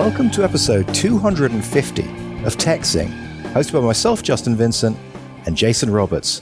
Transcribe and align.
Welcome 0.00 0.30
to 0.30 0.44
episode 0.44 0.92
250 0.94 2.02
of 2.02 2.56
TechZing, 2.56 3.10
hosted 3.52 3.72
by 3.74 3.80
myself, 3.80 4.22
Justin 4.22 4.56
Vincent, 4.56 4.96
and 5.44 5.54
Jason 5.54 5.90
Roberts. 5.90 6.40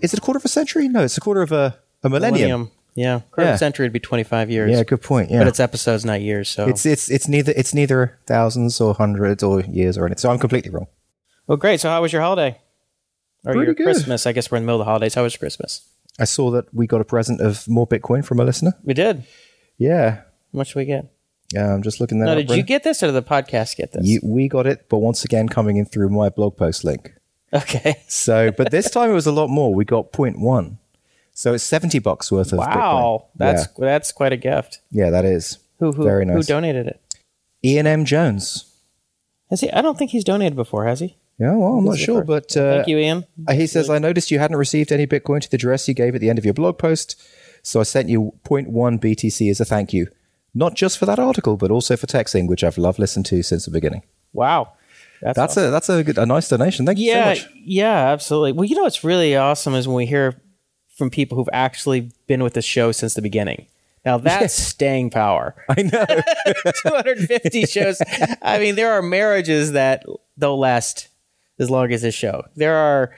Is 0.00 0.12
it 0.12 0.18
a 0.18 0.20
quarter 0.20 0.38
of 0.38 0.44
a 0.44 0.48
century? 0.48 0.88
No, 0.88 1.04
it's 1.04 1.16
a 1.16 1.20
quarter 1.20 1.42
of 1.42 1.52
a, 1.52 1.78
a 2.02 2.08
millennium. 2.08 2.72
Yeah, 2.96 3.20
quarter 3.30 3.42
Yeah. 3.42 3.48
of 3.50 3.54
a 3.54 3.58
century 3.58 3.84
would 3.84 3.92
be 3.92 4.00
25 4.00 4.50
years. 4.50 4.72
Yeah, 4.72 4.82
good 4.82 5.00
point. 5.00 5.30
Yeah, 5.30 5.38
But 5.38 5.46
it's 5.46 5.60
episodes, 5.60 6.04
not 6.04 6.20
years. 6.22 6.48
So, 6.48 6.66
it's 6.66 6.84
it's 6.84 7.08
it's 7.08 7.28
neither 7.28 7.52
it's 7.56 7.72
neither 7.72 8.18
thousands 8.26 8.80
or 8.80 8.94
hundreds 8.94 9.44
or 9.44 9.60
years 9.60 9.96
or 9.96 10.04
anything. 10.06 10.18
So 10.18 10.30
I'm 10.30 10.38
completely 10.40 10.70
wrong. 10.72 10.88
well, 11.46 11.56
great. 11.56 11.80
So, 11.80 11.88
how 11.90 12.02
was 12.02 12.12
your 12.12 12.22
holiday? 12.22 12.58
Or 13.44 13.52
Pretty 13.52 13.66
your 13.66 13.74
good. 13.74 13.84
Christmas? 13.84 14.26
I 14.26 14.32
guess 14.32 14.50
we're 14.50 14.58
in 14.58 14.64
the 14.64 14.66
middle 14.66 14.80
of 14.80 14.86
the 14.86 14.90
holidays. 14.90 15.14
How 15.14 15.22
was 15.22 15.36
Christmas? 15.36 15.88
I 16.18 16.24
saw 16.24 16.50
that 16.50 16.74
we 16.74 16.88
got 16.88 17.00
a 17.00 17.04
present 17.04 17.40
of 17.40 17.68
more 17.68 17.86
Bitcoin 17.86 18.24
from 18.24 18.40
a 18.40 18.44
listener. 18.44 18.72
We 18.82 18.92
did. 18.94 19.22
Yeah, 19.76 20.16
How 20.16 20.22
much 20.52 20.68
did 20.70 20.76
we 20.76 20.84
get? 20.86 21.12
Yeah. 21.52 21.72
I'm 21.72 21.82
just 21.82 22.00
looking 22.00 22.18
that 22.20 22.26
No, 22.26 22.32
up. 22.32 22.38
did 22.46 22.50
you 22.56 22.62
get 22.62 22.82
this 22.84 23.02
or 23.02 23.06
did 23.06 23.12
the 23.12 23.22
podcast 23.22 23.76
get 23.76 23.92
this? 23.92 24.06
You, 24.06 24.20
we 24.22 24.48
got 24.48 24.66
it, 24.66 24.86
but 24.88 24.98
once 24.98 25.24
again, 25.24 25.48
coming 25.48 25.76
in 25.76 25.84
through 25.84 26.08
my 26.10 26.28
blog 26.28 26.56
post 26.56 26.84
link. 26.84 27.12
okay. 27.52 28.02
So, 28.08 28.50
but 28.50 28.70
this 28.70 28.90
time 28.90 29.10
it 29.10 29.14
was 29.14 29.26
a 29.26 29.32
lot 29.32 29.48
more. 29.48 29.74
We 29.74 29.84
got 29.84 30.12
0.1. 30.12 30.76
So 31.32 31.54
it's 31.54 31.64
70 31.64 32.00
bucks 32.00 32.32
worth 32.32 32.52
of 32.52 32.58
Wow, 32.58 33.26
Bitcoin. 33.26 33.38
that's 33.38 33.66
that's 33.78 34.12
quite 34.12 34.32
a 34.32 34.36
gift. 34.36 34.80
yeah, 34.90 35.04
yeah, 35.04 35.10
that 35.10 35.24
is. 35.24 35.58
Who 35.78 35.92
who 35.92 36.02
Very 36.02 36.26
who 36.26 36.42
donated 36.42 36.88
it? 36.88 37.00
Ian 37.64 37.86
M. 37.86 38.04
Jones. 38.04 38.64
Has 39.50 39.60
he? 39.60 39.70
I 39.70 39.80
don't 39.80 39.96
think 39.96 40.10
he's 40.10 40.24
donated 40.24 40.56
before, 40.56 40.84
has 40.86 40.98
he? 41.00 41.16
Yeah, 41.38 41.54
well, 41.54 41.74
I'm 41.74 41.84
not 41.84 41.92
This 41.92 42.00
is 42.00 42.06
the 42.06 42.12
sure, 42.12 42.24
first. 42.26 42.26
but 42.54 42.56
uh, 42.60 42.74
Thank 42.78 42.88
you, 42.88 42.98
Ian. 42.98 43.24
he 43.52 43.68
says, 43.68 43.88
I 43.88 43.98
noticed 44.00 44.32
you 44.32 44.40
hadn't 44.40 44.56
received 44.56 44.90
any 44.90 45.06
Bitcoin 45.06 45.40
to 45.40 45.48
the 45.48 45.54
address 45.54 45.86
you 45.86 45.94
gave 45.94 46.16
at 46.16 46.20
the 46.20 46.28
end 46.28 46.38
of 46.40 46.44
your 46.44 46.54
blog 46.54 46.76
post. 46.78 47.14
So 47.62 47.78
I 47.78 47.84
sent 47.84 48.08
you 48.08 48.34
0.1 48.44 48.66
BTC 48.98 49.48
as 49.48 49.60
a 49.60 49.64
thank 49.64 49.92
you. 49.92 50.08
Not 50.58 50.74
just 50.74 50.98
for 50.98 51.06
that 51.06 51.20
article, 51.20 51.56
but 51.56 51.70
also 51.70 51.96
for 51.96 52.08
TechZing, 52.08 52.48
which 52.48 52.64
I've 52.64 52.78
loved 52.78 52.98
listening 52.98 53.24
to 53.24 53.42
since 53.44 53.64
the 53.64 53.70
beginning. 53.70 54.02
Wow, 54.32 54.72
that's 55.22 55.36
That's 55.36 55.56
a 55.56 55.70
that's 55.70 55.88
a 55.88 56.02
good, 56.02 56.18
a 56.18 56.26
nice 56.26 56.48
donation. 56.48 56.84
Thank 56.84 56.98
you 56.98 57.06
yeah, 57.12 57.34
so 57.34 57.42
much. 57.42 57.52
yeah, 57.54 58.08
absolutely. 58.08 58.52
Well, 58.52 58.64
you 58.64 58.74
know 58.74 58.82
what's 58.82 59.04
really 59.04 59.36
awesome 59.36 59.74
is 59.74 59.86
when 59.86 59.96
we 59.96 60.06
hear 60.06 60.40
from 60.96 61.10
people 61.10 61.36
who've 61.38 61.48
actually 61.52 62.10
been 62.26 62.42
with 62.42 62.54
the 62.54 62.62
show 62.62 62.90
since 62.90 63.14
the 63.14 63.22
beginning. 63.22 63.66
Now 64.04 64.18
that's 64.28 64.54
staying 64.54 65.10
power. 65.10 65.54
I 65.68 65.82
know. 65.82 66.04
250 66.82 67.66
shows. 67.66 68.02
I 68.42 68.58
mean, 68.58 68.74
there 68.74 68.92
are 68.92 69.02
marriages 69.02 69.72
that 69.72 70.04
don't 70.38 70.58
last 70.58 71.08
as 71.60 71.70
long 71.70 71.92
as 71.92 72.02
this 72.02 72.14
show. 72.16 72.42
There 72.56 72.76
are 72.76 73.14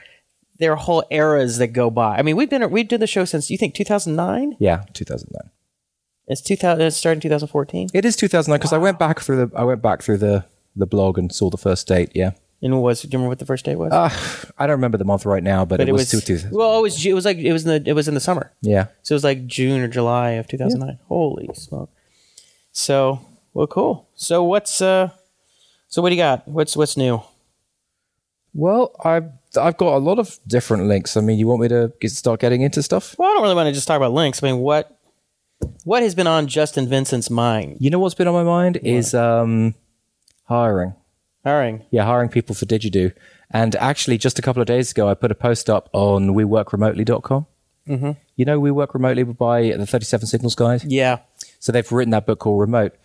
there 0.59 0.73
are 0.73 0.75
whole 0.77 1.03
eras 1.09 1.57
that 1.57 1.69
go 1.69 1.89
by. 1.89 2.17
I 2.17 2.21
mean, 2.21 2.35
we've 2.35 2.49
been 2.49 2.69
we've 2.69 2.87
done 2.87 2.99
the 2.99 3.07
show 3.07 3.25
since 3.25 3.49
you 3.49 3.57
think 3.57 3.73
2009. 3.73 4.57
yeah, 4.59 4.83
2009. 4.93 5.49
It's 6.27 6.41
2000. 6.41 6.81
It 6.81 6.91
started 6.91 7.17
in 7.17 7.21
2014. 7.21 7.89
It 7.93 8.05
is 8.05 8.15
2009 8.15 8.57
because 8.59 8.73
I 8.73 8.77
went 8.77 8.99
back 8.99 9.19
through 9.19 9.45
the 9.47 9.57
I 9.57 9.63
went 9.63 9.81
back 9.81 10.01
through 10.01 10.17
the 10.17 10.45
the 10.75 10.85
blog 10.85 11.17
and 11.17 11.33
saw 11.33 11.49
the 11.49 11.57
first 11.57 11.87
date. 11.87 12.11
Yeah, 12.15 12.31
And 12.61 12.73
what 12.75 12.83
was 12.83 13.01
do 13.01 13.07
you 13.07 13.11
remember 13.17 13.29
what 13.29 13.39
the 13.39 13.45
first 13.45 13.65
date 13.65 13.75
was? 13.75 13.91
uh, 13.91 14.09
I 14.57 14.67
don't 14.67 14.75
remember 14.77 14.97
the 14.97 15.03
month 15.03 15.25
right 15.25 15.43
now, 15.43 15.65
but, 15.65 15.77
but 15.79 15.89
it, 15.89 15.91
was, 15.91 16.09
two, 16.09 16.21
two, 16.21 16.39
well, 16.51 16.79
it 16.79 16.81
was 16.81 16.95
Ju- 16.95 17.09
it 17.09 17.13
was 17.13 17.25
like 17.25 17.37
it 17.37 17.51
was 17.51 17.65
in 17.65 17.83
the 17.83 17.89
it 17.89 17.93
was 17.93 18.07
in 18.07 18.13
the 18.13 18.21
summer. 18.21 18.53
yeah. 18.61 18.85
So 19.03 19.13
it 19.13 19.17
was 19.17 19.23
like 19.25 19.45
June 19.47 19.81
or 19.81 19.87
July 19.89 20.31
of 20.31 20.47
2009. 20.47 20.99
Holy 21.09 21.49
smoke. 21.53 21.89
So, 22.71 23.19
well 23.53 23.67
cool. 23.67 24.07
So 24.15 24.43
what's 24.43 24.81
uh 24.81 25.09
so 25.89 26.01
what 26.01 26.09
do 26.09 26.15
you 26.15 26.21
got? 26.21 26.47
What's 26.47 26.77
what's 26.77 26.95
new? 26.95 27.21
Well, 28.53 28.95
I've 29.03 29.29
I've 29.59 29.77
got 29.77 29.95
a 29.95 29.97
lot 29.97 30.19
of 30.19 30.39
different 30.47 30.85
links. 30.87 31.17
I 31.17 31.21
mean, 31.21 31.37
you 31.37 31.47
want 31.47 31.61
me 31.61 31.67
to 31.69 31.91
get, 31.99 32.11
start 32.11 32.39
getting 32.39 32.61
into 32.61 32.81
stuff? 32.83 33.15
Well, 33.17 33.29
I 33.29 33.33
don't 33.33 33.43
really 33.43 33.55
want 33.55 33.67
to 33.67 33.73
just 33.73 33.87
talk 33.87 33.97
about 33.97 34.13
links. 34.13 34.41
I 34.43 34.47
mean, 34.51 34.59
what 34.59 34.97
what 35.83 36.03
has 36.03 36.15
been 36.15 36.27
on 36.27 36.47
Justin 36.47 36.87
Vincent's 36.87 37.29
mind? 37.29 37.77
You 37.79 37.89
know 37.89 37.99
what's 37.99 38.15
been 38.15 38.27
on 38.27 38.33
my 38.33 38.43
mind 38.43 38.77
is 38.83 39.13
um, 39.13 39.75
hiring. 40.45 40.95
Hiring. 41.43 41.85
Yeah, 41.91 42.05
hiring 42.05 42.29
people 42.29 42.55
for 42.55 42.65
Digedu. 42.65 43.13
And 43.49 43.75
actually, 43.75 44.17
just 44.17 44.39
a 44.39 44.41
couple 44.41 44.61
of 44.61 44.67
days 44.67 44.91
ago, 44.91 45.09
I 45.09 45.13
put 45.13 45.31
a 45.31 45.35
post 45.35 45.69
up 45.69 45.89
on 45.93 46.29
WeWorkRemotely.com. 46.29 47.47
Mm-hmm. 47.87 48.11
You 48.35 48.45
know, 48.45 48.59
We 48.59 48.71
Work 48.71 48.93
Remotely 48.93 49.23
by 49.23 49.71
the 49.71 49.85
37 49.85 50.27
Signals 50.27 50.55
guys. 50.55 50.85
Yeah. 50.85 51.19
So 51.59 51.71
they've 51.71 51.91
written 51.91 52.11
that 52.11 52.25
book 52.25 52.39
called 52.39 52.59
Remote. 52.59 52.95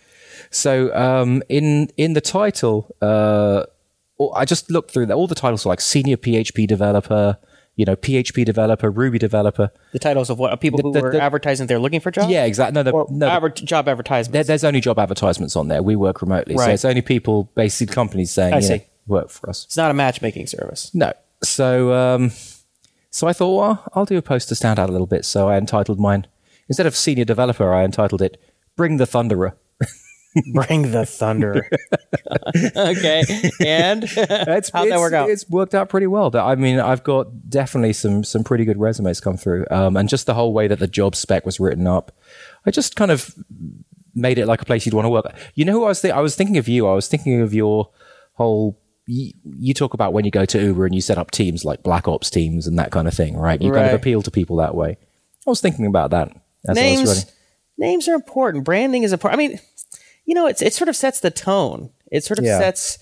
So 0.51 0.95
um, 0.95 1.43
in 1.49 1.91
in 1.97 2.13
the 2.13 2.21
title, 2.21 2.95
uh, 3.01 3.65
I 4.35 4.45
just 4.45 4.71
looked 4.71 4.91
through 4.91 5.07
that. 5.07 5.15
All 5.15 5.27
the 5.27 5.35
titles 5.35 5.67
are 5.67 5.71
like 5.71 5.81
senior 5.81 6.17
PHP 6.17 6.67
developer, 6.67 7.39
you 7.77 7.85
know, 7.85 7.95
PHP 7.95 8.45
developer, 8.45 8.91
Ruby 8.91 9.19
developer. 9.19 9.71
The 9.93 9.99
titles 9.99 10.31
of 10.31 10.39
what 10.39 10.59
people 10.61 10.81
who 10.83 10.93
the- 10.93 11.01
were 11.03 11.13
the- 11.13 11.21
advertising 11.23 11.67
they're 11.67 11.79
looking 11.79 12.01
for 12.01 12.11
jobs. 12.11 12.29
Yeah, 12.29 12.45
exactly. 12.45 12.75
No, 12.75 12.83
the, 12.83 12.91
Or 12.93 13.07
no, 13.11 13.29
adver- 13.29 13.51
job 13.51 13.89
advertisements. 13.89 14.33
there, 14.33 14.45
there's 14.45 14.65
only 14.65 14.81
job 14.81 14.99
advertisements 14.99 15.55
on 15.57 15.69
there. 15.69 15.83
We 15.83 15.95
work 15.95 16.23
remotely, 16.23 16.57
so 16.57 16.63
Right. 16.65 16.73
it's 16.73 16.85
only 16.85 17.03
people, 17.03 17.51
basically 17.55 17.95
companies 17.95 18.31
saying, 18.31 18.55
I 18.55 18.61
see. 18.61 18.83
work 19.07 19.29
for 19.31 19.49
us. 19.51 19.65
it's 19.67 19.77
not 19.77 19.91
a 19.91 19.95
matchmaking 19.95 20.47
service. 20.47 20.91
No. 20.95 21.13
So, 21.45 21.93
um, 21.93 22.33
so 23.11 23.29
I 23.29 23.33
thought, 23.35 23.57
well, 23.57 23.85
I'll 23.95 24.07
do 24.07 24.17
a 24.17 24.23
post 24.23 24.49
to 24.49 24.55
stand 24.55 24.79
out 24.79 24.89
a 24.89 24.93
little 24.93 25.07
bit. 25.07 25.25
So 25.27 25.49
I 25.49 25.59
entitled 25.59 26.01
mine 26.01 26.27
instead 26.69 26.87
of 26.87 26.97
senior 26.97 27.25
developer, 27.25 27.73
I 27.75 27.85
entitled 27.85 28.23
it 28.23 28.41
"Bring 28.75 28.97
the 28.97 29.05
Thunderer." 29.07 29.53
Bring 30.53 30.91
the 30.91 31.07
thunder. 31.07 31.69
okay. 32.77 33.23
And 33.65 34.05
It's, 34.17 34.71
how'd 34.71 34.91
that 34.91 34.99
work 34.99 35.13
out? 35.13 35.31
It's 35.31 35.49
worked 35.49 35.75
out 35.75 35.89
pretty 35.89 36.07
well. 36.07 36.35
I 36.37 36.55
mean, 36.55 36.79
I've 36.79 37.03
got 37.05 37.49
definitely 37.49 37.93
some 37.93 38.25
some 38.25 38.45
pretty 38.45 38.65
good 38.65 38.79
resumes 38.79 39.21
come 39.21 39.37
through, 39.37 39.67
um, 39.71 39.97
and 39.97 40.09
just 40.09 40.27
the 40.27 40.35
whole 40.35 40.53
way 40.53 40.69
that 40.69 40.79
the 40.79 40.87
job 40.87 41.15
spec 41.17 41.47
was 41.47 41.61
written 41.61 41.87
up, 41.87 42.13
I 42.65 42.71
just 42.71 42.97
kind 42.97 43.11
of 43.11 43.35
made 44.15 44.39
it 44.39 44.47
like 44.47 44.63
a 44.63 44.65
place 44.65 44.87
you'd 44.87 44.95
want 44.95 45.05
to 45.05 45.11
work. 45.11 45.35
You 45.55 45.65
know 45.65 45.73
who 45.73 45.85
I 45.85 45.89
was? 45.89 46.01
Th- 46.01 46.15
I 46.15 46.21
was 46.21 46.37
thinking 46.37 46.57
of 46.57 46.69
you. 46.69 46.87
I 46.87 46.95
was 46.95 47.09
thinking 47.09 47.41
of 47.41 47.55
your 47.55 47.91
whole. 48.35 48.81
You, 49.09 49.33
you 49.45 49.73
talk 49.73 49.95
about 49.95 50.13
when 50.13 50.25
you 50.25 50.33
go 50.33 50.45
to 50.45 50.61
Uber 50.61 50.85
and 50.85 50.95
you 50.95 51.01
set 51.01 51.17
up 51.17 51.31
teams 51.31 51.65
like 51.65 51.85
Black 51.85 52.09
Ops 52.09 52.29
teams 52.29 52.67
and 52.67 52.77
that 52.79 52.91
kind 52.91 53.07
of 53.07 53.15
thing, 53.15 53.37
right? 53.37 53.61
You 53.61 53.71
kind 53.71 53.87
of 53.87 53.95
appeal 53.95 54.21
to 54.23 54.33
people 54.33 54.57
that 54.57 54.75
way. 54.75 54.99
I 55.47 55.51
was 55.51 55.61
thinking 55.61 55.87
about 55.87 56.11
that 56.11 56.33
as 56.69 56.71
I 56.71 56.71
was 56.71 56.77
names 56.77 57.27
names 57.79 58.09
are 58.09 58.15
important. 58.15 58.65
Branding 58.65 59.03
is 59.03 59.13
important. 59.13 59.41
I 59.41 59.49
mean, 59.49 59.61
you 60.27 60.35
know, 60.35 60.47
it's 60.47 60.61
it 60.61 60.75
sort 60.75 60.89
of 60.89 60.97
sets 60.97 61.21
the 61.21 61.31
tone. 61.31 61.91
It 62.13 62.25
sort 62.25 62.39
of 62.39 62.45
Yeah. 62.45 62.59
sets 62.59 62.99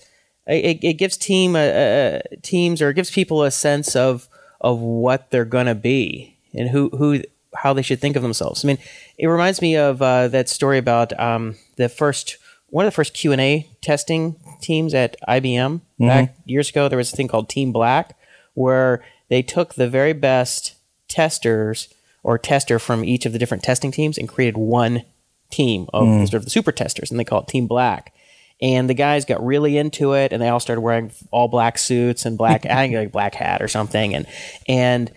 it, 0.47 0.83
it 0.83 0.93
gives 0.93 1.17
team 1.17 1.55
uh, 1.55 1.59
uh, 1.59 2.19
teams 2.43 2.81
or 2.81 2.89
it 2.91 2.93
gives 2.93 3.09
people 3.11 3.43
a 3.43 3.51
sense 3.51 3.95
of 3.95 4.27
of 4.61 4.79
what 4.79 5.31
they're 5.31 5.43
gonna 5.45 5.75
be 5.75 6.37
and 6.53 6.69
who 6.69 6.89
who 6.89 7.21
how 7.55 7.73
they 7.73 7.81
should 7.81 7.99
think 8.01 8.15
of 8.15 8.21
themselves. 8.21 8.63
I 8.63 8.67
mean, 8.67 8.77
it 9.17 9.27
reminds 9.27 9.61
me 9.61 9.75
of 9.75 10.01
uh, 10.01 10.27
that 10.29 10.47
story 10.49 10.77
about 10.77 11.17
um, 11.19 11.55
the 11.77 11.89
first 11.89 12.37
one 12.69 12.85
of 12.85 12.91
the 12.91 12.95
first 12.95 13.13
Q 13.13 13.31
and 13.31 13.41
A 13.41 13.67
testing 13.81 14.35
teams 14.61 14.93
at 14.93 15.15
IBM 15.27 15.81
back 15.99 16.35
years 16.45 16.69
ago. 16.69 16.87
There 16.89 16.97
was 16.97 17.11
a 17.13 17.15
thing 17.15 17.27
called 17.27 17.49
Team 17.49 17.71
Black 17.71 18.17
where 18.53 19.03
they 19.29 19.41
took 19.41 19.73
the 19.75 19.89
very 19.89 20.13
best 20.13 20.75
testers 21.07 21.89
or 22.23 22.37
tester 22.37 22.77
from 22.79 23.03
each 23.05 23.25
of 23.25 23.33
the 23.33 23.39
different 23.39 23.63
testing 23.63 23.91
teams 23.91 24.17
and 24.17 24.27
created 24.27 24.57
one 24.57 25.03
team 25.49 25.87
of 25.93 26.05
hmm. 26.05 26.25
sort 26.25 26.35
of 26.35 26.45
the 26.45 26.51
super 26.51 26.71
testers, 26.71 27.11
and 27.11 27.19
they 27.19 27.23
call 27.23 27.41
it 27.41 27.47
Team 27.47 27.67
Black. 27.67 28.13
And 28.61 28.89
the 28.89 28.93
guys 28.93 29.25
got 29.25 29.45
really 29.45 29.77
into 29.77 30.13
it, 30.13 30.31
and 30.31 30.41
they 30.41 30.47
all 30.47 30.61
started 30.61 30.81
wearing 30.81 31.11
all 31.31 31.49
black 31.49 31.77
suits 31.77 32.25
and 32.25 32.37
black, 32.37 32.65
I 32.65 32.75
think 32.75 32.95
like 32.95 33.11
black 33.11 33.35
hat 33.35 33.61
or 33.61 33.67
something, 33.67 34.15
and 34.15 34.25
and 34.67 35.11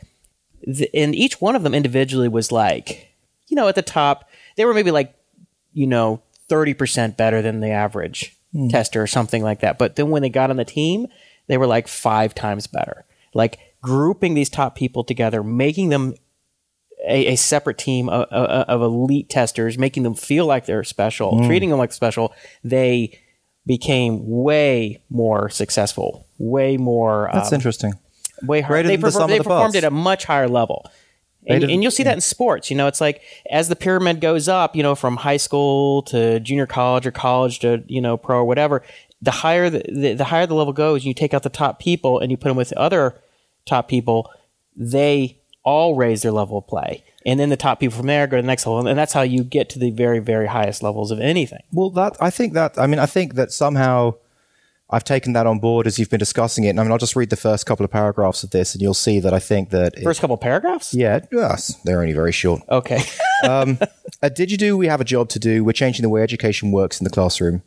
the, 0.66 0.90
and 0.94 1.14
each 1.14 1.40
one 1.40 1.54
of 1.54 1.62
them 1.62 1.74
individually 1.74 2.28
was 2.28 2.50
like, 2.50 3.08
you 3.46 3.54
know, 3.54 3.68
at 3.68 3.76
the 3.76 3.82
top, 3.82 4.28
they 4.56 4.64
were 4.64 4.74
maybe 4.74 4.90
like, 4.90 5.14
you 5.72 5.86
know, 5.86 6.20
thirty 6.48 6.74
percent 6.74 7.16
better 7.16 7.40
than 7.40 7.60
the 7.60 7.70
average 7.70 8.36
hmm. 8.52 8.68
tester 8.68 9.00
or 9.00 9.06
something 9.06 9.42
like 9.42 9.60
that. 9.60 9.78
But 9.78 9.94
then 9.94 10.10
when 10.10 10.22
they 10.22 10.30
got 10.30 10.50
on 10.50 10.56
the 10.56 10.64
team, 10.64 11.06
they 11.46 11.56
were 11.56 11.66
like 11.66 11.86
five 11.86 12.34
times 12.34 12.66
better. 12.66 13.04
Like 13.34 13.58
grouping 13.82 14.34
these 14.34 14.50
top 14.50 14.74
people 14.74 15.04
together, 15.04 15.42
making 15.42 15.90
them 15.90 16.14
a, 17.08 17.32
a 17.32 17.36
separate 17.36 17.78
team 17.78 18.08
of, 18.08 18.28
of, 18.30 18.68
of 18.68 18.82
elite 18.82 19.28
testers, 19.28 19.78
making 19.78 20.02
them 20.02 20.14
feel 20.14 20.46
like 20.46 20.66
they're 20.66 20.84
special, 20.84 21.44
treating 21.46 21.70
them 21.70 21.78
like 21.78 21.92
special, 21.92 22.34
they 22.62 23.18
became 23.66 24.20
way 24.26 25.02
more 25.10 25.48
successful, 25.50 26.26
way 26.38 26.76
more. 26.76 27.30
That's 27.32 27.52
um, 27.52 27.56
interesting. 27.56 27.94
way 28.42 28.60
higher. 28.60 28.82
They, 28.82 28.96
than 28.96 29.00
the 29.00 29.06
perform- 29.06 29.12
sum 29.12 29.22
of 29.24 29.28
they 29.30 29.38
the 29.38 29.44
performed 29.44 29.76
at 29.76 29.84
a 29.84 29.90
much 29.90 30.24
higher 30.24 30.48
level. 30.48 30.90
And, 31.46 31.64
and 31.64 31.82
you'll 31.82 31.92
see 31.92 32.02
that 32.02 32.14
in 32.14 32.20
sports. 32.20 32.70
You 32.70 32.76
know, 32.76 32.88
it's 32.88 33.00
like 33.00 33.22
as 33.50 33.68
the 33.68 33.76
pyramid 33.76 34.20
goes 34.20 34.48
up, 34.48 34.76
you 34.76 34.82
know, 34.82 34.94
from 34.94 35.16
high 35.16 35.38
school 35.38 36.02
to 36.02 36.40
junior 36.40 36.66
college 36.66 37.06
or 37.06 37.10
college 37.10 37.60
to 37.60 37.82
you 37.86 38.02
know 38.02 38.18
pro 38.18 38.38
or 38.40 38.44
whatever. 38.44 38.82
The 39.22 39.30
higher 39.30 39.70
the, 39.70 39.82
the, 39.88 40.14
the 40.14 40.24
higher 40.24 40.46
the 40.46 40.54
level 40.54 40.74
goes, 40.74 41.06
you 41.06 41.14
take 41.14 41.32
out 41.32 41.42
the 41.42 41.48
top 41.48 41.80
people 41.80 42.20
and 42.20 42.30
you 42.30 42.36
put 42.36 42.48
them 42.48 42.56
with 42.56 42.72
other 42.74 43.18
top 43.64 43.88
people. 43.88 44.30
They 44.76 45.37
all 45.68 45.90
raise 46.04 46.20
their 46.22 46.32
level 46.40 46.56
of 46.58 46.66
play, 46.74 46.92
and 47.26 47.38
then 47.40 47.48
the 47.54 47.56
top 47.66 47.76
people 47.80 47.96
from 47.98 48.06
there 48.06 48.26
go 48.26 48.36
to 48.36 48.42
the 48.42 48.46
next 48.52 48.66
level, 48.66 48.86
and 48.86 48.98
that's 48.98 49.12
how 49.18 49.22
you 49.34 49.40
get 49.44 49.68
to 49.70 49.78
the 49.78 49.90
very 50.04 50.20
very 50.32 50.46
highest 50.58 50.82
levels 50.82 51.10
of 51.10 51.18
anything. 51.20 51.62
Well, 51.72 51.90
that 51.90 52.16
I 52.28 52.30
think 52.30 52.50
that 52.54 52.78
I 52.78 52.86
mean 52.90 53.00
I 53.06 53.06
think 53.06 53.34
that 53.34 53.52
somehow 53.52 54.14
I've 54.90 55.04
taken 55.04 55.34
that 55.34 55.46
on 55.46 55.58
board 55.58 55.86
as 55.86 55.98
you've 55.98 56.08
been 56.08 56.18
discussing 56.18 56.64
it. 56.64 56.70
And 56.70 56.80
I 56.80 56.82
mean, 56.82 56.92
I'll 56.92 56.96
just 57.06 57.14
read 57.14 57.28
the 57.28 57.36
first 57.36 57.66
couple 57.66 57.84
of 57.84 57.90
paragraphs 57.90 58.42
of 58.42 58.50
this, 58.56 58.74
and 58.74 58.80
you'll 58.80 58.94
see 58.94 59.20
that 59.20 59.34
I 59.34 59.38
think 59.38 59.68
that 59.70 59.92
it- 59.98 60.02
First 60.02 60.20
couple 60.22 60.32
of 60.34 60.40
paragraphs. 60.40 60.94
yeah, 60.94 61.20
yes, 61.30 61.74
they're 61.84 62.00
only 62.00 62.14
very 62.14 62.32
short. 62.32 62.62
Okay. 62.80 63.00
Um, 63.44 63.78
uh, 63.80 63.86
at 64.20 64.36
Digedu, 64.36 64.76
we 64.76 64.88
have 64.88 65.00
a 65.00 65.04
job 65.04 65.28
to 65.28 65.38
do. 65.38 65.62
We're 65.62 65.72
changing 65.84 66.02
the 66.02 66.08
way 66.08 66.22
education 66.24 66.72
works 66.72 66.98
in 67.00 67.04
the 67.04 67.10
classroom. 67.18 67.62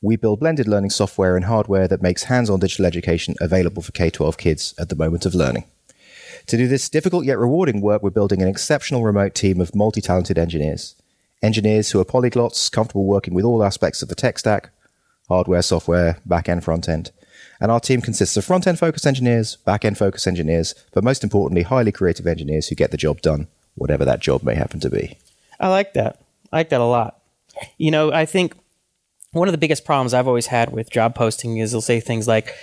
We 0.00 0.16
build 0.16 0.40
blended 0.40 0.66
learning 0.66 0.90
software 0.90 1.36
and 1.36 1.44
hardware 1.44 1.86
that 1.86 2.02
makes 2.02 2.24
hands 2.24 2.50
on 2.50 2.58
digital 2.58 2.86
education 2.86 3.36
available 3.40 3.82
for 3.82 3.92
K 3.92 4.10
12 4.10 4.36
kids 4.36 4.74
at 4.80 4.88
the 4.88 4.96
moment 4.96 5.24
of 5.24 5.32
learning. 5.32 5.62
To 6.46 6.56
do 6.56 6.66
this 6.66 6.88
difficult 6.88 7.24
yet 7.24 7.38
rewarding 7.38 7.80
work, 7.80 8.02
we're 8.02 8.10
building 8.10 8.42
an 8.42 8.48
exceptional 8.48 9.02
remote 9.02 9.34
team 9.34 9.60
of 9.60 9.74
multi 9.74 10.00
talented 10.00 10.38
engineers. 10.38 10.96
Engineers 11.42 11.90
who 11.90 12.00
are 12.00 12.04
polyglots, 12.04 12.70
comfortable 12.70 13.04
working 13.04 13.34
with 13.34 13.44
all 13.44 13.64
aspects 13.64 14.02
of 14.02 14.08
the 14.08 14.14
tech 14.14 14.38
stack 14.38 14.70
hardware, 15.28 15.62
software, 15.62 16.18
back 16.26 16.48
end, 16.48 16.62
front 16.62 16.88
end. 16.88 17.10
And 17.60 17.70
our 17.70 17.80
team 17.80 18.00
consists 18.02 18.36
of 18.36 18.44
front 18.44 18.66
end 18.66 18.78
focused 18.78 19.06
engineers, 19.06 19.56
back 19.56 19.84
end 19.84 19.96
focused 19.96 20.26
engineers, 20.26 20.74
but 20.92 21.04
most 21.04 21.24
importantly, 21.24 21.62
highly 21.62 21.92
creative 21.92 22.26
engineers 22.26 22.68
who 22.68 22.74
get 22.74 22.90
the 22.90 22.96
job 22.96 23.22
done, 23.22 23.46
whatever 23.76 24.04
that 24.04 24.20
job 24.20 24.42
may 24.42 24.54
happen 24.54 24.80
to 24.80 24.90
be. 24.90 25.16
I 25.60 25.68
like 25.68 25.94
that. 25.94 26.20
I 26.52 26.58
like 26.58 26.68
that 26.70 26.80
a 26.80 26.84
lot. 26.84 27.20
You 27.78 27.90
know, 27.90 28.12
I 28.12 28.26
think 28.26 28.54
one 29.30 29.48
of 29.48 29.52
the 29.52 29.58
biggest 29.58 29.84
problems 29.84 30.12
I've 30.12 30.28
always 30.28 30.48
had 30.48 30.72
with 30.72 30.90
job 30.90 31.14
posting 31.14 31.56
is 31.58 31.72
they'll 31.72 31.80
say 31.80 32.00
things 32.00 32.28
like, 32.28 32.54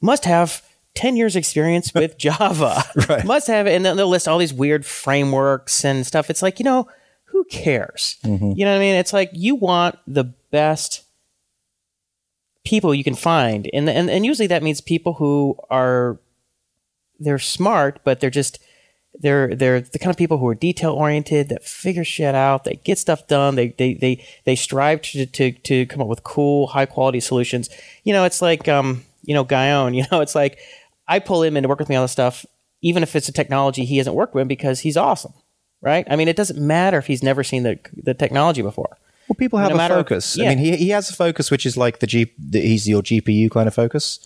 must 0.00 0.24
have 0.24 0.62
10 0.98 1.14
years 1.16 1.36
experience 1.36 1.94
with 1.94 2.18
Java. 2.18 2.82
Right. 3.08 3.24
Must 3.24 3.46
have, 3.46 3.68
it, 3.68 3.74
and 3.74 3.86
then 3.86 3.96
they'll 3.96 4.08
list 4.08 4.26
all 4.26 4.38
these 4.38 4.52
weird 4.52 4.84
frameworks 4.84 5.84
and 5.84 6.04
stuff. 6.04 6.28
It's 6.28 6.42
like, 6.42 6.58
you 6.58 6.64
know, 6.64 6.88
who 7.26 7.44
cares? 7.44 8.16
Mm-hmm. 8.24 8.52
You 8.56 8.64
know 8.64 8.72
what 8.72 8.78
I 8.78 8.80
mean? 8.80 8.96
It's 8.96 9.12
like 9.12 9.30
you 9.32 9.54
want 9.54 9.96
the 10.08 10.24
best 10.24 11.04
people 12.64 12.92
you 12.92 13.04
can 13.04 13.14
find. 13.14 13.70
And, 13.72 13.88
and, 13.88 14.10
and 14.10 14.26
usually 14.26 14.48
that 14.48 14.64
means 14.64 14.80
people 14.80 15.14
who 15.14 15.56
are, 15.70 16.18
they're 17.20 17.38
smart, 17.38 18.00
but 18.02 18.18
they're 18.18 18.28
just, 18.28 18.58
they're 19.20 19.52
they're 19.54 19.80
the 19.80 19.98
kind 19.98 20.10
of 20.10 20.16
people 20.16 20.38
who 20.38 20.46
are 20.46 20.54
detail 20.54 20.92
oriented 20.92 21.48
that 21.48 21.64
figure 21.64 22.04
shit 22.04 22.36
out 22.36 22.62
they 22.62 22.78
get 22.84 22.98
stuff 22.98 23.26
done 23.26 23.56
they 23.56 23.70
they 23.70 23.94
they, 23.94 24.24
they 24.44 24.54
strive 24.54 25.02
to, 25.02 25.26
to 25.26 25.50
to 25.50 25.86
come 25.86 26.00
up 26.00 26.06
with 26.06 26.22
cool 26.22 26.68
high 26.68 26.86
quality 26.86 27.18
solutions 27.18 27.68
you 28.04 28.12
know 28.12 28.24
it's 28.24 28.40
like 28.40 28.68
um 28.68 29.02
you 29.22 29.34
know 29.34 29.42
Guyon 29.42 29.94
you 29.94 30.04
know 30.12 30.20
it's 30.20 30.36
like 30.36 30.58
I 31.08 31.18
pull 31.18 31.42
him 31.42 31.56
in 31.56 31.62
to 31.62 31.68
work 31.68 31.78
with 31.78 31.88
me 31.88 31.96
on 31.96 32.04
this 32.04 32.12
stuff 32.12 32.44
even 32.82 33.02
if 33.02 33.16
it's 33.16 33.28
a 33.28 33.32
technology 33.32 33.84
he 33.84 33.96
hasn't 33.96 34.14
worked 34.14 34.34
with 34.34 34.46
because 34.46 34.80
he's 34.80 34.96
awesome 34.96 35.32
right 35.82 36.06
I 36.10 36.16
mean 36.16 36.28
it 36.28 36.36
doesn't 36.36 36.60
matter 36.60 36.98
if 36.98 37.06
he's 37.06 37.22
never 37.22 37.42
seen 37.42 37.62
the 37.64 37.78
the 38.04 38.14
technology 38.14 38.62
before 38.62 38.96
Well, 39.28 39.36
people 39.36 39.58
have 39.58 39.70
No 39.70 39.76
a 39.84 39.88
focus. 39.88 40.36
yeah. 40.36 40.46
I 40.46 40.54
mean, 40.54 40.58
he, 40.64 40.76
he 40.76 40.88
has 40.90 41.10
a 41.10 41.14
focus 41.14 41.50
which 41.50 41.66
is 41.66 41.76
like 41.76 41.98
the 41.98 42.06
G. 42.06 42.32
The, 42.38 42.60
he's 42.60 42.88
your 42.88 43.02
GPU 43.02 43.50
kind 43.50 43.68
of 43.68 43.74
focus, 43.74 44.20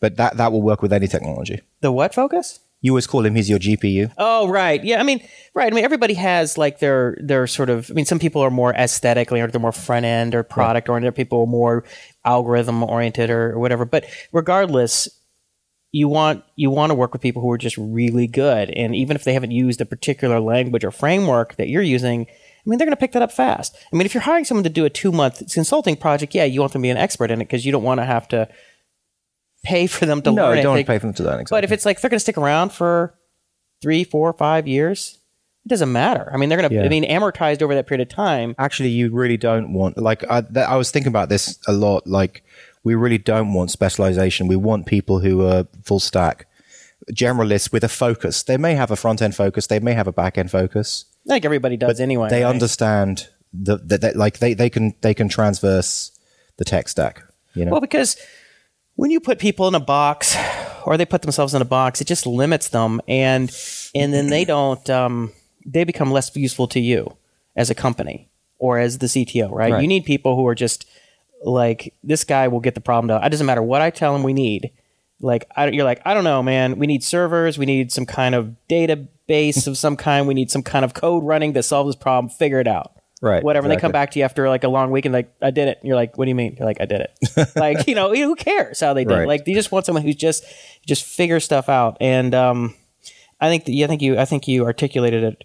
but 0.00 0.16
that 0.16 0.36
that 0.38 0.50
will 0.52 0.62
work 0.62 0.80
with 0.82 0.92
any 0.92 1.06
technology. 1.06 1.60
the 1.80 1.92
what 1.92 2.12
focus 2.14 2.58
You 2.80 2.92
always 2.92 3.06
call 3.06 3.26
him 3.26 3.34
he's 3.34 3.48
your 3.50 3.58
GPU. 3.66 4.10
Oh 4.18 4.48
right, 4.48 4.80
yeah. 4.90 4.98
I 5.00 5.04
mean, 5.04 5.18
right. 5.58 5.70
I 5.72 5.74
mean, 5.74 5.84
everybody 5.84 6.14
has 6.14 6.56
like 6.58 6.78
their 6.78 7.16
their 7.30 7.46
sort 7.46 7.70
of. 7.70 7.90
I 7.90 7.94
mean, 7.98 8.06
some 8.06 8.18
people 8.20 8.40
are 8.46 8.50
more 8.62 8.72
aesthetically, 8.84 9.40
or 9.42 9.46
they're 9.50 9.60
more 9.68 9.72
front 9.88 10.06
end 10.06 10.34
or 10.34 10.42
product 10.44 10.88
oriented. 10.88 11.14
People 11.14 11.38
are 11.42 11.46
more 11.60 11.82
algorithm 12.24 12.82
oriented 12.82 13.30
or, 13.30 13.52
or 13.54 13.58
whatever. 13.58 13.84
But 13.84 14.04
regardless, 14.32 15.08
you 15.92 16.08
want 16.08 16.44
you 16.56 16.70
want 16.70 16.90
to 16.90 16.94
work 16.94 17.12
with 17.12 17.22
people 17.22 17.40
who 17.42 17.50
are 17.50 17.58
just 17.58 17.76
really 17.78 18.26
good, 18.26 18.70
and 18.70 18.94
even 18.94 19.16
if 19.16 19.24
they 19.24 19.32
haven't 19.32 19.50
used 19.52 19.80
a 19.80 19.86
particular 19.86 20.38
language 20.40 20.84
or 20.84 20.90
framework 20.90 21.56
that 21.56 21.68
you're 21.68 21.82
using. 21.82 22.26
I 22.66 22.68
mean, 22.70 22.76
they're 22.78 22.86
going 22.86 22.96
to 22.96 23.00
pick 23.00 23.12
that 23.12 23.22
up 23.22 23.32
fast. 23.32 23.74
I 23.90 23.96
mean, 23.96 24.04
if 24.04 24.12
you're 24.12 24.20
hiring 24.22 24.44
someone 24.44 24.64
to 24.64 24.68
do 24.68 24.84
a 24.84 24.90
two 24.90 25.10
month 25.10 25.42
consulting 25.54 25.96
project, 25.96 26.34
yeah, 26.34 26.44
you 26.44 26.60
want 26.60 26.74
them 26.74 26.82
to 26.82 26.86
be 26.86 26.90
an 26.90 26.98
expert 26.98 27.30
in 27.30 27.40
it 27.40 27.44
because 27.44 27.64
you 27.64 27.72
don't 27.72 27.84
want 27.84 27.98
to 28.00 28.04
have 28.04 28.28
to 28.28 28.46
pay 29.64 29.86
for 29.86 30.04
them 30.04 30.20
to 30.22 30.30
No, 30.32 30.42
learn 30.48 30.58
it. 30.58 30.62
don't 30.62 30.76
pay 30.86 30.98
for 30.98 31.06
them 31.06 31.14
to 31.14 31.22
learn. 31.22 31.40
Exactly. 31.40 31.56
but 31.56 31.64
if 31.64 31.72
it's 31.72 31.86
like 31.86 32.00
they're 32.00 32.10
going 32.10 32.16
to 32.16 32.20
stick 32.20 32.36
around 32.36 32.72
for 32.72 33.14
three, 33.80 34.04
four, 34.04 34.34
five 34.34 34.68
years, 34.68 35.18
it 35.64 35.68
doesn't 35.70 35.90
matter. 35.92 36.30
I 36.32 36.36
mean, 36.36 36.50
they're 36.50 36.58
going 36.58 36.68
to, 36.68 36.74
Yeah. 36.76 36.84
I 36.84 36.88
mean, 36.88 37.04
amortized 37.08 37.62
over 37.62 37.74
that 37.74 37.86
period 37.86 38.06
of 38.06 38.14
time. 38.14 38.54
actually 38.58 38.90
you 38.90 39.10
really 39.14 39.38
don't 39.38 39.72
want 39.72 39.96
like 39.96 40.24
I, 40.30 40.42
th- 40.42 40.56
I 40.66 40.76
was 40.76 40.90
thinking 40.90 41.08
about 41.10 41.30
this 41.30 41.58
a 41.66 41.72
lot 41.72 42.06
like 42.06 42.42
we 42.84 42.94
really 42.94 43.18
don't 43.18 43.52
want 43.52 43.70
specialization 43.70 44.46
we 44.48 44.56
want 44.56 44.86
people 44.86 45.20
who 45.20 45.46
are 45.46 45.66
full 45.84 46.00
stack 46.00 46.46
generalists 47.12 47.72
with 47.72 47.84
a 47.84 47.88
focus 47.88 48.42
they 48.42 48.56
may 48.56 48.74
have 48.74 48.90
a 48.90 48.96
front 48.96 49.22
end 49.22 49.34
focus 49.34 49.66
they 49.66 49.80
may 49.80 49.92
have 49.94 50.06
a 50.06 50.12
back 50.12 50.36
end 50.38 50.50
focus 50.50 51.04
Like 51.24 51.44
everybody 51.44 51.76
does 51.76 52.00
anyway. 52.00 52.28
they 52.28 52.44
right? 52.44 52.50
understand 52.50 53.28
the, 53.52 53.78
the, 53.78 53.98
the 53.98 54.12
like 54.16 54.38
they, 54.38 54.54
they 54.54 54.68
can 54.70 54.94
they 55.00 55.14
can 55.14 55.28
transverse 55.28 56.12
the 56.58 56.64
tech 56.64 56.88
stack 56.88 57.22
you 57.54 57.64
know 57.64 57.72
Well, 57.72 57.80
because 57.80 58.16
when 58.96 59.10
you 59.12 59.20
put 59.20 59.38
people 59.38 59.68
in 59.68 59.74
a 59.76 59.80
box 59.80 60.36
or 60.84 60.96
they 60.96 61.06
put 61.06 61.22
themselves 61.22 61.54
in 61.54 61.62
a 61.62 61.64
box, 61.64 62.00
it 62.00 62.06
just 62.08 62.26
limits 62.26 62.68
them. 62.70 63.00
And, 63.06 63.48
and 63.94 64.12
then 64.12 64.26
they 64.26 64.44
don't, 64.44 64.90
um, 64.90 65.32
they 65.64 65.84
become 65.84 66.10
less 66.10 66.34
useful 66.34 66.66
to 66.68 66.80
you 66.80 67.16
as 67.54 67.70
a 67.70 67.76
company 67.76 68.28
or 68.58 68.78
as 68.78 68.98
the 68.98 69.06
CTO, 69.06 69.50
right? 69.52 69.72
Right. 69.72 69.82
You 69.82 69.86
need 69.86 70.04
people 70.04 70.34
who 70.34 70.46
are 70.48 70.54
just 70.54 70.84
like, 71.42 71.94
this 72.02 72.24
guy 72.24 72.48
will 72.48 72.60
get 72.60 72.74
the 72.74 72.80
problem 72.80 73.08
done. 73.08 73.24
It 73.24 73.28
doesn't 73.30 73.46
matter 73.46 73.62
what 73.62 73.82
I 73.82 73.90
tell 73.90 74.14
him 74.14 74.22
we 74.22 74.32
need. 74.32 74.70
Like, 75.20 75.46
I, 75.56 75.68
you're 75.68 75.84
like, 75.84 76.00
I 76.04 76.14
don't 76.14 76.24
know, 76.24 76.42
man. 76.42 76.78
We 76.78 76.86
need 76.86 77.02
servers. 77.02 77.58
We 77.58 77.66
need 77.66 77.90
some 77.90 78.06
kind 78.06 78.34
of 78.34 78.54
database 78.68 79.66
of 79.66 79.76
some 79.76 79.96
kind. 79.96 80.28
We 80.28 80.34
need 80.34 80.50
some 80.50 80.62
kind 80.62 80.84
of 80.84 80.94
code 80.94 81.24
running 81.24 81.54
to 81.54 81.62
solve 81.62 81.86
this 81.86 81.96
problem. 81.96 82.30
Figure 82.30 82.60
it 82.60 82.68
out. 82.68 82.92
Right, 83.20 83.42
Whatever. 83.42 83.66
And 83.66 83.72
they 83.72 83.80
come 83.80 83.90
back 83.90 84.12
to 84.12 84.18
you 84.20 84.24
after 84.24 84.48
like 84.48 84.62
a 84.62 84.68
long 84.68 84.92
week 84.92 85.04
and 85.04 85.12
like, 85.12 85.34
I 85.42 85.50
did 85.50 85.66
it. 85.66 85.78
And 85.80 85.88
you're 85.88 85.96
like, 85.96 86.16
what 86.16 86.26
do 86.26 86.28
you 86.28 86.36
mean? 86.36 86.54
You're 86.56 86.66
like, 86.66 86.80
I 86.80 86.86
did 86.86 87.00
it. 87.00 87.48
like, 87.56 87.88
you 87.88 87.96
know, 87.96 88.14
who 88.14 88.36
cares 88.36 88.78
how 88.78 88.94
they 88.94 89.04
did 89.04 89.12
it? 89.12 89.16
Right. 89.16 89.28
Like, 89.28 89.46
you 89.48 89.54
just 89.54 89.72
want 89.72 89.86
someone 89.86 90.04
who's 90.04 90.14
just, 90.14 90.44
just 90.86 91.04
figure 91.04 91.40
stuff 91.40 91.68
out. 91.68 91.96
And, 92.00 92.32
um, 92.34 92.76
I 93.40 93.48
think 93.48 93.64
that, 93.64 93.72
yeah, 93.72 93.86
I 93.86 93.88
think 93.88 94.02
you, 94.02 94.18
I 94.18 94.24
think 94.24 94.46
you 94.46 94.64
articulated 94.64 95.24
it 95.24 95.44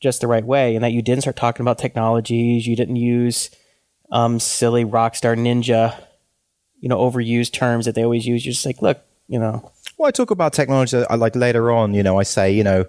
just 0.00 0.20
the 0.20 0.26
right 0.26 0.44
way 0.44 0.74
and 0.74 0.84
that 0.84 0.92
you 0.92 1.00
didn't 1.00 1.22
start 1.22 1.36
talking 1.36 1.62
about 1.62 1.78
technologies. 1.78 2.66
You 2.66 2.76
didn't 2.76 2.96
use, 2.96 3.50
um, 4.14 4.40
silly 4.40 4.86
rockstar 4.86 5.36
ninja, 5.36 5.94
you 6.80 6.88
know, 6.88 6.98
overused 6.98 7.52
terms 7.52 7.84
that 7.84 7.94
they 7.94 8.02
always 8.02 8.26
use. 8.26 8.46
You're 8.46 8.52
just 8.52 8.64
like, 8.64 8.80
look, 8.80 9.02
you 9.28 9.38
know, 9.38 9.70
well 9.98 10.08
i 10.08 10.10
talk 10.10 10.30
about 10.30 10.52
technology 10.52 11.02
I 11.08 11.14
like 11.14 11.34
later 11.36 11.70
on 11.70 11.94
you 11.94 12.02
know 12.02 12.18
i 12.18 12.24
say 12.24 12.52
you 12.52 12.64
know 12.64 12.84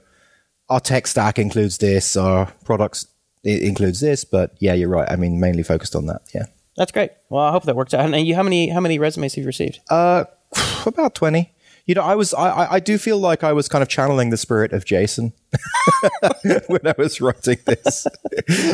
our 0.70 0.80
tech 0.82 1.08
stack 1.08 1.40
includes 1.40 1.78
this 1.78 2.18
our 2.18 2.48
products 2.66 3.08
it 3.44 3.62
includes 3.62 4.00
this 4.00 4.26
but 4.26 4.56
yeah 4.60 4.74
you're 4.74 4.90
right 4.90 5.10
i 5.10 5.16
mean 5.16 5.40
mainly 5.40 5.64
focused 5.64 5.96
on 5.96 6.08
that 6.08 6.24
yeah 6.34 6.46
that's 6.76 6.92
great. 6.92 7.12
Well, 7.30 7.44
I 7.44 7.52
hope 7.52 7.64
that 7.64 7.76
works 7.76 7.94
out. 7.94 8.14
And 8.14 8.28
you, 8.28 8.36
how 8.36 8.44
many, 8.44 8.70
how 8.70 8.82
many 8.82 9.00
resumes 9.00 9.36
have 9.36 9.44
you 9.44 9.48
received? 9.48 9.80
Uh, 9.90 10.26
about 10.86 11.16
20 11.16 11.52
you 11.86 11.94
know 11.96 12.02
i 12.02 12.16
was 12.16 12.34
I, 12.34 12.74
I- 12.74 12.80
do 12.80 12.98
feel 12.98 13.18
like 13.20 13.44
i 13.44 13.54
was 13.54 13.68
kind 13.68 13.82
of 13.82 13.88
channeling 13.88 14.30
the 14.32 14.38
spirit 14.38 14.74
of 14.74 14.86
jason 14.86 15.34
when 16.68 16.80
i 16.86 16.94
was 16.98 17.22
writing 17.22 17.58
this 17.66 18.08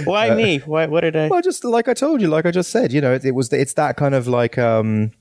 Why 0.05 0.33
me? 0.35 0.59
Why, 0.59 0.85
what 0.87 1.01
did 1.01 1.15
I? 1.15 1.27
well 1.27 1.41
just 1.41 1.63
like 1.63 1.87
i 1.87 1.93
told 1.93 2.21
you 2.21 2.27
like 2.27 2.45
i 2.45 2.51
just 2.51 2.69
said 2.71 2.91
you 2.93 3.01
know 3.01 3.13
it, 3.13 3.25
it 3.25 3.31
was 3.35 3.51
it's 3.53 3.73
that 3.73 3.97
kind 3.97 4.15
of 4.15 4.27
like 4.27 4.57
um 4.57 5.11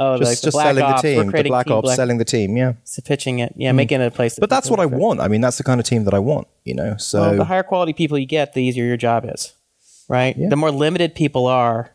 Oh, 0.00 0.16
just, 0.16 0.30
like 0.30 0.40
just 0.40 0.56
selling 0.56 0.84
Ops. 0.84 1.02
the 1.02 1.08
team 1.16 1.30
the 1.32 1.42
black 1.42 1.66
Team 1.66 1.74
ops 1.74 1.82
Black- 1.86 1.96
selling 1.96 2.18
the 2.18 2.24
team 2.24 2.56
yeah 2.56 2.74
So 2.84 3.02
pitching 3.02 3.40
it, 3.40 3.52
yeah, 3.56 3.72
making 3.72 4.00
it 4.00 4.04
a 4.06 4.10
place. 4.12 4.38
But 4.38 4.48
that's 4.48 4.70
what 4.70 4.78
i 4.78 4.86
want 4.86 5.18
i 5.20 5.26
mean 5.26 5.40
that's 5.40 5.58
the 5.58 5.64
kind 5.64 5.80
of 5.80 5.86
team 5.86 6.04
that 6.04 6.14
i 6.14 6.20
want 6.20 6.46
you 6.64 6.72
know 6.74 6.96
so 6.98 7.20
Well, 7.20 7.36
the 7.36 7.44
higher 7.44 7.64
quality 7.64 7.92
people 7.92 8.16
you 8.16 8.24
get, 8.26 8.52
the 8.54 8.62
easier 8.62 8.84
your 8.84 8.96
job 8.96 9.24
is, 9.26 9.52
right? 10.08 10.36
The 10.38 10.54
more 10.54 10.70
limited 10.70 11.16
people 11.16 11.46
are, 11.48 11.90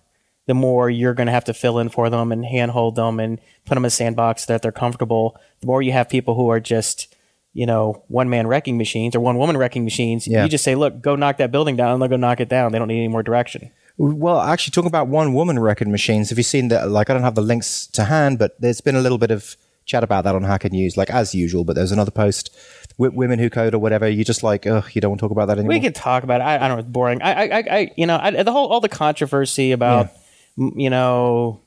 the 0.46 0.54
more 0.54 0.90
you're 0.90 1.14
going 1.14 1.28
to 1.28 1.32
have 1.34 1.46
to 1.46 1.54
fill 1.54 1.80
in 1.80 1.90
for 1.90 2.10
them 2.10 2.32
and 2.32 2.46
handhold 2.46 2.96
them 2.96 3.20
and 3.20 3.40
put 3.66 3.76
them 3.76 3.84
in 3.86 3.88
a 3.88 3.90
sandbox 3.90 4.46
that 4.48 4.62
they're 4.62 4.72
comfortable. 4.72 5.38
The 5.62 5.68
more 5.68 5.82
you 5.82 5.92
have 5.94 6.10
people 6.10 6.36
who 6.36 6.50
are 6.50 6.60
just, 6.60 7.16
you 7.54 7.66
know, 7.66 8.04
one 8.08 8.30
man 8.30 8.48
wrecking 8.48 8.78
machines 8.78 9.16
or 9.16 9.20
one 9.22 9.38
woman 9.38 9.56
wrecking 9.58 9.84
machines, 9.86 10.28
Yeah. 10.28 10.44
you 10.44 10.50
just 10.50 10.64
say, 10.64 10.76
look, 10.76 11.02
go 11.02 11.16
knock 11.16 11.38
that 11.38 11.52
building 11.52 11.76
down, 11.78 11.94
and 11.94 12.02
they'll 12.02 12.10
go 12.10 12.18
knock 12.18 12.40
it 12.42 12.50
down. 12.50 12.72
They 12.72 12.80
don't 12.80 12.88
need 12.90 12.98
any 13.00 13.08
more 13.08 13.24
direction. 13.24 13.72
Well, 13.98 14.40
actually, 14.42 14.72
talking 14.72 14.88
about 14.88 15.08
one 15.08 15.34
woman 15.34 15.60
wrecking 15.60 15.92
machines, 15.92 16.30
have 16.30 16.38
you 16.40 16.44
seen 16.44 16.68
that? 16.70 16.90
Like, 16.90 17.10
I 17.10 17.14
don't 17.14 17.22
have 17.24 17.36
the 17.36 17.42
links 17.42 17.86
to 17.88 18.06
hand, 18.06 18.40
but 18.40 18.60
there's 18.60 18.82
been 18.82 18.96
a 18.96 19.02
little 19.02 19.20
bit 19.20 19.30
of 19.32 19.56
chat 19.86 20.04
about 20.04 20.24
that 20.24 20.34
on 20.34 20.44
Hacker 20.44 20.70
News, 20.70 20.98
like 20.98 21.10
as 21.12 21.36
usual. 21.36 21.64
But 21.64 21.76
there's 21.76 21.92
another 21.92 22.10
post, 22.10 22.50
w- 22.98 23.16
women 23.16 23.38
who 23.38 23.50
code 23.52 23.76
or 23.76 23.80
whatever. 23.80 24.10
You 24.10 24.24
just 24.26 24.42
like, 24.42 24.66
ugh, 24.66 24.86
you 24.94 25.00
don't 25.00 25.12
want 25.12 25.20
to 25.20 25.24
talk 25.26 25.32
about 25.32 25.46
that 25.46 25.60
anymore. 25.60 25.76
We 25.76 25.80
can 25.80 25.94
talk 25.94 26.24
about 26.24 26.42
it. 26.42 26.46
I, 26.46 26.56
I 26.56 26.68
don't 26.68 26.78
know. 26.78 26.80
It's 26.80 26.90
boring. 26.90 27.22
I, 27.22 27.48
I, 27.48 27.58
I- 27.70 27.92
you 27.96 28.08
know, 28.08 28.18
I, 28.20 28.32
the 28.44 28.52
whole, 28.52 28.68
all 28.70 28.80
the 28.82 28.90
controversy 28.90 29.72
about, 29.72 30.08
m 30.08 30.12
you 30.58 30.90
know, 30.90 31.62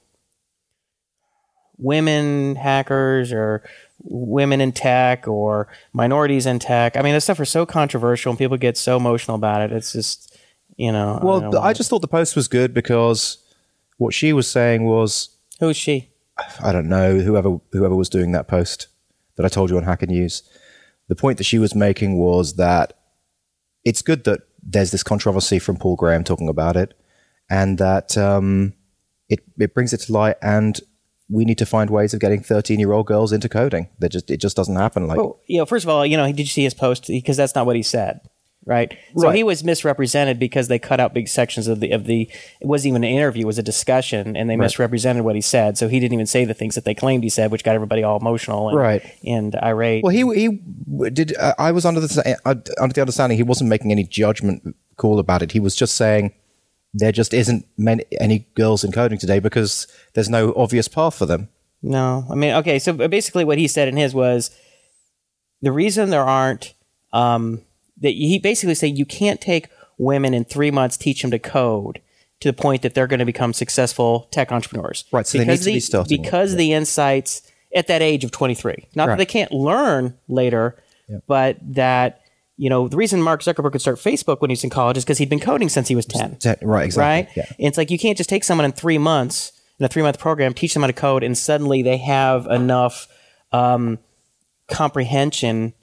women 1.79 2.57
hackers 2.57 3.33
or 3.33 3.63
women 4.03 4.61
in 4.61 4.73
tech 4.73 5.27
or 5.27 5.69
minorities 5.93 6.47
in 6.47 6.59
tech. 6.59 6.97
I 6.97 7.03
mean, 7.03 7.15
this 7.15 7.25
stuff 7.25 7.41
is 7.41 7.49
so 7.49 7.67
controversial 7.67 8.31
and 8.31 8.39
people 8.39 8.57
get 8.57 8.77
so 8.77 8.97
emotional 8.97 9.35
about 9.35 9.63
it. 9.63 9.73
It's 9.73 9.93
just, 9.93 10.37
you 10.77 10.93
know. 10.93 11.21
well, 11.23 11.41
don't 11.41 11.57
I 11.57 11.73
just 11.73 11.91
thought 11.91 12.03
the 12.03 12.09
post 12.09 12.37
was 12.37 12.49
good 12.49 12.73
because 12.73 13.39
what 13.99 14.15
she 14.15 14.33
was 14.33 14.49
saying 14.49 14.85
was, 14.85 15.31
who's 15.61 15.77
she? 15.77 16.11
I 16.63 16.73
don't 16.73 16.89
know, 16.89 17.19
whoever 17.19 17.61
whoever 17.73 17.97
was 17.97 18.11
doing 18.11 18.33
that 18.33 18.47
post 18.47 18.89
that 19.37 19.47
I 19.47 19.49
told 19.49 19.71
you 19.71 19.77
on 19.79 19.85
Hacker 19.85 20.07
News. 20.07 20.43
The 21.09 21.17
point 21.17 21.39
that 21.39 21.45
she 21.45 21.59
was 21.59 21.75
making 21.75 22.19
was 22.19 22.57
that 22.57 22.93
it's 23.85 24.03
good 24.03 24.25
that 24.25 24.41
there's 24.63 24.91
this 24.91 25.03
controversy 25.03 25.59
from 25.59 25.77
Paul 25.77 25.97
Graham 25.97 26.25
talking 26.25 26.49
about 26.49 26.77
it, 26.77 26.95
and 27.51 27.79
that 27.79 28.17
um, 28.19 28.73
it 29.29 29.41
it 29.59 29.75
brings 29.75 29.93
it 29.93 30.01
to 30.03 30.13
light. 30.13 30.37
And 30.43 30.79
we 31.29 31.45
need 31.45 31.59
to 31.59 31.67
find 31.67 31.91
ways 31.91 32.15
of 32.15 32.21
getting 32.21 32.41
13 32.43 32.79
year 32.79 32.93
old 32.93 33.07
girls 33.07 33.33
into 33.33 33.49
coding. 33.49 33.89
That 33.99 34.11
just 34.11 34.31
it 34.31 34.39
just 34.41 34.57
doesn't 34.57 34.77
happen. 34.77 35.07
Like 35.09 35.19
Oh, 35.19 35.39
you 35.47 35.59
know, 35.59 35.67
first 35.67 35.85
of 35.85 35.89
all, 35.89 36.07
you 36.07 36.17
know, 36.17 36.27
did 36.27 36.39
you 36.41 36.47
see 36.47 36.65
his 36.65 36.75
post? 36.75 37.07
Because 37.09 37.37
that's 37.37 37.55
not 37.55 37.67
what 37.67 37.75
he 37.75 37.83
said, 37.83 38.21
right? 38.65 38.97
So 39.17 39.27
Right. 39.29 39.35
he 39.37 39.43
was 39.43 39.65
misrepresented 39.65 40.39
because 40.39 40.69
they 40.69 40.79
cut 40.79 41.01
out 41.01 41.15
big 41.15 41.27
sections 41.27 41.67
of 41.67 41.81
the 41.81 41.91
of 41.91 42.05
the. 42.05 42.31
It 42.61 42.67
wasn't 42.67 42.91
even 42.91 43.03
an 43.05 43.11
interview; 43.11 43.43
it 43.43 43.47
was 43.47 43.59
a 43.59 43.63
discussion, 43.65 44.37
and 44.37 44.49
they 44.49 44.55
misrepresented 44.57 45.25
what 45.25 45.35
he 45.35 45.41
said. 45.41 45.77
So 45.79 45.89
he 45.89 45.99
didn't 45.99 46.15
even 46.15 46.27
say 46.27 46.45
the 46.45 46.55
things 46.55 46.77
that 46.77 46.85
they 46.85 46.95
claimed 46.95 47.25
he 47.25 47.31
said, 47.31 47.51
which 47.51 47.65
got 47.65 47.75
everybody 47.75 48.05
all 48.05 48.19
emotional 48.21 48.69
and, 48.69 48.79
Right. 48.79 49.03
and 49.25 49.57
irate. 49.57 50.05
Well, 50.05 50.13
he 50.15 50.23
he 50.35 50.61
did. 51.11 51.37
Uh, 51.37 51.55
I 51.59 51.73
was 51.73 51.85
under 51.85 52.01
the 52.01 52.39
uh, 52.45 52.55
under 52.81 52.93
the 52.95 53.01
understanding 53.01 53.37
he 53.37 53.43
wasn't 53.43 53.69
making 53.69 53.91
any 53.91 54.05
judgment 54.05 54.77
call 54.97 55.19
about 55.19 55.43
it. 55.43 55.51
He 55.53 55.59
was 55.61 55.75
just 55.75 55.97
saying 55.97 56.35
there 56.99 57.13
just 57.13 57.35
isn't 57.35 57.67
many 57.77 58.05
any 58.21 58.47
girls 58.55 58.83
in 58.83 58.91
coding 58.91 59.19
today 59.19 59.39
because 59.39 59.87
there's 60.15 60.31
no 60.31 60.53
obvious 60.57 60.89
path 60.89 61.15
for 61.15 61.27
them. 61.27 61.49
No, 61.83 62.27
I 62.31 62.35
mean, 62.35 62.55
okay. 62.55 62.79
So 62.79 62.93
basically, 62.95 63.45
what 63.45 63.59
he 63.59 63.69
said 63.69 63.87
in 63.87 63.97
his 63.97 64.15
was 64.15 64.51
the 65.61 65.73
reason 65.73 66.11
there 66.11 66.25
aren't 66.25 66.75
um, 67.13 67.63
that 67.99 68.11
he 68.11 68.39
basically 68.39 68.75
said 68.75 68.97
you 68.99 69.05
can't 69.05 69.41
take 69.41 69.69
women 69.99 70.35
in 70.35 70.45
three 70.45 70.71
months 70.71 70.97
teach 70.97 71.23
them 71.23 71.31
to 71.31 71.39
code 71.39 72.01
to 72.41 72.49
the 72.49 72.53
point 72.53 72.83
that 72.83 72.95
they're 72.95 73.07
going 73.07 73.21
to 73.21 73.27
become 73.27 73.53
successful 73.53 74.29
tech 74.31 74.51
entrepreneurs. 74.51 75.05
Right, 75.13 75.27
so 75.27 75.39
they 75.39 75.45
because 75.45 75.61
need 75.61 75.65
to 75.65 75.71
the, 75.71 75.77
be 75.77 75.81
starting 75.81 76.23
because 76.23 76.57
the 76.57 76.73
insights 76.73 77.43
at 77.75 77.89
that 77.89 78.01
age 78.01 78.25
of 78.25 78.31
twenty 78.31 78.55
three. 78.55 78.87
Not 78.95 79.09
that 79.09 79.19
they 79.19 79.27
can't 79.27 79.53
learn 79.53 80.17
later, 80.29 80.77
but 81.27 81.59
that 81.75 82.23
you 82.57 82.71
know 82.71 82.89
the 82.89 82.97
reason 82.97 83.23
Mark 83.23 83.43
Zuckerberg 83.43 83.73
could 83.73 83.81
start 83.81 83.97
Facebook 83.99 84.41
when 84.41 84.51
he 84.51 84.53
was 84.53 84.65
in 84.65 84.71
college 84.71 84.97
is 84.97 85.05
because 85.05 85.19
he'd 85.19 85.29
been 85.31 85.41
coding 85.41 85.69
since 85.69 85.89
he 85.89 85.95
was 85.95 86.07
ten 86.07 86.37
Te- 86.37 86.55
Right, 86.63 86.87
exactly. 86.87 87.01
right? 87.01 87.29
Yeah. 87.37 87.47
And 87.59 87.69
it's 87.69 87.79
like 87.79 87.91
you 87.91 87.99
can't 87.99 88.17
just 88.17 88.31
take 88.31 88.45
someone 88.45 88.65
in 88.65 88.73
three 88.73 88.99
months 88.99 89.53
in 89.79 89.85
a 89.85 89.89
three 89.89 90.03
month 90.03 90.19
program, 90.19 90.55
teach 90.55 90.75
them 90.75 90.83
how 90.83 90.87
to 90.87 90.93
code, 90.93 91.23
and 91.23 91.37
suddenly 91.37 91.83
they 91.83 91.99
have 91.99 92.47
enough 92.47 93.09
um, 93.53 93.99
comprehension 94.69 95.75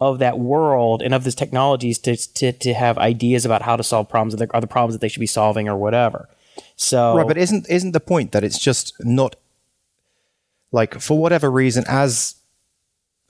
of 0.00 0.18
that 0.20 0.38
world 0.38 1.02
and 1.02 1.12
of 1.12 1.24
these 1.24 1.34
technologies 1.34 1.98
to, 1.98 2.16
to 2.16 2.52
to 2.52 2.74
have 2.74 2.98
ideas 2.98 3.44
about 3.44 3.62
how 3.62 3.76
to 3.76 3.82
solve 3.82 4.08
problems 4.08 4.36
that 4.36 4.54
are 4.54 4.60
the 4.60 4.66
problems 4.66 4.94
that 4.94 5.00
they 5.00 5.08
should 5.08 5.20
be 5.20 5.26
solving 5.26 5.68
or 5.68 5.76
whatever. 5.76 6.28
So 6.76 7.16
Right, 7.16 7.26
but 7.26 7.36
isn't 7.36 7.68
isn't 7.68 7.92
the 7.92 8.00
point 8.00 8.32
that 8.32 8.44
it's 8.44 8.58
just 8.58 8.94
not 9.00 9.34
like 10.70 11.00
for 11.00 11.18
whatever 11.18 11.50
reason 11.50 11.84
as 11.88 12.36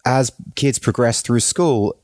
as 0.05 0.33
kids 0.55 0.79
progress 0.79 1.23
through 1.23 1.41
school, 1.41 1.97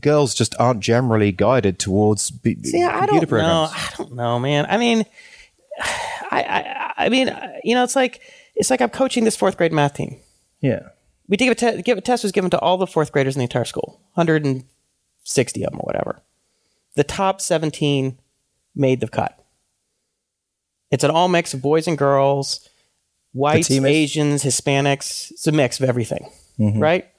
girls 0.00 0.34
just 0.34 0.54
aren't 0.58 0.80
generally 0.80 1.32
guided 1.32 1.78
towards 1.78 2.30
b- 2.30 2.62
See, 2.62 2.82
I 2.82 3.06
don't 3.06 3.18
programs. 3.28 3.42
know. 3.46 3.68
I 3.72 3.90
don't 3.96 4.12
know, 4.14 4.38
man. 4.38 4.66
I 4.68 4.76
mean, 4.78 5.04
I, 5.80 6.92
I, 6.96 7.04
I 7.04 7.08
mean, 7.08 7.30
you 7.62 7.74
know, 7.74 7.84
it's 7.84 7.96
like 7.96 8.20
it's 8.54 8.70
like 8.70 8.80
I'm 8.80 8.90
coaching 8.90 9.24
this 9.24 9.36
fourth 9.36 9.56
grade 9.56 9.72
math 9.72 9.94
team. 9.94 10.16
Yeah. 10.60 10.88
we 11.28 11.36
gave 11.36 11.52
a, 11.52 11.54
te- 11.54 11.82
give, 11.82 11.98
a 11.98 12.00
test 12.00 12.22
was 12.22 12.32
given 12.32 12.50
to 12.50 12.58
all 12.58 12.78
the 12.78 12.86
fourth 12.86 13.12
graders 13.12 13.36
in 13.36 13.40
the 13.40 13.44
entire 13.44 13.66
school 13.66 14.00
160 14.14 15.62
of 15.64 15.70
them 15.70 15.80
or 15.80 15.84
whatever 15.84 16.22
the 16.94 17.04
top 17.04 17.42
17 17.42 18.18
made 18.74 19.00
the 19.00 19.08
cut 19.08 19.44
it's 20.90 21.04
an 21.04 21.10
all 21.10 21.28
mix 21.28 21.52
of 21.52 21.60
boys 21.60 21.86
and 21.86 21.98
girls 21.98 22.66
whites 23.32 23.70
asians 23.70 24.42
hispanics 24.42 25.30
it's 25.32 25.46
a 25.46 25.52
mix 25.52 25.78
of 25.80 25.86
everything 25.86 26.30
mm-hmm. 26.58 26.78
right 26.80 27.10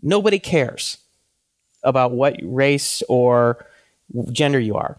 nobody 0.00 0.38
cares 0.38 0.96
about 1.86 2.12
what 2.12 2.36
race 2.42 3.02
or 3.08 3.66
gender 4.32 4.60
you 4.60 4.76
are. 4.76 4.98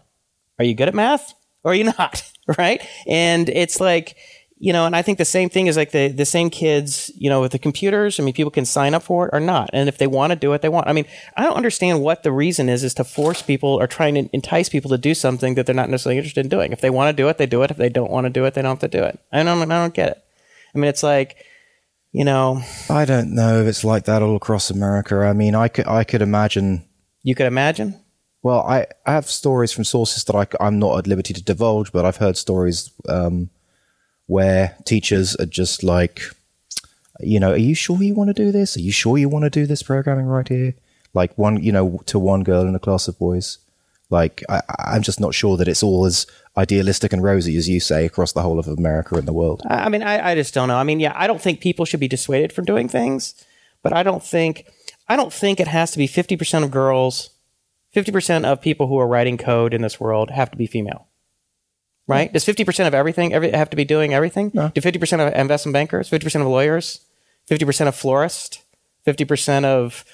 Are 0.58 0.64
you 0.64 0.74
good 0.74 0.88
at 0.88 0.94
math 0.94 1.34
or 1.62 1.72
are 1.72 1.74
you 1.74 1.84
not 1.98 2.22
right? 2.58 2.82
And 3.06 3.48
it's 3.48 3.80
like 3.80 4.16
you 4.60 4.72
know 4.72 4.86
and 4.86 4.96
i 4.96 5.02
think 5.02 5.18
the 5.18 5.24
same 5.24 5.48
thing 5.48 5.66
is 5.66 5.76
like 5.76 5.92
the, 5.92 6.08
the 6.08 6.24
same 6.24 6.50
kids 6.50 7.10
you 7.16 7.30
know 7.30 7.40
with 7.40 7.52
the 7.52 7.58
computers 7.58 8.18
i 8.18 8.22
mean 8.22 8.34
people 8.34 8.50
can 8.50 8.64
sign 8.64 8.94
up 8.94 9.02
for 9.02 9.28
it 9.28 9.30
or 9.32 9.40
not. 9.40 9.70
And 9.72 9.88
if 9.88 9.98
they 9.98 10.06
want 10.06 10.32
to 10.32 10.36
do 10.36 10.52
it 10.52 10.62
they 10.62 10.68
want 10.68 10.88
i 10.88 10.92
mean 10.92 11.06
i 11.36 11.44
don't 11.44 11.56
understand 11.56 12.02
what 12.02 12.22
the 12.22 12.32
reason 12.32 12.68
is 12.68 12.82
is 12.84 12.94
to 12.94 13.04
force 13.04 13.40
people 13.40 13.70
or 13.70 13.86
trying 13.86 14.14
to 14.14 14.28
entice 14.32 14.68
people 14.68 14.90
to 14.90 14.98
do 14.98 15.14
something 15.14 15.54
that 15.54 15.66
they're 15.66 15.74
not 15.74 15.90
necessarily 15.90 16.18
interested 16.18 16.44
in 16.44 16.48
doing. 16.48 16.72
If 16.72 16.80
they 16.80 16.90
want 16.90 17.16
to 17.16 17.22
do 17.22 17.28
it 17.28 17.38
they 17.38 17.46
do 17.46 17.62
it. 17.62 17.70
If 17.70 17.76
they 17.76 17.88
don't 17.88 18.10
want 18.10 18.24
to 18.24 18.30
do 18.30 18.44
it 18.44 18.54
they 18.54 18.62
don't 18.62 18.80
have 18.80 18.90
to 18.90 18.98
do 18.98 19.04
it. 19.04 19.18
I 19.32 19.42
don't 19.42 19.70
i 19.70 19.80
don't 19.80 19.94
get 19.94 20.10
it. 20.10 20.24
I 20.74 20.78
mean 20.78 20.88
it's 20.88 21.02
like 21.02 21.44
you 22.18 22.24
know 22.24 22.60
I 22.90 23.04
don't 23.04 23.32
know 23.32 23.62
if 23.62 23.68
it's 23.68 23.84
like 23.84 24.04
that 24.06 24.22
all 24.22 24.34
across 24.34 24.70
America. 24.70 25.14
I 25.18 25.32
mean, 25.32 25.54
I 25.54 25.68
could 25.68 25.86
I 25.86 26.02
could 26.02 26.20
imagine 26.20 26.84
you 27.22 27.34
could 27.36 27.46
imagine 27.46 27.94
Well, 28.42 28.60
I, 28.66 28.86
I 29.06 29.12
have 29.12 29.26
stories 29.26 29.72
from 29.72 29.84
sources 29.84 30.24
that 30.24 30.36
I, 30.36 30.66
am 30.66 30.78
not 30.78 30.98
at 30.98 31.06
liberty 31.06 31.34
to 31.34 31.42
divulge, 31.42 31.92
but 31.92 32.04
I've 32.04 32.16
heard 32.16 32.36
stories 32.36 32.90
um, 33.08 33.50
where 34.26 34.76
teachers 34.84 35.36
are 35.36 35.46
just 35.46 35.82
like, 35.82 36.22
you 37.20 37.40
know, 37.40 37.52
are 37.52 37.56
you 37.56 37.74
sure 37.74 38.02
you 38.02 38.14
want 38.14 38.28
to 38.34 38.44
do 38.44 38.52
this? 38.52 38.76
Are 38.76 38.80
you 38.80 38.92
sure 38.92 39.18
you 39.18 39.28
want 39.28 39.44
to 39.44 39.50
do 39.50 39.66
this 39.66 39.82
programming 39.82 40.26
right 40.26 40.48
here? 40.48 40.74
Like 41.14 41.36
one, 41.36 41.62
you 41.62 41.72
know, 41.72 42.00
to 42.06 42.18
one 42.18 42.42
girl 42.42 42.66
in 42.66 42.74
a 42.74 42.78
class 42.78 43.08
of 43.08 43.18
boys. 43.18 43.58
Like, 44.10 44.42
I, 44.48 44.62
I'm 44.78 45.02
just 45.02 45.20
not 45.20 45.34
sure 45.34 45.56
that 45.56 45.68
it's 45.68 45.82
all 45.82 46.06
as 46.06 46.26
idealistic 46.58 47.12
and 47.12 47.22
rosy 47.22 47.56
as 47.56 47.68
you 47.68 47.80
say 47.80 48.04
across 48.04 48.32
the 48.32 48.42
whole 48.42 48.58
of 48.58 48.66
America 48.66 49.14
and 49.14 49.28
the 49.28 49.32
world. 49.32 49.62
I 49.68 49.88
mean, 49.88 50.02
I, 50.02 50.32
I 50.32 50.34
just 50.34 50.52
don't 50.52 50.68
know. 50.68 50.76
I 50.76 50.82
mean, 50.82 51.00
yeah, 51.00 51.12
I 51.14 51.26
don't 51.26 51.40
think 51.40 51.60
people 51.60 51.84
should 51.84 52.00
be 52.00 52.08
dissuaded 52.08 52.52
from 52.52 52.64
doing 52.64 52.88
things, 52.88 53.34
but 53.82 53.92
I 53.92 54.02
don't 54.02 54.22
think 54.22 54.66
I 55.08 55.16
don't 55.16 55.32
think 55.32 55.60
it 55.60 55.68
has 55.68 55.92
to 55.92 55.98
be 55.98 56.06
fifty 56.06 56.36
percent 56.36 56.64
of 56.64 56.70
girls, 56.70 57.30
fifty 57.92 58.12
percent 58.12 58.44
of 58.44 58.60
people 58.60 58.88
who 58.88 58.98
are 58.98 59.06
writing 59.06 59.38
code 59.38 59.72
in 59.72 59.82
this 59.82 60.00
world 60.00 60.30
have 60.30 60.50
to 60.50 60.56
be 60.56 60.66
female. 60.66 61.06
Right? 62.06 62.32
Does 62.32 62.44
fifty 62.44 62.64
percent 62.64 62.88
of 62.88 62.94
everything 62.94 63.34
every, 63.34 63.50
have 63.52 63.70
to 63.70 63.76
be 63.76 63.84
doing 63.84 64.14
everything? 64.14 64.50
Do 64.50 64.80
fifty 64.80 64.98
percent 64.98 65.22
of 65.22 65.32
investment 65.34 65.74
bankers, 65.74 66.08
fifty 66.08 66.24
percent 66.24 66.42
of 66.42 66.48
lawyers, 66.48 67.00
fifty 67.46 67.64
percent 67.64 67.88
of 67.88 67.94
florists, 67.94 68.62
fifty 69.04 69.24
percent 69.24 69.66
of 69.66 70.04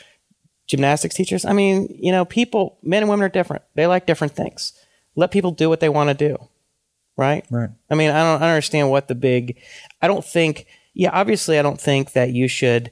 gymnastics 0.67 1.15
teachers? 1.15 1.45
I 1.45 1.53
mean, 1.53 1.89
you 1.99 2.13
know, 2.13 2.25
people, 2.25 2.79
men 2.83 3.03
and 3.03 3.09
women 3.09 3.25
are 3.25 3.29
different. 3.29 3.63
They 3.77 3.87
like 3.87 4.07
different 4.07 4.35
things. 4.35 4.73
Let 5.17 5.31
people 5.31 5.51
do 5.53 5.69
what 5.69 5.81
they 5.81 5.89
want 5.89 6.09
to 6.11 6.15
do 6.15 6.49
right? 7.17 7.45
Right. 7.51 7.71
I 7.91 7.95
mean, 7.95 8.11
I 8.11 8.23
don't, 8.23 8.37
I 8.37 8.47
don't 8.47 8.51
understand 8.51 8.91
what 8.91 9.09
the 9.09 9.15
big. 9.15 9.59
I 10.03 10.09
don't 10.09 10.25
think. 10.25 10.67
Yeah, 10.95 11.11
obviously, 11.13 11.59
I 11.59 11.63
don't 11.63 11.81
think 11.81 12.13
that 12.13 12.31
you 12.33 12.49
should 12.49 12.91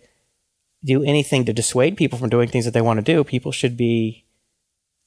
do 0.84 1.04
anything 1.04 1.44
to 1.44 1.52
dissuade 1.52 1.96
people 1.96 2.18
from 2.18 2.28
doing 2.28 2.48
things 2.48 2.64
that 2.64 2.72
they 2.72 2.80
want 2.80 2.98
to 2.98 3.02
do. 3.12 3.22
People 3.24 3.52
should 3.52 3.76
be. 3.76 4.24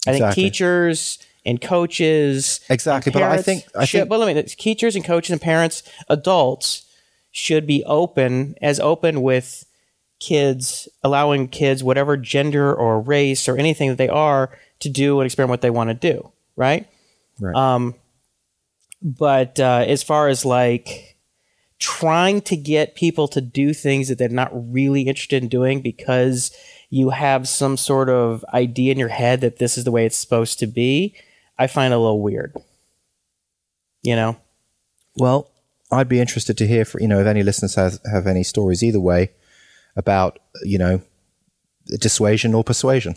I 0.08 0.12
think 0.12 0.22
Exactly. 0.24 0.44
teachers 0.44 1.20
and 1.46 1.62
coaches. 1.62 2.62
Exactly, 2.70 3.12
and 3.12 3.20
but 3.20 3.24
I 3.24 3.42
think- 3.42 3.66
I 3.76 3.86
should, 3.86 4.00
think- 4.02 4.10
But 4.10 4.20
let 4.20 4.36
me. 4.36 4.42
Teachers 4.44 4.96
and 4.96 5.04
coaches 5.04 5.32
and 5.32 5.42
parents, 5.42 5.84
adults, 6.10 6.86
should 7.32 7.68
be 7.68 7.84
open 7.86 8.56
as 8.62 8.80
open 8.80 9.22
with 9.22 9.66
kids, 10.20 10.88
allowing 11.04 11.48
kids, 11.50 11.84
whatever 11.84 12.16
gender 12.16 12.74
or 12.74 13.02
race 13.02 13.50
or 13.50 13.58
anything 13.58 13.90
that 13.90 13.98
they 13.98 14.08
are, 14.08 14.58
to 14.80 14.90
do 14.90 15.20
and 15.20 15.26
experiment 15.26 15.50
what 15.52 15.62
they 15.62 15.70
want 15.70 15.90
to 15.90 15.94
do. 15.94 16.32
Right 16.56 16.88
Right. 17.40 17.56
Um, 17.56 17.96
but 19.02 19.60
uh, 19.60 19.86
as 19.88 20.04
far 20.04 20.28
as 20.28 20.46
like 20.46 21.18
trying 21.80 22.42
to 22.42 22.56
get 22.56 22.96
people 22.96 23.28
to 23.28 23.42
do 23.42 23.74
things 23.74 24.08
that 24.08 24.18
they're 24.18 24.30
not 24.30 24.52
really 24.54 25.02
interested 25.02 25.44
in 25.44 25.50
doing 25.50 25.82
because 25.82 26.56
you 26.90 27.10
have 27.10 27.48
some 27.48 27.78
sort 27.78 28.10
of 28.10 28.46
idea 28.54 28.92
in 28.92 29.00
your 29.00 29.10
head 29.10 29.42
that 29.42 29.58
this 29.58 29.78
is 29.78 29.84
the 29.84 29.92
way 29.92 30.06
it's 30.06 30.16
supposed 30.16 30.60
to 30.60 30.68
be, 30.68 31.14
I 31.60 31.68
find 31.68 31.94
a 31.94 32.00
little 32.00 32.22
weird. 32.22 32.56
You 34.02 34.16
know? 34.16 34.38
Well, 35.18 35.52
I'd 35.92 36.10
be 36.10 36.20
interested 36.20 36.58
to 36.58 36.68
hear, 36.68 36.86
for, 36.86 37.02
you 37.02 37.08
know, 37.08 37.20
if 37.20 37.28
any 37.28 37.44
listeners 37.44 37.76
has, 37.76 38.00
have 38.12 38.28
any 38.28 38.44
stories 38.44 38.84
either 38.84 39.00
way 39.00 39.32
about, 39.96 40.40
you 40.64 40.78
know, 40.78 41.02
dissuasion 42.00 42.54
or 42.54 42.64
persuasion. 42.64 43.16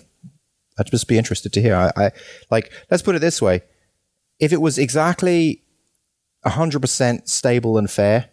I'd 0.78 0.90
just 0.90 1.08
be 1.08 1.18
interested 1.18 1.52
to 1.52 1.62
hear. 1.62 1.74
I, 1.74 1.92
I 1.96 2.10
like. 2.50 2.72
Let's 2.90 3.02
put 3.02 3.16
it 3.16 3.20
this 3.20 3.42
way: 3.42 3.62
if 4.38 4.52
it 4.52 4.60
was 4.60 4.78
exactly 4.78 5.62
hundred 6.44 6.80
percent 6.80 7.28
stable 7.28 7.76
and 7.76 7.90
fair, 7.90 8.30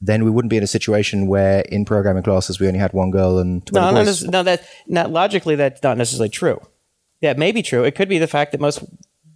then 0.00 0.24
we 0.24 0.30
wouldn't 0.30 0.50
be 0.50 0.56
in 0.56 0.62
a 0.64 0.66
situation 0.68 1.26
where 1.28 1.60
in 1.68 1.84
programming 1.84 2.22
classes 2.24 2.58
we 2.58 2.66
only 2.66 2.80
had 2.80 2.92
one 2.92 3.10
girl 3.10 3.38
and 3.38 3.64
twenty 3.66 3.84
No, 3.86 3.92
no, 3.92 4.04
boys. 4.04 4.24
no, 4.24 4.30
no, 4.30 4.42
that 4.42 4.66
not 4.88 5.10
logically 5.10 5.54
that's 5.54 5.82
not 5.82 5.96
necessarily 5.96 6.28
true. 6.30 6.60
That 7.20 7.38
may 7.38 7.52
be 7.52 7.62
true. 7.62 7.84
It 7.84 7.94
could 7.94 8.08
be 8.08 8.18
the 8.18 8.26
fact 8.26 8.50
that 8.52 8.60
most 8.60 8.82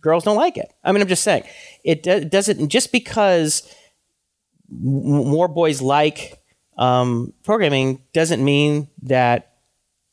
girls 0.01 0.25
don't 0.25 0.37
like 0.37 0.57
it. 0.57 0.73
I 0.83 0.91
mean, 0.93 1.03
I'm 1.03 1.09
just 1.09 1.23
saying 1.23 1.45
it 1.85 2.03
do- 2.03 2.25
doesn't 2.25 2.69
just 2.69 2.91
because 2.91 3.73
more 4.69 5.47
boys 5.49 5.81
like 5.81 6.43
um, 6.79 7.33
programming 7.45 8.03
doesn't 8.13 8.45
mean 8.45 8.89
that 9.03 9.53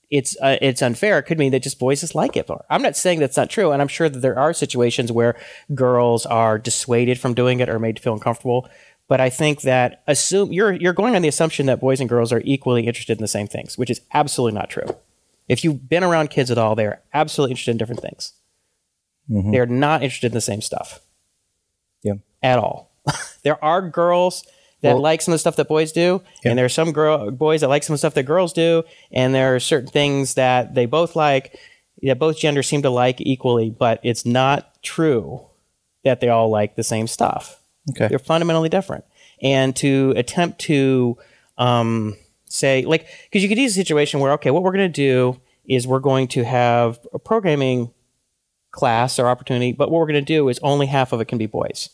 it's 0.09 0.37
uh, 0.41 0.57
it's 0.61 0.81
unfair. 0.81 1.17
It 1.19 1.23
could 1.23 1.39
mean 1.39 1.51
that 1.51 1.63
just 1.63 1.79
boys 1.79 2.01
just 2.01 2.15
like 2.15 2.37
it 2.37 2.47
more. 2.47 2.65
I'm 2.69 2.81
not 2.81 2.95
saying 2.95 3.19
that's 3.19 3.37
not 3.37 3.49
true, 3.49 3.71
and 3.71 3.81
I'm 3.81 3.87
sure 3.87 4.09
that 4.09 4.19
there 4.19 4.37
are 4.37 4.53
situations 4.53 5.11
where 5.11 5.35
girls 5.73 6.25
are 6.25 6.57
dissuaded 6.59 7.19
from 7.19 7.33
doing 7.33 7.59
it 7.59 7.69
or 7.69 7.79
made 7.79 7.95
to 7.97 8.01
feel 8.01 8.13
uncomfortable. 8.13 8.69
But 9.07 9.19
I 9.19 9.29
think 9.29 9.61
that 9.61 10.03
assume 10.07 10.53
you're 10.53 10.71
you're 10.71 10.93
going 10.93 11.15
on 11.15 11.21
the 11.21 11.27
assumption 11.27 11.65
that 11.65 11.79
boys 11.79 11.99
and 11.99 12.09
girls 12.09 12.31
are 12.31 12.41
equally 12.45 12.87
interested 12.87 13.17
in 13.17 13.21
the 13.21 13.27
same 13.27 13.47
things, 13.47 13.77
which 13.77 13.89
is 13.89 14.01
absolutely 14.13 14.57
not 14.57 14.69
true. 14.69 14.87
If 15.49 15.63
you've 15.63 15.89
been 15.89 16.03
around 16.03 16.29
kids 16.29 16.51
at 16.51 16.57
all, 16.57 16.75
they 16.75 16.85
are 16.85 17.01
absolutely 17.13 17.51
interested 17.51 17.71
in 17.71 17.77
different 17.77 18.01
things. 18.01 18.33
They 19.51 19.59
are 19.59 19.65
not 19.65 20.03
interested 20.03 20.27
in 20.27 20.33
the 20.33 20.41
same 20.41 20.61
stuff 20.61 20.99
yeah. 22.01 22.15
at 22.41 22.59
all. 22.59 22.91
there 23.43 23.63
are 23.63 23.81
girls 23.87 24.45
that 24.83 24.93
Well- 24.93 25.01
like 25.01 25.21
some 25.21 25.33
of 25.33 25.35
the 25.35 25.39
stuff 25.39 25.55
that 25.55 25.67
boys 25.67 25.91
do, 25.91 26.21
and 26.45 26.57
there 26.57 26.65
are 26.65 26.69
some 26.69 26.91
girl 26.91 27.31
boys 27.31 27.61
that 27.61 27.69
like 27.69 27.83
some 27.83 27.93
of 27.93 27.95
the 27.95 27.99
stuff 27.99 28.13
that 28.13 28.23
girls 28.23 28.53
do, 28.53 28.83
and 29.11 29.33
there 29.33 29.55
are 29.55 29.59
certain 29.59 29.89
things 29.89 30.35
that 30.35 30.75
they 30.75 30.85
both 30.85 31.15
like. 31.15 31.57
that 32.03 32.19
both 32.19 32.37
genders 32.37 32.67
seem 32.67 32.81
to 32.81 32.89
like 32.89 33.21
equally, 33.21 33.69
but 33.69 33.99
it's 34.03 34.25
not 34.25 34.81
true 34.83 35.41
that 36.03 36.19
they 36.19 36.27
all 36.27 36.49
like 36.49 36.75
the 36.75 36.83
same 36.83 37.07
stuff. 37.07 37.61
Okay. 37.91 38.07
They're 38.09 38.19
fundamentally 38.19 38.67
different. 38.67 39.05
And 39.41 39.73
to 39.77 40.13
attempt 40.17 40.59
to 40.61 41.17
um, 41.57 42.17
say, 42.45 42.83
like, 42.83 43.07
because 43.23 43.41
you 43.41 43.47
could 43.47 43.57
use 43.57 43.71
a 43.71 43.75
situation 43.75 44.19
where, 44.19 44.33
okay, 44.33 44.51
what 44.51 44.63
we're 44.63 44.73
going 44.73 44.91
to 44.91 45.01
do 45.09 45.39
is 45.65 45.87
we're 45.87 45.99
going 45.99 46.27
to 46.29 46.43
have 46.43 46.99
a 47.13 47.19
programming 47.19 47.91
class 48.71 49.17
or 49.17 49.27
opportunity, 49.29 49.71
but 49.71 49.89
what 49.89 49.99
we're 49.99 50.07
going 50.11 50.25
to 50.25 50.33
do 50.33 50.49
is 50.49 50.59
only 50.61 50.87
half 50.87 51.13
of 51.13 51.21
it 51.21 51.25
can 51.29 51.37
be 51.37 51.45
boys. 51.45 51.89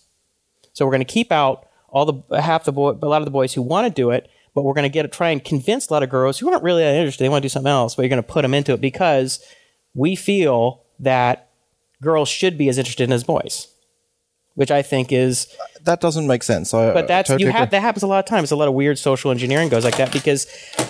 So 0.74 0.86
we're 0.86 0.92
going 0.94 1.06
to 1.06 1.14
keep 1.14 1.32
out 1.32 1.68
all 1.92 2.06
the 2.06 2.42
half 2.42 2.66
the 2.66 2.72
boy, 2.72 2.92
a 3.02 3.08
lot 3.08 3.22
of 3.22 3.26
the 3.26 3.32
boys 3.32 3.54
who 3.54 3.62
want 3.62 3.88
to 3.88 3.94
do 3.94 4.12
it, 4.12 4.30
but 4.54 4.64
we're 4.64 4.74
going 4.74 4.84
to 4.84 4.90
get 4.90 5.12
try 5.12 5.30
and 5.30 5.44
convince 5.44 5.90
a 5.90 5.94
lot 5.94 6.04
of 6.04 6.10
girls 6.10 6.40
who 6.40 6.50
aren't 6.50 6.64
really 6.64 6.84
that 6.84 6.96
interested. 6.96 7.24
They 7.24 7.30
want 7.30 7.42
to 7.42 7.46
do 7.46 7.50
something 7.50 7.72
else, 7.72 7.96
but 7.96 8.04
you're 8.04 8.10
going 8.10 8.24
to 8.24 8.28
put 8.28 8.42
them 8.44 8.54
into 8.54 8.74
it 8.74 8.82
because 8.82 9.40
we 9.94 10.16
feel 10.16 10.84
that 11.00 11.50
girls 12.02 12.30
should 12.30 12.58
be 12.58 12.70
as 12.70 12.78
interested 12.78 13.04
in 13.04 13.14
as 13.14 13.24
boys, 13.24 13.68
which 14.60 14.72
I 14.72 14.82
think 14.82 15.14
is 15.14 15.48
That 15.86 16.02
doesn't 16.02 16.28
make 16.28 16.44
sense. 16.44 16.74
I, 16.74 16.92
but 16.94 17.08
that's 17.08 17.30
totally 17.30 17.46
you 17.46 17.52
have 17.54 17.70
that 17.70 17.80
happens 17.80 18.04
a 18.04 18.08
lot 18.08 18.20
of 18.20 18.26
times. 18.26 18.52
A 18.52 18.58
lot 18.58 18.68
of 18.68 18.74
weird 18.74 19.00
social 19.00 19.32
engineering 19.32 19.70
goes 19.70 19.86
like 19.86 19.96
that 19.96 20.12
because 20.12 20.48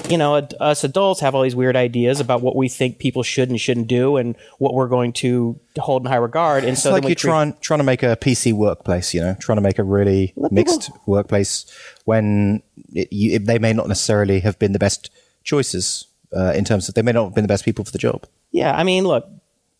you 0.09 0.17
know 0.17 0.37
ad- 0.37 0.55
us 0.59 0.83
adults 0.83 1.19
have 1.21 1.35
all 1.35 1.43
these 1.43 1.55
weird 1.55 1.75
ideas 1.75 2.19
about 2.19 2.41
what 2.41 2.55
we 2.55 2.67
think 2.67 2.97
people 2.97 3.21
should 3.21 3.47
and 3.51 3.61
shouldn't 3.61 3.87
do 3.87 4.17
and 4.17 4.35
what 4.57 4.73
we're 4.73 4.87
going 4.87 5.13
to 5.13 5.59
hold 5.77 6.01
in 6.03 6.11
high 6.11 6.17
regard. 6.17 6.63
And 6.63 6.73
It's 6.73 6.81
so 6.81 6.89
like 6.91 7.03
you're 7.03 7.09
treat- 7.13 7.29
trying 7.29 7.53
trying 7.61 7.77
to 7.77 7.83
make 7.83 8.01
a 8.01 8.17
PC 8.17 8.53
workplace, 8.53 9.13
you 9.13 9.21
know, 9.21 9.35
trying 9.39 9.57
to 9.57 9.61
make 9.61 9.77
a 9.77 9.83
really 9.83 10.33
mixed 10.49 10.89
workplace 11.05 11.65
when 12.05 12.63
it, 12.95 13.13
you, 13.13 13.35
it, 13.35 13.45
they 13.45 13.59
may 13.59 13.73
not 13.73 13.87
necessarily 13.87 14.39
have 14.39 14.57
been 14.57 14.71
the 14.73 14.79
best 14.79 15.11
choices 15.43 16.07
uh, 16.35 16.53
in 16.55 16.65
terms 16.65 16.89
of 16.89 16.95
they 16.95 17.03
may 17.03 17.11
not 17.11 17.25
have 17.25 17.35
been 17.35 17.43
the 17.43 17.47
best 17.53 17.65
people 17.65 17.85
for 17.85 17.91
the 17.91 17.99
job. 17.99 18.25
Yeah, 18.51 18.75
I 18.75 18.83
mean, 18.83 19.03
look, 19.03 19.29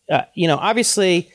uh, 0.08 0.22
you 0.34 0.46
know, 0.46 0.58
obviously, 0.58 1.32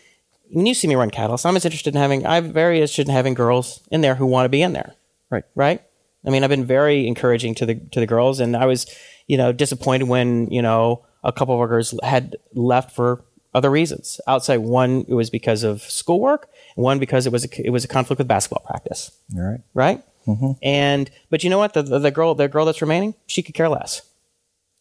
when 0.56 0.66
you 0.66 0.74
see 0.74 0.88
me 0.88 0.96
run 0.96 1.12
Catalyst, 1.12 1.46
I'm 1.46 1.58
as 1.58 1.66
interested 1.66 1.94
in 1.94 2.02
having. 2.02 2.26
I'm 2.26 2.54
very 2.54 2.78
interested 2.78 3.10
in 3.10 3.14
having 3.14 3.34
girls 3.34 3.82
in 3.92 4.00
there 4.00 4.16
who 4.16 4.26
want 4.26 4.46
to 4.46 4.50
be 4.50 4.62
in 4.62 4.72
there. 4.72 4.96
Right. 5.30 5.44
Right. 5.54 5.82
I 6.26 6.30
mean, 6.30 6.46
I've 6.46 6.50
been 6.50 6.64
very 6.64 7.08
encouraging 7.08 7.56
to 7.56 7.66
the 7.66 7.76
to 7.92 8.00
the 8.00 8.08
girls, 8.08 8.40
and 8.40 8.56
I 8.56 8.66
was, 8.66 8.86
you 9.28 9.36
know, 9.36 9.52
disappointed 9.52 10.08
when 10.08 10.48
you 10.48 10.62
know 10.62 11.06
a 11.26 11.34
couple 11.34 11.54
of 11.54 11.60
our 11.60 11.68
girls 11.68 11.94
had 12.04 12.38
left 12.54 12.96
for 12.96 13.26
other 13.54 13.70
reasons. 13.70 14.22
Outside, 14.28 14.58
one 14.58 15.06
it 15.10 15.14
was 15.14 15.30
because 15.30 15.64
of 15.64 15.82
schoolwork, 15.82 16.48
one 16.76 17.00
because 17.00 17.28
it 17.28 17.34
was 17.34 17.44
a, 17.44 17.66
it 17.66 17.72
was 17.72 17.84
a 17.84 17.90
conflict 17.90 18.20
with 18.20 18.28
basketball 18.30 18.66
practice. 18.66 19.12
All 19.36 19.44
right. 19.44 19.62
Right. 19.74 20.04
Mm-hmm. 20.26 20.52
And 20.64 21.12
but 21.30 21.44
you 21.44 21.50
know 21.50 21.58
what? 21.58 21.74
The, 21.74 21.82
the 21.82 22.00
the 22.00 22.12
girl 22.12 22.34
the 22.34 22.48
girl 22.48 22.64
that's 22.64 22.82
remaining, 22.82 23.14
she 23.28 23.44
could 23.44 23.56
care 23.56 23.70
less. 23.70 24.04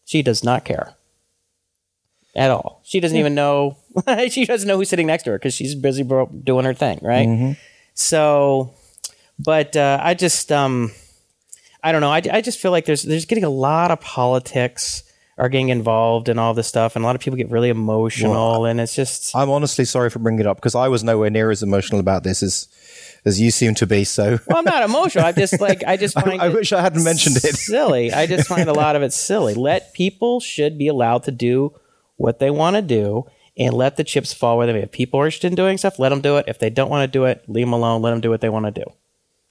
She 0.05 0.23
does 0.23 0.41
not 0.41 0.63
care 0.63 0.95
at 2.35 2.51
all. 2.51 2.81
She 2.83 2.99
doesn't 2.99 3.17
even 3.17 3.33
know. 3.35 3.77
she 4.29 4.45
doesn't 4.45 4.67
know 4.67 4.77
who's 4.77 4.89
sitting 4.89 5.07
next 5.07 5.23
to 5.23 5.31
her 5.31 5.37
because 5.37 5.53
she's 5.53 5.75
busy 5.75 6.03
bro- 6.03 6.27
doing 6.43 6.65
her 6.65 6.73
thing, 6.73 6.99
right? 7.01 7.55
So, 7.93 8.73
but 9.39 9.75
uh, 9.75 9.99
I 10.01 10.13
just, 10.13 10.51
um, 10.51 10.91
I 11.83 11.91
don't 11.91 12.01
know. 12.01 12.11
I, 12.11 12.21
I 12.31 12.41
just 12.41 12.59
feel 12.59 12.71
like 12.71 12.85
there's 12.85 13.03
there's 13.03 13.25
getting 13.25 13.43
a 13.43 13.49
lot 13.49 13.91
of 13.91 14.01
politics 14.01 15.03
are 15.37 15.49
getting 15.49 15.69
involved 15.69 16.29
in 16.29 16.39
all 16.39 16.53
this 16.53 16.67
stuff, 16.67 16.95
and 16.95 17.03
a 17.03 17.05
lot 17.05 17.15
of 17.15 17.21
people 17.21 17.37
get 17.37 17.49
really 17.49 17.69
emotional, 17.69 18.65
and 18.65 18.79
it's 18.79 18.95
just. 18.95 19.35
I'm 19.35 19.49
honestly 19.49 19.85
sorry 19.85 20.09
for 20.09 20.19
bringing 20.19 20.41
it 20.41 20.47
up 20.47 20.57
because 20.57 20.75
I 20.75 20.87
was 20.87 21.03
nowhere 21.03 21.29
near 21.29 21.51
as 21.51 21.61
emotional 21.63 21.99
about 21.99 22.23
this 22.23 22.41
as 22.41 22.67
as 23.25 23.39
you 23.39 23.51
seem 23.51 23.75
to 23.75 23.87
be. 23.87 24.03
So 24.03 24.39
Well, 24.47 24.57
I'm 24.57 24.65
not 24.65 24.83
emotional. 24.83 25.25
I 25.25 25.31
just 25.31 25.59
like 25.59 25.83
I 25.85 25.97
just 25.97 26.13
find. 26.19 26.41
I 26.41 26.47
it 26.47 26.53
wish 26.53 26.73
I 26.73 26.81
hadn't 26.81 27.03
mentioned 27.03 27.37
it. 27.37 27.55
silly. 27.55 28.13
I 28.13 28.27
just 28.27 28.47
find 28.47 28.69
a 28.69 28.73
lot 28.73 28.95
of 28.95 29.03
it 29.03 29.13
silly. 29.13 29.53
Let 29.53 29.93
people 29.93 30.39
should 30.39 30.77
be 30.77 30.87
allowed 30.87 31.23
to 31.23 31.31
do 31.31 31.73
what 32.17 32.39
they 32.39 32.49
want 32.49 32.75
to 32.75 32.81
do 32.81 33.25
and 33.57 33.73
let 33.73 33.95
the 33.95 34.03
chips 34.03 34.33
fall 34.33 34.57
where 34.57 34.67
they 34.67 34.73
may. 34.73 34.81
If 34.81 34.91
people 34.91 35.19
are 35.19 35.25
interested 35.25 35.47
in 35.47 35.55
doing 35.55 35.77
stuff, 35.77 35.99
let 35.99 36.09
them 36.09 36.21
do 36.21 36.37
it. 36.37 36.45
If 36.47 36.59
they 36.59 36.69
don't 36.69 36.89
want 36.89 37.03
to 37.03 37.19
do 37.19 37.25
it, 37.25 37.43
leave 37.47 37.65
them 37.65 37.73
alone. 37.73 38.01
Let 38.01 38.11
them 38.11 38.21
do 38.21 38.29
what 38.29 38.41
they 38.41 38.49
want 38.49 38.65
to 38.65 38.71
do. 38.71 38.85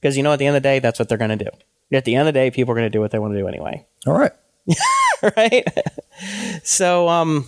Because 0.01 0.17
you 0.17 0.23
know, 0.23 0.33
at 0.33 0.39
the 0.39 0.47
end 0.47 0.57
of 0.57 0.63
the 0.63 0.69
day, 0.69 0.79
that's 0.79 0.99
what 0.99 1.09
they're 1.09 1.19
going 1.19 1.37
to 1.37 1.45
do. 1.45 1.51
At 1.93 2.05
the 2.05 2.15
end 2.15 2.29
of 2.29 2.35
the 2.35 2.39
day, 2.39 2.51
people 2.51 2.73
are 2.73 2.75
going 2.75 2.87
to 2.87 2.91
do 2.91 3.01
what 3.01 3.11
they 3.11 3.19
want 3.19 3.33
to 3.35 3.39
do 3.39 3.47
anyway. 3.47 3.87
All 4.07 4.13
right. 4.13 4.33
right? 5.37 5.67
so, 6.63 7.09
um, 7.09 7.47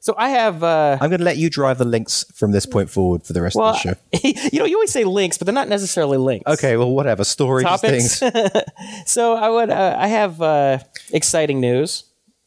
so 0.00 0.14
I 0.16 0.30
have, 0.30 0.62
uh, 0.62 0.98
I'm 1.00 1.10
going 1.10 1.18
to 1.18 1.24
let 1.24 1.36
you 1.36 1.50
drive 1.50 1.78
the 1.78 1.84
links 1.84 2.24
from 2.34 2.52
this 2.52 2.64
point 2.64 2.90
forward 2.90 3.24
for 3.24 3.32
the 3.32 3.42
rest 3.42 3.56
well, 3.56 3.74
of 3.74 3.82
the 3.82 3.94
show. 3.94 3.94
you 4.52 4.60
know, 4.60 4.64
you 4.64 4.76
always 4.76 4.92
say 4.92 5.04
links, 5.04 5.36
but 5.36 5.46
they're 5.46 5.54
not 5.54 5.68
necessarily 5.68 6.16
links. 6.16 6.50
Okay, 6.50 6.76
well, 6.76 6.90
whatever. 6.90 7.24
Stories, 7.24 7.64
Topics. 7.64 8.20
things. 8.20 8.62
So 9.06 9.34
I 9.34 9.48
would, 9.48 9.70
uh, 9.70 9.96
I 9.98 10.08
have 10.08 10.40
uh, 10.40 10.78
exciting 11.12 11.60
news. 11.60 12.04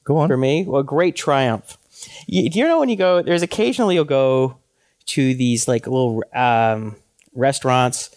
Go 0.10 0.18
on. 0.18 0.28
for 0.28 0.38
me. 0.38 0.66
Well, 0.68 0.82
great 0.82 1.16
triumph. 1.16 1.78
You, 2.26 2.50
do 2.50 2.58
you 2.58 2.68
know 2.68 2.80
when 2.80 2.90
you 2.90 2.96
go? 2.96 3.22
There's 3.22 3.44
occasionally 3.44 3.94
you'll 3.94 4.06
go 4.06 4.58
to 5.06 5.36
these 5.36 5.68
like 5.68 5.86
little 5.86 6.24
um, 6.34 6.96
restaurants. 7.36 8.10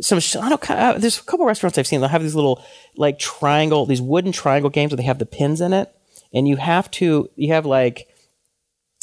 Some 0.00 0.20
I 0.42 0.48
don't. 0.48 0.70
Uh, 0.70 0.94
there's 0.96 1.20
a 1.20 1.22
couple 1.22 1.44
restaurants 1.44 1.76
I've 1.76 1.86
seen. 1.86 2.00
They'll 2.00 2.08
have 2.08 2.22
these 2.22 2.34
little 2.34 2.64
like 2.96 3.18
triangle, 3.18 3.84
these 3.84 4.00
wooden 4.00 4.32
triangle 4.32 4.70
games 4.70 4.90
where 4.90 4.96
they 4.96 5.02
have 5.02 5.18
the 5.18 5.26
pins 5.26 5.60
in 5.60 5.74
it, 5.74 5.94
and 6.32 6.48
you 6.48 6.56
have 6.56 6.90
to. 6.92 7.28
You 7.36 7.52
have 7.52 7.66
like 7.66 8.08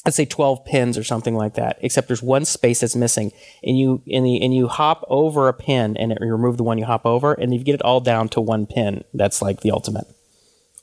let's 0.04 0.18
say 0.18 0.26
12 0.26 0.66
pins 0.66 0.98
or 0.98 1.04
something 1.04 1.36
like 1.36 1.54
that 1.54 1.78
except 1.82 2.08
there's 2.08 2.24
one 2.24 2.44
space 2.44 2.80
that's 2.80 2.96
missing 2.96 3.32
and 3.64 3.78
you 3.78 4.02
and, 4.12 4.26
the, 4.26 4.42
and 4.42 4.52
you 4.52 4.68
hop 4.68 5.06
over 5.10 5.48
a 5.48 5.54
pin 5.54 5.96
and 5.96 6.12
it, 6.12 6.18
you 6.20 6.32
remove 6.32 6.58
the 6.58 6.64
one 6.64 6.80
you 6.80 6.86
hop 6.86 7.06
over 7.06 7.34
and 7.34 7.54
you 7.54 7.64
get 7.64 7.76
it 7.76 7.84
all 7.84 8.02
down 8.02 8.28
to 8.28 8.42
one 8.42 8.66
pin 8.66 9.04
that's 9.14 9.44
like 9.44 9.62
the 9.62 9.70
ultimate 9.70 10.08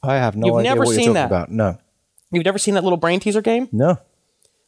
I 0.02 0.14
have 0.16 0.37
no 0.37 0.46
You've 0.46 0.56
idea 0.56 0.70
never 0.70 0.78
what 0.80 0.87
you're 0.88 0.94
seen 0.94 1.04
talking 1.06 1.14
that? 1.14 1.26
about. 1.26 1.50
No. 1.50 1.78
you've 2.30 2.44
never 2.44 2.58
seen 2.58 2.74
that 2.74 2.84
little 2.84 2.96
brain 2.98 3.20
teaser 3.20 3.40
game 3.42 3.68
No. 3.72 3.98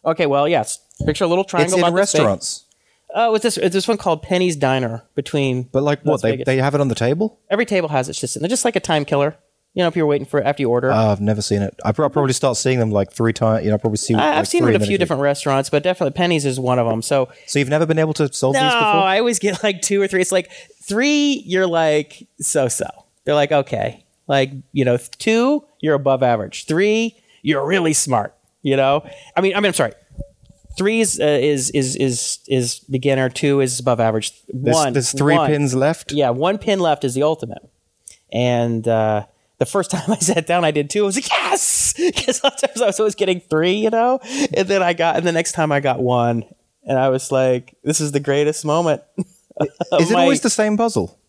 Okay, 0.05 0.27
well, 0.27 0.49
yes. 0.49 0.79
Picture 1.05 1.25
a 1.25 1.27
little 1.27 1.45
It's 1.45 1.51
triangle. 1.51 1.79
in 1.79 1.85
about 1.85 1.95
this 1.97 2.13
big. 2.13 2.21
restaurants. 2.21 2.65
Oh, 3.15 3.35
it's 3.35 3.43
this. 3.43 3.57
It's 3.59 3.75
this 3.75 3.89
one 3.89 3.97
called 3.99 4.23
Penny's 4.23 4.57
Diner. 4.57 5.03
Between, 5.15 5.65
But 5.65 5.83
like 5.83 6.03
what? 6.05 6.23
They, 6.23 6.31
Vegas. 6.33 6.47
they 6.47 6.57
have 6.59 6.75
it 6.75 6.81
on 6.81 6.89
the 6.89 6.95
table? 6.95 7.39
every 7.51 7.67
table 7.67 7.89
has 7.89 8.09
it. 8.09 8.13
It's 8.13 8.21
just 8.21 8.39
they're 8.41 8.49
just 8.49 8.65
like 8.65 8.77
a 8.77 8.81
time 8.81 9.05
killer. 9.05 9.37
You 9.75 9.83
know, 9.83 9.89
if 9.89 9.95
you're 9.97 10.07
waiting 10.07 10.27
for 10.27 10.43
after 10.43 10.63
you 10.63 10.71
order. 10.71 10.91
Oh, 10.91 10.95
I've 11.11 11.21
never 11.21 11.43
seen 11.43 11.63
it. 11.63 11.79
I 11.85 11.93
prob- 11.93 12.13
probably 12.13 12.33
start 12.33 12.57
seeing 12.57 12.79
them 12.81 12.91
like 12.91 13.13
three 13.13 13.33
times. 13.33 13.65
You 13.65 13.71
know, 13.73 13.79
probably 13.79 13.99
see. 13.99 14.15
I, 14.15 14.39
I've 14.39 14.49
seen 14.49 14.65
it 14.67 14.75
at 14.75 14.83
a 14.83 14.85
few 14.87 14.97
different 14.99 15.23
restaurants, 15.23 15.71
but 15.71 15.83
definitely 15.83 16.17
Penny's 16.17 16.45
is 16.47 16.59
one 16.59 16.79
of 16.79 16.87
them. 16.89 17.03
So 17.03 17.29
So 17.47 17.59
you've 17.59 17.69
never 17.69 17.85
been 17.87 17.99
able 17.99 18.15
to 18.15 18.33
solve 18.33 18.55
no, 18.55 18.61
these 18.63 18.73
before? 18.75 18.81
No, 18.95 18.99
I 19.01 19.19
always 19.19 19.39
get 19.39 19.63
like 19.63 19.83
two 19.83 20.01
or 20.01 20.07
three. 20.09 20.21
It's 20.23 20.33
like 20.33 20.51
three, 20.83 21.43
you're 21.47 21.67
like 21.67 22.27
so 22.41 22.69
so. 22.69 22.87
They're 23.25 23.35
like 23.35 23.53
okay, 23.53 24.05
like 24.31 24.53
you 24.73 24.85
know, 24.85 24.97
two, 24.97 25.65
you're 25.81 25.97
above 25.97 26.23
average. 26.23 26.65
Three, 26.67 27.17
you're 27.43 27.67
really 27.67 27.93
smart. 27.93 28.35
You 28.63 28.77
know, 28.77 29.03
I 29.37 29.41
mean, 29.41 29.55
I 29.55 29.61
mean, 29.61 29.67
I'm 29.67 29.75
sorry. 29.75 29.93
Three 30.79 31.01
is 31.01 31.19
uh, 31.21 31.25
is 31.25 31.71
is 31.71 31.97
is 31.97 32.39
is 32.47 32.79
beginner. 32.79 33.29
Two 33.29 33.61
is 33.61 33.81
above 33.81 33.99
average. 33.99 34.33
There's, 34.49 34.75
one, 34.75 34.93
there's 34.93 35.13
three 35.13 35.35
one. 35.35 35.51
pins 35.51 35.75
left. 35.75 36.13
yeah, 36.13 36.31
one 36.31 36.59
pin 36.59 36.79
left 36.79 37.05
is 37.05 37.15
the 37.15 37.25
ultimate. 37.25 37.69
And 38.33 38.87
uh, 38.87 39.27
the 39.59 39.67
first 39.67 39.91
time 39.95 40.09
I 40.09 40.17
sat 40.19 40.47
down, 40.47 40.65
I 40.65 40.71
did 40.71 40.89
two. 40.91 41.03
I 41.03 41.07
was 41.07 41.17
like, 41.17 41.29
yes, 41.29 41.93
because 41.99 42.37
sometimes 42.37 42.81
I 42.81 42.87
was 42.87 43.01
always 43.01 43.17
getting 43.17 43.41
three, 43.41 43.75
you 43.75 43.91
know. 43.91 44.21
And 44.55 44.69
then 44.69 44.81
I 44.81 44.93
got, 44.93 45.17
and 45.17 45.27
the 45.27 45.33
next 45.33 45.53
time 45.53 45.73
I 45.73 45.81
got 45.81 46.01
one, 46.01 46.45
and 46.85 46.97
I 46.97 47.09
was 47.09 47.33
like, 47.33 47.75
this 47.83 48.01
is 48.01 48.13
the 48.13 48.21
greatest 48.21 48.65
moment. 48.65 49.03
Is 49.99 50.11
it 50.11 50.15
my- 50.15 50.23
always 50.23 50.41
the 50.41 50.49
same 50.49 50.77
puzzle? 50.79 51.20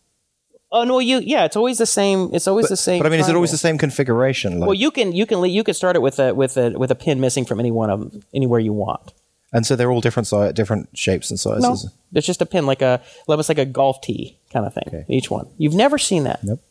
Oh 0.73 0.83
no, 0.85 0.99
you 0.99 1.19
yeah, 1.19 1.43
it's 1.45 1.55
always 1.57 1.77
the 1.77 1.85
same. 1.85 2.29
It's 2.33 2.47
always 2.47 2.69
the 2.69 2.77
same. 2.77 2.99
But 2.99 3.07
I 3.07 3.09
mean, 3.09 3.19
is 3.19 3.27
it 3.29 3.35
always 3.35 3.51
the 3.51 3.57
same 3.57 3.77
configuration? 3.77 4.59
Like, 4.59 4.67
Well, 4.67 4.73
you 4.73 4.89
can 4.91 5.11
you 5.11 5.25
can 5.25 5.43
you 5.45 5.63
can 5.63 5.73
start 5.73 5.95
it 5.95 6.01
with 6.01 6.17
a 6.19 6.33
with 6.33 6.55
a 6.57 6.69
with 6.71 6.91
a 6.91 6.95
pin 6.95 7.19
missing 7.19 7.45
from 7.45 7.59
any 7.59 7.71
one 7.71 7.89
of 7.89 7.99
them 7.99 8.23
anywhere 8.33 8.59
you 8.59 8.71
want. 8.73 9.11
and 9.53 9.65
so 9.65 9.75
they're 9.75 9.91
all 9.91 9.99
different 9.99 10.27
size, 10.27 10.53
different 10.53 10.87
shapes 10.97 11.29
and 11.29 11.37
sizes. 11.39 11.63
No, 11.63 11.75
it's 12.13 12.25
just 12.25 12.41
a 12.41 12.45
pin 12.45 12.65
like 12.65 12.81
a 12.81 13.01
almost 13.27 13.49
like 13.49 13.57
a 13.57 13.65
golf 13.65 13.99
tee 14.01 14.37
kind 14.53 14.65
of 14.65 14.73
thing. 14.73 14.85
Okay. 14.87 15.03
Each 15.09 15.29
one. 15.29 15.47
You've 15.57 15.75
never 15.75 15.97
seen 15.97 16.23
that. 16.23 16.41
Nope. 16.43 16.61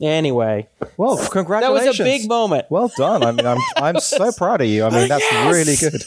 Anyway, 0.00 0.68
Well, 0.96 1.16
congratulations. 1.28 1.84
that 1.84 1.88
was 1.88 2.00
a 2.00 2.04
big 2.04 2.28
moment. 2.28 2.66
Well 2.70 2.88
done. 2.96 3.24
I 3.24 3.32
mean, 3.32 3.44
I'm 3.46 3.58
I'm 3.76 3.98
so 4.00 4.30
proud 4.32 4.60
of 4.60 4.68
you. 4.68 4.84
I 4.84 4.90
mean, 4.90 4.98
oh, 5.04 5.08
that's 5.08 5.24
Yes! 5.32 5.54
really 5.54 5.76
good. 5.90 6.02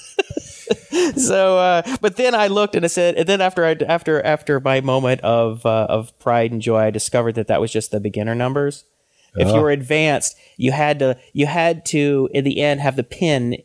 so 1.16 1.58
uh, 1.58 1.98
but 2.02 2.18
then 2.18 2.36
I 2.36 2.48
looked 2.48 2.76
and 2.76 2.86
I 2.86 2.88
said 2.88 3.16
and 3.16 3.28
then 3.28 3.42
after 3.42 3.66
I 3.66 3.76
after 3.88 4.24
after 4.24 4.60
my 4.60 4.82
moment 4.82 5.22
of 5.22 5.66
uh, 5.66 5.88
of 5.90 6.18
pride 6.20 6.52
and 6.52 6.62
joy 6.62 6.80
I 6.80 6.90
discovered 6.92 7.36
that 7.36 7.48
that 7.48 7.62
was 7.62 7.72
just 7.72 7.92
the 7.92 8.00
beginner 8.00 8.36
numbers. 8.36 8.86
If 9.34 9.48
you 9.48 9.62
were 9.62 9.72
advanced, 9.72 10.36
you 10.58 10.74
had 10.74 11.00
to 11.00 11.18
you 11.32 11.46
had 11.46 11.86
to 11.88 12.30
in 12.34 12.44
the 12.44 12.62
end 12.62 12.82
have 12.82 12.98
the 12.98 13.04
pin 13.04 13.58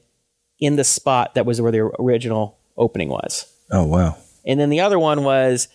in 0.60 0.76
the 0.76 0.84
spot 0.84 1.34
that 1.34 1.44
was 1.44 1.60
where 1.60 1.72
the 1.72 1.90
original 1.98 2.58
opening 2.76 3.08
was. 3.08 3.52
Oh 3.72 3.84
wow. 3.84 4.16
And 4.44 4.60
then 4.60 4.70
the 4.70 4.80
other 4.80 4.98
one 4.98 5.24
was 5.24 5.66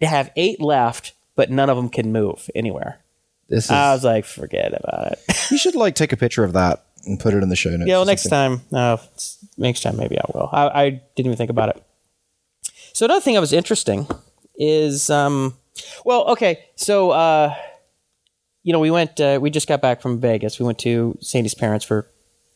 to 0.00 0.06
have 0.06 0.30
8 0.36 0.60
left 0.60 1.14
but 1.36 1.50
none 1.50 1.70
of 1.70 1.76
them 1.78 1.88
can 1.88 2.12
move 2.12 2.50
anywhere. 2.54 3.00
This 3.48 3.64
is. 3.64 3.70
I 3.70 3.94
was 3.94 4.04
like 4.04 4.26
forget 4.26 4.74
about 4.78 5.12
it. 5.12 5.50
you 5.50 5.56
should 5.56 5.74
like 5.74 5.94
take 5.94 6.12
a 6.12 6.16
picture 6.16 6.44
of 6.44 6.52
that 6.52 6.84
and 7.10 7.20
put 7.20 7.34
it 7.34 7.42
in 7.42 7.48
the 7.48 7.56
show 7.56 7.70
notes. 7.70 7.88
Yeah, 7.88 7.96
well, 7.96 8.06
next 8.06 8.28
time, 8.28 8.62
no, 8.70 8.98
next 9.58 9.80
time 9.82 9.96
maybe 9.96 10.18
I 10.18 10.24
will. 10.34 10.48
I, 10.52 10.68
I 10.68 10.90
didn't 10.90 11.26
even 11.26 11.36
think 11.36 11.50
about 11.50 11.68
it. 11.70 11.82
So 12.92 13.04
another 13.04 13.20
thing 13.20 13.34
that 13.34 13.40
was 13.40 13.52
interesting 13.52 14.06
is, 14.56 15.10
um, 15.10 15.56
well, 16.04 16.24
okay, 16.30 16.64
so 16.76 17.10
uh, 17.10 17.54
you 18.62 18.72
know, 18.72 18.78
we 18.80 18.90
went, 18.90 19.20
uh, 19.20 19.38
we 19.40 19.50
just 19.50 19.68
got 19.68 19.80
back 19.80 20.00
from 20.02 20.20
Vegas. 20.20 20.58
We 20.58 20.66
went 20.66 20.78
to 20.80 21.16
Sandy's 21.20 21.54
parents 21.54 21.84
for 21.84 22.06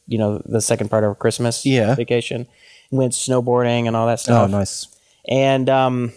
you 0.06 0.18
know 0.18 0.42
the 0.44 0.60
second 0.60 0.90
part 0.90 1.02
of 1.04 1.18
Christmas 1.18 1.64
Yeah. 1.64 1.94
vacation. 1.94 2.46
Went 2.90 3.12
snowboarding 3.14 3.86
and 3.86 3.96
all 3.96 4.06
that 4.06 4.20
stuff. 4.20 4.48
Oh, 4.48 4.52
nice. 4.52 4.86
And 5.26 5.68
um, 5.70 6.12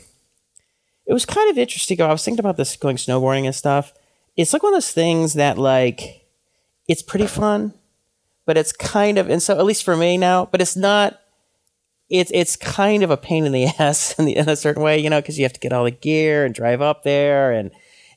it 1.05 1.13
was 1.13 1.25
kind 1.25 1.49
of 1.49 1.57
interesting. 1.57 2.01
I 2.01 2.11
was 2.11 2.23
thinking 2.23 2.41
about 2.41 2.57
this 2.57 2.75
going 2.75 2.97
snowboarding 2.97 3.45
and 3.45 3.55
stuff. 3.55 3.93
It's 4.35 4.51
like 4.53 4.61
one 4.61 4.73
of 4.73 4.75
those 4.75 4.91
things 4.91 5.33
that 5.35 5.57
like 5.57 6.25
it's 6.87 7.01
pretty 7.01 7.25
fun, 7.27 7.73
but 8.47 8.57
it's 8.57 8.71
kind 8.71 9.19
of 9.19 9.29
and 9.29 9.43
so 9.43 9.59
at 9.59 9.65
least 9.65 9.83
for 9.83 9.95
me 9.95 10.17
now, 10.17 10.47
but 10.47 10.61
it's 10.61 10.75
not. 10.75 11.19
It's 12.09 12.31
it's 12.33 12.55
kind 12.55 13.03
of 13.03 13.11
a 13.11 13.17
pain 13.17 13.45
in 13.45 13.51
the 13.51 13.65
ass 13.79 14.17
in, 14.17 14.25
the, 14.25 14.37
in 14.37 14.49
a 14.49 14.55
certain 14.55 14.81
way, 14.81 14.97
you 14.97 15.09
know, 15.09 15.21
because 15.21 15.37
you 15.37 15.43
have 15.43 15.53
to 15.53 15.59
get 15.59 15.73
all 15.73 15.83
the 15.83 15.91
gear 15.91 16.45
and 16.45 16.55
drive 16.55 16.81
up 16.81 17.03
there, 17.03 17.51
and 17.51 17.69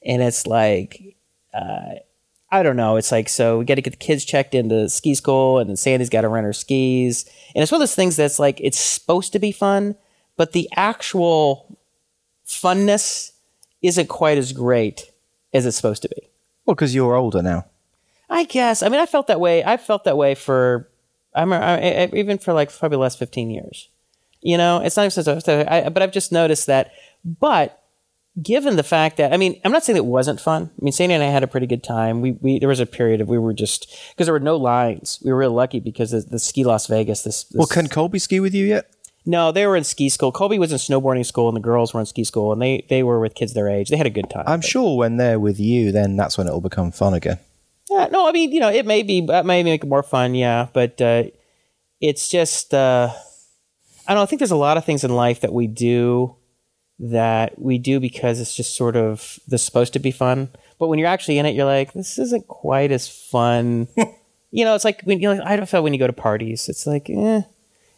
and 0.02 0.22
it's 0.22 0.46
like 0.46 1.16
uh, 1.52 1.96
I 2.52 2.62
don't 2.62 2.76
know. 2.76 2.96
It's 2.96 3.10
like 3.10 3.28
so 3.28 3.58
we 3.58 3.64
got 3.64 3.74
to 3.74 3.82
get 3.82 3.90
the 3.90 3.96
kids 3.96 4.24
checked 4.24 4.54
into 4.54 4.88
ski 4.88 5.14
school, 5.14 5.58
and 5.58 5.68
then 5.68 5.76
Sandy's 5.76 6.08
got 6.08 6.20
to 6.20 6.28
rent 6.28 6.46
her 6.46 6.52
skis, 6.52 7.28
and 7.54 7.62
it's 7.62 7.72
one 7.72 7.80
of 7.80 7.82
those 7.82 7.96
things 7.96 8.14
that's 8.14 8.38
like 8.38 8.60
it's 8.60 8.78
supposed 8.78 9.32
to 9.32 9.40
be 9.40 9.50
fun, 9.50 9.96
but 10.36 10.52
the 10.52 10.68
actual 10.76 11.76
funness 12.46 13.32
isn't 13.82 14.08
quite 14.08 14.38
as 14.38 14.52
great 14.52 15.10
as 15.52 15.66
it's 15.66 15.76
supposed 15.76 16.02
to 16.02 16.08
be. 16.08 16.28
Well, 16.64 16.76
because 16.76 16.94
you're 16.94 17.16
older 17.16 17.42
now. 17.42 17.64
I 18.30 18.44
guess. 18.44 18.82
I 18.82 18.88
mean, 18.88 19.00
I 19.00 19.06
felt 19.06 19.26
that 19.26 19.40
way. 19.40 19.64
I 19.64 19.76
felt 19.76 20.04
that 20.04 20.16
way 20.16 20.34
for, 20.34 20.88
I 21.34 21.40
remember, 21.40 21.66
I, 21.66 21.74
I, 21.74 22.10
even 22.14 22.38
for 22.38 22.52
like 22.54 22.72
probably 22.76 22.96
the 22.96 23.00
last 23.00 23.18
fifteen 23.18 23.50
years. 23.50 23.88
You 24.40 24.56
know, 24.56 24.80
it's 24.80 24.96
not 24.96 25.02
even 25.02 25.10
since 25.10 25.48
I, 25.48 25.66
I, 25.68 25.88
but 25.90 26.02
I've 26.02 26.12
just 26.12 26.32
noticed 26.32 26.66
that. 26.68 26.92
But 27.24 27.82
given 28.40 28.76
the 28.76 28.82
fact 28.82 29.18
that, 29.18 29.34
I 29.34 29.36
mean, 29.36 29.60
I'm 29.64 29.72
not 29.72 29.84
saying 29.84 29.96
it 29.96 30.06
wasn't 30.06 30.40
fun. 30.40 30.70
I 30.80 30.82
mean, 30.82 30.92
Sandy 30.92 31.14
and 31.14 31.22
I 31.22 31.26
had 31.26 31.42
a 31.42 31.48
pretty 31.48 31.66
good 31.66 31.82
time. 31.82 32.22
We, 32.22 32.32
we 32.32 32.58
there 32.58 32.68
was 32.68 32.80
a 32.80 32.86
period 32.86 33.20
of 33.20 33.28
we 33.28 33.38
were 33.38 33.52
just 33.52 33.94
because 34.10 34.26
there 34.26 34.32
were 34.32 34.40
no 34.40 34.56
lines. 34.56 35.18
We 35.22 35.30
were 35.32 35.38
really 35.38 35.54
lucky 35.54 35.80
because 35.80 36.12
the, 36.12 36.20
the 36.20 36.38
ski 36.38 36.64
Las 36.64 36.86
Vegas. 36.86 37.22
This, 37.22 37.44
this 37.44 37.58
Well, 37.58 37.66
can 37.66 37.88
Colby 37.88 38.18
ski 38.18 38.40
with 38.40 38.54
you 38.54 38.64
yet? 38.64 38.90
no, 39.26 39.52
they 39.52 39.66
were 39.66 39.76
in 39.76 39.84
ski 39.84 40.08
school. 40.08 40.32
Colby 40.32 40.58
was 40.58 40.72
in 40.72 40.78
snowboarding 40.78 41.26
school, 41.26 41.48
and 41.48 41.56
the 41.56 41.60
girls 41.60 41.92
were 41.92 42.00
in 42.00 42.06
ski 42.06 42.24
school, 42.24 42.52
and 42.52 42.62
they 42.62 42.86
they 42.88 43.02
were 43.02 43.20
with 43.20 43.34
kids 43.34 43.52
their 43.52 43.68
age. 43.68 43.90
They 43.90 43.96
had 43.98 44.06
a 44.06 44.10
good 44.10 44.30
time. 44.30 44.44
I'm 44.46 44.62
sure 44.62 44.96
when 44.96 45.18
they're 45.18 45.38
with 45.40 45.60
you, 45.60 45.92
then 45.92 46.16
that's 46.16 46.38
when 46.38 46.46
it'll 46.46 46.62
become 46.62 46.92
fun 46.92 47.12
again. 47.12 47.38
Yeah, 47.90 48.06
no, 48.12 48.28
I 48.28 48.32
mean, 48.32 48.52
you 48.52 48.60
know, 48.60 48.70
it 48.70 48.86
may 48.86 49.02
be 49.02 49.26
that 49.26 49.44
may 49.44 49.62
make 49.64 49.82
it 49.82 49.88
more 49.88 50.04
fun, 50.04 50.34
yeah, 50.34 50.68
but 50.72 51.00
uh, 51.00 51.24
it's 52.00 52.28
just 52.28 52.72
uh, 52.72 53.12
I 54.06 54.12
don't 54.12 54.18
know. 54.18 54.22
I 54.22 54.26
think 54.26 54.38
there's 54.38 54.52
a 54.52 54.56
lot 54.56 54.76
of 54.76 54.84
things 54.84 55.02
in 55.02 55.10
life 55.10 55.40
that 55.40 55.52
we 55.52 55.66
do 55.66 56.36
that 57.00 57.58
we 57.58 57.78
do 57.78 57.98
because 57.98 58.40
it's 58.40 58.54
just 58.54 58.76
sort 58.76 58.94
of 58.96 59.40
this 59.48 59.62
supposed 59.62 59.92
to 59.94 59.98
be 59.98 60.12
fun, 60.12 60.50
but 60.78 60.86
when 60.86 60.98
you're 60.98 61.08
actually 61.08 61.38
in 61.38 61.46
it, 61.46 61.54
you're 61.54 61.64
like, 61.66 61.92
this 61.92 62.18
isn't 62.18 62.46
quite 62.46 62.92
as 62.92 63.08
fun. 63.08 63.88
you 64.50 64.64
know, 64.64 64.74
it's 64.74 64.84
like 64.84 65.02
when 65.02 65.20
you 65.20 65.34
know, 65.34 65.42
I 65.44 65.56
don't 65.56 65.68
feel 65.68 65.82
when 65.82 65.92
you 65.92 65.98
go 65.98 66.06
to 66.06 66.12
parties, 66.12 66.68
it's 66.68 66.86
like, 66.86 67.10
eh. 67.10 67.42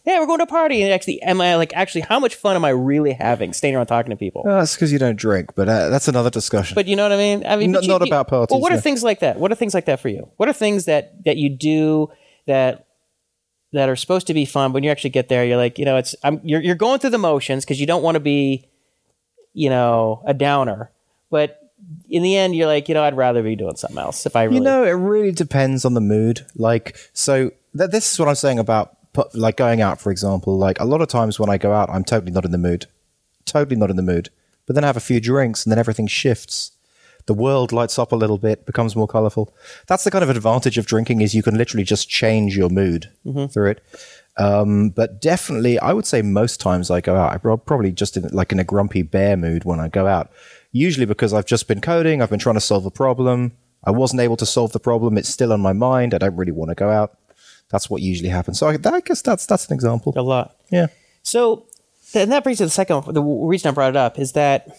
Yeah, 0.05 0.19
we're 0.19 0.25
going 0.25 0.39
to 0.39 0.43
a 0.43 0.47
party, 0.47 0.81
and 0.83 0.91
actually, 0.91 1.21
am 1.21 1.39
I 1.39 1.55
like 1.55 1.71
actually? 1.75 2.01
How 2.01 2.19
much 2.19 2.35
fun 2.35 2.57
am 2.57 2.65
I 2.65 2.69
really 2.71 3.13
having 3.13 3.53
staying 3.53 3.73
around 3.75 3.85
talking 3.85 4.09
to 4.09 4.17
people? 4.17 4.43
Oh, 4.45 4.55
that's 4.59 4.75
because 4.75 4.91
you 4.91 4.99
don't 4.99 5.15
drink, 5.15 5.51
but 5.55 5.69
uh, 5.69 5.87
that's 5.89 6.09
another 6.09 6.29
discussion. 6.29 6.75
But 6.75 6.87
you 6.87 6.97
know 6.97 7.03
what 7.03 7.13
I 7.13 7.17
mean? 7.17 7.45
I 7.45 7.55
mean, 7.55 7.71
Not- 7.71 7.79
but 7.79 7.83
you- 7.85 7.89
not 7.89 8.01
you- 8.01 8.07
about 8.07 8.27
parties, 8.27 8.51
Well, 8.51 8.59
what 8.59 8.73
are 8.73 8.81
things 8.81 9.01
like 9.01 9.21
that? 9.21 9.37
What 9.39 9.51
are 9.53 9.55
things 9.55 9.73
like 9.73 9.85
that 9.85 10.01
for 10.01 10.09
you? 10.09 10.29
What 10.35 10.49
are 10.49 10.53
things 10.53 10.85
that 10.85 11.23
that 11.23 11.37
you 11.37 11.49
do 11.49 12.11
that 12.47 12.85
that 13.71 13.87
are 13.87 13.95
supposed 13.95 14.27
to 14.27 14.33
be 14.33 14.43
fun, 14.45 14.71
but 14.71 14.75
when 14.75 14.83
you 14.83 14.91
actually 14.91 15.09
get 15.11 15.29
there, 15.29 15.45
you're 15.45 15.57
like, 15.57 15.79
you 15.79 15.85
know, 15.85 15.95
it's 15.95 16.15
I'm, 16.21 16.41
you're 16.43 16.61
you're 16.61 16.75
going 16.75 16.99
through 16.99 17.11
the 17.11 17.17
motions 17.17 17.63
because 17.63 17.79
you 17.79 17.87
don't 17.87 18.03
want 18.03 18.15
to 18.15 18.19
be, 18.19 18.67
you 19.53 19.69
know, 19.69 20.21
a 20.25 20.33
downer, 20.33 20.91
but 21.31 21.59
in 22.09 22.23
the 22.23 22.35
end, 22.35 22.55
you're 22.55 22.67
like, 22.67 22.89
you 22.89 22.93
know, 22.93 23.03
I'd 23.03 23.15
rather 23.15 23.41
be 23.41 23.55
doing 23.55 23.77
something 23.77 23.97
else 23.97 24.25
if 24.25 24.35
I 24.35 24.43
really. 24.43 24.57
You 24.57 24.63
know, 24.63 24.83
it 24.83 24.91
really 24.91 25.31
depends 25.31 25.85
on 25.85 25.93
the 25.93 26.01
mood. 26.01 26.45
Like, 26.55 26.97
so 27.13 27.51
th- 27.77 27.89
this 27.89 28.11
is 28.11 28.19
what 28.19 28.27
I'm 28.27 28.35
saying 28.35 28.59
about 28.59 28.97
like 29.33 29.57
going 29.57 29.81
out, 29.81 30.01
for 30.01 30.11
example. 30.11 30.57
Like 30.57 30.79
a 30.79 30.85
lot 30.85 31.01
of 31.01 31.07
times 31.07 31.39
when 31.39 31.49
I 31.49 31.57
go 31.57 31.73
out, 31.73 31.89
I'm 31.89 32.03
totally 32.03 32.31
not 32.31 32.45
in 32.45 32.51
the 32.51 32.57
mood, 32.57 32.87
totally 33.45 33.75
not 33.75 33.89
in 33.89 33.95
the 33.95 34.01
mood. 34.01 34.29
But 34.65 34.75
then 34.75 34.83
I 34.83 34.87
have 34.87 34.97
a 34.97 35.01
few 35.01 35.19
drinks, 35.19 35.65
and 35.65 35.71
then 35.71 35.79
everything 35.79 36.07
shifts. 36.07 36.71
The 37.25 37.33
world 37.33 37.71
lights 37.71 37.97
up 37.97 38.11
a 38.11 38.17
little 38.17 38.37
bit, 38.37 38.65
becomes 38.65 38.95
more 38.95 39.07
colorful. 39.07 39.53
That's 39.87 40.03
the 40.03 40.11
kind 40.11 40.23
of 40.23 40.29
advantage 40.29 40.77
of 40.77 40.85
drinking 40.85 41.21
is 41.21 41.33
you 41.33 41.43
can 41.43 41.57
literally 41.57 41.85
just 41.85 42.09
change 42.09 42.57
your 42.57 42.69
mood 42.69 43.09
through 43.47 43.71
it. 43.71 43.83
Um, 44.37 44.89
but 44.89 45.21
definitely, 45.21 45.79
I 45.79 45.93
would 45.93 46.05
say 46.05 46.21
most 46.21 46.59
times 46.59 46.89
I 46.89 47.01
go 47.01 47.15
out, 47.15 47.33
I'm 47.33 47.59
probably 47.59 47.91
just 47.91 48.17
in 48.17 48.27
like 48.29 48.51
in 48.51 48.59
a 48.59 48.63
grumpy 48.63 49.03
bear 49.03 49.37
mood 49.37 49.63
when 49.63 49.79
I 49.79 49.87
go 49.87 50.07
out. 50.07 50.31
Usually 50.71 51.05
because 51.05 51.33
I've 51.33 51.45
just 51.45 51.67
been 51.67 51.81
coding, 51.81 52.21
I've 52.21 52.31
been 52.31 52.39
trying 52.39 52.55
to 52.55 52.61
solve 52.61 52.85
a 52.85 52.91
problem. 52.91 53.53
I 53.85 53.91
wasn't 53.91 54.21
able 54.21 54.37
to 54.37 54.45
solve 54.45 54.71
the 54.71 54.79
problem. 54.79 55.17
It's 55.17 55.29
still 55.29 55.53
on 55.53 55.61
my 55.61 55.73
mind. 55.73 56.13
I 56.13 56.17
don't 56.17 56.35
really 56.35 56.51
want 56.51 56.69
to 56.69 56.75
go 56.75 56.89
out. 56.89 57.17
That's 57.73 57.89
what 57.89 58.03
usually 58.03 58.29
happens. 58.29 58.59
So 58.59 58.67
I, 58.67 58.77
I 58.85 58.99
guess 59.01 59.23
that's 59.23 59.47
that's 59.47 59.67
an 59.67 59.73
example. 59.73 60.13
a 60.15 60.21
lot. 60.21 60.55
Yeah. 60.71 60.87
So, 61.23 61.65
and 62.13 62.31
that 62.31 62.43
brings 62.43 62.59
to 62.59 62.65
the 62.65 62.69
second. 62.69 63.11
The 63.11 63.23
reason 63.23 63.69
I 63.69 63.73
brought 63.73 63.89
it 63.89 63.95
up 63.97 64.19
is 64.19 64.33
that, 64.33 64.77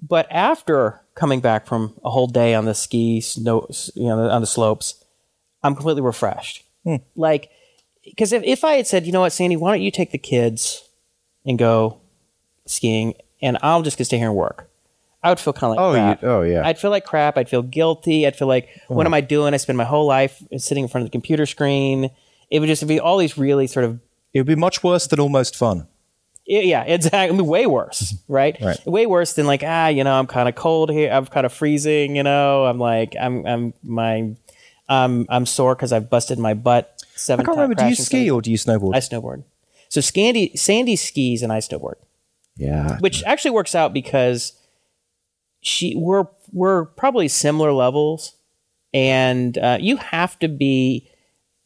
but 0.00 0.26
after 0.30 1.02
coming 1.14 1.40
back 1.40 1.66
from 1.66 1.92
a 2.02 2.08
whole 2.08 2.26
day 2.26 2.54
on 2.54 2.64
the 2.64 2.74
ski 2.74 3.20
snow, 3.20 3.68
you 3.94 4.08
know, 4.08 4.30
on 4.30 4.40
the 4.40 4.46
slopes, 4.46 5.04
I'm 5.62 5.74
completely 5.74 6.00
refreshed. 6.00 6.64
Hmm. 6.84 6.96
Like, 7.16 7.50
because 8.02 8.32
if, 8.32 8.42
if 8.44 8.64
I 8.64 8.76
had 8.76 8.86
said, 8.86 9.04
you 9.04 9.12
know 9.12 9.20
what, 9.20 9.34
Sandy, 9.34 9.56
why 9.56 9.72
don't 9.72 9.82
you 9.82 9.90
take 9.90 10.12
the 10.12 10.18
kids 10.18 10.88
and 11.44 11.58
go 11.58 12.00
skiing, 12.64 13.12
and 13.42 13.58
I'm 13.62 13.84
just 13.84 14.02
stay 14.02 14.16
here 14.16 14.28
and 14.28 14.36
work, 14.36 14.70
I 15.26 15.30
would 15.30 15.40
feel 15.40 15.52
kind 15.52 15.72
of 15.72 15.76
like 15.76 15.80
Oh, 15.80 15.90
you- 15.92 16.16
crap. 16.16 16.24
oh, 16.24 16.42
yeah. 16.42 16.66
I'd 16.66 16.78
feel 16.78 16.90
like 16.90 17.04
crap. 17.04 17.36
I'd 17.36 17.48
feel 17.48 17.62
guilty. 17.62 18.26
I'd 18.26 18.36
feel 18.36 18.48
like, 18.48 18.68
what 18.88 19.06
am 19.06 19.14
I 19.14 19.20
doing? 19.20 19.52
I 19.54 19.56
spend 19.58 19.76
my 19.76 19.84
whole 19.84 20.06
life 20.06 20.42
sitting 20.56 20.84
in 20.84 20.88
front 20.88 21.02
of 21.02 21.08
the 21.10 21.12
computer 21.12 21.46
screen. 21.46 22.10
It 22.50 22.60
would 22.60 22.66
just 22.68 22.86
be 22.86 23.00
all 23.00 23.18
these 23.18 23.36
really 23.36 23.66
sort 23.66 23.84
of 23.84 23.98
It 24.32 24.40
would 24.40 24.46
be 24.46 24.54
much 24.54 24.82
worse 24.84 25.06
than 25.06 25.18
almost 25.20 25.56
fun. 25.56 25.86
yeah, 26.46 26.60
yeah, 26.60 26.82
exactly. 26.84 27.28
I 27.28 27.32
mean, 27.32 27.46
way 27.46 27.66
worse, 27.66 28.14
right? 28.28 28.56
Right. 28.60 28.86
Way 28.86 29.06
worse 29.06 29.32
than 29.34 29.46
like 29.46 29.62
ah, 29.66 29.88
you 29.88 30.04
know, 30.04 30.14
I'm 30.18 30.26
kind 30.28 30.48
of 30.48 30.54
cold 30.54 30.90
here. 30.90 31.10
I'm 31.12 31.26
kind 31.26 31.44
of 31.44 31.52
freezing. 31.52 32.14
You 32.16 32.22
know, 32.22 32.64
I'm 32.66 32.78
like 32.78 33.14
I'm 33.20 33.44
I'm 33.46 33.74
my 33.82 34.36
um 34.88 35.26
I'm 35.28 35.44
sore 35.46 35.74
because 35.74 35.92
I've 35.92 36.08
busted 36.08 36.38
my 36.38 36.54
butt 36.54 37.02
seven. 37.16 37.16
I 37.16 37.18
seven. 37.18 37.44
can't 37.46 37.56
remember. 37.56 37.74
Do 37.74 37.88
you 37.88 37.96
ski 37.96 38.30
or 38.30 38.40
do 38.40 38.50
you 38.52 38.56
snowboard? 38.58 38.94
I 38.94 38.98
snowboard. 39.00 39.42
So 39.88 40.00
Sandy 40.00 40.54
Sandy 40.56 40.94
skis 40.94 41.42
and 41.42 41.52
I 41.52 41.58
snowboard, 41.58 41.94
yeah. 42.56 42.98
which 43.00 43.24
actually 43.24 43.50
works 43.52 43.74
out 43.74 43.92
because 43.92 44.52
she 45.66 45.96
we're 45.96 46.26
we're 46.52 46.84
probably 46.84 47.26
similar 47.26 47.72
levels, 47.72 48.36
and 48.94 49.58
uh, 49.58 49.78
you 49.80 49.96
have 49.96 50.38
to 50.38 50.48
be 50.48 51.10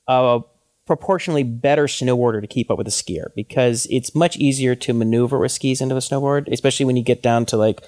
a 0.08 0.40
proportionally 0.86 1.42
better 1.42 1.84
snowboarder 1.84 2.40
to 2.40 2.46
keep 2.46 2.70
up 2.70 2.78
with 2.78 2.88
a 2.88 2.90
skier 2.90 3.26
because 3.36 3.86
it's 3.90 4.14
much 4.14 4.38
easier 4.38 4.74
to 4.74 4.94
maneuver 4.94 5.38
with 5.38 5.52
skis 5.52 5.82
into 5.82 5.94
a 5.94 5.98
snowboard, 5.98 6.50
especially 6.50 6.86
when 6.86 6.96
you 6.96 7.02
get 7.02 7.22
down 7.22 7.44
to 7.44 7.58
like 7.58 7.82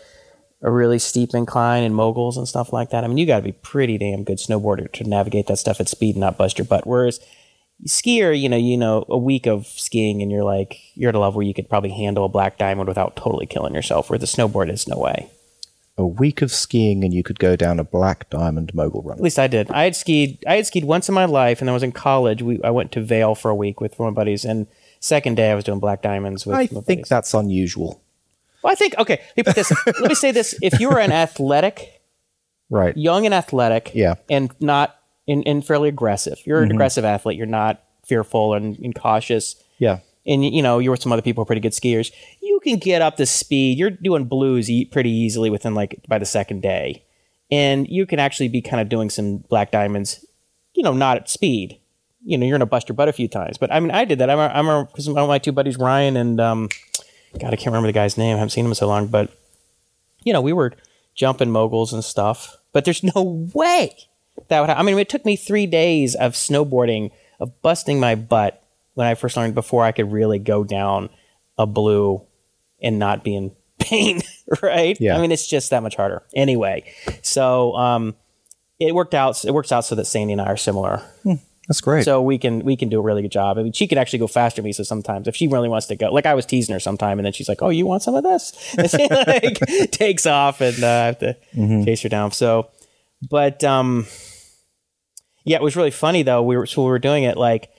a 0.61 0.71
really 0.71 0.99
steep 0.99 1.31
incline 1.35 1.83
and 1.83 1.97
moguls 1.97 2.37
and 2.37 2.47
stuff 2.47 2.75
like 2.75 2.91
that. 2.91 3.05
I 3.05 3.09
mean, 3.09 3.17
you 3.17 3.27
got 3.27 3.39
to 3.39 3.43
be 3.43 3.53
pretty 3.53 3.97
damn 3.97 4.23
good 4.23 4.39
snowboarder 4.39 4.93
to 4.93 5.05
navigate 5.05 5.47
that 5.47 5.59
stuff 5.59 5.81
at 5.81 5.89
speed 5.89 6.15
and 6.15 6.21
not 6.21 6.37
bust 6.37 6.59
your 6.59 6.67
butt. 6.67 6.87
Whereas 6.87 7.21
skier, 7.89 8.39
you 8.39 8.51
know, 8.51 8.59
you 8.59 8.77
know, 8.77 9.07
a 9.09 9.19
week 9.19 9.47
of 9.47 9.67
skiing 9.67 10.21
and 10.21 10.31
you're 10.31 10.45
like 10.45 10.79
you're 10.95 11.09
at 11.09 11.15
a 11.15 11.19
level 11.19 11.39
where 11.39 11.47
you 11.47 11.55
could 11.55 11.71
probably 11.71 11.91
handle 11.91 12.27
a 12.27 12.29
black 12.29 12.59
diamond 12.59 12.87
without 12.87 13.17
totally 13.17 13.47
killing 13.47 13.75
yourself. 13.75 14.11
Where 14.11 14.19
the 14.19 14.27
snowboard 14.27 14.71
is 14.71 14.87
no 14.87 14.99
way. 14.99 15.31
A 15.99 16.07
week 16.07 16.41
of 16.41 16.51
skiing 16.51 17.05
and 17.05 17.13
you 17.13 17.23
could 17.23 17.39
go 17.39 17.55
down 17.55 17.79
a 17.79 17.85
black 17.85 18.31
diamond 18.31 18.75
mogul 18.75 19.03
run. 19.03 19.19
At 19.19 19.23
least 19.23 19.39
I 19.39 19.47
did. 19.47 19.71
I 19.71 19.85
had 19.85 19.95
skied. 19.95 20.43
I 20.47 20.57
had 20.57 20.67
skied 20.67 20.85
once 20.85 21.09
in 21.09 21.15
my 21.15 21.27
life, 21.27 21.61
and 21.61 21.69
I 21.69 21.73
was 21.73 21.83
in 21.83 21.93
college. 21.93 22.43
We 22.43 22.63
I 22.63 22.71
went 22.71 22.93
to 22.93 23.01
Vail 23.01 23.35
for 23.35 23.51
a 23.51 23.55
week 23.55 23.81
with 23.81 23.99
one 23.99 24.09
of 24.09 24.15
my 24.15 24.21
buddies, 24.21 24.45
and 24.45 24.67
second 25.01 25.37
day 25.37 25.51
I 25.51 25.55
was 25.55 25.65
doing 25.65 25.81
black 25.81 26.03
diamonds 26.03 26.47
with. 26.47 26.57
I 26.57 26.67
think 26.67 26.87
buddies. 26.87 27.09
that's 27.09 27.35
unusual. 27.35 28.03
Well, 28.63 28.73
I 28.73 28.75
think 28.75 28.97
okay. 28.99 29.21
Let 29.21 29.37
me 29.37 29.43
put 29.43 29.55
this. 29.55 29.73
let 29.87 30.09
me 30.09 30.15
say 30.15 30.31
this: 30.31 30.55
If 30.63 30.81
you 30.81 30.91
are 30.91 30.99
an 30.99 31.13
athletic, 31.13 32.01
Right. 32.71 32.97
young 32.97 33.27
and 33.27 33.35
athletic, 33.35 33.91
Yeah. 33.95 34.15
and 34.31 34.51
not 34.61 34.97
and, 35.29 35.47
and 35.47 35.65
fairly 35.65 35.91
aggressive, 35.91 36.39
you're 36.47 36.59
an 36.59 36.69
mm-hmm. 36.69 36.77
aggressive 36.77 37.05
athlete. 37.05 37.37
You're 37.37 37.47
not 37.47 37.83
fearful 38.07 38.55
and, 38.55 38.79
and 38.79 38.95
cautious. 38.95 39.57
Yeah. 39.79 39.99
and 40.25 40.45
you 40.45 40.63
know 40.63 40.79
you're 40.79 40.93
with 40.93 41.03
some 41.03 41.13
other 41.13 41.23
people 41.23 41.43
who 41.43 41.43
are 41.43 41.47
pretty 41.47 41.61
good 41.61 41.73
skiers 41.73 42.13
you 42.41 42.52
can 42.63 42.79
get 42.79 43.03
up 43.03 43.17
to 43.17 43.27
speed. 43.27 43.79
You're 43.79 43.91
doing 43.91 44.25
blues 44.25 44.71
pretty 44.91 45.11
easily 45.11 45.51
within 45.51 45.75
like 45.75 46.01
by 46.09 46.19
the 46.19 46.27
second 46.27 46.63
day. 46.63 47.05
And 47.51 47.87
you 47.89 48.07
can 48.07 48.19
actually 48.19 48.49
be 48.49 48.63
kind 48.63 48.81
of 48.81 48.89
doing 48.89 49.11
some 49.11 49.39
black 49.39 49.71
diamonds 49.71 50.25
you 50.75 50.83
know 50.83 50.93
not 50.93 51.17
at 51.17 51.29
speed. 51.29 51.79
You 52.25 52.39
know 52.39 52.47
you're 52.47 52.57
gonna 52.59 52.67
bust 52.67 52.89
your 52.89 52.97
butt 52.97 53.09
a 53.09 53.13
few 53.13 53.29
times. 53.29 53.59
But 53.59 53.73
i 53.73 53.81
mean 53.81 53.91
i 53.91 54.05
did 54.05 54.19
that. 54.19 54.31
I'm 54.31 54.39
a, 54.39 54.49
I'm 54.49 54.69
a, 54.69 54.87
cause 54.87 55.09
one 55.09 55.19
of 55.19 55.29
my 55.29 55.39
two 55.39 55.53
buddies 55.53 55.77
ryan 55.77 56.17
and 56.17 56.41
um 56.41 56.69
god 57.39 57.53
i 57.53 57.57
can't 57.57 57.67
remember 57.67 57.89
the 57.89 57.93
guy's 57.93 58.19
name. 58.19 58.37
I 58.37 58.39
haven't 58.39 58.51
seen 58.51 58.65
him 58.65 58.71
in 58.71 58.75
so 58.77 58.89
long. 58.89 59.09
But 59.09 59.31
you 60.23 60.33
know 60.33 60.41
we 60.41 60.53
were 60.53 60.73
jumping 61.15 61.51
moguls 61.51 61.93
and 61.93 62.05
stuff. 62.05 62.57
But 62.73 62.85
there's 62.85 63.03
no 63.03 63.51
way 63.53 63.95
that 64.49 64.61
would 64.61 64.71
ha- 64.71 64.79
i 64.79 64.83
mean 64.83 64.99
it 64.99 65.09
took 65.09 65.25
me 65.25 65.37
three 65.37 65.67
days 65.67 66.15
of 66.15 66.33
snowboarding 66.33 67.11
of 67.39 67.61
busting 67.61 68.01
my 68.01 68.15
butt 68.15 68.63
when 68.95 69.07
i 69.07 69.15
first 69.15 69.37
learned 69.37 69.55
before 69.55 69.85
i 69.85 69.93
could 69.93 70.11
really 70.11 70.39
go 70.39 70.65
down 70.65 71.11
a 71.59 71.67
blue 71.67 72.23
and 72.83 72.99
not 72.99 73.23
be 73.25 73.35
in 73.35 73.53
pain 73.79 74.21
right 74.63 75.01
Yeah. 75.01 75.17
i 75.17 75.21
mean 75.21 75.33
it's 75.33 75.47
just 75.47 75.71
that 75.71 75.83
much 75.83 75.97
harder 75.97 76.23
anyway 76.35 76.85
so 77.23 77.75
um 77.77 78.15
it 78.79 78.95
worked 78.95 79.15
out 79.15 79.45
it 79.45 79.53
works 79.53 79.73
out 79.73 79.85
so 79.85 79.95
that 79.95 80.05
sandy 80.07 80.33
and 80.33 80.41
i 80.41 80.47
are 80.47 80.57
similar 80.57 81.03
That's 81.69 81.81
great. 81.81 82.05
So 82.05 82.21
we 82.21 82.39
can 82.39 82.65
we 82.65 82.77
can 82.77 82.89
do 82.89 82.99
a 82.99 83.03
really 83.03 83.23
good 83.23 83.31
job. 83.31 83.57
I 83.57 83.63
mean, 83.63 83.73
she 83.73 83.87
can 83.87 83.97
actually 83.97 84.19
go 84.19 84.27
faster 84.27 84.61
than 84.61 84.65
me. 84.67 84.73
So 84.73 84.83
sometimes, 84.83 85.29
if 85.29 85.37
she 85.37 85.47
really 85.47 85.69
wants 85.69 85.87
to 85.87 85.95
go, 85.95 86.11
like 86.13 86.27
I 86.27 86.35
was 86.35 86.45
teasing 86.45 86.73
her 86.73 86.81
sometime, 86.81 87.21
and 87.21 87.25
then 87.25 87.33
she's 87.33 87.49
like, 87.49 87.63
"Oh, 87.63 87.69
you 87.71 87.87
want 87.87 88.03
some 88.03 88.17
of 88.17 88.25
this?" 88.25 88.53
And 88.77 88.91
she 88.91 89.07
like 89.09 89.61
takes 89.93 90.27
off, 90.27 90.61
and 90.61 90.83
uh, 90.83 90.87
I 90.89 91.05
have 91.07 91.19
to 91.21 91.37
chase 91.85 92.03
her 92.03 92.09
down. 92.09 92.33
So, 92.33 92.69
but 93.31 93.63
um, 93.63 94.07
yeah, 95.45 95.57
it 95.59 95.63
was 95.63 95.77
really 95.77 95.93
funny 95.93 96.25
though. 96.25 96.43
We 96.43 96.57
were 96.57 96.67
so 96.67 96.83
we 96.83 96.91
were 96.91 96.99
doing 96.99 97.23
it 97.23 97.37
like, 97.37 97.71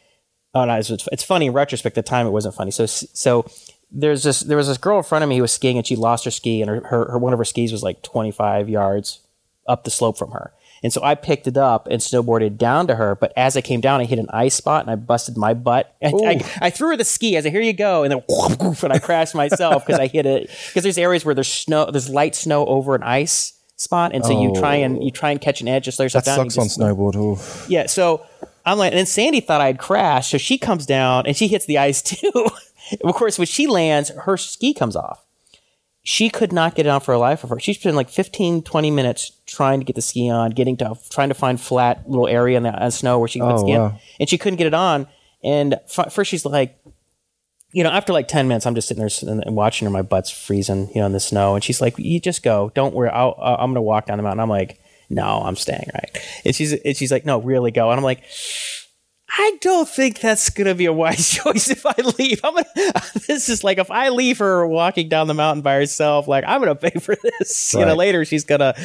oh 0.56 0.64
no, 0.64 0.76
it's, 0.78 0.90
it's 1.12 1.24
funny 1.24 1.48
in 1.48 1.54
retrospect. 1.54 1.98
At 1.98 2.06
the 2.06 2.10
time, 2.10 2.26
it 2.26 2.32
wasn't 2.32 2.56
funny. 2.56 2.72
So 2.72 2.86
so 2.86 3.46
there's 3.94 4.24
this 4.24 4.42
there 4.42 4.58
was 4.58 4.68
this 4.68 4.78
girl 4.78 4.98
in 4.98 5.04
front 5.04 5.24
of 5.24 5.30
me 5.30 5.38
who 5.38 5.44
was 5.44 5.52
skiing, 5.52 5.78
and 5.78 5.86
she 5.86 5.96
lost 5.96 6.26
her 6.26 6.32
ski, 6.32 6.62
and 6.62 6.70
her, 6.70 6.82
her, 6.88 7.12
her 7.12 7.18
one 7.18 7.32
of 7.32 7.40
her 7.40 7.46
skis 7.46 7.72
was 7.72 7.84
like 7.84 8.02
25 8.02 8.68
yards 8.68 9.20
up 9.68 9.84
the 9.84 9.92
slope 9.92 10.18
from 10.18 10.32
her. 10.32 10.52
And 10.82 10.92
so 10.92 11.02
I 11.02 11.16
picked 11.16 11.48
it 11.48 11.56
up 11.56 11.88
and 11.90 12.02
snowboarded 12.02 12.58
down 12.58 12.88
to 12.88 12.96
her. 12.96 13.16
But 13.16 13.32
as 13.38 13.56
I 13.56 13.62
came 13.62 13.80
down, 13.80 14.02
I 14.02 14.04
hit 14.04 14.20
an 14.20 14.28
ice 14.34 14.56
spot 14.56 14.84
and 14.84 14.92
I 14.92 14.96
busted 14.96 15.38
my 15.38 15.54
butt. 15.54 15.96
I, 16.04 16.08
I, 16.08 16.46
I 16.62 16.70
threw 16.72 16.90
her 16.90 16.98
the 16.98 17.06
ski. 17.06 17.38
as 17.38 17.46
I 17.46 17.48
said, 17.48 17.54
"Here 17.54 17.62
you 17.62 17.72
go," 17.72 18.04
and 18.04 18.12
then 18.12 18.22
whoop, 18.28 18.62
whoop, 18.62 18.84
and 18.84 18.92
I 18.92 19.00
crashed 19.00 19.36
myself 19.36 19.86
because 19.86 20.00
I 20.00 20.08
hit 20.08 20.26
it. 20.26 20.50
Because 20.68 20.84
there's 20.84 20.98
areas 20.98 21.24
where 21.24 21.36
there's 21.36 21.52
snow, 21.52 21.90
there's 21.90 22.10
light 22.10 22.36
snow 22.36 22.66
over 22.66 22.96
an 22.96 23.04
ice 23.04 23.54
spot, 23.78 24.14
and 24.14 24.26
so 24.26 24.40
you 24.40 24.54
try 24.56 24.76
and 24.76 24.98
oh. 24.98 25.02
you 25.04 25.12
try 25.12 25.32
and 25.32 25.40
catch 25.40 25.62
an 25.62 25.68
edge, 25.68 25.86
just 25.86 25.98
slow 25.98 26.06
yourself 26.06 26.26
that 26.26 26.36
down. 26.36 26.50
sucks 26.50 26.80
you 26.80 26.84
on 26.84 26.96
snowboard. 26.96 27.16
Oof. 27.16 27.66
yeah, 27.70 27.86
so 27.86 28.26
I'm 28.66 28.78
like, 28.78 28.92
and 28.92 29.00
then 29.00 29.06
Sandy 29.06 29.40
thought 29.40 29.62
I'd 29.62 29.78
crashed, 29.78 30.32
so 30.32 30.38
she 30.38 30.58
comes 30.58 30.86
down 30.86 31.26
and 31.28 31.36
she 31.36 31.48
hits 31.48 31.66
the 31.66 31.78
ice 31.78 32.02
too. 32.02 32.32
of 33.04 33.16
course, 33.16 33.38
when 33.38 33.48
she 33.48 33.68
lands, 33.68 34.10
her 34.10 34.38
ski 34.38 34.74
comes 34.74 34.96
off. 34.96 35.26
She 36.06 36.30
could 36.30 36.52
not 36.52 36.76
get 36.76 36.86
it 36.86 36.90
on 36.90 37.00
for 37.00 37.14
a 37.14 37.18
life 37.18 37.44
of 37.46 37.50
her. 37.50 37.60
She 37.60 37.74
spent 37.74 37.96
like 37.96 38.10
15, 38.10 38.64
20 38.64 38.92
minutes 38.92 39.32
trying 39.46 39.80
to 39.80 39.86
get 39.86 39.96
the 39.96 40.02
ski 40.02 40.30
on, 40.30 40.52
getting 40.52 40.76
to 40.78 40.96
trying 41.10 41.30
to 41.30 41.34
find 41.36 41.60
flat 41.62 42.10
little 42.10 42.28
area 42.28 42.58
in 42.58 42.64
the 42.64 42.70
uh, 42.72 42.90
snow 42.90 43.20
where 43.20 43.28
she 43.30 43.40
could 43.40 43.46
put 43.46 43.56
Oh, 43.56 43.64
ski 43.64 43.72
in, 43.72 43.82
and 44.20 44.30
she 44.30 44.38
couldn't 44.38 44.58
get 44.58 44.68
it 44.68 44.74
on. 44.74 45.08
And 45.44 45.76
f- 45.98 46.12
first, 46.14 46.30
she's 46.30 46.46
like, 46.46 46.78
you 47.72 47.84
know, 47.84 47.90
after 47.90 48.12
like 48.12 48.28
10 48.28 48.48
minutes, 48.50 48.66
I'm 48.66 48.76
just 48.76 48.88
sitting 48.90 49.02
there 49.02 49.42
and 49.46 49.56
watching 49.56 49.86
her. 49.86 49.92
My 49.92 50.02
butt's 50.02 50.30
freezing, 50.30 50.90
you 50.90 51.00
know, 51.02 51.06
in 51.06 51.14
the 51.14 51.20
snow. 51.22 51.56
And 51.56 51.64
she's 51.64 51.80
like, 51.82 51.98
you 51.98 52.20
just 52.20 52.44
go. 52.44 52.72
Don't 52.76 52.94
worry. 52.94 53.10
I'll, 53.10 53.36
uh, 53.40 53.56
I'm 53.58 53.68
going 53.70 53.76
to 53.76 53.82
walk 53.82 54.06
down 54.06 54.18
the 54.18 54.24
mountain. 54.24 54.42
I'm 54.42 54.50
like, 54.50 54.80
no, 55.10 55.42
I'm 55.44 55.56
staying, 55.56 55.90
right? 55.94 56.18
And 56.46 56.54
she's, 56.56 56.74
and 56.74 56.96
she's 56.96 57.12
like, 57.12 57.26
no, 57.26 57.42
really 57.42 57.72
go. 57.72 57.90
And 57.90 57.98
I'm 57.98 58.04
like, 58.04 58.24
I 59.36 59.58
don't 59.62 59.90
think 59.90 60.20
that's 60.20 60.52
going 60.52 60.68
to 60.68 60.76
be 60.76 60.86
a 60.86 60.94
wise 60.94 61.30
choice 61.44 61.68
if 61.70 61.86
I 61.88 61.96
leave. 62.20 62.40
I'm 62.44 62.54
gonna, 62.54 62.68
this 63.28 63.50
is 63.50 63.64
like 63.64 63.80
if 63.80 63.90
I 63.90 64.10
leave 64.10 64.38
her 64.38 64.68
walking 64.68 65.10
down 65.10 65.28
the 65.28 65.34
mountain 65.34 65.64
by 65.64 65.74
herself, 65.76 66.28
like 66.28 66.44
I'm 66.48 66.62
going 66.62 66.76
to 66.76 66.90
pay 66.90 67.00
for 67.00 67.16
this. 67.16 67.74
You 67.74 67.86
know, 67.86 67.96
later 67.96 68.26
she's 68.26 68.44
going 68.44 68.60
to, 68.60 68.76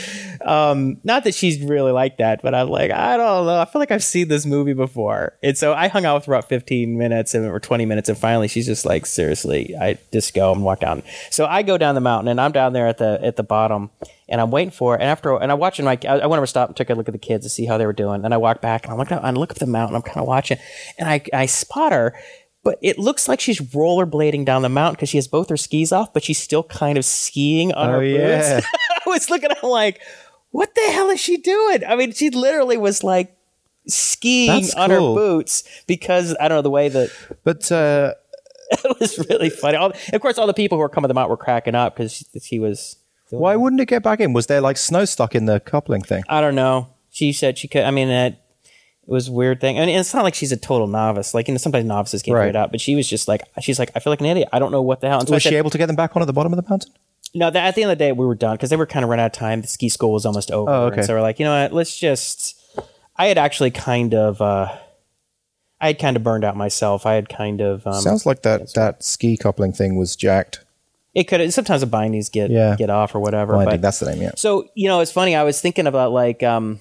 um, 0.41 0.99
not 1.05 1.25
that 1.25 1.35
she's 1.35 1.61
really 1.61 1.93
like 1.93 2.17
that, 2.17 2.41
but 2.41 2.55
I'm 2.55 2.69
like, 2.69 2.91
I 2.91 3.19
don't 3.19 3.45
know. 3.45 3.61
I 3.61 3.67
feel 3.67 3.81
like 3.81 3.91
I've 3.91 4.03
seen 4.03 4.29
this 4.29 4.47
movie 4.47 4.73
before. 4.73 5.37
And 5.43 5.57
so 5.57 5.75
I 5.75 5.89
hung 5.89 6.07
out 6.07 6.15
with 6.15 6.25
her 6.25 6.33
about 6.33 6.49
15 6.49 6.97
minutes 6.97 7.35
and 7.35 7.45
or 7.47 7.61
20 7.61 7.85
minutes. 7.85 8.09
And 8.09 8.17
finally 8.17 8.49
she's 8.49 8.67
just 8.67 8.87
like, 8.87 9.05
seriously, 9.05 9.75
I 9.79 9.99
just 10.13 10.33
go 10.33 10.53
and 10.53 10.65
walk 10.65 10.81
down. 10.81 11.03
So 11.31 11.45
I 11.45 11.63
go 11.63 11.77
down 11.77 11.95
the 11.95 12.01
mountain 12.01 12.29
and 12.29 12.41
I'm 12.41 12.53
down 12.53 12.73
there 12.73 12.87
at 12.87 12.97
the, 12.97 13.21
at 13.23 13.37
the 13.37 13.43
bottom 13.43 13.91
and 14.29 14.41
I'm 14.41 14.51
waiting 14.51 14.71
for 14.71 14.95
it. 14.95 15.01
And 15.01 15.09
after, 15.11 15.37
and 15.37 15.51
I 15.51 15.55
watching 15.55 15.85
my, 15.85 15.99
I, 16.07 16.19
I 16.19 16.27
went 16.27 16.39
over 16.39 16.43
to 16.43 16.47
stop 16.47 16.69
and 16.69 16.77
took 16.77 16.91
a 16.91 16.95
look 16.95 17.09
at 17.09 17.13
the 17.13 17.19
kids 17.19 17.45
to 17.45 17.51
see 17.51 17.67
how 17.67 17.79
they 17.79 17.87
were 17.87 17.93
doing. 17.93 18.25
And 18.25 18.35
I 18.35 18.37
walked 18.37 18.63
back 18.63 18.85
and 18.85 18.93
I'm 18.93 18.99
looking, 18.99 19.19
I 19.19 19.31
look 19.31 19.51
up 19.53 19.59
the 19.59 19.67
mountain. 19.67 19.97
I'm 19.97 20.03
kind 20.03 20.19
of 20.19 20.27
watching, 20.27 20.59
and 20.99 21.09
I, 21.09 21.23
I 21.33 21.47
spot 21.47 21.93
her, 21.93 22.15
but 22.65 22.79
it 22.83 22.99
looks 22.99 23.29
like 23.29 23.41
she's 23.41 23.61
rollerblading 23.61 24.45
down 24.45 24.63
the 24.63 24.69
mountain 24.69 24.95
because 24.97 25.09
she 25.09 25.17
has 25.19 25.29
both 25.29 25.49
her 25.49 25.57
skis 25.57 25.93
off, 25.93 26.13
but 26.13 26.23
she's 26.23 26.39
still 26.39 26.63
kind 26.65 26.99
of 26.99 27.05
skiing 27.05 27.73
on 27.73 27.89
Oh, 27.91 27.93
her 27.95 28.05
yeah. 28.05 28.57
boots. 28.57 28.67
I 29.07 29.09
was 29.09 29.31
looking 29.31 29.51
at 29.51 29.59
her 29.59 29.69
like, 29.69 30.01
what 30.51 30.75
the 30.75 30.81
hell 30.93 31.09
is 31.11 31.21
she 31.21 31.37
doing? 31.39 31.85
I 31.87 31.97
mean, 31.97 32.13
she 32.13 32.31
literally 32.31 32.77
was 32.77 33.03
like 33.05 33.35
skiing 33.87 34.63
That's 34.63 34.75
on 34.75 34.91
her 34.91 34.99
boots 34.99 35.65
because 35.87 36.37
I 36.41 36.49
don't 36.49 36.59
know 36.59 36.63
the 36.63 36.71
way 36.71 36.89
that 36.89 37.11
But 37.45 37.71
uh, 37.73 38.15
it 38.71 39.01
was 39.01 39.19
really 39.31 39.51
funny. 39.51 39.77
All, 39.77 39.93
of 40.13 40.21
course, 40.21 40.37
all 40.39 40.47
the 40.47 40.55
people 40.55 40.77
who 40.77 40.81
were 40.81 40.89
coming 40.89 41.07
to 41.07 41.09
the 41.09 41.15
mountain 41.15 41.31
were 41.31 41.37
cracking 41.39 41.75
up 41.75 41.95
because 41.97 42.13
she, 42.13 42.25
she 42.41 42.59
was. 42.59 42.97
Why 43.31 43.57
wouldn't 43.57 43.81
it 43.81 43.87
get 43.89 44.03
back 44.03 44.21
in? 44.21 44.33
Was 44.33 44.47
there 44.47 44.61
like 44.61 44.77
snow 44.77 45.05
stuck 45.05 45.35
in 45.35 45.47
the 45.47 45.61
coupling 45.61 46.03
thing? 46.03 46.23
I 46.29 46.41
don't 46.41 46.55
know. 46.55 46.89
She 47.11 47.33
said 47.33 47.59
she 47.59 47.69
could. 47.69 47.83
I 47.85 47.91
mean, 47.91 48.09
it, 48.09 48.35
it 48.65 49.11
was 49.11 49.29
a 49.29 49.33
weird 49.33 49.61
thing. 49.61 49.79
I 49.81 49.87
mean, 49.87 49.99
it's 49.99 50.13
not 50.15 50.23
like 50.25 50.35
she's 50.35 50.53
a 50.53 50.57
total 50.57 50.87
novice. 50.87 51.35
Like, 51.35 51.49
you 51.49 51.55
know, 51.55 51.59
sometimes 51.59 51.85
novices 51.85 52.23
can't 52.23 52.35
Right. 52.35 52.43
figure 52.47 52.59
it 52.59 52.63
out. 52.63 52.71
But 52.71 52.81
she 52.81 52.95
was 52.95 53.09
just 53.09 53.29
like, 53.29 53.43
she's 53.61 53.79
like, 53.79 53.91
I 53.95 54.01
feel 54.01 54.13
like 54.13 54.21
an 54.21 54.27
idiot. 54.27 54.49
I 54.53 54.59
don't 54.59 54.71
know 54.73 54.83
what 54.83 55.01
the 55.01 55.09
hell. 55.09 55.21
And 55.21 55.29
so 55.29 55.35
I 55.35 55.37
Was 55.37 55.43
said, 55.43 55.51
she 55.51 55.57
able 55.57 55.71
to 55.71 55.79
get 55.79 55.87
them 55.87 55.97
back 55.97 56.15
on 56.17 56.23
at 56.23 56.27
the 56.27 56.33
bottom 56.33 56.53
of 56.53 56.63
the 56.63 56.69
mountain? 56.69 56.93
no, 57.35 57.51
that, 57.51 57.67
at 57.67 57.75
the 57.75 57.83
end 57.83 57.91
of 57.93 57.99
the 57.99 58.05
day, 58.05 58.13
we 58.13 58.25
were 58.25 58.35
done 58.35 58.57
because 58.57 58.71
they 58.71 58.77
were 58.77 58.87
kind 58.87 59.05
of 59.05 59.11
run 59.11 59.21
out 59.21 59.27
of 59.27 59.33
time. 59.33 59.61
The 59.63 59.69
ski 59.69 59.89
school 59.89 60.13
was 60.13 60.25
almost 60.25 60.51
over. 60.51 60.71
Oh, 60.71 60.85
okay. 60.87 60.99
And 60.99 61.07
so 61.07 61.15
we're 61.15 61.21
like, 61.21 61.39
you 61.39 61.45
know 61.45 61.63
what? 61.63 61.73
Let's 61.73 61.99
just. 61.99 62.55
I 63.17 63.27
had 63.27 63.37
actually 63.39 63.71
kind 63.71 64.15
of. 64.15 64.41
uh 64.41 64.75
I 65.81 65.89
had 65.89 65.99
kind 66.01 66.17
of 66.17 66.25
burned 66.25 66.43
out 66.45 66.57
myself. 66.57 67.07
I 67.07 67.15
had 67.15 67.29
kind 67.29 67.61
of. 67.61 67.87
Um, 67.87 67.95
Sounds 68.01 68.27
like 68.27 68.43
that 68.43 68.73
that 68.75 69.05
ski 69.05 69.37
coupling 69.37 69.73
thing 69.73 69.97
was 69.97 70.17
jacked. 70.17 70.65
It 71.19 71.27
could 71.27 71.53
sometimes 71.53 71.81
the 71.81 71.87
bindings 71.87 72.29
get 72.29 72.51
Yeah. 72.51 72.77
get 72.77 72.91
off 72.91 73.15
or 73.15 73.19
whatever. 73.21 73.53
Well, 73.55 73.63
I 73.63 73.65
but 73.65 73.71
think 73.73 73.83
that's 73.83 73.99
the 73.99 74.11
name. 74.13 74.23
Yeah. 74.23 74.31
So, 74.37 74.69
you 74.75 74.89
know, 74.89 75.01
it's 75.01 75.11
funny. 75.11 75.35
I 75.35 75.43
was 75.43 75.61
thinking 75.61 75.87
about 75.89 76.13
like, 76.13 76.43
um, 76.45 76.79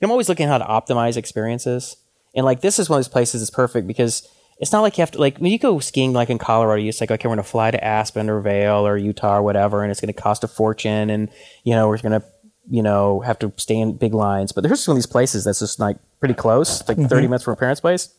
I'm 0.00 0.10
always 0.12 0.28
looking 0.28 0.46
at 0.46 0.50
how 0.50 0.58
to 0.58 0.64
optimize 0.94 1.16
experiences. 1.16 1.96
And 2.36 2.44
like, 2.46 2.60
this 2.60 2.78
is 2.78 2.88
one 2.88 2.98
of 2.98 3.04
those 3.04 3.12
places 3.12 3.40
that's 3.40 3.50
perfect 3.50 3.88
because 3.88 4.28
it's 4.60 4.70
not 4.70 4.82
like 4.82 4.96
you 4.96 5.02
have 5.02 5.10
to, 5.12 5.18
like, 5.18 5.38
when 5.38 5.50
you 5.50 5.58
go 5.58 5.80
skiing, 5.80 6.12
like 6.12 6.30
in 6.30 6.38
Colorado, 6.38 6.80
you're 6.80 6.90
just 6.92 7.00
like, 7.00 7.10
okay, 7.10 7.26
we're 7.28 7.34
going 7.34 7.44
to 7.44 7.50
fly 7.50 7.70
to 7.72 7.82
Aspen 7.84 8.28
or 8.30 8.40
Vail 8.40 8.86
or 8.86 8.96
Utah 8.96 9.38
or 9.38 9.42
whatever, 9.42 9.82
and 9.82 9.90
it's 9.90 10.00
going 10.00 10.12
to 10.12 10.20
cost 10.20 10.44
a 10.44 10.48
fortune. 10.48 11.10
And, 11.10 11.28
you 11.64 11.74
know, 11.74 11.88
we're 11.88 11.98
going 11.98 12.20
to, 12.20 12.24
you 12.70 12.82
know, 12.82 13.20
have 13.20 13.38
to 13.40 13.52
stay 13.56 13.76
in 13.78 13.96
big 13.96 14.14
lines. 14.14 14.52
But 14.52 14.62
there's 14.62 14.86
one 14.86 14.96
of 14.96 14.98
these 14.98 15.06
places 15.06 15.44
that's 15.44 15.58
just 15.60 15.80
like 15.80 15.96
pretty 16.20 16.34
close, 16.34 16.86
like 16.88 16.98
30 16.98 17.26
minutes 17.28 17.44
from 17.44 17.54
a 17.54 17.56
parent's 17.56 17.80
place. 17.80 18.14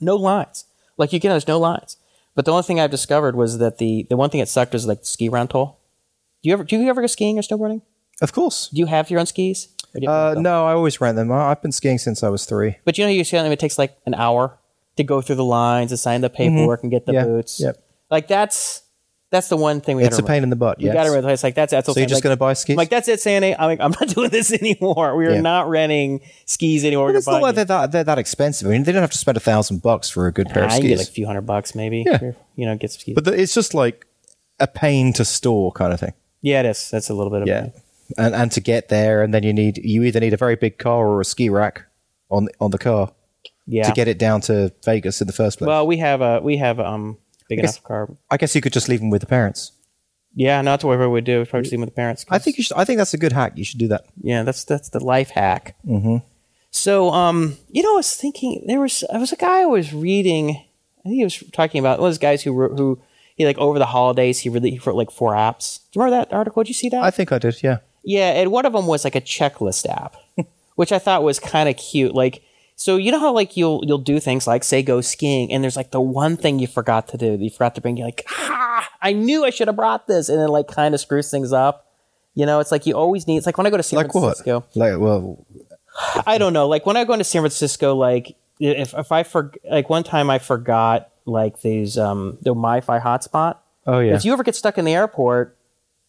No 0.00 0.16
lines. 0.16 0.64
Like, 0.96 1.12
you 1.12 1.18
get, 1.18 1.30
there's 1.30 1.48
no 1.48 1.58
lines. 1.58 1.96
But 2.34 2.44
the 2.44 2.52
only 2.52 2.62
thing 2.62 2.78
I've 2.80 2.90
discovered 2.90 3.34
was 3.36 3.58
that 3.58 3.78
the, 3.78 4.06
the 4.08 4.16
one 4.16 4.30
thing 4.30 4.40
that 4.40 4.48
sucked 4.48 4.72
was 4.72 4.86
like 4.86 5.00
ski 5.02 5.28
rental. 5.28 5.78
Do 6.42 6.48
you 6.48 6.52
ever, 6.54 6.64
do 6.64 6.78
you 6.78 6.88
ever 6.88 7.00
go 7.00 7.06
skiing 7.06 7.38
or 7.38 7.42
snowboarding? 7.42 7.82
Of 8.22 8.32
course. 8.32 8.68
Do 8.68 8.78
you 8.78 8.86
have 8.86 9.10
your 9.10 9.20
own 9.20 9.26
skis? 9.26 9.68
You 9.94 10.08
Uh, 10.08 10.34
no, 10.38 10.66
I 10.66 10.72
always 10.72 11.00
rent 11.00 11.16
them. 11.16 11.32
I've 11.32 11.60
been 11.60 11.72
skiing 11.72 11.98
since 11.98 12.22
I 12.22 12.28
was 12.28 12.44
three. 12.46 12.76
But 12.84 12.96
you 12.98 13.04
know, 13.04 13.10
you 13.10 13.24
see 13.24 13.36
them. 13.36 13.50
It 13.50 13.58
takes 13.58 13.78
like 13.78 13.96
an 14.06 14.14
hour 14.14 14.58
to 14.96 15.04
go 15.04 15.20
through 15.20 15.36
the 15.36 15.44
lines 15.44 15.90
and 15.90 15.98
sign 15.98 16.20
the 16.20 16.30
paperwork 16.30 16.82
and 16.82 16.90
get 16.90 17.06
the 17.06 17.12
Mm-hmm. 17.12 17.28
Yeah. 17.28 17.36
boots. 17.36 17.60
Yep. 17.60 17.82
Like 18.10 18.28
that's 18.28 18.82
that's 19.30 19.48
the 19.48 19.56
one 19.56 19.80
thing 19.80 19.96
we. 19.96 20.04
It's 20.04 20.18
a 20.18 20.22
pain 20.22 20.42
in 20.42 20.50
the 20.50 20.56
butt. 20.56 20.80
You 20.80 20.86
Yes. 20.86 20.94
got 20.94 21.04
to 21.04 21.10
realize 21.12 21.42
like 21.44 21.54
that's 21.54 21.70
that's. 21.70 21.88
All. 21.88 21.94
So 21.94 22.00
you're 22.00 22.08
just 22.08 22.22
going 22.22 22.32
to 22.34 22.38
buy 22.38 22.52
skis? 22.54 22.74
I'm 22.74 22.78
like 22.78 22.90
that's 22.90 23.08
it, 23.08 23.20
Sandy. 23.20 23.54
I'm 23.56 23.66
like 23.66 23.80
I'm 23.80 23.92
not 23.92 24.08
doing 24.14 24.30
this 24.30 24.52
anymore. 24.52 25.16
We 25.16 25.26
are 25.26 25.32
Yeah. 25.32 25.40
not 25.40 25.68
renting 25.68 26.20
skis 26.46 26.84
anymore. 26.84 27.06
We're 27.06 27.16
It's 27.16 27.26
not 27.26 27.40
like 27.42 27.54
they're 27.54 27.64
that, 27.64 27.92
they're 27.92 28.04
that 28.04 28.18
expensive. 28.18 28.66
I 28.68 28.70
mean, 28.72 28.82
they 28.84 28.92
don't 28.92 29.02
have 29.02 29.10
to 29.12 29.18
spend 29.18 29.36
a 29.36 29.40
thousand 29.40 29.82
bucks 29.82 30.10
for 30.10 30.26
a 30.26 30.32
good 30.32 30.48
pair 30.48 30.64
of 30.64 30.70
I 30.70 30.74
can 30.74 30.80
skis. 30.82 30.88
get 30.90 30.98
like 30.98 31.08
a 31.08 31.12
few 31.12 31.26
hundred 31.26 31.42
bucks 31.42 31.74
maybe. 31.74 32.02
Yeah. 32.06 32.18
Or, 32.22 32.36
you 32.56 32.66
know, 32.66 32.76
get 32.76 32.90
some 32.90 33.00
skis. 33.00 33.14
but 33.14 33.24
the, 33.24 33.40
it's 33.40 33.54
just 33.54 33.72
like 33.74 34.06
a 34.58 34.66
pain 34.66 35.12
to 35.14 35.24
store 35.24 35.70
kind 35.72 35.92
of 35.92 36.00
thing. 36.00 36.12
yeah, 36.42 36.60
it 36.60 36.66
is. 36.66 36.90
That's 36.90 37.08
a 37.08 37.14
little 37.14 37.30
bit 37.30 37.42
of 37.42 37.48
Yeah, 37.48 37.68
and 38.18 38.34
and 38.34 38.50
to 38.52 38.60
get 38.60 38.88
there, 38.88 39.22
and 39.22 39.32
then 39.32 39.42
you 39.44 39.52
need 39.52 39.78
you 39.78 40.02
either 40.02 40.18
need 40.20 40.34
a 40.34 40.36
very 40.36 40.56
big 40.56 40.78
car 40.78 41.06
or 41.06 41.20
a 41.20 41.24
ski 41.24 41.48
rack 41.48 41.84
on 42.30 42.48
on 42.60 42.70
the 42.72 42.78
car 42.78 43.12
yeah. 43.66 43.84
to 43.84 43.92
get 43.92 44.08
it 44.08 44.18
down 44.18 44.40
to 44.42 44.72
Vegas 44.84 45.20
in 45.20 45.26
the 45.28 45.32
first 45.32 45.58
place. 45.58 45.68
well, 45.68 45.86
we 45.86 45.98
have 45.98 46.20
a 46.20 46.40
we 46.40 46.56
have 46.56 46.80
um 46.80 47.16
big 47.50 47.60
guess- 47.60 47.76
enough 47.76 47.84
car. 47.84 48.08
I 48.30 48.36
guess 48.36 48.54
you 48.54 48.60
could 48.60 48.72
just 48.72 48.88
leave 48.88 49.00
them 49.00 49.10
with 49.10 49.20
the 49.20 49.26
parents. 49.26 49.72
Yeah, 50.34 50.62
not 50.62 50.80
to 50.80 50.86
what 50.86 50.98
we 50.98 51.06
would 51.06 51.24
do. 51.24 51.44
Probably 51.44 51.62
just 51.62 51.72
leave 51.72 51.80
them 51.80 51.86
with 51.86 51.90
the 51.90 51.96
parents. 51.96 52.24
I 52.30 52.38
think 52.38 52.56
you 52.56 52.62
should. 52.64 52.76
I 52.76 52.84
think 52.84 52.98
that's 52.98 53.14
a 53.14 53.18
good 53.18 53.32
hack. 53.32 53.52
You 53.56 53.64
should 53.64 53.80
do 53.80 53.88
that. 53.88 54.04
Yeah, 54.22 54.44
that's 54.44 54.64
that's 54.64 54.88
the 54.90 55.02
life 55.04 55.30
hack. 55.30 55.76
Mm-hmm. 55.86 56.18
So, 56.70 57.10
um, 57.10 57.56
you 57.70 57.82
know, 57.82 57.94
I 57.94 57.96
was 57.96 58.14
thinking 58.14 58.62
there 58.66 58.80
was 58.80 59.02
I 59.12 59.18
was 59.18 59.32
a 59.32 59.36
guy 59.36 59.62
I 59.62 59.66
was 59.66 59.92
reading. 59.92 60.50
I 61.00 61.02
think 61.08 61.16
he 61.16 61.24
was 61.24 61.42
talking 61.52 61.80
about 61.80 61.98
one 61.98 62.06
of 62.06 62.10
those 62.10 62.18
guys 62.18 62.42
who 62.42 62.52
wrote, 62.52 62.78
who 62.78 63.00
he 63.34 63.44
like 63.44 63.58
over 63.58 63.78
the 63.78 63.86
holidays 63.86 64.38
he 64.38 64.48
really 64.48 64.70
he 64.70 64.78
wrote 64.78 64.94
like 64.94 65.10
four 65.10 65.32
apps. 65.32 65.80
Do 65.90 65.98
you 65.98 66.04
remember 66.04 66.24
that 66.24 66.34
article? 66.36 66.62
Did 66.62 66.68
you 66.68 66.74
see 66.74 66.88
that? 66.90 67.02
I 67.02 67.10
think 67.10 67.32
I 67.32 67.38
did. 67.38 67.60
Yeah. 67.62 67.78
Yeah, 68.04 68.30
and 68.30 68.50
one 68.52 68.64
of 68.66 68.72
them 68.72 68.86
was 68.86 69.04
like 69.04 69.14
a 69.16 69.20
checklist 69.20 69.86
app, 69.88 70.16
which 70.76 70.92
I 70.92 70.98
thought 70.98 71.22
was 71.22 71.38
kind 71.38 71.68
of 71.68 71.76
cute. 71.76 72.14
Like, 72.14 72.42
so 72.80 72.96
you 72.96 73.12
know 73.12 73.20
how 73.20 73.30
like 73.34 73.58
you'll 73.58 73.84
you'll 73.86 73.98
do 73.98 74.18
things 74.18 74.46
like 74.46 74.64
say 74.64 74.82
go 74.82 75.02
skiing, 75.02 75.52
and 75.52 75.62
there's 75.62 75.76
like 75.76 75.90
the 75.90 76.00
one 76.00 76.38
thing 76.38 76.58
you 76.58 76.66
forgot 76.66 77.08
to 77.08 77.18
do, 77.18 77.36
that 77.36 77.44
you 77.44 77.50
forgot 77.50 77.74
to 77.74 77.82
bring. 77.82 77.98
You're 77.98 78.06
like, 78.06 78.24
ah, 78.30 78.88
I 79.02 79.12
knew 79.12 79.44
I 79.44 79.50
should 79.50 79.68
have 79.68 79.76
brought 79.76 80.06
this, 80.06 80.30
and 80.30 80.40
then 80.40 80.48
like 80.48 80.66
kind 80.66 80.94
of 80.94 81.00
screws 81.02 81.30
things 81.30 81.52
up. 81.52 81.86
You 82.34 82.46
know, 82.46 82.58
it's 82.58 82.72
like 82.72 82.86
you 82.86 82.94
always 82.94 83.26
need. 83.26 83.36
It's 83.36 83.44
like 83.44 83.58
when 83.58 83.66
I 83.66 83.70
go 83.70 83.76
to 83.76 83.82
San 83.82 83.98
Like 83.98 84.14
what? 84.14 84.22
Francisco. 84.22 84.64
Like 84.74 84.98
well, 84.98 85.44
I 86.26 86.38
don't 86.38 86.54
know. 86.54 86.68
Like 86.68 86.86
when 86.86 86.96
I 86.96 87.04
go 87.04 87.12
into 87.12 87.24
San 87.24 87.42
Francisco, 87.42 87.94
like 87.94 88.34
if 88.58 88.94
if 88.94 89.12
I 89.12 89.24
for 89.24 89.52
like 89.70 89.90
one 89.90 90.02
time 90.02 90.30
I 90.30 90.38
forgot 90.38 91.10
like 91.26 91.60
these 91.60 91.98
um 91.98 92.38
the 92.40 92.54
Wi-Fi 92.54 92.98
hotspot. 92.98 93.58
oh 93.86 93.98
yeah. 93.98 94.14
If 94.14 94.24
you 94.24 94.32
ever 94.32 94.42
get 94.42 94.56
stuck 94.56 94.78
in 94.78 94.86
the 94.86 94.94
airport 94.94 95.54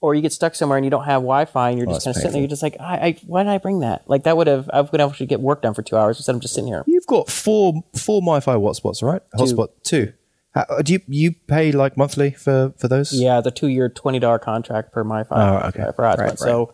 or 0.01 0.15
you 0.15 0.21
get 0.21 0.33
stuck 0.33 0.55
somewhere 0.55 0.77
and 0.77 0.85
you 0.85 0.91
don't 0.91 1.05
have 1.05 1.21
Wi-Fi 1.21 1.69
and 1.69 1.77
you're 1.77 1.87
just 1.87 2.03
kind 2.03 2.15
of 2.15 2.19
sitting 2.19 2.33
there, 2.33 2.41
you're 2.41 2.49
just 2.49 2.63
like, 2.63 2.75
I, 2.79 2.95
I 2.95 3.17
why 3.27 3.43
did 3.43 3.49
I 3.49 3.59
bring 3.59 3.79
that? 3.79 4.03
Like 4.07 4.23
that 4.23 4.35
would 4.35 4.47
have 4.47 4.69
I 4.73 4.81
would 4.81 4.99
have 4.99 5.15
to 5.17 5.25
get 5.25 5.39
work 5.39 5.61
done 5.61 5.73
for 5.73 5.83
two 5.83 5.95
hours 5.95 6.17
instead 6.17 6.35
of 6.35 6.41
just 6.41 6.55
sitting 6.55 6.67
here. 6.67 6.83
You've 6.87 7.07
got 7.07 7.29
four 7.29 7.83
four 7.95 8.19
Wi-Fi 8.21 8.55
hotspots, 8.55 9.01
right? 9.01 9.21
Hotspot 9.35 9.69
two. 9.83 10.13
How, 10.53 10.65
do 10.83 10.91
you 10.93 10.99
you 11.07 11.31
pay 11.47 11.71
like 11.71 11.95
monthly 11.95 12.31
for 12.31 12.73
for 12.77 12.87
those? 12.87 13.13
Yeah, 13.13 13.39
the 13.39 13.51
two-year 13.51 13.89
twenty 13.89 14.19
dollar 14.19 14.39
contract 14.39 14.91
per 14.91 15.03
Wi-Fi. 15.03 15.35
Oh, 15.35 15.67
okay. 15.69 15.83
uh, 15.83 15.91
hotspot. 15.91 15.97
Right, 15.97 16.19
right. 16.19 16.39
So 16.39 16.73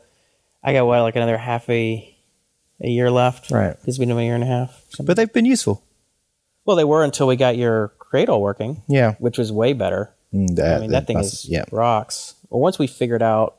I 0.64 0.74
got 0.74 0.88
what 0.88 1.02
like 1.02 1.16
another 1.16 1.38
half 1.38 1.70
a 1.70 2.18
a 2.82 2.88
year 2.88 3.12
left. 3.12 3.52
Right. 3.52 3.76
It's 3.86 3.98
been 3.98 4.12
a 4.12 4.22
year 4.22 4.36
and 4.36 4.44
a 4.44 4.48
half. 4.48 4.84
But 5.04 5.18
they've 5.18 5.32
been 5.32 5.46
useful. 5.46 5.84
Well, 6.66 6.76
they 6.76 6.84
were 6.84 7.04
until 7.04 7.28
we 7.28 7.36
got 7.36 7.58
your 7.58 7.90
Cradle 8.00 8.42
working. 8.42 8.84
Yeah. 8.88 9.16
Which 9.20 9.38
was 9.38 9.52
way 9.52 9.74
better. 9.74 10.14
Mm, 10.34 10.60
I 10.60 10.80
mean, 10.80 10.92
that 10.92 11.08
thing 11.08 11.20
is 11.20 11.48
yeah. 11.48 11.66
rocks. 11.72 12.36
Well, 12.50 12.62
once 12.62 12.80
we 12.80 12.88
figured 12.88 13.22
out 13.22 13.56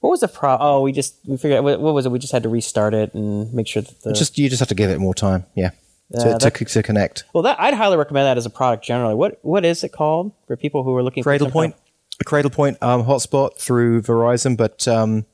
what 0.00 0.10
was 0.10 0.20
the 0.20 0.28
pro? 0.28 0.56
Oh, 0.60 0.82
we 0.82 0.92
just 0.92 1.16
we 1.26 1.36
figured 1.36 1.58
out 1.58 1.64
what, 1.64 1.80
what 1.80 1.94
was 1.94 2.06
it? 2.06 2.10
We 2.12 2.18
just 2.18 2.32
had 2.32 2.42
to 2.44 2.48
restart 2.48 2.94
it 2.94 3.14
and 3.14 3.52
make 3.52 3.66
sure 3.66 3.82
that 3.82 4.02
the 4.02 4.12
Just 4.12 4.38
you 4.38 4.48
just 4.48 4.60
have 4.60 4.68
to 4.68 4.74
give 4.74 4.90
it 4.90 4.98
more 4.98 5.14
time. 5.14 5.44
Yeah. 5.54 5.70
Yeah, 6.10 6.38
to, 6.38 6.50
to, 6.50 6.64
to 6.64 6.82
connect. 6.84 7.24
well 7.32 7.42
that 7.42 7.58
I'd 7.58 7.74
highly 7.74 7.96
recommend 7.96 8.26
that 8.26 8.36
as 8.36 8.46
a 8.46 8.50
product 8.50 8.84
generally. 8.84 9.16
What 9.16 9.40
what 9.42 9.64
is 9.64 9.82
it 9.82 9.88
called 9.90 10.32
for 10.46 10.56
people 10.56 10.84
who 10.84 10.94
are 10.94 11.02
looking 11.02 11.24
Cradlepoint, 11.24 11.74
a 12.20 12.24
Cradlepoint 12.24 12.80
um, 12.80 13.02
hotspot 13.04 13.58
through 13.58 14.02
Verizon, 14.02 14.56
but 14.56 14.86
um, 14.86 15.26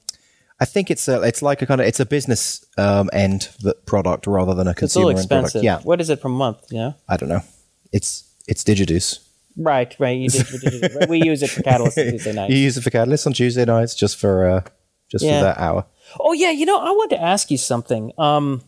I 0.59 0.65
think 0.65 0.91
it's 0.91 1.09
a, 1.09 1.21
it's 1.23 1.43
like 1.43 1.61
a 1.61 1.67
kind 1.67 1.81
of 1.83 1.87
it's 1.87 2.01
a 2.01 2.07
business 2.07 2.65
um, 2.79 3.11
end 3.13 3.51
that 3.61 3.85
product 3.85 4.27
rather 4.27 4.55
than 4.55 4.67
a 4.67 4.71
It's 4.71 4.79
a 4.79 4.81
consumer 4.81 5.07
little 5.09 5.21
end 5.21 5.29
product. 5.29 5.47
expensive. 5.49 5.65
Yeah, 5.65 5.81
What 5.81 6.01
is 6.01 6.09
it 6.09 6.23
per 6.23 6.31
month? 6.31 6.59
Yeah. 6.71 6.93
I 7.07 7.19
don't 7.19 7.29
know. 7.29 7.43
It's 7.93 8.25
it's 8.49 8.65
Digedu's. 8.65 9.21
Right. 9.57 9.95
Right. 9.99 10.19
You 10.19 10.29
did, 10.31 10.51
you 10.51 10.59
did- 10.59 10.95
right, 10.95 11.09
we 11.09 11.23
use 11.23 11.43
it 11.43 11.51
for 11.51 11.63
Catalyst 11.63 11.99
on 11.99 12.05
Tuesday 12.07 12.33
nights. 12.33 12.53
You 12.55 12.59
use 12.59 12.77
it 12.77 12.83
for 12.83 12.91
Catalyst 12.91 13.27
on 13.27 13.33
Tuesday 13.33 13.65
nights 13.65 13.95
just 13.95 14.17
for 14.17 14.49
uh, 14.49 14.61
just 15.11 15.25
Yeah. 15.25 15.39
for 15.41 15.45
that 15.45 15.59
hour. 15.59 15.87
Oh 16.21 16.33
yeah, 16.33 16.51
you 16.51 16.67
know, 16.67 16.79
I 16.79 16.91
wanted 16.91 17.17
to 17.17 17.23
ask 17.23 17.51
you 17.51 17.59
something. 17.59 18.13
Um, 18.19 18.63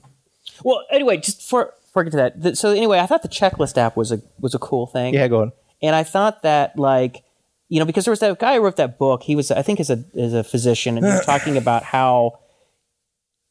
well, 0.63 0.83
anyway, 0.91 1.17
just 1.19 1.43
for 1.49 1.73
forget 1.93 2.11
to 2.13 2.17
that. 2.19 2.43
Th- 2.43 2.57
So 2.57 2.71
anyway, 2.71 2.99
I 2.99 3.07
thought 3.07 3.23
the 3.23 3.29
checklist 3.29 3.77
app 3.79 3.97
was 3.97 4.13
a 4.13 4.21
was 4.41 4.55
a 4.55 4.59
cool 4.59 4.87
thing. 4.87 5.15
Yeah, 5.15 5.29
go 5.29 5.43
on. 5.43 5.53
and 5.83 5.95
I 5.97 6.03
thought 6.05 6.43
that 6.43 6.79
like 6.79 7.23
you 7.69 7.79
know 7.81 7.87
because 7.87 8.05
there 8.05 8.13
was 8.13 8.21
that 8.21 8.39
guy 8.39 8.55
who 8.57 8.61
wrote 8.61 8.77
that 8.77 8.99
book. 8.99 9.23
He 9.23 9.37
was 9.37 9.51
I 9.51 9.63
think 9.63 9.81
is 9.81 9.91
a 9.91 10.05
is 10.15 10.33
a 10.35 10.45
physician, 10.45 10.97
and 10.99 11.07
he 11.07 11.13
was 11.13 11.25
talking 11.33 11.57
about 11.57 11.83
how 11.83 12.39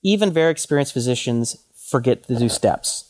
even 0.03 0.31
very 0.31 0.51
experienced 0.51 0.93
physicians 0.93 1.57
forget 1.75 2.23
to 2.27 2.35
do 2.35 2.49
steps. 2.49 3.09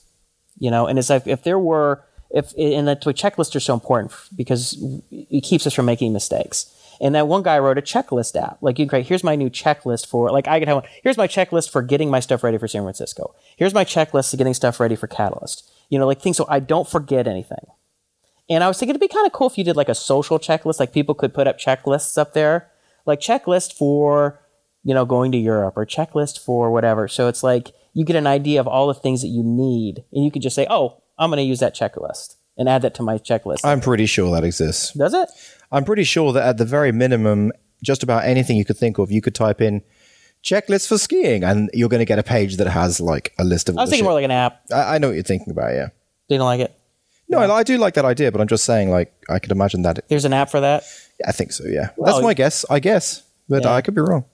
You 0.59 0.69
know, 0.71 0.85
and 0.87 0.97
it's 0.99 1.09
like 1.09 1.27
if 1.27 1.43
there 1.43 1.59
were 1.59 2.03
if 2.33 2.53
and 2.57 2.87
that's 2.87 3.05
why 3.05 3.13
checklists 3.13 3.55
are 3.55 3.61
so 3.61 3.73
important 3.73 4.11
because 4.35 4.75
it 5.11 5.41
keeps 5.41 5.67
us 5.67 5.73
from 5.73 5.85
making 5.85 6.11
mistakes. 6.11 6.73
And 6.99 7.15
that 7.15 7.27
one 7.27 7.43
guy 7.43 7.59
wrote 7.59 7.77
a 7.77 7.81
checklist 7.81 8.41
app. 8.41 8.57
Like 8.61 8.79
you 8.79 8.85
can 8.85 8.89
create, 8.89 9.07
here's 9.07 9.23
my 9.23 9.35
new 9.35 9.49
checklist 9.49 10.07
for 10.07 10.31
like 10.31 10.47
I 10.47 10.59
could 10.59 10.67
have 10.67 10.77
one. 10.77 10.85
Here's 11.03 11.17
my 11.17 11.27
checklist 11.27 11.69
for 11.69 11.81
getting 11.81 12.09
my 12.09 12.19
stuff 12.19 12.43
ready 12.43 12.57
for 12.57 12.67
San 12.67 12.81
Francisco. 12.81 13.35
Here's 13.55 13.73
my 13.73 13.85
checklist 13.85 14.31
to 14.31 14.37
getting 14.37 14.53
stuff 14.53 14.79
ready 14.79 14.95
for 14.95 15.07
Catalyst. 15.07 15.69
You 15.89 15.99
know, 15.99 16.07
like 16.07 16.21
things 16.21 16.37
so 16.37 16.45
I 16.49 16.59
don't 16.59 16.87
forget 16.87 17.27
anything. 17.27 17.65
And 18.49 18.63
I 18.63 18.67
was 18.67 18.77
thinking 18.77 18.95
it'd 18.95 19.01
be 19.01 19.07
kind 19.07 19.27
of 19.27 19.31
cool 19.31 19.47
if 19.47 19.57
you 19.57 19.63
did 19.63 19.75
like 19.75 19.89
a 19.89 19.95
social 19.95 20.39
checklist, 20.39 20.79
like 20.79 20.91
people 20.91 21.15
could 21.15 21.33
put 21.33 21.47
up 21.47 21.59
checklists 21.59 22.17
up 22.17 22.33
there, 22.33 22.71
like 23.05 23.19
checklist 23.19 23.73
for, 23.73 24.39
you 24.83 24.93
know, 24.93 25.05
going 25.05 25.31
to 25.31 25.37
Europe 25.37 25.75
or 25.77 25.85
checklist 25.85 26.39
for 26.39 26.71
whatever. 26.71 27.07
So 27.07 27.27
it's 27.27 27.43
like 27.43 27.73
you 27.93 28.03
get 28.03 28.15
an 28.15 28.27
idea 28.27 28.59
of 28.59 28.67
all 28.67 28.87
the 28.87 28.93
things 28.93 29.21
that 29.21 29.27
you 29.27 29.43
need 29.43 30.03
and 30.11 30.25
you 30.25 30.31
could 30.31 30.41
just 30.41 30.55
say, 30.55 30.67
oh, 30.69 31.02
I'm 31.17 31.29
going 31.29 31.37
to 31.37 31.43
use 31.43 31.59
that 31.59 31.75
checklist 31.75 32.35
and 32.57 32.67
add 32.69 32.81
that 32.83 32.93
to 32.95 33.03
my 33.03 33.17
checklist. 33.17 33.59
I'm 33.63 33.81
pretty 33.81 34.05
sure 34.05 34.31
that 34.33 34.43
exists. 34.43 34.93
Does 34.93 35.13
it? 35.13 35.29
I'm 35.71 35.83
pretty 35.85 36.03
sure 36.03 36.33
that 36.33 36.43
at 36.47 36.57
the 36.57 36.65
very 36.65 36.91
minimum, 36.91 37.51
just 37.83 38.03
about 38.03 38.25
anything 38.25 38.57
you 38.57 38.65
could 38.65 38.77
think 38.77 38.97
of, 38.97 39.11
you 39.11 39.21
could 39.21 39.35
type 39.35 39.61
in 39.61 39.81
checklist 40.43 40.87
for 40.87 40.97
skiing, 40.97 41.43
and 41.43 41.69
you're 41.73 41.89
going 41.89 41.99
to 41.99 42.05
get 42.05 42.19
a 42.19 42.23
page 42.23 42.57
that 42.57 42.67
has 42.67 42.99
like 42.99 43.33
a 43.39 43.43
list 43.43 43.69
of. 43.69 43.77
I 43.77 43.81
was 43.81 43.89
thinking 43.89 44.03
more 44.05 44.13
like 44.13 44.25
an 44.25 44.31
app. 44.31 44.61
I, 44.71 44.95
I 44.95 44.97
know 44.97 45.07
what 45.07 45.13
you're 45.15 45.23
thinking 45.23 45.51
about. 45.51 45.73
Yeah. 45.73 45.89
Didn't 46.29 46.43
like 46.45 46.59
it. 46.59 46.77
No, 47.29 47.39
I, 47.39 47.49
I 47.59 47.63
do 47.63 47.77
like 47.77 47.95
that 47.95 48.05
idea, 48.05 48.31
but 48.31 48.41
I'm 48.41 48.47
just 48.47 48.63
saying, 48.63 48.91
like, 48.91 49.13
I 49.29 49.39
could 49.39 49.51
imagine 49.51 49.81
that. 49.83 49.97
It, 49.99 50.05
There's 50.09 50.25
an 50.25 50.33
app 50.33 50.49
for 50.51 50.59
that. 50.59 50.83
I 51.25 51.31
think 51.31 51.51
so. 51.51 51.63
Yeah, 51.65 51.89
Well, 51.95 52.11
that's 52.13 52.23
my 52.23 52.33
guess. 52.33 52.65
I 52.69 52.79
guess, 52.79 53.23
but 53.49 53.63
Yeah. 53.63 53.71
I 53.73 53.81
could 53.81 53.95
be 53.95 54.01
wrong. 54.01 54.25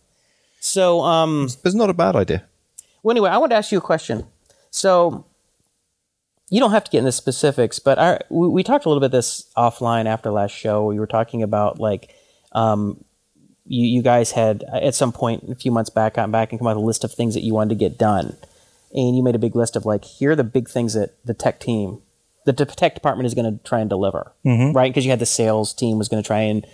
So, 0.60 1.02
um, 1.02 1.48
it's 1.63 1.76
not 1.76 1.89
a 1.89 1.94
bad 1.94 2.15
idea. 2.15 2.44
Well, 3.02 3.12
anyway, 3.13 3.30
I 3.30 3.38
want 3.38 3.52
to 3.52 3.56
ask 3.56 3.72
you 3.72 3.78
a 3.78 3.82
question. 3.82 4.26
So, 4.72 5.26
you 6.50 6.60
don't 6.60 6.72
have 6.72 6.84
to 6.84 6.92
get 6.92 7.00
into 7.00 7.12
specifics, 7.12 7.80
but 7.80 8.00
our, 8.00 8.20
we, 8.30 8.48
we 8.48 8.64
talked 8.64 8.86
a 8.86 8.90
little 8.90 9.02
bit 9.02 9.12
this 9.12 9.50
offline 9.56 10.06
after 10.06 10.32
last 10.32 10.52
show. 10.52 10.86
We 10.86 11.00
were 11.00 11.08
talking 11.08 11.44
about 11.44 11.80
like, 11.80 12.16
um, 12.54 13.04
you, 13.66 13.86
you 13.86 14.02
guys 14.02 14.32
had 14.32 14.64
at 14.74 14.96
some 14.96 15.12
point 15.12 15.44
a 15.50 15.56
few 15.56 15.72
months 15.72 15.92
back 15.92 16.16
gotten 16.16 16.32
back 16.32 16.52
and 16.52 16.60
come 16.60 16.68
out 16.68 16.76
with 16.76 16.84
a 16.84 16.86
list 16.86 17.04
of 17.04 17.14
things 17.14 17.36
that 17.36 17.44
you 17.44 17.54
wanted 17.54 17.70
to 17.70 17.76
get 17.76 17.98
done, 17.98 18.36
and 18.94 19.16
you 19.16 19.22
made 19.22 19.36
a 19.36 19.40
big 19.40 19.56
list 19.56 19.76
of 19.76 19.86
like, 19.86 20.04
here 20.04 20.32
are 20.32 20.36
the 20.36 20.44
big 20.44 20.68
things 20.68 20.94
that 20.94 21.24
the 21.24 21.36
tech 21.36 21.60
team, 21.60 22.02
the 22.46 22.54
tech 22.54 22.96
department 22.96 23.28
is 23.28 23.36
going 23.36 23.52
to 23.52 23.64
try 23.64 23.80
and 23.80 23.90
deliver, 23.90 24.32
right? 24.74 24.90
Because 24.92 25.06
you 25.06 25.12
had 25.12 25.20
the 25.20 25.28
sales 25.28 25.72
team 25.74 26.00
was 26.00 26.08
going 26.08 26.24
to 26.24 26.26
try 26.26 26.40
and 26.40 26.66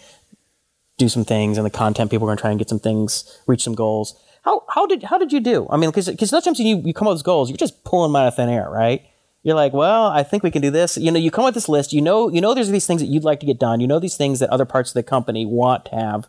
do 0.97 1.09
some 1.09 1.25
things, 1.25 1.57
and 1.57 1.65
the 1.65 1.69
content 1.69 2.09
people 2.09 2.25
were 2.25 2.29
going 2.29 2.37
to 2.37 2.41
try 2.41 2.51
and 2.51 2.59
get 2.59 2.69
some 2.69 2.79
things, 2.79 3.41
reach 3.45 3.63
some 3.63 3.75
goals. 3.75 4.17
How 4.43 4.63
how 4.69 4.85
did 4.85 5.03
how 5.03 5.17
did 5.17 5.33
you 5.33 5.41
do? 5.41 5.67
I 5.69 5.75
mean, 5.75 5.89
because 5.89 6.07
because 6.07 6.29
sometimes 6.29 6.61
you 6.61 6.81
you 6.85 6.93
come 6.93 7.09
up 7.09 7.15
with 7.15 7.25
goals, 7.25 7.49
you're 7.49 7.57
just 7.57 7.83
pulling 7.83 8.13
them 8.13 8.15
out 8.15 8.27
of 8.29 8.35
thin 8.35 8.47
air, 8.47 8.69
right? 8.69 9.05
You're 9.45 9.55
like, 9.55 9.73
well, 9.73 10.07
I 10.07 10.23
think 10.23 10.41
we 10.41 10.49
can 10.49 10.63
do 10.63 10.71
this. 10.71 10.97
You 10.97 11.11
know, 11.11 11.19
you 11.19 11.29
come 11.29 11.45
with 11.45 11.53
this 11.53 11.69
list. 11.69 11.93
You 11.93 12.01
know, 12.01 12.29
you 12.29 12.41
know, 12.41 12.55
there's 12.55 12.71
these 12.71 12.87
things 12.87 12.99
that 13.01 13.07
you'd 13.07 13.23
like 13.23 13.39
to 13.41 13.45
get 13.45 13.59
done. 13.59 13.79
You 13.79 13.85
know, 13.85 13.99
these 13.99 14.17
things 14.17 14.39
that 14.39 14.49
other 14.49 14.65
parts 14.65 14.89
of 14.89 14.95
the 14.95 15.03
company 15.03 15.45
want 15.45 15.85
to 15.85 15.95
have, 15.95 16.27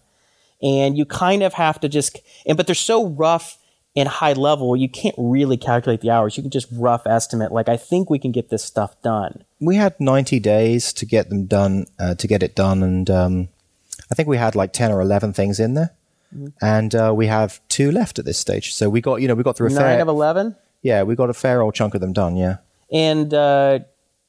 and 0.62 0.98
you 0.98 1.06
kind 1.06 1.42
of 1.42 1.54
have 1.54 1.80
to 1.80 1.88
just. 1.88 2.18
And 2.44 2.58
but 2.58 2.66
they're 2.66 2.74
so 2.74 3.06
rough 3.06 3.56
and 3.96 4.06
high 4.06 4.34
level, 4.34 4.76
you 4.76 4.88
can't 4.90 5.14
really 5.16 5.56
calculate 5.56 6.02
the 6.02 6.10
hours. 6.10 6.36
You 6.36 6.42
can 6.42 6.50
just 6.50 6.68
rough 6.70 7.06
estimate. 7.06 7.50
Like, 7.50 7.70
I 7.70 7.78
think 7.78 8.10
we 8.10 8.18
can 8.18 8.30
get 8.30 8.50
this 8.50 8.62
stuff 8.62 9.00
done. 9.00 9.44
We 9.58 9.76
had 9.76 9.98
90 9.98 10.38
days 10.40 10.92
to 10.92 11.06
get 11.06 11.30
them 11.30 11.46
done, 11.46 11.86
uh, 11.98 12.14
to 12.16 12.26
get 12.26 12.42
it 12.42 12.54
done, 12.54 12.82
and 12.82 13.08
um, 13.08 13.48
I 14.10 14.14
think 14.14 14.28
we 14.28 14.36
had 14.36 14.54
like 14.54 14.74
10 14.74 14.92
or 14.92 15.00
11 15.00 15.32
things 15.32 15.58
in 15.58 15.72
there. 15.72 15.94
Mm-hmm. 16.34 16.48
And 16.60 16.94
uh, 16.94 17.14
we 17.16 17.28
have 17.28 17.60
two 17.68 17.90
left 17.90 18.18
at 18.18 18.26
this 18.26 18.38
stage. 18.38 18.74
So 18.74 18.90
we 18.90 19.00
got, 19.00 19.22
you 19.22 19.28
know, 19.28 19.34
we 19.34 19.42
got 19.42 19.56
through 19.56 19.68
a 19.68 19.70
Nine 19.70 19.78
fair, 19.78 20.02
of 20.02 20.08
eleven. 20.08 20.56
yeah, 20.82 21.02
we 21.02 21.14
got 21.14 21.30
a 21.30 21.34
fair 21.34 21.62
old 21.62 21.74
chunk 21.74 21.94
of 21.94 22.00
them 22.00 22.12
done. 22.12 22.36
Yeah. 22.36 22.56
And 22.92 23.32
uh, 23.32 23.80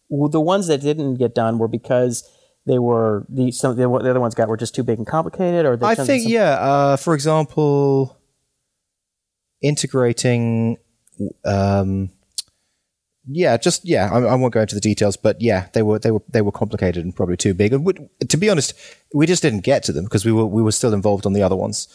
the 0.10 0.42
ones 0.42 0.68
that 0.68 0.82
didn't 0.82 1.16
get 1.16 1.36
done 1.36 1.58
were 1.60 1.68
because 1.68 2.30
they 2.66 2.80
were 2.80 3.26
the 3.30 3.52
some 3.52 3.76
the, 3.76 3.88
the 3.88 4.10
other 4.10 4.20
ones 4.20 4.36
got 4.36 4.50
were 4.50 4.58
just 4.58 4.76
too 4.76 4.84
big 4.84 4.98
and 4.98 5.08
complicated, 5.08 5.66
or 5.66 5.80
I 5.82 5.96
think, 5.96 6.24
some- 6.24 6.32
yeah. 6.32 6.52
Uh, 6.52 6.98
for 6.98 7.14
example, 7.14 8.18
integrating, 9.62 10.78
um, 11.46 12.10
yeah, 13.30 13.58
just 13.58 13.86
yeah. 13.86 14.10
I, 14.12 14.20
I 14.20 14.36
won't 14.36 14.54
go 14.54 14.62
into 14.62 14.76
the 14.76 14.82
details, 14.82 15.18
but 15.18 15.42
yeah, 15.42 15.68
they 15.74 15.82
were 15.82 16.00
they 16.00 16.12
were 16.12 16.22
they 16.30 16.42
were 16.42 16.52
complicated 16.52 17.04
and 17.04 17.16
probably 17.16 17.38
too 17.38 17.54
big. 17.54 17.74
And 17.74 17.86
we, 17.86 17.94
to 18.28 18.38
be 18.38 18.50
honest, 18.50 18.74
we 19.14 19.26
just 19.26 19.42
didn't 19.42 19.62
get 19.62 19.84
to 19.84 19.94
them 19.94 20.06
because 20.06 20.26
we 20.26 20.32
were 20.32 20.46
we 20.46 20.62
were 20.62 20.72
still 20.72 20.94
involved 20.94 21.26
on 21.26 21.34
the 21.34 21.44
other 21.44 21.56
ones. 21.56 21.88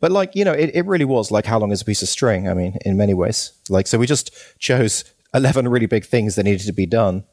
But 0.00 0.10
like 0.12 0.34
you 0.34 0.44
know, 0.44 0.52
it, 0.52 0.70
it 0.74 0.86
really 0.86 1.04
was 1.04 1.30
like 1.30 1.46
how 1.46 1.58
long 1.58 1.72
is 1.72 1.82
a 1.82 1.84
piece 1.84 2.02
of 2.02 2.08
string? 2.08 2.48
I 2.48 2.54
mean, 2.54 2.76
in 2.84 2.96
many 2.96 3.14
ways, 3.14 3.52
like 3.68 3.86
so 3.86 3.98
we 3.98 4.06
just 4.06 4.30
chose 4.58 5.04
eleven 5.34 5.68
really 5.68 5.86
big 5.86 6.04
things 6.04 6.34
that 6.34 6.44
needed 6.44 6.66
to 6.66 6.72
be 6.72 6.86
done, 6.86 7.24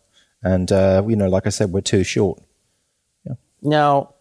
and 0.44 0.72
uh, 0.72 1.04
you 1.08 1.16
know, 1.16 1.28
like 1.28 1.48
I 1.48 1.50
said, 1.50 1.72
we're 1.72 1.82
too 1.82 2.04
short. 2.04 2.42
Yeah. 3.26 3.34
Now, 3.62 4.14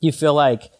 you 0.00 0.12
feel 0.12 0.34
like 0.34 0.70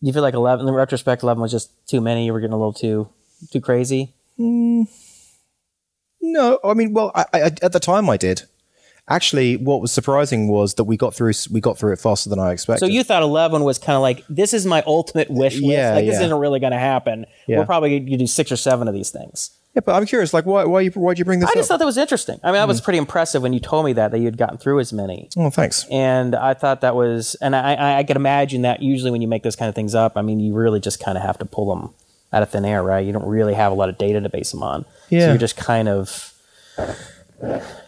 you 0.00 0.12
feel 0.12 0.22
like 0.22 0.34
eleven. 0.34 0.68
In 0.68 0.74
retrospect, 0.74 1.22
eleven 1.22 1.42
was 1.42 1.52
just 1.52 1.70
too 1.88 2.00
many. 2.00 2.26
You 2.26 2.32
were 2.32 2.40
getting 2.40 2.54
a 2.54 2.58
little 2.58 2.72
too 2.72 3.08
too 3.50 3.60
crazy. 3.60 4.14
No, 4.38 4.86
I 6.64 6.74
mean, 6.74 6.92
well, 6.92 7.12
I, 7.14 7.24
I, 7.32 7.40
at 7.62 7.72
the 7.72 7.80
time 7.80 8.10
I 8.10 8.16
did. 8.16 8.42
Actually, 9.08 9.56
what 9.56 9.80
was 9.80 9.92
surprising 9.92 10.48
was 10.48 10.74
that 10.74 10.84
we 10.84 10.96
got 10.96 11.14
through 11.14 11.32
we 11.52 11.60
got 11.60 11.78
through 11.78 11.92
it 11.92 12.00
faster 12.00 12.28
than 12.28 12.40
I 12.40 12.50
expected. 12.50 12.80
So 12.80 12.86
you 12.86 13.04
thought 13.04 13.22
eleven 13.22 13.62
was 13.62 13.78
kind 13.78 13.94
of 13.94 14.02
like 14.02 14.24
this 14.28 14.52
is 14.52 14.66
my 14.66 14.82
ultimate 14.84 15.30
wish 15.30 15.54
list. 15.54 15.64
Yeah, 15.64 15.94
like 15.94 16.06
this 16.06 16.18
yeah. 16.18 16.26
isn't 16.26 16.38
really 16.38 16.58
going 16.58 16.72
to 16.72 16.78
happen. 16.78 17.24
Yeah. 17.46 17.58
We're 17.58 17.66
probably 17.66 18.00
going 18.00 18.10
to 18.10 18.16
do 18.16 18.26
six 18.26 18.50
or 18.50 18.56
seven 18.56 18.88
of 18.88 18.94
these 18.94 19.10
things. 19.10 19.55
Yeah, 19.76 19.82
but 19.84 19.94
I'm 19.94 20.06
curious, 20.06 20.32
like, 20.34 20.46
why 20.46 20.64
why 20.64 20.80
you 20.80 20.90
why'd 20.92 21.18
you 21.18 21.24
bring 21.24 21.38
this 21.40 21.48
up? 21.50 21.54
I 21.54 21.58
just 21.60 21.70
up? 21.70 21.74
thought 21.74 21.78
that 21.80 21.86
was 21.86 21.98
interesting. 21.98 22.40
I 22.42 22.46
mean, 22.48 22.54
that 22.54 22.62
Hmm. 22.62 22.68
was 22.68 22.80
pretty 22.80 22.98
impressive 22.98 23.42
when 23.42 23.52
you 23.52 23.60
told 23.60 23.84
me 23.84 23.92
that 23.92 24.10
that 24.10 24.18
you 24.18 24.24
had 24.24 24.38
gotten 24.38 24.56
through 24.58 24.80
as 24.80 24.92
many. 24.92 25.28
oh, 25.36 25.50
thanks. 25.50 25.84
and 25.90 26.34
I 26.34 26.54
thought 26.54 26.80
that 26.80 26.96
was, 26.96 27.36
and 27.42 27.54
I, 27.54 27.74
I, 27.74 27.98
I 27.98 28.02
could 28.04 28.16
imagine 28.16 28.62
that 28.62 28.82
usually 28.82 29.10
when 29.12 29.20
you 29.22 29.28
make 29.28 29.42
those 29.44 29.54
kind 29.54 29.68
of 29.68 29.74
things 29.74 29.94
up, 29.94 30.14
I 30.16 30.22
mean, 30.22 30.40
you 30.40 30.54
really 30.54 30.80
just 30.80 30.98
kind 30.98 31.16
of 31.18 31.22
have 31.22 31.38
to 31.38 31.44
pull 31.44 31.68
them 31.74 31.92
out 32.32 32.42
of 32.42 32.48
thin 32.50 32.64
air, 32.64 32.82
right? 32.82 33.06
You 33.06 33.12
don't 33.12 33.26
really 33.28 33.54
have 33.54 33.70
a 33.70 33.74
lot 33.74 33.88
of 33.90 33.98
data 33.98 34.20
to 34.20 34.28
base 34.30 34.50
them 34.50 34.62
on, 34.62 34.82
so 34.84 34.88
Yeah. 35.10 35.28
you're 35.28 35.38
just 35.38 35.56
kind 35.58 35.88
of, 35.88 36.32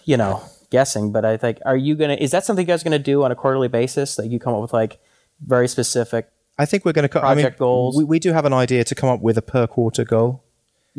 you 0.05 0.17
know, 0.17 0.43
guessing. 0.71 1.11
But 1.13 1.25
I 1.25 1.37
think, 1.37 1.59
are 1.65 1.77
you 1.77 1.95
gonna? 1.95 2.15
Is 2.15 2.31
that 2.33 2.45
something 2.45 2.65
you 2.67 2.73
guys 2.73 2.83
are 2.83 2.85
gonna 2.85 2.99
do 2.99 3.23
on 3.25 3.33
a 3.33 3.35
quarterly 3.35 3.69
basis? 3.69 4.17
That 4.17 4.29
you 4.29 4.39
come 4.39 4.55
up 4.55 4.61
with 4.61 4.73
like 4.73 4.99
very 5.41 5.69
specific, 5.69 6.29
I 6.59 6.67
think 6.67 6.85
we're 6.85 6.93
going 6.93 7.05
to 7.05 7.09
co- 7.09 7.21
I 7.21 7.37
mean, 7.37 7.55
goals. 7.57 7.97
We, 7.97 8.03
we 8.05 8.19
do 8.19 8.33
have 8.33 8.45
an 8.45 8.53
idea 8.53 8.83
to 8.83 8.95
come 8.97 9.09
up 9.09 9.21
with 9.21 9.39
a 9.39 9.43
per 9.43 9.67
quarter 9.69 10.05
goal. 10.05 10.43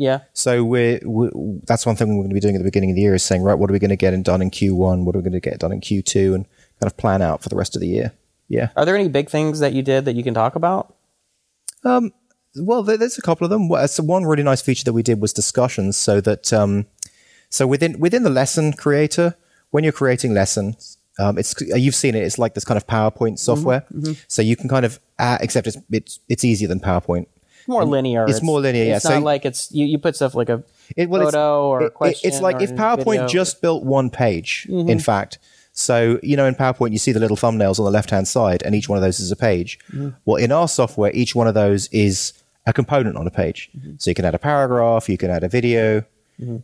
Yeah, 0.00 0.20
So 0.32 0.64
we're, 0.64 0.98
we 1.04 1.28
that's 1.64 1.84
one 1.84 1.94
thing 1.94 2.08
we're 2.08 2.22
going 2.22 2.30
to 2.30 2.34
be 2.34 2.40
doing 2.40 2.56
at 2.56 2.58
the 2.58 2.64
beginning 2.64 2.90
of 2.90 2.96
the 2.96 3.02
year 3.02 3.14
is 3.14 3.22
saying, 3.22 3.42
right, 3.42 3.52
what 3.52 3.68
are 3.68 3.74
we 3.74 3.78
going 3.78 3.90
to 3.90 3.96
get 3.96 4.14
in- 4.14 4.22
done 4.22 4.40
in 4.40 4.50
Q1? 4.50 5.04
What 5.04 5.14
are 5.14 5.18
we 5.18 5.22
going 5.22 5.34
to 5.34 5.40
get 5.40 5.58
done 5.58 5.72
in 5.72 5.82
Q2? 5.82 6.34
And 6.34 6.46
kind 6.80 6.90
of 6.90 6.96
plan 6.96 7.20
out 7.20 7.42
for 7.42 7.50
the 7.50 7.56
rest 7.56 7.76
of 7.76 7.82
the 7.82 7.86
year. 7.86 8.12
Yeah. 8.48 8.70
are 8.76 8.86
there 8.86 8.96
any 8.96 9.08
big 9.08 9.28
things 9.28 9.60
that 9.60 9.74
you 9.74 9.82
did 9.82 10.06
that 10.06 10.16
you 10.16 10.24
can 10.24 10.32
talk 10.32 10.56
about? 10.56 10.96
Well, 12.56 12.82
there's 12.82 13.18
a 13.18 13.22
couple 13.22 13.44
of 13.44 13.50
them. 13.50 13.68
So 13.88 14.02
one 14.02 14.24
really 14.24 14.42
nice 14.42 14.62
feature 14.62 14.84
that 14.84 14.94
we 14.94 15.02
did 15.02 15.20
was 15.20 15.34
discussions, 15.34 15.98
so 15.98 16.20
that 16.22 16.50
um, 16.52 16.86
so 17.50 17.66
within 17.66 18.00
within 18.00 18.22
the 18.22 18.30
lesson 18.30 18.72
creator, 18.72 19.36
when 19.70 19.84
you're 19.84 19.92
creating 19.92 20.32
lessons, 20.32 20.96
um, 21.18 21.38
it's 21.38 21.54
you've 21.60 21.94
seen 21.94 22.14
it. 22.14 22.22
It's 22.24 22.38
like 22.38 22.54
this 22.54 22.64
kind 22.64 22.76
of 22.76 22.86
PowerPoint 22.86 23.38
software, 23.38 23.84
so 24.28 24.40
you 24.42 24.56
can 24.56 24.68
kind 24.68 24.84
of 24.86 24.98
add, 25.18 25.42
except 25.42 25.66
it's 25.68 25.76
it's 25.90 26.18
it's 26.28 26.44
easier 26.44 26.68
than 26.68 26.80
PowerPoint. 26.80 27.26
More 27.66 27.84
linear. 27.84 28.26
it's 28.28 28.42
more 28.42 28.60
linear, 28.60 28.84
yeah. 28.84 28.96
It's 28.96 29.04
So- 29.04 29.14
not 29.14 29.22
like 29.22 29.44
it's 29.44 29.70
you, 29.72 29.86
you 29.86 29.98
put 29.98 30.16
stuff 30.16 30.34
like 30.34 30.48
a 30.48 30.62
It, 30.96 31.08
well, 31.08 31.20
it's- 31.22 31.32
photo 31.34 31.66
or 31.68 31.82
it- 31.82 31.86
it- 31.86 31.94
question 31.94 32.28
it's 32.30 32.40
like 32.40 32.56
or 32.56 32.62
if 32.62 32.70
PowerPoint 32.72 33.04
video. 33.04 33.22
Mm-hmm. 33.22 33.26
just 33.28 33.60
built 33.62 33.84
one 33.84 34.10
page, 34.10 34.66
in 34.68 34.98
fact. 34.98 35.38
So, 35.72 36.18
you 36.22 36.36
know, 36.36 36.46
in 36.46 36.54
PowerPoint, 36.56 36.90
you 36.92 36.98
see 36.98 37.12
the 37.12 37.20
little 37.20 37.36
thumbnails 37.36 37.78
on 37.78 37.84
the 37.84 37.90
left 37.92 38.10
hand 38.10 38.26
side, 38.26 38.62
and 38.64 38.74
each 38.74 38.88
one 38.88 38.96
of 38.98 39.02
those 39.02 39.20
is 39.20 39.30
a 39.30 39.36
page. 39.36 39.78
Mm-hmm. 39.92 40.08
Well, 40.24 40.36
in 40.36 40.50
our 40.52 40.66
software, 40.68 41.12
each 41.14 41.34
one 41.34 41.46
of 41.46 41.54
those 41.54 41.86
is 41.92 42.32
a 42.66 42.72
component 42.72 43.16
on 43.16 43.26
a 43.26 43.30
page. 43.30 43.70
Mm-hmm. 43.78 43.92
So 43.98 44.10
you 44.10 44.14
can 44.14 44.24
add 44.24 44.34
a 44.34 44.38
paragraph, 44.38 45.08
you 45.08 45.16
can 45.16 45.30
add 45.30 45.44
a 45.44 45.48
video, 45.48 46.04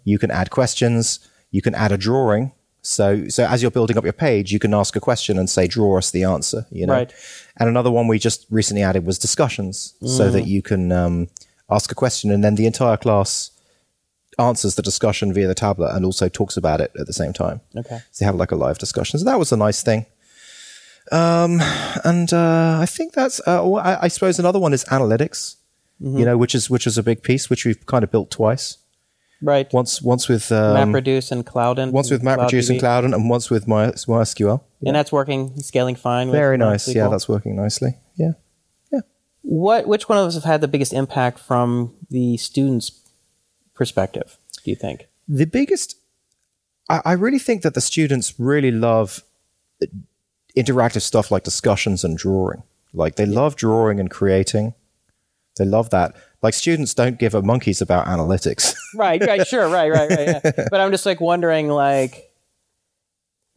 you 0.05 0.19
can 0.19 0.31
add 0.31 0.51
questions, 0.51 1.21
you 1.51 1.63
can 1.63 1.75
add 1.75 1.93
a 1.93 1.97
drawing. 1.97 2.53
So, 2.87 3.27
so 3.29 3.45
as 3.47 3.63
you're 3.63 3.73
building 3.73 3.99
up 3.99 4.05
your 4.05 4.13
page, 4.13 4.53
you 4.53 4.61
can 4.61 4.73
ask 4.73 4.95
a 4.95 5.01
question 5.01 5.39
and 5.39 5.51
say, 5.51 5.67
"Draw 5.67 5.99
us 5.99 6.11
the 6.13 6.23
answer." 6.23 6.67
You 6.71 6.87
know. 6.87 6.93
Right. 6.93 7.13
And 7.59 7.69
another 7.69 7.91
one 7.91 8.07
we 8.07 8.19
just 8.19 8.47
recently 8.51 8.83
added 8.83 9.05
was 9.05 9.19
discussions, 9.19 9.95
so 10.05 10.31
that 10.31 10.47
you 10.47 10.63
can 10.63 10.93
um, 10.93 11.29
ask 11.69 11.91
a 11.91 11.95
question 11.95 12.31
and 12.31 12.45
then 12.45 12.55
the 12.55 12.67
entire 12.67 12.97
class 12.97 13.51
answers 14.39 14.75
the 14.75 14.83
discussion 14.83 15.33
via 15.33 15.47
the 15.47 15.55
tablet 15.55 15.95
and 15.95 16.05
also 16.05 16.29
talks 16.29 16.57
about 16.57 16.81
it 16.81 16.93
at 17.01 17.07
the 17.07 17.13
same 17.13 17.33
time. 17.33 17.61
Okay. 17.75 18.01
So 18.13 18.25
you 18.25 18.27
have 18.27 18.37
like 18.37 18.53
a 18.53 18.57
live 18.57 18.79
discussion. 18.79 19.19
So 19.19 19.25
that 19.25 19.39
was 19.39 19.51
a 19.51 19.57
nice 19.57 19.83
thing. 19.83 20.07
Um, 21.11 21.61
and 22.05 22.33
uh, 22.33 22.79
I 22.81 22.87
think 22.87 23.15
that's. 23.15 23.41
Uh, 23.47 23.73
I, 23.73 24.05
I 24.05 24.09
suppose 24.09 24.39
another 24.39 24.59
one 24.59 24.73
is 24.73 24.85
analytics. 24.85 25.57
You 25.99 26.27
know, 26.27 26.37
which 26.37 26.55
is 26.55 26.69
which 26.69 26.87
is 26.87 26.99
a 26.99 27.03
big 27.03 27.23
piece, 27.23 27.49
which 27.49 27.65
we've 27.65 27.87
kind 27.87 28.05
of 28.05 28.11
built 28.11 28.31
twice. 28.31 28.77
Right. 29.43 29.71
Once 29.73 30.01
once 30.01 30.29
with 30.29 30.51
um, 30.51 30.77
MapReduce 30.77 31.31
and 31.31 31.45
Cloudant. 31.45 31.93
once 31.93 32.11
with 32.11 32.23
MapReduce 32.23 32.71
and 32.71 32.79
CloudDB. 32.79 32.81
Cloud, 32.81 33.05
and 33.05 33.31
once 33.31 33.51
with 33.51 33.69
My, 33.69 33.89
MySQL. 33.89 34.63
And 34.85 34.97
that's 34.97 35.13
working, 35.13 35.61
scaling 35.61 35.97
fine. 35.97 36.29
with 36.29 36.37
Very 36.37 36.57
nice. 36.57 36.93
Yeah, 36.95 37.09
that's 37.09 37.29
working 37.29 37.57
nicely. 37.57 37.97
Yeah. 38.17 38.33
What? 39.43 39.87
Which 39.87 40.09
one 40.09 40.19
of 40.19 40.27
us 40.27 40.35
have 40.35 40.45
had 40.45 40.61
the 40.61 40.69
biggest 40.69 40.93
impact 40.93 41.39
from 41.39 41.95
the 42.11 42.37
students' 42.37 42.91
perspective? 43.75 44.39
Do 44.65 44.71
you 44.71 44.77
think? 44.77 45.07
the 45.29 45.45
biggest 45.45 45.97
I, 46.89 47.03
I 47.05 47.13
really 47.13 47.39
think 47.39 47.63
that 47.63 47.75
the 47.75 47.81
students 47.81 48.35
really 48.39 48.71
love 48.71 49.23
interactive 50.57 51.03
stuff 51.03 51.31
like 51.31 51.43
discussions 51.43 52.05
and 52.05 52.17
drawing 52.17 52.63
like 52.93 53.17
they 53.17 53.27
love 53.27 53.57
drawing 53.57 54.01
and 54.01 54.11
creating 54.11 54.75
they 55.57 55.65
love 55.65 55.91
that 55.91 56.15
like 56.43 56.55
students 56.55 56.95
don't 56.95 57.19
give 57.19 57.35
a 57.35 57.43
monkeys 57.43 57.81
about 57.81 58.07
analytics 58.07 58.75
Right. 58.95 59.21
Right. 59.21 59.47
Sure. 59.47 59.69
Right. 59.69 59.91
Right. 59.91 60.11
Right. 60.11 60.41
Yeah. 60.45 60.67
But 60.71 60.81
I'm 60.81 60.91
just 60.91 61.07
like 61.07 61.21
wondering, 61.21 61.69
like, 61.69 62.31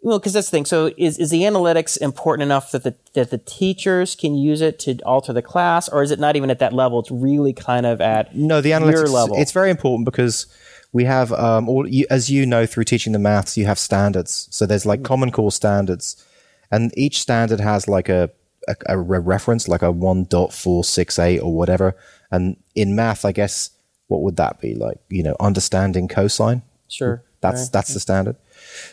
well, 0.01 0.19
because 0.19 0.33
that's 0.33 0.47
the 0.49 0.51
thing. 0.51 0.65
So, 0.65 0.91
is 0.97 1.17
is 1.17 1.29
the 1.29 1.41
analytics 1.41 1.97
important 1.97 2.43
enough 2.43 2.71
that 2.71 2.83
the 2.83 2.95
that 3.13 3.29
the 3.31 3.37
teachers 3.37 4.15
can 4.15 4.35
use 4.35 4.61
it 4.61 4.79
to 4.79 4.97
alter 5.05 5.33
the 5.33 5.41
class, 5.41 5.87
or 5.89 6.03
is 6.03 6.11
it 6.11 6.19
not 6.19 6.35
even 6.35 6.49
at 6.49 6.59
that 6.59 6.73
level? 6.73 6.99
It's 6.99 7.11
really 7.11 7.53
kind 7.53 7.85
of 7.85 8.01
at 8.01 8.35
no 8.35 8.61
the 8.61 8.69
your 8.69 8.79
analytics 8.79 9.11
level. 9.11 9.37
it's 9.37 9.51
very 9.51 9.69
important 9.69 10.05
because 10.05 10.47
we 10.91 11.05
have 11.05 11.31
um, 11.33 11.69
all 11.69 11.87
you, 11.87 12.05
as 12.09 12.29
you 12.29 12.45
know 12.45 12.65
through 12.65 12.83
teaching 12.85 13.13
the 13.13 13.19
maths 13.19 13.57
you 13.57 13.65
have 13.65 13.77
standards 13.77 14.47
so 14.51 14.65
there's 14.65 14.85
like 14.85 15.03
common 15.03 15.31
core 15.31 15.51
standards 15.51 16.25
and 16.71 16.91
each 16.97 17.21
standard 17.21 17.59
has 17.59 17.87
like 17.87 18.09
a 18.09 18.29
a, 18.67 18.75
a 18.87 18.97
reference 18.97 19.67
like 19.67 19.81
a 19.81 19.93
1.468 19.93 21.41
or 21.41 21.53
whatever 21.55 21.95
and 22.31 22.57
in 22.75 22.95
math 22.95 23.25
i 23.25 23.31
guess 23.31 23.71
what 24.07 24.21
would 24.21 24.35
that 24.35 24.59
be 24.59 24.75
like 24.75 24.97
you 25.09 25.23
know 25.23 25.35
understanding 25.39 26.07
cosine 26.07 26.61
sure. 26.89 27.23
that's 27.41 27.61
right. 27.61 27.71
that's 27.71 27.93
the 27.93 27.99
standard. 27.99 28.35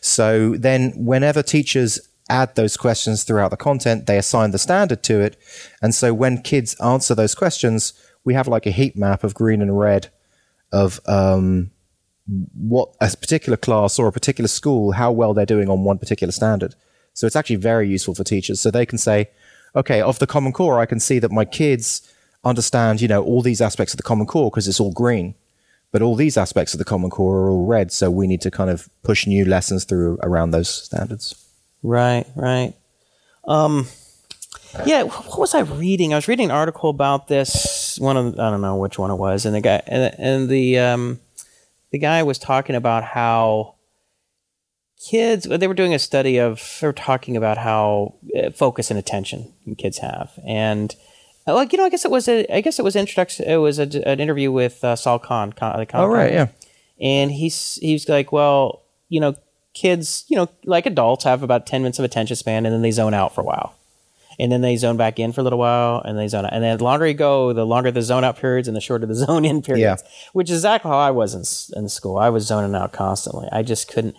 So 0.01 0.55
then, 0.57 0.93
whenever 0.93 1.43
teachers 1.43 2.01
add 2.29 2.55
those 2.55 2.77
questions 2.77 3.25
throughout 3.25 3.51
the 3.51 3.57
content, 3.57 4.07
they 4.07 4.19
assign 4.19 4.51
the 4.51 4.59
standard 4.59 5.03
to 5.05 5.21
it, 5.21 5.37
and 5.83 5.95
so 5.95 6.15
when 6.15 6.43
kids 6.43 6.77
answer 6.81 7.15
those 7.15 7.35
questions, 7.35 7.93
we 8.25 8.35
have 8.35 8.47
like 8.47 8.67
a 8.67 8.71
heat 8.71 8.97
map 8.97 9.25
of 9.25 9.35
green 9.35 9.61
and 9.63 9.79
red 9.79 10.09
of 10.73 11.01
um, 11.07 11.71
what 12.55 12.91
a 13.01 13.09
particular 13.17 13.57
class 13.57 13.99
or 13.99 14.09
a 14.09 14.13
particular 14.13 14.49
school, 14.49 14.93
how 14.93 15.13
well 15.13 15.33
they're 15.33 15.47
doing 15.47 15.69
on 15.69 15.85
one 15.85 15.99
particular 15.99 16.33
standard. 16.33 16.75
So 17.15 17.27
it's 17.27 17.37
actually 17.37 17.57
very 17.57 17.89
useful 17.89 18.15
for 18.15 18.25
teachers. 18.25 18.61
So 18.61 18.71
they 18.71 18.85
can 18.85 18.99
say, 18.99 19.31
okay, 19.75 20.01
of 20.01 20.19
the 20.19 20.27
Common 20.27 20.53
Core, 20.53 20.81
I 20.81 20.87
can 20.87 21.01
see 21.01 21.19
that 21.21 21.31
my 21.31 21.45
kids 21.45 22.03
understand, 22.47 23.01
you 23.01 23.09
know, 23.09 23.23
all 23.23 23.43
these 23.43 23.61
aspects 23.61 23.93
of 23.93 23.99
the 23.99 24.03
Common 24.03 24.27
Core 24.27 24.51
because 24.51 24.69
it's 24.69 24.81
all 24.81 24.93
green 24.93 25.35
but 25.93 26.03
all 26.03 26.17
these 26.17 26.37
aspects 26.37 26.75
of 26.75 26.79
the 26.79 26.85
common 26.85 27.09
core 27.09 27.43
are 27.43 27.51
all 27.51 27.65
red 27.65 27.93
so 27.93 28.11
we 28.11 28.27
need 28.27 28.41
to 28.41 28.51
kind 28.51 28.69
of 28.69 28.89
push 29.03 29.27
new 29.27 29.45
lessons 29.45 29.85
through 29.85 30.19
around 30.21 30.51
those 30.51 30.69
standards 30.69 31.47
Right, 31.87 32.27
right. 32.35 32.75
Um, 33.47 33.87
yeah, 34.85 35.05
what 35.05 35.39
was 35.39 35.55
I 35.55 35.61
reading? 35.61 36.13
I 36.13 36.17
was 36.17 36.27
reading 36.27 36.47
an 36.47 36.51
article 36.51 36.91
about 36.91 37.29
this. 37.29 37.97
One 38.01 38.17
of 38.17 38.39
I 38.39 38.51
don't 38.51 38.61
know 38.61 38.77
which 38.77 38.99
one 38.99 39.13
it 39.13 39.15
was, 39.15 39.47
and 39.47 39.55
the 39.55 39.61
guy 39.61 39.81
and, 39.87 40.15
and 40.19 40.49
the 40.49 40.81
um, 40.81 41.21
the 41.93 41.99
guy 41.99 42.25
was 42.25 42.39
talking 42.39 42.75
about 42.75 43.05
how 43.05 43.77
kids 45.01 45.45
they 45.45 45.69
were 45.69 45.75
doing 45.75 45.95
a 45.95 45.99
study 45.99 46.39
of 46.39 46.79
they 46.81 46.89
were 46.89 46.93
talking 46.93 47.37
about 47.37 47.57
how 47.57 48.15
uh, 48.37 48.51
focus 48.51 48.91
and 48.91 48.99
attention 48.99 49.53
kids 49.79 49.99
have 49.99 50.33
and 50.45 50.97
like 51.55 51.73
you 51.73 51.79
know 51.79 51.85
i 51.85 51.89
guess 51.89 52.05
it 52.05 52.11
was 52.11 52.29
a 52.29 52.47
i 52.55 52.61
guess 52.61 52.79
it 52.79 52.83
was 52.83 52.97
introduction 52.97 53.47
it 53.49 53.57
was 53.57 53.79
a, 53.79 54.09
an 54.09 54.21
interview 54.21 54.51
with 54.51 54.83
uh, 54.85 54.97
Sal 54.97 55.19
khan, 55.19 55.53
Khan, 55.53 55.79
the 55.79 55.87
Khan 55.87 56.01
oh 56.03 56.07
right 56.07 56.33
yeah 56.33 56.49
and 57.01 57.31
he's 57.31 57.77
he's 57.77 58.09
like, 58.09 58.33
well, 58.33 58.83
you 59.09 59.21
know, 59.21 59.37
kids, 59.75 60.25
you 60.29 60.37
know, 60.37 60.49
like 60.65 60.87
adults 60.87 61.25
have 61.25 61.43
about 61.43 61.67
ten 61.67 61.83
minutes 61.83 61.99
of 61.99 62.05
attention 62.05 62.37
span, 62.37 62.67
and 62.67 62.75
then 62.75 62.83
they 62.83 62.91
zone 62.91 63.15
out 63.15 63.35
for 63.35 63.43
a 63.43 63.45
while, 63.45 63.75
and 64.39 64.51
then 64.51 64.63
they 64.63 64.77
zone 64.77 64.97
back 64.97 65.19
in 65.19 65.33
for 65.33 65.43
a 65.43 65.45
little 65.45 65.59
while, 65.59 66.01
and 66.05 66.19
they 66.19 66.29
zone 66.29 66.47
out, 66.47 66.53
and 66.53 66.63
then 66.63 66.79
the 66.79 66.85
longer 66.85 67.07
you 67.07 67.15
go, 67.15 67.53
the 67.53 67.67
longer 67.67 67.91
the 67.91 68.03
zone 68.03 68.25
out 68.25 68.39
periods, 68.39 68.69
and 68.69 68.77
the 68.77 68.81
shorter 68.81 69.07
the 69.07 69.15
zone 69.27 69.45
in 69.45 69.63
periods. 69.63 70.03
Yeah. 70.03 70.11
Which 70.33 70.51
is 70.51 70.59
exactly 70.59 70.91
how 70.91 70.99
I 70.99 71.11
was 71.11 71.35
in 71.35 71.79
in 71.79 71.89
school. 71.89 72.19
I 72.19 72.31
was 72.31 72.47
zoning 72.47 72.75
out 72.75 72.93
constantly. 72.93 73.49
I 73.53 73.63
just 73.63 73.89
couldn't 73.89 74.17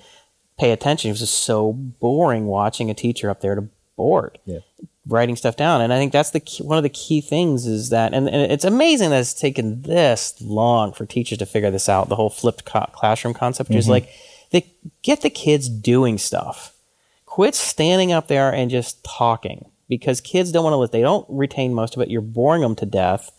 pay 0.59 0.71
attention. 0.71 1.09
It 1.09 1.13
was 1.13 1.19
just 1.21 1.41
so 1.41 1.73
boring 1.73 2.47
watching 2.47 2.89
a 2.89 2.93
teacher 2.93 3.29
up 3.29 3.41
there 3.41 3.55
to 3.55 3.67
bored 3.95 4.37
Yeah. 4.45 4.59
Writing 5.07 5.35
stuff 5.35 5.55
down. 5.55 5.81
And 5.81 5.93
I 5.93 5.97
think 5.97 6.11
that's 6.11 6.31
the 6.31 6.39
key, 6.39 6.63
one 6.63 6.77
of 6.77 6.83
the 6.83 6.89
key 6.89 7.21
things 7.21 7.65
is 7.65 7.89
that, 7.89 8.13
and, 8.13 8.27
and 8.27 8.51
it's 8.51 8.65
amazing 8.65 9.09
that 9.11 9.21
it's 9.21 9.33
taken 9.33 9.81
this 9.83 10.35
long 10.41 10.93
for 10.93 11.05
teachers 11.05 11.37
to 11.39 11.45
figure 11.45 11.71
this 11.71 11.89
out. 11.89 12.09
The 12.09 12.15
whole 12.15 12.29
flipped 12.29 12.65
co- 12.65 12.89
classroom 12.93 13.33
concept, 13.33 13.69
which 13.69 13.77
is 13.77 13.85
mm-hmm. 13.85 13.91
like 13.91 14.09
they 14.51 14.71
get 15.01 15.21
the 15.21 15.29
kids 15.29 15.69
doing 15.69 16.17
stuff. 16.17 16.73
Quit 17.25 17.55
standing 17.55 18.11
up 18.11 18.27
there 18.27 18.53
and 18.53 18.71
just 18.71 19.03
talking 19.03 19.69
because 19.87 20.21
kids 20.21 20.51
don't 20.51 20.63
want 20.63 20.89
to. 20.89 20.91
They 20.91 21.01
don't 21.01 21.25
retain 21.29 21.73
most 21.73 21.95
of 21.95 22.01
it. 22.01 22.09
You're 22.09 22.21
boring 22.21 22.61
them 22.61 22.75
to 22.77 22.85
death, 22.85 23.31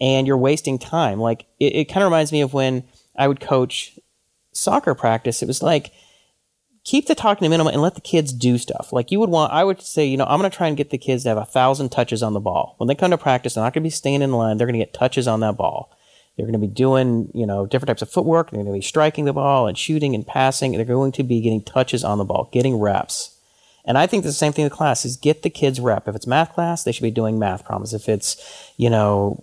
and 0.00 0.26
you're 0.26 0.36
wasting 0.36 0.78
time. 0.78 1.20
Like 1.20 1.46
it, 1.60 1.74
it 1.74 1.84
kind 1.84 2.02
of 2.02 2.10
reminds 2.10 2.32
me 2.32 2.40
of 2.40 2.52
when 2.52 2.84
I 3.16 3.28
would 3.28 3.40
coach 3.40 3.98
soccer 4.52 4.94
practice. 4.94 5.42
It 5.42 5.46
was 5.46 5.62
like 5.62 5.92
keep 6.84 7.06
the 7.06 7.14
talking 7.14 7.44
to 7.44 7.48
minimum 7.48 7.72
and 7.72 7.82
let 7.82 7.94
the 7.94 8.00
kids 8.00 8.32
do 8.32 8.58
stuff. 8.58 8.92
Like 8.92 9.10
you 9.10 9.18
would 9.18 9.30
want, 9.30 9.52
I 9.52 9.64
would 9.64 9.80
say, 9.80 10.04
you 10.06 10.16
know, 10.16 10.26
I'm 10.26 10.38
going 10.38 10.50
to 10.50 10.56
try 10.56 10.68
and 10.68 10.76
get 10.76 10.90
the 10.90 10.98
kids 10.98 11.22
to 11.22 11.30
have 11.30 11.38
a 11.38 11.44
thousand 11.44 11.88
touches 11.88 12.22
on 12.22 12.34
the 12.34 12.40
ball. 12.40 12.74
When 12.78 12.88
they 12.88 12.94
come 12.94 13.10
to 13.10 13.18
practice, 13.18 13.54
they're 13.54 13.64
not 13.64 13.72
going 13.72 13.82
to 13.82 13.86
be 13.86 13.90
staying 13.90 14.22
in 14.22 14.32
line. 14.32 14.58
They're 14.58 14.66
going 14.66 14.78
to 14.78 14.84
get 14.84 14.92
touches 14.92 15.26
on 15.26 15.40
that 15.40 15.56
ball. 15.56 15.90
They're 16.36 16.46
going 16.46 16.60
to 16.60 16.66
be 16.66 16.72
doing, 16.72 17.30
you 17.32 17.46
know, 17.46 17.64
different 17.64 17.88
types 17.88 18.02
of 18.02 18.10
footwork. 18.10 18.50
They're 18.50 18.62
going 18.62 18.72
to 18.72 18.78
be 18.78 18.82
striking 18.82 19.24
the 19.24 19.32
ball 19.32 19.66
and 19.66 19.78
shooting 19.78 20.14
and 20.14 20.26
passing. 20.26 20.72
They're 20.72 20.84
going 20.84 21.12
to 21.12 21.22
be 21.22 21.40
getting 21.40 21.62
touches 21.62 22.04
on 22.04 22.18
the 22.18 22.24
ball, 22.24 22.50
getting 22.52 22.78
reps. 22.78 23.30
And 23.86 23.98
I 23.98 24.06
think 24.06 24.24
the 24.24 24.32
same 24.32 24.52
thing 24.52 24.64
in 24.64 24.70
class 24.70 25.04
is 25.04 25.16
get 25.16 25.42
the 25.42 25.50
kids 25.50 25.78
rep. 25.78 26.08
If 26.08 26.16
it's 26.16 26.26
math 26.26 26.54
class, 26.54 26.84
they 26.84 26.92
should 26.92 27.02
be 27.02 27.10
doing 27.10 27.38
math 27.38 27.64
problems. 27.64 27.92
If 27.92 28.08
it's, 28.08 28.72
you 28.76 28.90
know, 28.90 29.40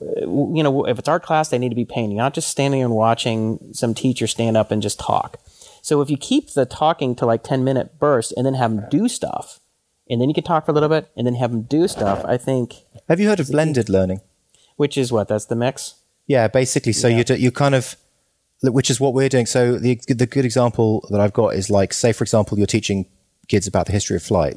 you 0.53 0.63
know, 0.63 0.85
if 0.85 0.99
it's 0.99 1.07
art 1.07 1.23
class, 1.23 1.49
they 1.49 1.59
need 1.59 1.69
to 1.69 1.75
be 1.75 1.85
painting, 1.85 2.17
not 2.17 2.33
just 2.33 2.49
standing 2.49 2.81
and 2.81 2.91
watching 2.91 3.59
some 3.71 3.93
teacher 3.93 4.27
stand 4.27 4.57
up 4.57 4.71
and 4.71 4.81
just 4.81 4.99
talk. 4.99 5.39
So 5.81 6.01
if 6.01 6.09
you 6.09 6.17
keep 6.17 6.53
the 6.53 6.65
talking 6.65 7.15
to 7.15 7.25
like 7.25 7.43
10 7.43 7.63
minute 7.63 7.99
bursts 7.99 8.31
and 8.31 8.45
then 8.45 8.53
have 8.53 8.75
them 8.75 8.85
do 8.89 9.07
stuff, 9.07 9.59
and 10.09 10.21
then 10.21 10.29
you 10.29 10.33
can 10.33 10.43
talk 10.43 10.65
for 10.65 10.71
a 10.71 10.73
little 10.73 10.89
bit 10.89 11.09
and 11.15 11.25
then 11.25 11.35
have 11.35 11.51
them 11.51 11.63
do 11.63 11.87
stuff, 11.87 12.23
I 12.25 12.37
think, 12.37 12.75
have 13.07 13.19
you 13.19 13.27
heard 13.27 13.39
of 13.39 13.49
blended 13.49 13.89
learning? 13.89 14.21
Which 14.75 14.97
is 14.97 15.11
what? 15.11 15.27
That's 15.27 15.45
the 15.45 15.55
mix? 15.55 15.95
yeah 16.27 16.47
basically 16.47 16.93
so 16.93 17.07
you 17.07 17.23
do, 17.23 17.35
you 17.35 17.51
kind 17.51 17.75
of 17.75 17.95
which 18.63 18.91
is 18.91 18.99
what 18.99 19.13
we're 19.15 19.27
doing. 19.27 19.47
So 19.47 19.77
the 19.77 19.99
the 20.07 20.27
good 20.27 20.45
example 20.45 21.05
that 21.09 21.19
i've 21.19 21.33
got 21.33 21.55
is 21.55 21.69
like 21.69 21.93
say 21.93 22.13
for 22.13 22.23
example 22.23 22.57
you're 22.57 22.67
teaching 22.67 23.07
kids 23.47 23.67
about 23.67 23.87
the 23.87 23.91
history 23.91 24.15
of 24.15 24.23
flight. 24.23 24.55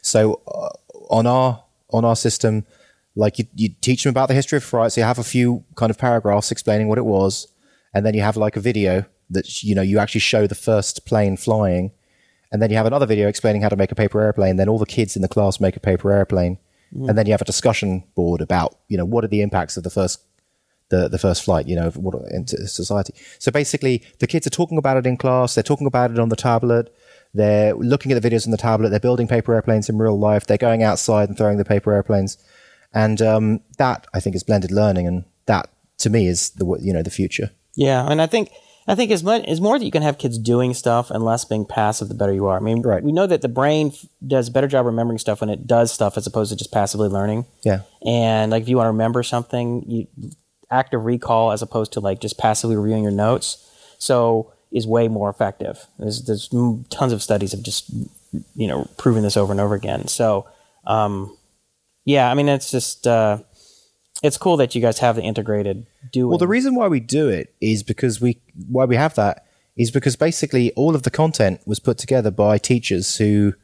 So 0.00 0.40
uh, 0.46 0.70
on 1.10 1.26
our 1.26 1.62
on 1.90 2.04
our 2.04 2.16
system 2.16 2.64
like 3.14 3.38
you, 3.38 3.46
you 3.54 3.68
teach 3.80 4.04
them 4.04 4.10
about 4.10 4.28
the 4.28 4.34
history 4.34 4.56
of 4.56 4.64
flight. 4.64 4.92
So 4.92 5.00
you 5.00 5.06
have 5.06 5.18
a 5.18 5.24
few 5.24 5.64
kind 5.74 5.90
of 5.90 5.98
paragraphs 5.98 6.50
explaining 6.50 6.88
what 6.88 6.98
it 6.98 7.04
was 7.04 7.48
and 7.92 8.06
then 8.06 8.14
you 8.14 8.22
have 8.22 8.36
like 8.36 8.56
a 8.56 8.60
video 8.60 9.04
that 9.32 9.62
you 9.62 9.74
know 9.74 9.82
you 9.82 9.98
actually 9.98 10.20
show 10.20 10.46
the 10.46 10.54
first 10.54 11.04
plane 11.06 11.36
flying 11.36 11.92
and 12.50 12.60
then 12.60 12.70
you 12.70 12.76
have 12.76 12.86
another 12.86 13.06
video 13.06 13.28
explaining 13.28 13.62
how 13.62 13.68
to 13.68 13.76
make 13.76 13.92
a 13.92 13.94
paper 13.94 14.20
airplane 14.20 14.56
then 14.56 14.68
all 14.68 14.78
the 14.78 14.86
kids 14.86 15.16
in 15.16 15.22
the 15.22 15.28
class 15.28 15.60
make 15.60 15.76
a 15.76 15.80
paper 15.80 16.12
airplane 16.12 16.58
and 17.08 17.16
then 17.16 17.24
you 17.24 17.32
have 17.32 17.40
a 17.40 17.46
discussion 17.46 18.04
board 18.14 18.42
about 18.42 18.76
you 18.88 18.98
know 18.98 19.04
what 19.04 19.24
are 19.24 19.28
the 19.28 19.40
impacts 19.40 19.78
of 19.78 19.82
the 19.82 19.90
first 19.90 20.20
the, 20.92 21.08
the 21.08 21.18
first 21.18 21.42
flight, 21.42 21.66
you 21.66 21.74
know, 21.74 21.90
what 21.90 22.14
into 22.30 22.68
society. 22.68 23.14
So 23.38 23.50
basically, 23.50 24.04
the 24.20 24.26
kids 24.26 24.46
are 24.46 24.50
talking 24.50 24.78
about 24.78 24.98
it 24.98 25.06
in 25.06 25.16
class. 25.16 25.54
They're 25.54 25.64
talking 25.64 25.86
about 25.86 26.10
it 26.10 26.18
on 26.18 26.28
the 26.28 26.36
tablet. 26.36 26.94
They're 27.34 27.74
looking 27.74 28.12
at 28.12 28.22
the 28.22 28.30
videos 28.30 28.46
on 28.46 28.50
the 28.50 28.58
tablet. 28.58 28.90
They're 28.90 29.00
building 29.00 29.26
paper 29.26 29.54
airplanes 29.54 29.88
in 29.88 29.96
real 29.96 30.18
life. 30.18 30.46
They're 30.46 30.58
going 30.58 30.82
outside 30.82 31.30
and 31.30 31.38
throwing 31.38 31.56
the 31.56 31.64
paper 31.64 31.92
airplanes, 31.92 32.36
and 32.92 33.22
um, 33.22 33.60
that 33.78 34.06
I 34.12 34.20
think 34.20 34.36
is 34.36 34.42
blended 34.42 34.70
learning, 34.70 35.06
and 35.06 35.24
that 35.46 35.70
to 35.98 36.10
me 36.10 36.26
is 36.28 36.50
the 36.50 36.66
you 36.82 36.92
know 36.92 37.02
the 37.02 37.10
future. 37.10 37.50
Yeah, 37.74 38.06
and 38.06 38.20
I 38.20 38.26
think 38.26 38.50
I 38.88 38.94
think 38.94 39.10
as 39.12 39.22
much 39.22 39.44
as 39.46 39.60
more 39.60 39.78
that 39.78 39.84
you 39.84 39.90
can 39.92 40.02
have 40.02 40.18
kids 40.18 40.38
doing 40.38 40.74
stuff 40.74 41.10
and 41.10 41.24
less 41.24 41.44
being 41.44 41.64
passive, 41.64 42.08
the 42.08 42.14
better 42.14 42.32
you 42.32 42.46
are. 42.46 42.56
I 42.56 42.60
mean, 42.60 42.82
Right. 42.82 43.02
we 43.02 43.12
know 43.12 43.26
that 43.26 43.40
the 43.42 43.48
brain 43.48 43.88
f- 43.94 44.04
does 44.26 44.48
a 44.48 44.50
better 44.50 44.66
job 44.66 44.86
remembering 44.86 45.18
stuff 45.18 45.40
when 45.40 45.50
it 45.50 45.66
does 45.66 45.92
stuff 45.92 46.16
as 46.16 46.26
opposed 46.26 46.50
to 46.50 46.56
just 46.56 46.72
passively 46.72 47.08
learning. 47.08 47.46
Yeah. 47.64 47.82
And 48.04 48.50
like 48.50 48.62
if 48.62 48.68
you 48.68 48.76
want 48.76 48.86
to 48.86 48.90
remember 48.92 49.22
something, 49.22 49.84
you 49.88 50.06
active 50.70 51.04
recall 51.04 51.52
as 51.52 51.62
opposed 51.62 51.92
to 51.92 52.00
like 52.00 52.20
just 52.20 52.38
passively 52.38 52.76
reviewing 52.76 53.02
your 53.04 53.12
notes. 53.12 53.58
So 53.98 54.52
is 54.72 54.86
way 54.86 55.06
more 55.06 55.28
effective. 55.30 55.86
There's 55.98 56.24
there's 56.24 56.48
tons 56.90 57.12
of 57.12 57.22
studies 57.22 57.52
have 57.52 57.62
just 57.62 57.90
you 58.56 58.66
know 58.66 58.88
proven 58.96 59.22
this 59.22 59.36
over 59.36 59.52
and 59.52 59.60
over 59.60 59.74
again. 59.74 60.08
So 60.08 60.46
um, 60.86 61.36
yeah, 62.04 62.28
I 62.30 62.34
mean 62.34 62.48
it's 62.48 62.70
just 62.70 63.06
uh, 63.06 63.38
it's 64.22 64.38
cool 64.38 64.56
that 64.58 64.74
you 64.74 64.80
guys 64.80 64.98
have 65.00 65.16
the 65.16 65.22
integrated 65.22 65.86
doing. 66.10 66.28
Well, 66.28 66.38
the 66.38 66.48
reason 66.48 66.74
why 66.74 66.88
we 66.88 67.00
do 67.00 67.28
it 67.28 67.54
is 67.60 67.82
because 67.82 68.20
we 68.20 68.40
why 68.68 68.84
we 68.84 68.96
have 68.96 69.14
that 69.16 69.46
is 69.76 69.90
because 69.90 70.16
basically 70.16 70.72
all 70.72 70.94
of 70.94 71.02
the 71.02 71.10
content 71.10 71.60
was 71.66 71.78
put 71.78 71.98
together 71.98 72.30
by 72.30 72.58
teachers 72.58 73.16
who 73.16 73.54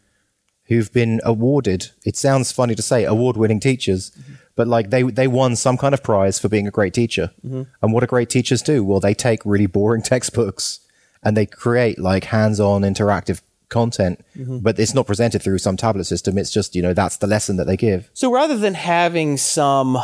who've 0.64 0.92
been 0.92 1.20
awarded. 1.24 1.90
It 2.04 2.16
sounds 2.16 2.52
funny 2.52 2.74
to 2.74 2.82
say 2.82 3.04
award-winning 3.04 3.60
teachers, 3.60 4.12
but 4.54 4.68
like 4.68 4.90
they 4.90 5.02
they 5.02 5.28
won 5.28 5.56
some 5.56 5.78
kind 5.78 5.94
of 5.94 6.02
prize 6.02 6.38
for 6.38 6.48
being 6.48 6.66
a 6.66 6.72
great 6.72 6.94
teacher. 6.94 7.30
Mm-hmm. 7.44 7.62
And 7.82 7.92
what 7.92 8.00
do 8.00 8.06
great 8.06 8.30
teachers 8.30 8.62
do? 8.62 8.84
Well, 8.84 9.00
they 9.00 9.14
take 9.14 9.40
really 9.44 9.66
boring 9.66 10.02
textbooks 10.14 10.80
and 11.22 11.36
they 11.36 11.46
create 11.46 11.98
like 11.98 12.24
hands-on 12.24 12.82
interactive 12.82 13.40
content, 13.68 14.24
mm-hmm. 14.36 14.58
but 14.58 14.78
it's 14.78 14.94
not 14.94 15.06
presented 15.06 15.42
through 15.42 15.58
some 15.58 15.76
tablet 15.76 16.04
system. 16.04 16.38
It's 16.38 16.50
just, 16.50 16.74
you 16.74 16.82
know, 16.82 16.94
that's 16.94 17.18
the 17.18 17.26
lesson 17.26 17.56
that 17.56 17.66
they 17.66 17.76
give. 17.76 18.10
So 18.14 18.32
rather 18.32 18.56
than 18.56 18.74
having 18.74 19.36
some 19.36 19.98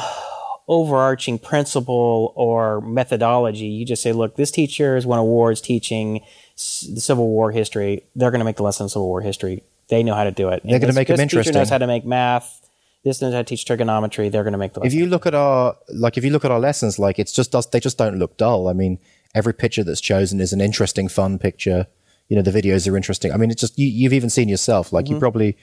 overarching 0.69 1.39
principle 1.39 2.33
or 2.37 2.81
methodology, 2.81 3.67
you 3.67 3.85
just 3.85 4.03
say, 4.03 4.13
look, 4.13 4.37
this 4.37 4.51
teacher 4.51 4.95
has 4.95 5.07
won 5.07 5.19
awards 5.19 5.61
teaching 5.61 6.21
the 6.57 7.01
Civil 7.01 7.29
War 7.29 7.51
history. 7.53 8.03
They're 8.17 8.31
going 8.31 8.39
to 8.41 8.45
make 8.45 8.57
the 8.57 8.63
lesson 8.63 8.85
of 8.85 8.91
Civil 8.91 9.09
War 9.09 9.21
history. 9.21 9.63
They 9.89 10.03
know 10.03 10.15
how 10.15 10.25
to 10.25 10.31
do 10.31 10.49
it. 10.49 10.63
They're 10.65 10.73
make 10.73 10.83
this- 10.83 10.95
make 10.95 11.11
'em 11.11 11.17
this 11.17 11.31
Teacher 11.31 11.53
knows 11.53 11.69
how 11.69 11.79
to 11.79 11.87
make 11.87 12.07
math. 12.07 12.61
This 13.05 13.21
knows 13.21 13.35
how 13.35 13.41
to 13.41 13.45
teach 13.45 13.67
trigonometry. 13.67 14.31
They're 14.31 14.45
going 14.45 14.53
to 14.53 14.59
make 14.59 14.73
the 14.73 14.81
if 14.81 14.85
lesson. 14.85 14.99
you 14.99 15.07
look 15.07 15.27
at 15.27 15.35
our 15.35 15.77
like 15.93 16.17
if 16.17 16.25
you 16.25 16.31
look 16.31 16.45
at 16.47 16.51
our 16.51 16.59
lessons 16.61 16.99
like 16.99 17.19
it's 17.19 17.33
just 17.33 17.53
does 17.53 17.67
they 17.67 17.81
just 17.81 17.99
don't 17.99 18.19
look 18.19 18.39
dull 18.39 18.67
i 18.67 18.73
mean 18.73 18.99
every 19.35 19.53
picture 19.53 19.85
that's 19.85 20.01
chosen 20.01 20.41
is 20.41 20.55
an 20.55 20.61
interesting 20.63 21.07
fun 21.09 21.39
picture 21.39 21.87
you 22.31 22.37
know 22.37 22.41
the 22.41 22.51
videos 22.51 22.91
are 22.91 22.97
interesting 22.97 23.31
i 23.31 23.37
mean 23.37 23.51
it's 23.51 23.61
just 23.61 23.79
you, 23.79 23.87
you've 23.87 24.15
even 24.15 24.31
seen 24.31 24.49
yourself 24.49 24.91
like 24.91 25.05
Mm-hmm. 25.05 25.15
you 25.15 25.21
probably 25.21 25.57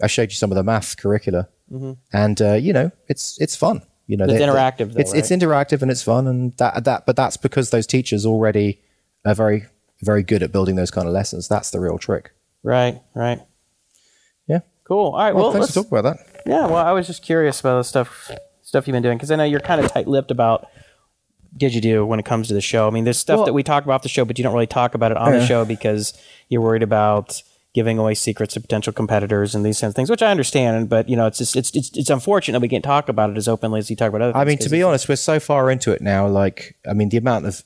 i 0.00 0.06
showed 0.06 0.30
you 0.30 0.36
some 0.36 0.52
of 0.52 0.56
the 0.56 0.62
math 0.62 0.96
curricula 0.96 1.48
and 2.12 2.40
uh, 2.40 2.52
you 2.54 2.72
know 2.72 2.92
it's 3.08 3.36
it's 3.40 3.56
fun 3.56 3.82
you 4.06 4.16
know 4.16 4.24
It's 4.24 4.32
they- 4.34 4.38
they- 4.38 4.44
interactive, 4.46 4.92
though, 4.92 5.00
it's 5.00 5.12
it's 5.14 5.30
interactive 5.30 5.82
and 5.82 5.90
it's 5.90 6.02
fun 6.02 6.26
and 6.26 6.52
that 6.58 6.84
that 6.84 7.06
but 7.06 7.16
that's 7.16 7.36
because 7.36 7.70
those 7.70 7.86
teachers 7.86 8.24
already 8.26 8.80
are 9.24 9.34
very 9.34 9.66
very 10.02 10.22
good 10.22 10.42
at 10.42 10.52
building 10.52 10.76
those 10.76 10.90
kind 10.90 11.06
of 11.06 11.14
lessons 11.14 11.48
that's 11.48 11.70
the 11.70 11.80
real 11.80 11.98
trick 11.98 12.32
right, 12.62 13.00
right. 13.14 13.40
yeah 14.46 14.60
Cool. 14.84 15.12
All 15.12 15.18
right. 15.18 15.34
well, 15.34 15.44
Well, 15.44 15.52
thanks 15.52 15.68
let's, 15.68 15.72
for 15.74 15.82
talking 15.84 15.98
about 15.98 16.16
that 16.18 16.42
Yeah, 16.46 16.66
well, 16.66 16.76
I 16.84 16.92
was 16.92 17.06
just 17.06 17.22
curious 17.22 17.60
about 17.60 17.76
the 17.78 17.84
stuff 17.84 18.30
stuff 18.62 18.86
you've 18.86 18.92
been 18.92 19.02
doing 19.02 19.16
because 19.16 19.30
I 19.30 19.36
know 19.36 19.44
you're 19.44 19.60
kind 19.60 19.82
of 19.82 19.90
tight-lipped 19.92 20.30
about 20.30 20.66
did 21.56 21.72
you 21.74 21.80
do 21.80 22.04
when 22.04 22.18
it 22.18 22.24
comes 22.26 22.48
to 22.48 22.54
the 22.54 22.60
show. 22.60 22.88
I 22.88 22.90
mean, 22.90 23.04
there's 23.04 23.16
stuff 23.18 23.36
Well- 23.38 23.46
that 23.46 23.52
we 23.52 23.62
talk 23.62 23.84
about 23.84 24.02
the 24.02 24.08
show, 24.08 24.24
but 24.24 24.36
you 24.38 24.42
don't 24.44 24.52
really 24.52 24.66
talk 24.66 24.94
about 24.94 25.12
it 25.12 25.16
on 25.16 25.32
the 25.32 25.46
show 25.46 25.64
because 25.64 26.12
you're 26.48 26.60
worried 26.60 26.82
about 26.82 27.40
giving 27.74 27.98
away 27.98 28.14
secrets 28.14 28.54
to 28.54 28.60
potential 28.60 28.92
competitors 28.92 29.54
and 29.54 29.66
these 29.66 29.80
kinds 29.80 29.90
of 29.90 29.96
things, 29.96 30.08
which 30.08 30.22
I 30.22 30.30
understand. 30.30 30.88
But 30.88 31.08
you 31.08 31.16
know, 31.16 31.26
it's 31.26 31.38
just 31.38 31.56
it's 31.56 31.74
it's, 31.74 31.90
it's 31.96 32.10
unfortunate 32.10 32.60
we 32.60 32.68
can't 32.68 32.84
talk 32.84 33.08
about 33.08 33.30
it 33.30 33.36
as 33.36 33.48
openly 33.48 33.80
as 33.80 33.90
you 33.90 33.96
talk 33.96 34.08
about 34.08 34.22
other. 34.22 34.32
Things 34.32 34.42
I 34.42 34.44
mean, 34.44 34.58
to 34.58 34.70
be 34.70 34.82
honest, 34.82 35.08
we're 35.08 35.16
so 35.16 35.40
far 35.40 35.70
into 35.70 35.92
it 35.92 36.00
now. 36.00 36.26
Like, 36.26 36.76
I 36.88 36.94
mean, 36.94 37.08
the 37.08 37.16
amount 37.16 37.46
of 37.46 37.62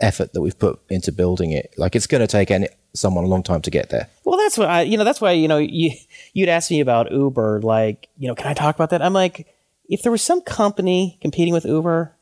effort 0.00 0.32
that 0.32 0.40
we've 0.40 0.58
put 0.58 0.80
into 0.90 1.12
building 1.12 1.52
it, 1.52 1.74
like, 1.78 1.94
it's 1.94 2.06
going 2.06 2.20
to 2.20 2.26
take 2.26 2.50
any, 2.50 2.68
someone 2.94 3.24
a 3.24 3.26
long 3.26 3.42
time 3.42 3.62
to 3.62 3.70
get 3.70 3.90
there. 3.90 4.08
Well, 4.24 4.38
that's 4.38 4.58
what 4.58 4.68
I, 4.68 4.82
you 4.82 4.98
know, 4.98 5.04
that's 5.04 5.20
why, 5.20 5.32
you 5.32 5.48
know, 5.48 5.58
you, 5.58 5.92
you'd 6.34 6.48
ask 6.48 6.70
me 6.70 6.80
about 6.80 7.10
Uber, 7.10 7.60
like, 7.62 8.08
you 8.18 8.28
know, 8.28 8.34
can 8.34 8.48
I 8.48 8.54
talk 8.54 8.74
about 8.74 8.90
that? 8.90 9.00
I'm 9.00 9.14
like, 9.14 9.46
if 9.88 10.02
there 10.02 10.12
was 10.12 10.22
some 10.22 10.42
company 10.42 11.18
competing 11.22 11.54
with 11.54 11.64
Uber, 11.64 12.14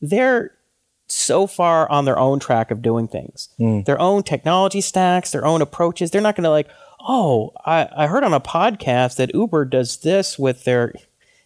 they're 0.00 0.52
so 1.06 1.46
far 1.46 1.88
on 1.90 2.04
their 2.04 2.18
own 2.18 2.38
track 2.40 2.70
of 2.70 2.82
doing 2.82 3.06
things, 3.08 3.48
their 3.58 4.00
own 4.00 4.22
technology 4.22 4.80
stacks, 4.80 5.30
their 5.32 5.44
own 5.44 5.60
approaches. 5.62 6.10
They're 6.10 6.20
not 6.20 6.34
going 6.36 6.44
to 6.44 6.50
like, 6.50 6.68
oh, 7.06 7.52
I, 7.64 7.88
I 7.96 8.06
heard 8.06 8.24
on 8.24 8.32
a 8.32 8.40
podcast 8.40 9.16
that 9.16 9.34
Uber 9.34 9.66
does 9.66 9.98
this 9.98 10.38
with 10.38 10.64
their, 10.64 10.92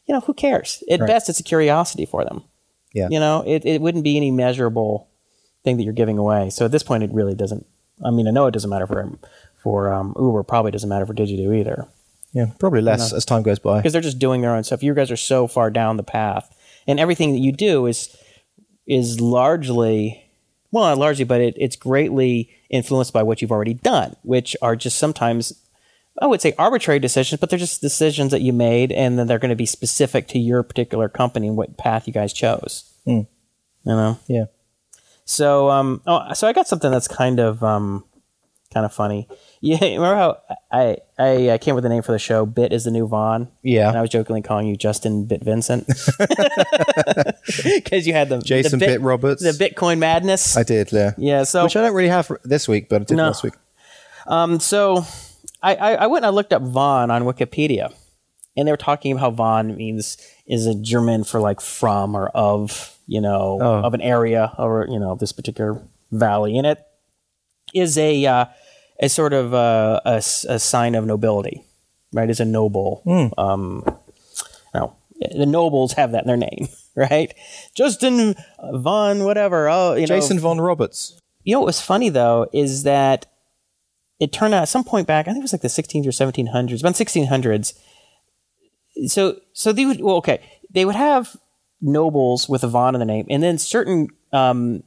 you 0.07 0.15
know, 0.15 0.21
who 0.21 0.33
cares? 0.35 0.83
At 0.91 1.01
best, 1.01 1.29
it's 1.29 1.41
a 1.41 1.43
curiosity 1.43 2.07
for 2.07 2.25
them. 2.25 2.45
Yeah. 2.95 3.09
You 3.11 3.19
know, 3.21 3.43
it, 3.47 3.67
it 3.67 3.81
wouldn't 3.81 4.05
be 4.05 4.17
any 4.17 4.31
measurable 4.31 5.09
thing 5.65 5.77
that 5.77 5.83
you're 5.83 5.93
giving 5.93 6.19
away. 6.19 6.51
So 6.51 6.65
at 6.65 6.71
this 6.71 6.83
point, 6.83 7.03
it 7.03 7.11
really 7.13 7.35
doesn't. 7.35 7.67
I 8.05 8.11
mean, 8.11 8.29
I 8.29 8.31
know 8.31 8.47
it 8.47 8.53
doesn't 8.53 8.71
matter 8.71 8.87
for 8.87 9.19
for 9.63 9.93
um, 9.93 10.15
Uber. 10.19 10.45
Probably 10.45 10.71
doesn't 10.71 10.89
matter 10.89 11.05
for 11.05 11.13
Digedu 11.15 11.55
either 11.59 11.89
Yeah, 12.33 12.47
probably 12.61 12.81
less 12.81 13.13
as 13.13 13.25
time 13.25 13.43
goes 13.43 13.59
by. 13.59 13.79
because 13.81 13.93
they're 13.93 14.01
just 14.01 14.21
doing 14.21 14.41
their 14.41 14.55
own 14.55 14.63
stuff. 14.63 14.85
You 14.85 14.95
guys 14.95 15.11
are 15.11 15.17
so 15.17 15.49
far 15.49 15.69
down 15.71 15.97
the 15.97 16.05
path, 16.05 16.57
and 16.87 17.01
everything 17.01 17.33
that 17.33 17.41
you 17.41 17.51
do 17.51 17.87
is 17.87 18.17
is 18.89 19.21
largely 19.21 20.25
well, 20.71 20.85
not 20.85 20.99
largely, 20.99 21.25
but 21.25 21.41
it, 21.41 21.55
it's 21.57 21.77
greatly 21.77 22.51
influenced 22.69 23.13
by 23.13 23.23
what 23.23 23.41
you've 23.41 23.53
already 23.53 23.75
done, 23.75 24.17
which 24.23 24.57
are 24.61 24.77
just 24.77 24.99
sometimes. 24.99 25.53
I 26.21 26.27
would 26.27 26.41
say 26.41 26.53
arbitrary 26.59 26.99
decisions, 26.99 27.39
but 27.39 27.49
they're 27.49 27.61
just 27.61 27.81
decisions 27.81 28.33
that 28.33 28.41
you 28.41 28.53
made, 28.53 28.91
and 28.91 29.17
then 29.17 29.29
they're 29.29 29.39
going 29.39 29.51
to 29.51 29.57
be 29.57 29.67
specific 29.67 30.27
to 30.29 30.39
your 30.39 30.65
particular 30.65 31.09
company 31.09 31.47
and 31.47 31.57
what 31.57 31.77
path 31.77 32.09
you 32.09 32.13
guys 32.13 32.33
chose. 32.33 32.93
You 33.85 33.93
know. 33.93 34.19
Yeah. 34.27 34.47
So 35.25 35.71
um 35.71 36.03
oh 36.07 36.33
so 36.33 36.49
I 36.49 36.53
got 36.53 36.67
something 36.67 36.91
that's 36.91 37.07
kind 37.07 37.39
of 37.39 37.63
um 37.63 38.05
kind 38.73 38.85
of 38.85 38.93
funny. 38.93 39.29
Yeah, 39.61 39.83
remember 39.83 40.15
how 40.15 40.39
I 40.71 40.99
I, 41.19 41.51
I 41.51 41.59
came 41.59 41.73
up 41.73 41.77
with 41.77 41.83
the 41.85 41.89
name 41.89 42.03
for 42.03 42.13
the 42.13 42.19
show? 42.19 42.47
Bit 42.47 42.73
is 42.73 42.85
the 42.85 42.91
new 42.93 43.09
Von. 43.09 43.49
Yeah. 43.63 43.89
and 43.89 43.99
I 43.99 44.01
was 44.01 44.11
jokingly 44.11 44.43
calling 44.43 44.67
you 44.69 44.77
Justin 44.77 45.25
Bit 45.27 45.43
Vincent 45.43 45.87
because 47.75 48.07
you 48.07 48.13
had 48.13 48.29
the 48.29 48.41
Jason 48.45 48.79
the 48.79 48.87
Bit 48.87 49.01
Roberts. 49.01 49.43
the 49.43 49.51
Bitcoin 49.53 49.99
madness. 49.99 50.57
I 50.57 50.63
did, 50.63 50.93
yeah. 50.93 51.13
yeah, 51.19 51.43
so 51.45 51.65
Which 51.65 51.77
I 51.77 51.83
don't 51.83 51.95
really 51.95 52.09
have 52.09 52.31
this 52.45 52.69
week, 52.69 52.89
but 52.89 53.03
I 53.03 53.05
did 53.05 53.17
No. 53.17 53.25
last 53.25 53.43
week. 53.43 53.55
Um, 54.27 54.61
so 54.61 55.05
I, 55.63 55.75
I, 55.75 55.95
I 55.95 56.07
went 56.07 56.25
and 56.25 56.33
I 56.33 56.35
looked 56.35 56.53
up 56.53 56.63
Von 56.63 57.11
on 57.11 57.23
Wikipedia, 57.23 57.93
and 58.57 58.67
they 58.69 58.73
were 58.73 58.77
talking 58.77 59.13
about 59.13 59.21
how 59.21 59.31
Von 59.31 59.77
means 59.77 60.19
is 60.47 60.67
a 60.67 60.75
German 60.75 61.25
for 61.25 61.41
like 61.41 61.61
from 61.61 62.15
or 62.15 62.29
of, 62.29 62.97
you 63.07 63.21
know, 63.21 63.59
Oh. 63.61 63.81
of 63.83 63.95
an 63.95 64.01
area 64.03 64.53
or 64.59 64.87
you 64.89 64.99
know 65.01 65.15
this 65.17 65.33
particular 65.33 65.81
valley, 66.13 66.57
and 66.59 66.67
it 66.67 66.79
is 67.75 67.97
a 67.99 68.25
uh, 68.27 68.45
a 69.01 69.09
sort 69.09 69.33
of 69.33 69.53
a 69.53 70.01
a, 70.05 70.17
a 70.17 70.59
sign 70.59 70.95
of 70.95 71.07
nobility, 71.07 71.65
right? 72.13 72.29
As 72.29 72.41
a 72.41 72.45
noble. 72.45 73.03
Um, 73.39 73.85
no, 74.75 74.97
the 75.21 75.47
nobles 75.47 75.95
have 75.95 76.13
that 76.13 76.23
in 76.25 76.29
their 76.29 76.37
name, 76.37 76.69
right? 76.97 77.35
Justin 77.75 78.35
Von, 78.73 79.25
whatever. 79.25 79.69
Oh, 79.69 79.95
you 79.95 80.03
know, 80.03 80.07
Jason 80.07 80.39
Von 80.39 80.61
Roberts. 80.61 81.21
you 81.45 81.55
know 81.55 81.61
what 81.61 81.67
was 81.67 81.81
funny 81.81 82.09
though 82.09 82.49
is 82.53 82.83
that 82.83 83.27
it 84.21 84.33
turned 84.33 84.55
out 84.55 84.63
at 84.63 84.69
some 84.69 84.85
point 84.85 85.07
back, 85.07 85.29
I 85.29 85.31
think 85.33 85.43
it 85.43 85.43
was 85.43 85.53
like 85.53 85.63
the 85.63 85.69
16th 85.69 86.07
or 86.07 86.11
1700s, 86.11 86.81
about 86.81 86.95
1600s. 86.95 87.75
So, 89.07 89.41
so 89.53 89.73
they 89.73 89.87
would, 89.87 90.01
well, 90.01 90.17
okay, 90.17 90.41
they 90.71 90.85
would 90.85 90.97
have 90.97 91.37
nobles 91.81 92.49
with 92.49 92.65
a 92.65 92.69
von 92.69 92.97
in 92.97 92.99
the 92.99 93.05
name, 93.05 93.27
and 93.31 93.43
then 93.43 93.59
certain 93.59 94.09
um, 94.33 94.83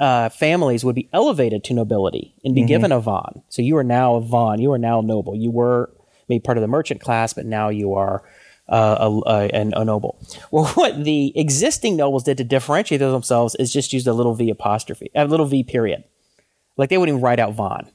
uh, 0.00 0.28
families 0.28 0.84
would 0.84 0.94
be 0.94 1.08
elevated 1.12 1.62
to 1.64 1.74
nobility 1.74 2.34
and 2.44 2.54
be 2.54 2.64
given 2.64 2.90
a 2.92 3.00
von. 3.00 3.42
So 3.48 3.62
you 3.62 3.76
are 3.76 3.84
now 3.84 4.16
a 4.16 4.20
von, 4.20 4.60
you 4.60 4.72
are 4.72 4.78
now 4.78 5.00
a 5.00 5.02
noble. 5.02 5.34
You 5.36 5.50
were 5.50 5.90
maybe 6.28 6.40
part 6.40 6.58
of 6.58 6.62
the 6.62 6.68
merchant 6.68 7.00
class, 7.00 7.32
but 7.32 7.46
now 7.46 7.68
you 7.68 7.94
are 7.94 8.22
uh, 8.68 8.96
a, 8.98 9.30
a, 9.30 9.46
an- 9.54 9.74
a 9.76 9.84
noble. 9.84 10.18
Well, 10.50 10.66
what 10.74 11.04
the 11.04 11.32
existing 11.38 11.96
nobles 11.96 12.24
did 12.24 12.38
to 12.38 12.44
differentiate 12.44 13.00
themselves 13.00 13.54
is 13.56 13.72
just 13.72 13.92
use 13.92 14.06
a 14.06 14.12
little 14.12 14.34
v 14.34 14.50
apostrophe, 14.50 15.10
a 15.14 15.26
little 15.26 15.46
v 15.46 15.62
period. 15.62 16.02
Like 16.76 16.88
they 16.90 16.98
wouldn't 16.98 17.14
even 17.16 17.22
write 17.24 17.38
out 17.38 17.54
von. 17.54 17.88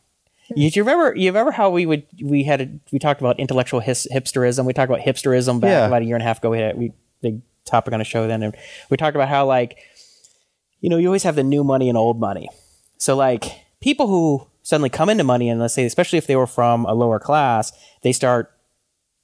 You, 0.55 0.71
do 0.71 0.79
you 0.79 0.83
remember? 0.83 1.15
You 1.15 1.29
remember 1.29 1.51
how 1.51 1.69
we 1.69 1.85
would 1.85 2.07
we 2.23 2.43
had 2.43 2.61
a, 2.61 2.69
we 2.91 2.97
talked 2.97 3.19
about 3.21 3.39
intellectual 3.39 3.81
his, 3.81 4.07
hipsterism. 4.11 4.65
We 4.65 4.73
talked 4.73 4.89
about 4.91 5.05
hipsterism 5.05 5.59
back 5.59 5.69
Yeah. 5.69 5.85
about 5.85 6.01
a 6.01 6.05
year 6.05 6.15
and 6.15 6.23
a 6.23 6.25
half 6.25 6.39
ago. 6.39 6.49
We 6.49 6.59
had 6.59 6.75
we 6.77 6.91
big 7.21 7.41
topic 7.65 7.93
on 7.93 8.01
a 8.01 8.03
show 8.03 8.25
then, 8.27 8.41
and 8.41 8.55
we 8.89 8.97
talked 8.97 9.15
about 9.15 9.27
how 9.29 9.45
like 9.45 9.77
you 10.81 10.89
know 10.89 10.97
you 10.97 11.07
always 11.07 11.23
have 11.23 11.35
the 11.35 11.43
new 11.43 11.63
money 11.63 11.89
and 11.89 11.97
old 11.97 12.19
money. 12.19 12.49
So 12.97 13.15
like 13.15 13.65
people 13.81 14.07
who 14.07 14.47
suddenly 14.63 14.89
come 14.89 15.09
into 15.09 15.23
money 15.23 15.49
and 15.49 15.59
let's 15.59 15.73
say 15.73 15.85
especially 15.85 16.17
if 16.17 16.27
they 16.27 16.35
were 16.35 16.47
from 16.47 16.85
a 16.85 16.93
lower 16.93 17.19
class, 17.19 17.71
they 18.03 18.11
start 18.11 18.51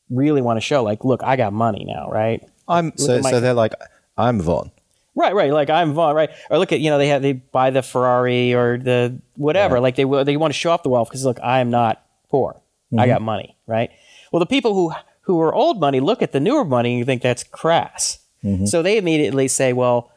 really 0.09 0.41
want 0.41 0.57
to 0.57 0.61
show 0.61 0.83
like, 0.83 1.03
look, 1.03 1.23
I 1.23 1.35
got 1.35 1.53
money 1.53 1.85
now, 1.85 2.09
right? 2.09 2.47
I'm 2.67 2.97
so 2.97 3.21
my- 3.21 3.31
so 3.31 3.39
they're 3.39 3.53
like 3.53 3.73
I'm 4.17 4.41
Von. 4.41 4.71
Right, 5.17 5.33
right. 5.33 5.51
Like 5.51 5.69
I'm 5.69 5.93
Von, 5.93 6.13
right? 6.13 6.29
Or 6.49 6.57
look 6.57 6.73
at 6.73 6.81
you 6.81 6.89
know 6.89 6.97
they 6.97 7.07
have 7.07 7.21
they 7.21 7.33
buy 7.33 7.69
the 7.69 7.81
Ferrari 7.81 8.53
or 8.53 8.77
the 8.77 9.19
whatever. 9.35 9.79
Like 9.79 9.95
they 9.95 10.03
they 10.03 10.35
want 10.35 10.53
to 10.53 10.59
show 10.59 10.71
off 10.71 10.83
the 10.83 10.89
wealth 10.89 11.09
because 11.09 11.23
look, 11.23 11.39
I 11.41 11.59
am 11.59 11.69
not 11.69 12.03
poor. 12.29 12.61
I 12.91 12.95
mm-hmm. 12.95 13.11
got 13.11 13.21
money, 13.21 13.55
right? 13.65 13.91
Well, 14.31 14.41
the 14.41 14.45
people 14.45 14.73
who 14.73 14.93
who 15.21 15.39
are 15.41 15.53
old 15.53 15.79
money 15.79 15.99
look 15.99 16.21
at 16.21 16.33
the 16.33 16.39
newer 16.39 16.65
money 16.65 16.91
and 16.91 16.99
you 16.99 17.05
think 17.05 17.21
that's 17.21 17.43
crass. 17.43 18.19
Mm-hmm. 18.43 18.65
So 18.65 18.83
they 18.83 18.97
immediately 18.97 19.47
say, 19.47 19.73
well, 19.73 20.11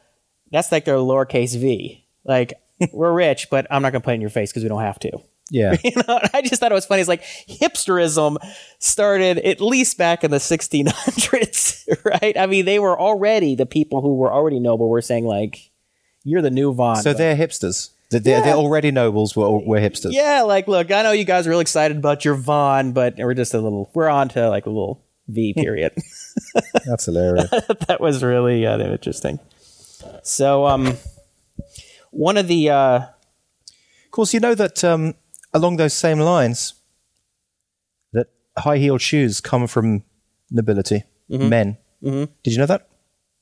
that's 0.52 0.72
like 0.72 0.84
their 0.84 0.96
lowercase 0.96 1.58
v. 1.58 2.04
Like 2.24 2.54
we're 2.92 3.12
rich, 3.12 3.48
but 3.50 3.66
I'm 3.70 3.82
not 3.82 3.92
going 3.92 4.02
to 4.02 4.04
put 4.04 4.12
it 4.12 4.16
in 4.16 4.20
your 4.20 4.30
face 4.30 4.50
because 4.50 4.62
we 4.62 4.68
don't 4.68 4.82
have 4.82 4.98
to. 5.00 5.18
Yeah. 5.50 5.76
You 5.84 5.92
know, 6.06 6.20
I 6.34 6.42
just 6.42 6.60
thought 6.60 6.70
it 6.72 6.74
was 6.74 6.84
funny. 6.86 7.00
It's 7.00 7.08
like 7.08 7.22
hipsterism 7.48 8.36
started 8.78 9.38
at 9.38 9.60
least 9.60 9.96
back 9.96 10.22
in 10.24 10.30
the 10.30 10.36
1600s, 10.38 12.04
right? 12.22 12.36
I 12.36 12.46
mean, 12.46 12.64
they 12.64 12.78
were 12.78 12.98
already 12.98 13.54
the 13.54 13.66
people 13.66 14.02
who 14.02 14.14
were 14.16 14.32
already 14.32 14.60
noble 14.60 14.88
were 14.88 15.00
saying 15.00 15.24
like, 15.24 15.70
"You're 16.24 16.42
the 16.42 16.50
new 16.50 16.74
Von." 16.74 16.96
So 16.96 17.14
they're 17.14 17.36
hipsters. 17.36 17.90
They're, 18.10 18.20
they're, 18.20 18.42
they're 18.42 18.54
already 18.54 18.90
nobles. 18.90 19.36
We're, 19.36 19.48
we're 19.50 19.80
hipsters. 19.80 20.12
yeah, 20.12 20.42
like, 20.42 20.66
look, 20.66 20.90
I 20.90 21.02
know 21.02 21.12
you 21.12 21.24
guys 21.24 21.46
are 21.46 21.50
really 21.50 21.62
excited 21.62 21.96
about 21.96 22.24
your 22.24 22.34
Von, 22.34 22.92
but 22.92 23.16
we're 23.18 23.34
just 23.34 23.54
a 23.54 23.60
little. 23.60 23.90
We're 23.94 24.08
on 24.08 24.28
to 24.30 24.48
like 24.48 24.66
a 24.66 24.70
little 24.70 25.02
V 25.28 25.54
period. 25.54 25.92
That's 26.86 27.06
hilarious. 27.06 27.50
that 27.50 27.98
was 28.00 28.22
really 28.22 28.66
uh, 28.66 28.78
interesting. 28.78 29.38
So, 30.22 30.66
um, 30.66 30.96
one 32.10 32.36
of 32.36 32.48
the 32.48 32.70
uh, 32.70 32.96
Of 34.06 34.10
course, 34.10 34.34
you 34.34 34.40
know 34.40 34.54
that 34.54 34.82
um, 34.84 35.14
along 35.52 35.76
those 35.76 35.92
same 35.94 36.18
lines, 36.20 36.74
that 38.12 38.26
high-heeled 38.56 39.00
shoes 39.00 39.40
come 39.40 39.66
from 39.66 40.04
nobility, 40.50 41.04
men. 41.28 41.76
Mm-hmm. 42.02 42.32
Did 42.42 42.52
you 42.52 42.58
know 42.58 42.66
that? 42.66 42.88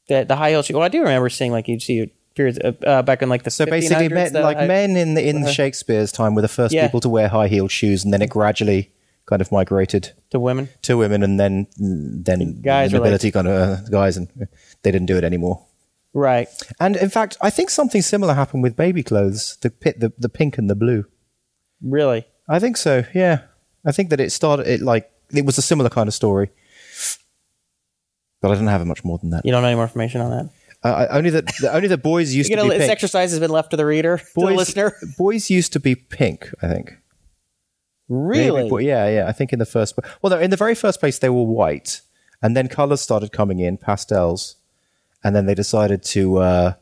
the 0.09 0.25
the 0.25 0.37
high 0.37 0.51
heel 0.51 0.63
shoe. 0.63 0.75
Well, 0.75 0.85
I 0.85 0.89
do 0.89 1.01
remember 1.01 1.29
seeing 1.29 1.51
like 1.53 1.67
you'd 1.69 1.83
see 1.83 2.13
periods 2.37 2.59
uh, 2.61 2.73
uh, 2.87 3.03
back 3.03 3.23
in 3.23 3.29
like 3.29 3.43
the 3.43 3.51
So 3.51 3.67
basically, 3.67 4.09
men, 4.09 4.33
like 4.35 4.57
high- 4.57 4.67
men 4.67 4.97
in 4.97 5.15
the, 5.15 5.29
in 5.29 5.47
Shakespeare's 5.47 6.13
time 6.13 6.35
were 6.37 6.43
the 6.43 6.49
first 6.49 6.73
Yeah. 6.73 6.87
people 6.87 7.01
to 7.01 7.09
wear 7.09 7.29
high-heeled 7.29 7.71
shoes, 7.73 8.05
and 8.05 8.13
then 8.13 8.23
it 8.23 8.31
gradually 8.31 8.93
kind 9.27 9.43
of 9.43 9.51
migrated 9.51 10.13
to 10.31 10.39
women. 10.39 10.69
to 10.83 10.97
women, 10.97 11.23
and 11.25 11.41
then 11.41 11.67
then 11.77 12.61
guys 12.63 12.93
were 12.93 12.99
like- 13.01 13.05
nobility 13.07 13.31
kind 13.33 13.49
of 13.49 13.55
uh, 13.55 13.77
guys, 13.91 14.17
and 14.17 14.29
they 14.83 14.91
didn't 14.93 15.07
do 15.07 15.17
it 15.17 15.25
anymore. 15.25 15.65
Right. 16.17 16.49
And 16.81 16.97
in 16.97 17.11
fact, 17.11 17.37
I 17.43 17.51
think 17.51 17.69
something 17.69 18.01
similar 18.01 18.33
happened 18.33 18.63
with 18.63 18.75
baby 18.75 19.03
clothes, 19.03 19.59
the 19.61 19.69
pit, 19.69 20.01
the, 20.01 20.15
the 20.17 20.31
pink 20.31 20.57
and 20.57 20.71
the 20.71 20.75
blue. 20.75 21.05
Really. 21.83 22.25
I 22.49 22.59
think 22.59 22.79
so. 22.79 23.05
Yeah, 23.15 23.43
I 23.85 23.93
think 23.93 24.09
that 24.09 24.19
it 24.19 24.33
started. 24.33 24.67
It 24.67 24.81
like 24.81 25.11
it 25.35 25.45
was 25.45 25.59
a 25.59 25.63
similar 25.63 25.91
kind 25.91 26.09
of 26.09 26.15
story, 26.15 26.49
but 28.41 28.51
I 28.51 28.55
don't 28.55 28.67
have 28.67 28.87
much 28.87 29.05
more 29.05 29.19
than 29.19 29.29
that. 29.31 29.45
You 29.45 29.53
don't 29.53 29.61
know 29.61 29.69
any 29.69 29.75
more 29.75 29.85
information 29.85 30.23
on 30.23 30.31
that. 30.31 30.51
Uh, 30.83 31.07
only 31.11 31.29
that 31.31 31.53
only 31.71 31.89
that 31.89 32.03
boys 32.03 32.35
used 32.35 32.49
You 32.49 32.57
to 32.57 32.63
know, 32.63 32.71
be 32.71 32.79
this 32.79 32.89
exercise 32.89 33.33
has 33.33 33.41
been 33.41 33.51
left 33.51 33.73
to 33.73 33.77
the 33.77 33.85
reader, 33.85 34.17
to 34.17 34.25
the 34.37 34.47
listener. 34.53 34.95
boys 35.19 35.51
used 35.51 35.75
to 35.75 35.81
be 35.81 35.95
pink. 35.95 36.51
I 36.63 36.69
think. 36.69 36.95
Really? 38.09 38.71
Maybe, 38.71 38.87
yeah, 38.87 39.09
yeah. 39.09 39.29
I 39.29 39.33
think 39.33 39.53
in 39.53 39.59
the 39.59 39.67
first, 39.67 39.99
well, 40.23 40.31
no, 40.31 40.39
in 40.39 40.49
the 40.49 40.57
very 40.57 40.77
first 40.77 40.99
place 40.99 41.19
they 41.19 41.29
were 41.29 41.43
white, 41.43 42.01
and 42.41 42.57
then 42.57 42.69
colors 42.69 43.03
started 43.03 43.33
coming 43.33 43.59
in, 43.59 43.77
pastels, 43.77 44.57
and 45.27 45.35
then 45.35 45.47
they 45.47 45.55
decided 45.55 46.05
to. 46.05 46.39
Uh, 46.39 46.73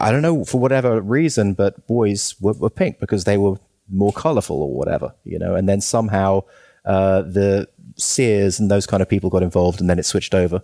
I 0.00 0.12
don't 0.12 0.22
know 0.22 0.44
for 0.44 0.60
whatever 0.60 1.00
reason, 1.00 1.54
but 1.54 1.86
boys 1.86 2.34
were, 2.40 2.52
were 2.52 2.70
pink 2.70 3.00
because 3.00 3.24
they 3.24 3.38
were 3.38 3.56
more 3.90 4.12
colorful 4.12 4.62
or 4.62 4.74
whatever, 4.74 5.14
you 5.24 5.38
know. 5.38 5.54
And 5.54 5.66
then 5.68 5.80
somehow 5.80 6.42
uh, 6.84 7.22
the 7.22 7.68
Sears 7.96 8.60
and 8.60 8.70
those 8.70 8.86
kind 8.86 9.02
of 9.02 9.08
people 9.08 9.30
got 9.30 9.42
involved, 9.42 9.80
and 9.80 9.88
then 9.88 9.98
it 9.98 10.04
switched 10.04 10.34
over. 10.34 10.62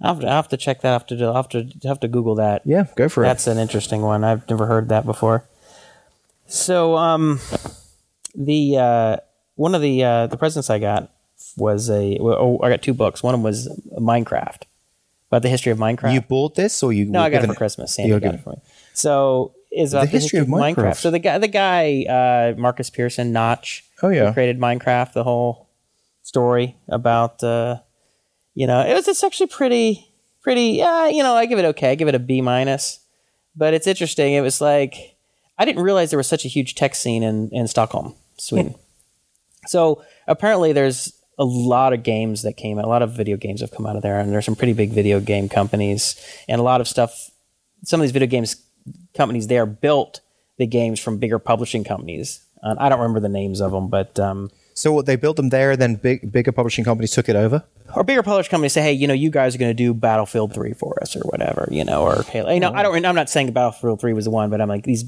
I'll 0.00 0.14
have, 0.14 0.22
to, 0.22 0.26
I'll 0.28 0.36
have 0.36 0.48
to 0.48 0.56
check 0.56 0.80
that. 0.80 0.88
I'll 0.88 0.98
have 0.98 1.06
to, 1.08 1.24
I'll 1.24 1.34
have 1.34 1.48
to, 1.50 1.70
have 1.84 2.00
to 2.00 2.08
Google 2.08 2.36
that. 2.36 2.62
Yeah, 2.64 2.86
go 2.96 3.08
for 3.08 3.22
it. 3.22 3.26
That's 3.26 3.46
an 3.46 3.58
interesting 3.58 4.00
one. 4.02 4.24
I've 4.24 4.48
never 4.48 4.66
heard 4.66 4.88
that 4.88 5.04
before. 5.04 5.46
So, 6.46 6.96
um, 6.96 7.38
the 8.34 8.78
uh, 8.78 9.16
one 9.56 9.74
of 9.74 9.82
the 9.82 10.02
uh, 10.02 10.26
the 10.26 10.38
presents 10.38 10.70
I 10.70 10.78
got 10.78 11.10
was 11.56 11.90
a. 11.90 12.18
Oh, 12.18 12.60
I 12.62 12.70
got 12.70 12.82
two 12.82 12.94
books. 12.94 13.22
One 13.22 13.34
of 13.34 13.40
them 13.40 13.44
was 13.44 13.68
Minecraft, 13.98 14.62
about 15.32 15.40
the 15.40 15.48
history 15.48 15.72
of 15.72 15.78
Minecraft. 15.78 16.12
You 16.12 16.20
bought 16.20 16.54
this, 16.56 16.82
or 16.82 16.92
you? 16.92 17.06
no, 17.06 17.22
I 17.22 17.30
got 17.30 17.42
it 17.42 17.46
for 17.46 17.54
Christmas. 17.54 17.94
Sandy 17.94 18.20
got 18.20 18.34
it 18.34 18.40
for 18.42 18.50
me. 18.50 18.60
So, 18.92 19.54
is 19.70 19.94
about 19.94 20.02
The 20.02 20.08
history 20.08 20.38
of 20.40 20.46
Minecraft. 20.46 20.96
So 20.96 21.10
the 21.10 21.18
guy, 21.18 21.38
the 21.38 21.48
guy, 21.48 22.04
uh, 22.04 22.60
Markus 22.60 22.90
Persson, 22.90 23.32
Notch. 23.32 23.82
Oh, 24.02 24.10
yeah. 24.10 24.30
created 24.34 24.58
Minecraft. 24.58 25.14
The 25.14 25.24
whole 25.24 25.70
story 26.22 26.76
about, 26.86 27.42
uh, 27.42 27.78
you 28.54 28.66
know, 28.66 28.80
it 28.80 28.92
was. 28.92 29.08
It's 29.08 29.24
actually 29.24 29.46
pretty, 29.46 30.06
pretty. 30.42 30.72
Yeah, 30.72 31.08
you 31.08 31.22
know, 31.22 31.34
I 31.34 31.46
give 31.46 31.58
it 31.58 31.64
okay. 31.64 31.92
I 31.92 31.94
give 31.94 32.08
it 32.08 32.14
a 32.14 32.18
B 32.18 32.42
minus. 32.42 33.00
But 33.56 33.72
it's 33.72 33.86
interesting. 33.86 34.34
It 34.34 34.42
was 34.42 34.60
like 34.60 35.16
I 35.56 35.64
didn't 35.64 35.82
realize 35.82 36.10
there 36.10 36.18
was 36.18 36.28
such 36.28 36.44
a 36.44 36.48
huge 36.48 36.74
tech 36.74 36.94
scene 36.94 37.22
in 37.22 37.48
in 37.52 37.66
Stockholm, 37.68 38.14
Sweden. 38.36 38.74
So 39.66 40.04
apparently, 40.28 40.74
there's 40.74 41.14
a 41.42 41.44
lot 41.44 41.92
of 41.92 42.02
games 42.02 42.42
that 42.42 42.56
came 42.56 42.78
out. 42.78 42.84
A 42.84 42.88
lot 42.88 43.02
of 43.02 43.12
video 43.12 43.36
games 43.36 43.60
have 43.60 43.72
come 43.72 43.86
out 43.86 43.96
of 43.96 44.02
there, 44.02 44.18
and 44.20 44.32
there's 44.32 44.44
some 44.44 44.54
pretty 44.56 44.72
big 44.72 44.90
video 44.90 45.18
game 45.20 45.48
companies, 45.48 46.16
and 46.48 46.60
a 46.60 46.64
lot 46.64 46.80
of 46.80 46.86
stuff. 46.88 47.30
Some 47.84 48.00
of 48.00 48.02
these 48.04 48.12
video 48.12 48.28
games 48.28 48.56
companies 49.14 49.46
there 49.48 49.66
built 49.66 50.20
the 50.58 50.66
games 50.66 51.00
from 51.00 51.18
bigger 51.18 51.38
publishing 51.38 51.84
companies. 51.84 52.40
Uh, 52.62 52.76
I 52.78 52.88
don't 52.88 53.00
remember 53.00 53.20
the 53.20 53.28
names 53.28 53.60
of 53.60 53.72
them, 53.72 53.88
but 53.88 54.18
um, 54.20 54.50
So 54.74 54.92
what, 54.92 55.06
they 55.06 55.16
built 55.16 55.36
them 55.36 55.48
there, 55.48 55.76
then 55.76 55.96
big 55.96 56.30
bigger 56.30 56.52
publishing 56.52 56.84
companies 56.84 57.10
took 57.10 57.28
it 57.28 57.36
over. 57.36 57.64
or 57.96 58.04
bigger 58.04 58.22
publishing 58.22 58.50
companies 58.50 58.72
say, 58.72 58.82
"Hey, 58.82 58.92
you 58.92 59.06
know, 59.08 59.14
you 59.14 59.30
guys 59.30 59.54
are 59.54 59.58
going 59.58 59.70
to 59.70 59.74
do 59.74 59.92
Battlefield 59.92 60.54
Three 60.54 60.72
for 60.74 60.96
us, 61.02 61.16
or 61.16 61.22
whatever," 61.32 61.68
you 61.70 61.84
know, 61.84 62.02
or 62.02 62.22
Halo. 62.22 62.52
You 62.52 62.60
know, 62.60 62.72
I 62.72 62.82
don't. 62.84 63.04
I'm 63.04 63.14
not 63.16 63.28
saying 63.28 63.52
Battlefield 63.52 64.00
Three 64.00 64.12
was 64.12 64.26
the 64.26 64.30
one, 64.30 64.48
but 64.50 64.60
I'm 64.60 64.68
like 64.68 64.84
these 64.84 65.04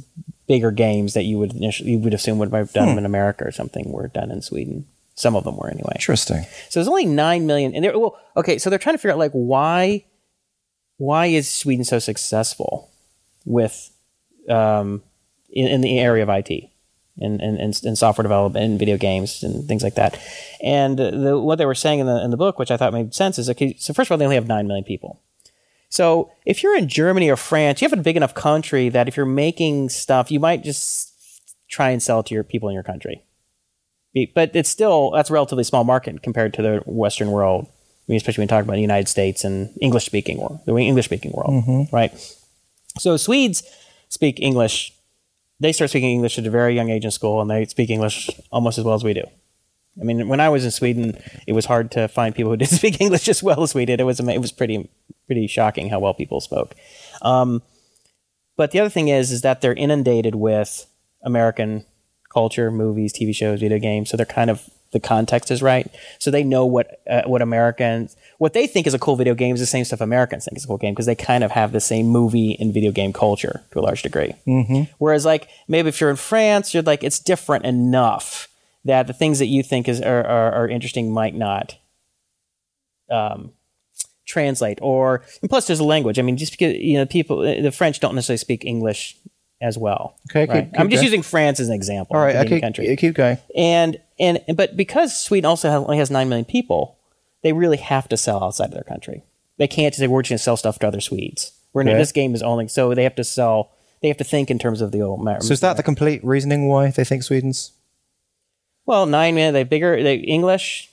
bigger 0.47 0.73
games 0.73 1.15
that 1.15 1.23
you 1.25 1.39
would 1.39 1.55
initially, 1.55 1.93
you 1.93 1.99
would 1.99 2.13
assume 2.13 2.39
would 2.39 2.53
have 2.53 2.73
done 2.73 2.89
them 2.89 2.99
in 2.99 3.07
America 3.07 3.45
or 3.47 3.53
something 3.53 3.91
were 3.91 4.09
done 4.09 4.31
in 4.31 4.43
Sweden. 4.43 4.85
Some 5.15 5.37
of 5.37 5.45
them 5.45 5.57
were 5.57 5.71
anyway. 5.71 5.93
Interesting. 5.95 6.45
So 6.69 6.81
there's 6.81 6.89
only 6.89 7.07
nine 7.07 7.47
million, 7.47 7.75
and 7.75 7.85
they're 7.85 7.99
well, 7.99 8.19
okay. 8.37 8.59
So 8.59 8.69
they're 8.69 8.81
trying 8.81 8.95
to 8.95 8.99
figure 8.99 9.13
out 9.13 9.19
like 9.19 9.33
why, 9.33 10.05
why 10.97 11.27
is 11.27 11.49
Sweden 11.49 11.85
so 11.85 12.01
successful 12.01 12.91
with, 13.45 13.91
um, 14.49 15.03
in, 15.51 15.69
in 15.69 15.81
the 15.83 16.01
area 16.01 16.25
of 16.25 16.29
IT, 16.29 16.51
and 17.21 17.41
and, 17.41 17.59
and 17.59 17.81
and 17.85 17.97
software 17.97 18.25
development 18.25 18.65
and 18.65 18.79
video 18.79 18.97
games 18.97 19.45
and 19.45 19.69
things 19.69 19.85
like 19.85 19.95
that, 19.95 20.21
and 20.61 20.99
the, 20.99 21.39
what 21.39 21.59
they 21.59 21.67
were 21.67 21.77
saying 21.77 22.01
in 22.01 22.07
the 22.07 22.25
in 22.25 22.33
the 22.33 22.37
book, 22.37 22.59
which 22.59 22.73
I 22.73 22.77
thought 22.77 22.93
made 22.93 23.15
sense, 23.15 23.39
is 23.39 23.49
okay. 23.51 23.77
So 23.79 23.95
first 23.95 24.09
of 24.09 24.13
all, 24.13 24.19
they 24.19 24.25
only 24.25 24.37
have 24.37 24.49
nine 24.49 24.67
million 24.67 24.85
people. 24.85 25.21
So 25.91 26.33
if 26.45 26.65
you're 26.65 26.77
in 26.77 26.89
Germany 26.89 27.31
or 27.31 27.37
France, 27.37 27.81
you 27.81 27.89
have 27.89 27.97
a 27.97 28.03
big 28.03 28.17
enough 28.17 28.35
country 28.35 28.89
that 28.89 29.07
if 29.07 29.17
you're 29.17 29.27
making 29.27 29.91
stuff, 29.91 30.33
you 30.33 30.41
might 30.41 30.65
just 30.65 31.13
try 31.69 31.91
and 31.91 32.03
sell 32.03 32.19
it 32.19 32.27
to 32.27 32.35
your 32.35 32.43
people 32.43 32.69
in 32.69 32.75
your 32.75 32.83
country 32.83 33.23
but 34.35 34.55
it's 34.55 34.69
still 34.69 35.11
that's 35.11 35.31
a 35.31 35.33
relatively 35.33 35.65
small 35.65 35.85
market 35.85 36.23
compared 36.23 36.55
to 36.55 36.63
the 36.63 36.83
Western 36.87 37.31
world. 37.31 37.67
I 37.67 38.13
mean, 38.13 38.17
especially 38.17 38.43
when 38.43 38.47
you 38.47 38.57
talk 38.57 38.65
about 38.65 38.75
the 38.75 38.81
United 38.81 39.09
States 39.09 39.45
and 39.45 39.71
English 39.81 40.05
speaking 40.05 40.39
world, 40.39 40.61
the 40.67 40.77
English 40.77 41.07
speaking 41.07 41.33
world, 41.33 41.89
right? 41.93 42.13
So 42.99 43.17
Swedes 43.17 43.63
speak 44.09 44.41
English. 44.41 44.93
They 45.61 45.73
start 45.73 45.91
speaking 45.91 46.11
English 46.11 46.39
at 46.39 46.47
a 46.47 46.51
very 46.51 46.75
young 46.75 46.91
age 46.91 47.05
in 47.05 47.11
school, 47.11 47.41
and 47.41 47.51
they 47.51 47.65
speak 47.65 47.91
English 47.91 48.29
almost 48.51 48.79
as 48.79 48.85
well 48.85 48.95
as 48.95 49.05
we 49.05 49.15
do. 49.15 49.25
I 50.01 50.05
mean, 50.05 50.29
when 50.29 50.41
I 50.41 50.49
was 50.49 50.65
in 50.65 50.71
Sweden, 50.71 51.17
it 51.47 51.53
was 51.53 51.67
hard 51.67 51.91
to 51.93 52.09
find 52.09 52.35
people 52.35 52.51
who 52.51 52.57
did 52.63 52.69
speak 52.69 53.01
English 53.01 53.29
as 53.29 53.43
well 53.43 53.63
as 53.63 53.75
we 53.75 53.85
did. 53.85 54.01
It 54.01 54.05
was 54.05 54.21
it 54.21 54.41
was 54.41 54.53
pretty 54.53 54.89
pretty 55.27 55.47
shocking 55.47 55.89
how 55.89 55.99
well 55.99 56.15
people 56.15 56.41
spoke. 56.41 56.75
Um, 57.23 57.63
but 58.57 58.71
the 58.71 58.81
other 58.81 58.91
thing 58.91 59.09
is, 59.09 59.33
is 59.33 59.43
that 59.43 59.61
they're 59.61 59.75
inundated 59.75 60.35
with 60.35 60.87
American 61.23 61.85
culture, 62.35 62.71
movies, 62.71 63.13
TV 63.13 63.35
shows, 63.35 63.61
video 63.61 63.79
games. 63.79 64.11
So 64.11 64.17
they're 64.17 64.27
kind 64.27 64.51
of 64.51 64.69
the 64.93 65.01
context 65.01 65.51
is 65.51 65.63
right. 65.63 65.91
So 66.19 66.31
they 66.31 66.45
know 66.45 66.67
what 66.67 67.01
uh, 67.09 67.23
what 67.27 67.43
Americans 67.43 68.17
what 68.39 68.53
they 68.53 68.67
think 68.67 68.87
is 68.87 68.95
a 68.95 68.99
cool 68.99 69.17
video 69.17 69.35
game 69.35 69.55
is 69.55 69.61
the 69.61 69.67
same 69.67 69.85
stuff 69.85 70.01
Americans 70.01 70.45
think 70.45 70.57
is 70.57 70.65
a 70.65 70.67
cool 70.67 70.79
game 70.79 70.93
because 70.93 71.07
they 71.07 71.15
kind 71.15 71.45
of 71.45 71.53
have 71.53 71.73
the 71.73 71.81
same 71.81 72.07
movie 72.07 72.57
and 72.59 72.75
video 72.75 72.93
game 72.93 73.13
culture 73.13 73.63
to 73.71 73.79
a 73.79 73.83
large 73.83 74.03
degree. 74.03 74.35
Mm-hmm. 74.47 74.83
Whereas 74.99 75.25
like 75.25 75.49
maybe 75.69 75.89
if 75.89 76.01
you're 76.01 76.11
in 76.11 76.17
France, 76.17 76.75
you're 76.75 76.83
like 76.83 77.05
it's 77.05 77.19
different 77.19 77.65
enough 77.65 78.49
that 78.85 79.07
the 79.07 79.13
things 79.13 79.39
that 79.39 79.47
you 79.47 79.63
think 79.63 79.89
is 79.89 80.01
are, 80.01 80.25
are, 80.27 80.53
are 80.53 80.69
interesting 80.69 81.11
might 81.11 81.35
not 81.35 81.77
um, 83.11 83.53
translate 84.27 84.79
or 84.83 85.23
and 85.41 85.51
plus 85.51 85.67
there's 85.67 85.81
a 85.81 85.85
language. 85.85 86.19
I 86.19 86.23
mean, 86.23 86.37
just 86.37 86.53
because 86.53 86.77
you 86.77 86.99
know 86.99 87.07
people 87.07 87.41
the 87.41 87.73
French 87.73 88.01
don't 88.01 88.15
necessarily 88.15 88.39
speak 88.39 88.65
English 88.65 89.17
as 89.65 89.79
well. 89.79 90.15
Okay, 90.31 90.47
right? 90.47 90.71
keep- 90.71 90.79
I'm 90.81 90.89
just 90.91 91.01
going. 91.01 91.05
using 91.07 91.23
France 91.23 91.59
as 91.59 91.69
an 91.69 91.75
example. 91.75 92.17
All 92.17 92.23
right, 92.23 92.37
okay, 92.37 92.61
country. 92.61 92.95
keep 92.97 93.15
going. 93.15 93.39
And 93.57 93.99
and 94.21 94.39
but 94.55 94.77
because 94.77 95.17
Sweden 95.17 95.47
also 95.47 95.71
has, 95.71 95.81
only 95.83 95.99
has 95.99 96.11
nine 96.11 96.29
million 96.29 96.45
people, 96.45 96.97
they 97.43 97.53
really 97.53 97.79
have 97.79 98.09
to 98.11 98.17
sell 98.17 98.45
outside 98.45 98.67
of 98.67 98.75
their 98.75 98.83
country. 98.85 99.23
They 99.57 99.67
can't 99.67 99.95
say 99.95 100.07
we're 100.07 100.23
just 100.23 100.31
going 100.31 100.39
to 100.39 100.43
sell 100.43 100.57
stuff 100.57 100.79
to 100.81 100.87
other 100.89 101.01
Swedes. 101.01 101.53
We're 101.73 101.83
Okay. 101.83 101.95
this 101.95 102.13
game 102.13 102.35
is 102.35 102.43
only 102.43 102.69
so 102.69 102.95
they 102.95 103.05
have 103.05 103.15
to 103.17 103.25
sell. 103.25 103.71
They 104.03 104.09
have 104.09 104.17
to 104.19 104.25
think 104.25 104.51
in 104.51 104.59
terms 104.59 104.81
of 104.83 104.93
the 104.93 105.01
old. 105.01 105.27
So 105.43 105.53
is 105.53 105.61
that 105.61 105.77
the 105.79 105.83
complete 105.83 106.23
reasoning 106.25 106.69
why 106.69 106.91
they 106.91 107.05
think 107.05 107.23
Sweden's? 107.23 107.73
Well, 108.87 109.07
nine 109.07 109.35
million. 109.35 109.55
They 109.55 109.65
bigger. 109.65 110.03
They 110.03 110.17
English, 110.17 110.91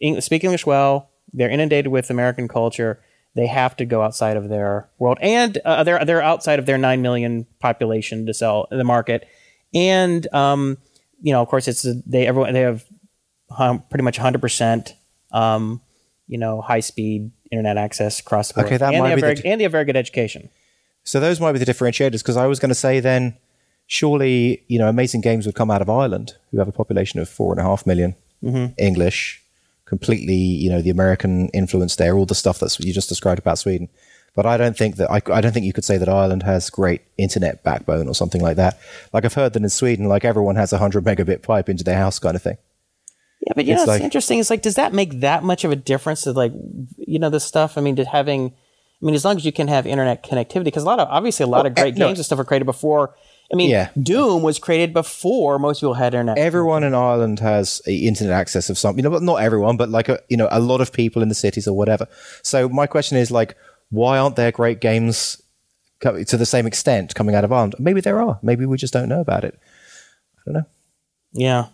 Eng, 0.00 0.20
speak 0.22 0.44
English 0.44 0.64
well. 0.64 1.10
They're 1.32 1.50
inundated 1.50 1.92
with 1.92 2.08
American 2.10 2.48
culture. 2.48 3.00
They 3.34 3.46
have 3.46 3.76
to 3.76 3.84
go 3.84 4.02
outside 4.02 4.36
of 4.36 4.48
their 4.48 4.88
world, 4.98 5.18
and 5.20 5.58
uh, 5.64 5.84
they're 5.84 6.04
they're 6.04 6.22
outside 6.22 6.58
of 6.58 6.66
their 6.66 6.78
nine 6.78 7.02
million 7.02 7.46
population 7.60 8.26
to 8.26 8.34
sell 8.34 8.66
the 8.70 8.84
market. 8.84 9.28
And 9.72 10.26
um, 10.34 10.78
you 11.20 11.32
know, 11.32 11.42
of 11.42 11.48
course, 11.48 11.68
it's 11.68 11.86
they 12.06 12.26
everyone 12.26 12.52
they 12.52 12.62
have 12.62 12.84
um, 13.56 13.84
pretty 13.90 14.02
much 14.02 14.16
hundred 14.16 14.40
percent. 14.40 14.94
Um, 15.30 15.82
you 16.26 16.36
know, 16.38 16.60
high 16.60 16.80
speed 16.80 17.30
internet 17.50 17.78
access 17.78 18.20
across 18.20 18.48
the 18.48 18.54
board. 18.54 18.66
Okay, 18.66 18.76
that 18.76 18.92
and 18.92 19.02
might 19.02 19.10
they 19.10 19.14
be 19.14 19.20
the 19.20 19.26
very, 19.26 19.34
d- 19.36 19.48
and 19.48 19.60
they 19.60 19.62
have 19.64 19.72
very 19.72 19.84
good 19.84 19.96
education. 19.96 20.50
So 21.04 21.20
those 21.20 21.40
might 21.40 21.52
be 21.52 21.58
the 21.58 21.64
differentiators. 21.64 22.18
Because 22.18 22.36
I 22.36 22.46
was 22.46 22.58
going 22.58 22.68
to 22.68 22.74
say 22.74 23.00
then, 23.00 23.36
surely 23.86 24.62
you 24.68 24.78
know, 24.78 24.88
amazing 24.88 25.20
games 25.22 25.46
would 25.46 25.54
come 25.54 25.70
out 25.70 25.80
of 25.80 25.88
Ireland, 25.88 26.34
who 26.50 26.58
have 26.58 26.68
a 26.68 26.72
population 26.72 27.20
of 27.20 27.28
four 27.28 27.52
and 27.52 27.60
a 27.60 27.64
half 27.64 27.86
million, 27.86 28.14
English, 28.78 29.42
completely 29.88 30.34
you 30.34 30.70
know 30.70 30.82
the 30.82 30.90
American 30.90 31.48
influence 31.48 31.96
there, 31.96 32.16
all 32.16 32.26
the 32.26 32.34
stuff 32.34 32.58
that 32.60 32.78
you 32.80 32.92
just 32.92 33.08
described 33.08 33.38
about 33.38 33.58
Sweden. 33.58 33.88
But 34.34 34.46
I 34.46 34.56
don't 34.56 34.76
think 34.76 34.96
that 34.96 35.10
I, 35.10 35.20
I 35.32 35.40
don't 35.40 35.52
think 35.52 35.66
you 35.66 35.72
could 35.72 35.84
say 35.84 35.98
that 35.98 36.08
Ireland 36.08 36.44
has 36.44 36.70
great 36.70 37.02
internet 37.16 37.64
backbone 37.64 38.06
or 38.06 38.14
something 38.14 38.40
like 38.40 38.56
that. 38.56 38.78
Like 39.12 39.24
I've 39.24 39.34
heard 39.34 39.52
that 39.54 39.62
in 39.62 39.68
Sweden, 39.68 40.06
like 40.06 40.24
everyone 40.24 40.54
has 40.56 40.72
a 40.72 40.78
hundred 40.78 41.04
megabit 41.04 41.42
pipe 41.42 41.68
into 41.68 41.82
their 41.82 41.96
house, 41.98 42.18
kind 42.20 42.36
of 42.36 42.42
thing. 42.42 42.56
Yeah, 43.40 43.52
but 43.56 43.64
you 43.64 43.72
It's 43.72 43.78
know, 43.78 43.82
it's 43.84 44.00
like- 44.00 44.02
interesting. 44.02 44.38
It's 44.38 44.50
like, 44.50 44.62
does 44.62 44.74
that 44.76 44.92
make 44.92 45.20
that 45.20 45.42
much 45.42 45.64
of 45.64 45.72
a 45.72 45.76
difference 45.76 46.22
to 46.22 46.32
like, 46.32 46.52
you 46.98 47.18
know, 47.18 47.30
this 47.30 47.44
stuff? 47.44 47.78
I 47.78 47.80
mean, 47.80 47.94
did 47.94 48.06
having, 48.06 48.52
I 49.00 49.04
mean, 49.04 49.14
as 49.14 49.24
long 49.24 49.36
as 49.36 49.44
you 49.44 49.52
can 49.52 49.68
have 49.68 49.86
internet 49.86 50.24
connectivity, 50.24 50.64
because 50.64 50.82
a 50.82 50.86
lot 50.86 51.00
of 51.00 51.08
obviously 51.08 51.44
a 51.44 51.48
lot 51.48 51.66
of 51.66 51.72
eh, 51.72 51.82
great 51.82 51.96
no. 51.96 52.06
games 52.06 52.18
and 52.18 52.26
stuff 52.26 52.38
were 52.38 52.44
created 52.44 52.66
before. 52.66 53.14
I 53.52 53.56
mean, 53.56 53.70
Yeah. 53.70 53.88
Doom 54.00 54.42
was 54.42 54.58
created 54.58 54.92
before 54.92 55.58
most 55.58 55.80
people 55.80 55.94
had 55.94 56.12
internet. 56.14 56.36
everyone 56.38 56.84
in 56.84 56.94
Ireland 56.94 57.40
has 57.40 57.80
internet 57.86 58.32
access 58.34 58.68
of 58.68 58.76
some, 58.76 58.96
you 58.98 59.02
know, 59.02 59.10
but 59.10 59.22
not 59.22 59.36
everyone, 59.36 59.76
but 59.76 59.88
like 59.88 60.08
a, 60.10 60.20
you 60.28 60.36
know, 60.36 60.48
a 60.50 60.60
lot 60.60 60.80
of 60.80 60.92
people 60.92 61.22
in 61.22 61.28
the 61.28 61.34
cities 61.34 61.66
or 61.66 61.74
whatever. 61.76 62.06
So 62.42 62.68
my 62.68 62.86
question 62.86 63.16
is 63.16 63.30
like, 63.30 63.56
why 63.90 64.18
aren't 64.18 64.36
there 64.36 64.52
great 64.52 64.80
games 64.80 65.40
to 66.02 66.36
the 66.36 66.46
same 66.46 66.66
extent 66.66 67.14
coming 67.14 67.34
out 67.34 67.44
of 67.44 67.50
Ireland? 67.52 67.74
Maybe 67.78 68.00
there 68.02 68.20
are. 68.20 68.38
Maybe 68.42 68.66
we 68.66 68.76
just 68.76 68.92
don't 68.92 69.08
know 69.08 69.20
about 69.20 69.44
it. 69.44 69.58
I 70.36 70.40
don't 70.44 70.54
know. 70.54 70.66
yeah, 71.32 71.66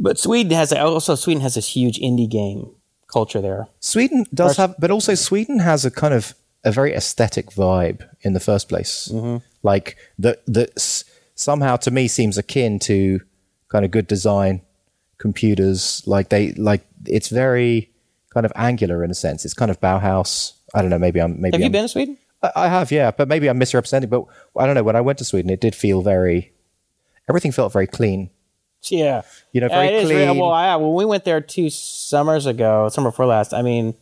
but 0.00 0.18
Sweden 0.18 0.52
has 0.52 0.72
also 0.72 1.14
Sweden 1.14 1.40
has 1.42 1.54
this 1.54 1.68
huge 1.68 1.98
indie 2.00 2.28
game 2.28 2.74
culture 3.12 3.40
there. 3.40 3.68
Sweden 3.80 4.26
does 4.34 4.56
have, 4.56 4.74
but 4.78 4.90
also 4.90 5.14
Sweden 5.14 5.60
has 5.60 5.84
a 5.84 5.90
kind 5.90 6.12
of 6.14 6.34
a 6.64 6.72
very 6.72 6.92
aesthetic 6.92 7.50
vibe 7.52 8.08
in 8.22 8.32
the 8.32 8.40
first 8.40 8.68
place. 8.68 9.08
Mm-hmm. 9.12 9.36
Like 9.66 9.96
that, 10.24 10.38
that 10.46 10.70
somehow 11.34 11.74
to 11.84 11.90
me 11.90 12.08
seems 12.08 12.38
akin 12.38 12.78
to 12.90 13.20
kind 13.68 13.84
of 13.84 13.90
good 13.90 14.06
design, 14.06 14.62
computers. 15.18 16.02
Like 16.06 16.28
they, 16.28 16.52
like 16.52 16.82
it's 17.06 17.28
very 17.28 17.90
kind 18.32 18.46
of 18.46 18.52
angular 18.56 19.02
in 19.04 19.10
a 19.10 19.14
sense. 19.14 19.44
It's 19.44 19.54
kind 19.54 19.70
of 19.70 19.80
Bauhaus. 19.80 20.52
I 20.74 20.80
don't 20.82 20.90
know. 20.90 20.98
Maybe 20.98 21.20
I'm. 21.20 21.40
Maybe 21.40 21.54
Have 21.56 21.60
you 21.60 21.66
I'm- 21.66 21.72
been 21.72 21.84
to 21.84 21.88
Sweden? 21.88 22.16
I, 22.42 22.50
I 22.64 22.68
have, 22.68 22.92
yeah, 22.92 23.10
but 23.10 23.28
maybe 23.28 23.48
I'm 23.48 23.58
misrepresenting. 23.58 24.10
But 24.10 24.24
I 24.56 24.66
don't 24.66 24.74
know. 24.74 24.82
When 24.82 24.96
I 24.96 25.00
went 25.00 25.18
to 25.18 25.24
Sweden, 25.24 25.50
it 25.50 25.60
did 25.60 25.74
feel 25.74 26.02
very. 26.02 26.52
Everything 27.28 27.50
felt 27.52 27.72
very 27.72 27.86
clean. 27.86 28.30
Yeah, 28.88 29.22
You 29.52 29.60
know, 29.62 29.68
very 29.68 29.88
is 29.88 30.06
clean. 30.08 30.38
well, 30.38 30.52
I, 30.52 30.76
when 30.76 30.92
we 30.94 31.04
went 31.04 31.24
there 31.24 31.40
two 31.40 31.70
summers 31.70 32.46
ago, 32.46 32.88
summer 32.88 33.10
before 33.10 33.26
last. 33.26 33.52
I 33.52 33.62
mean, 33.62 33.94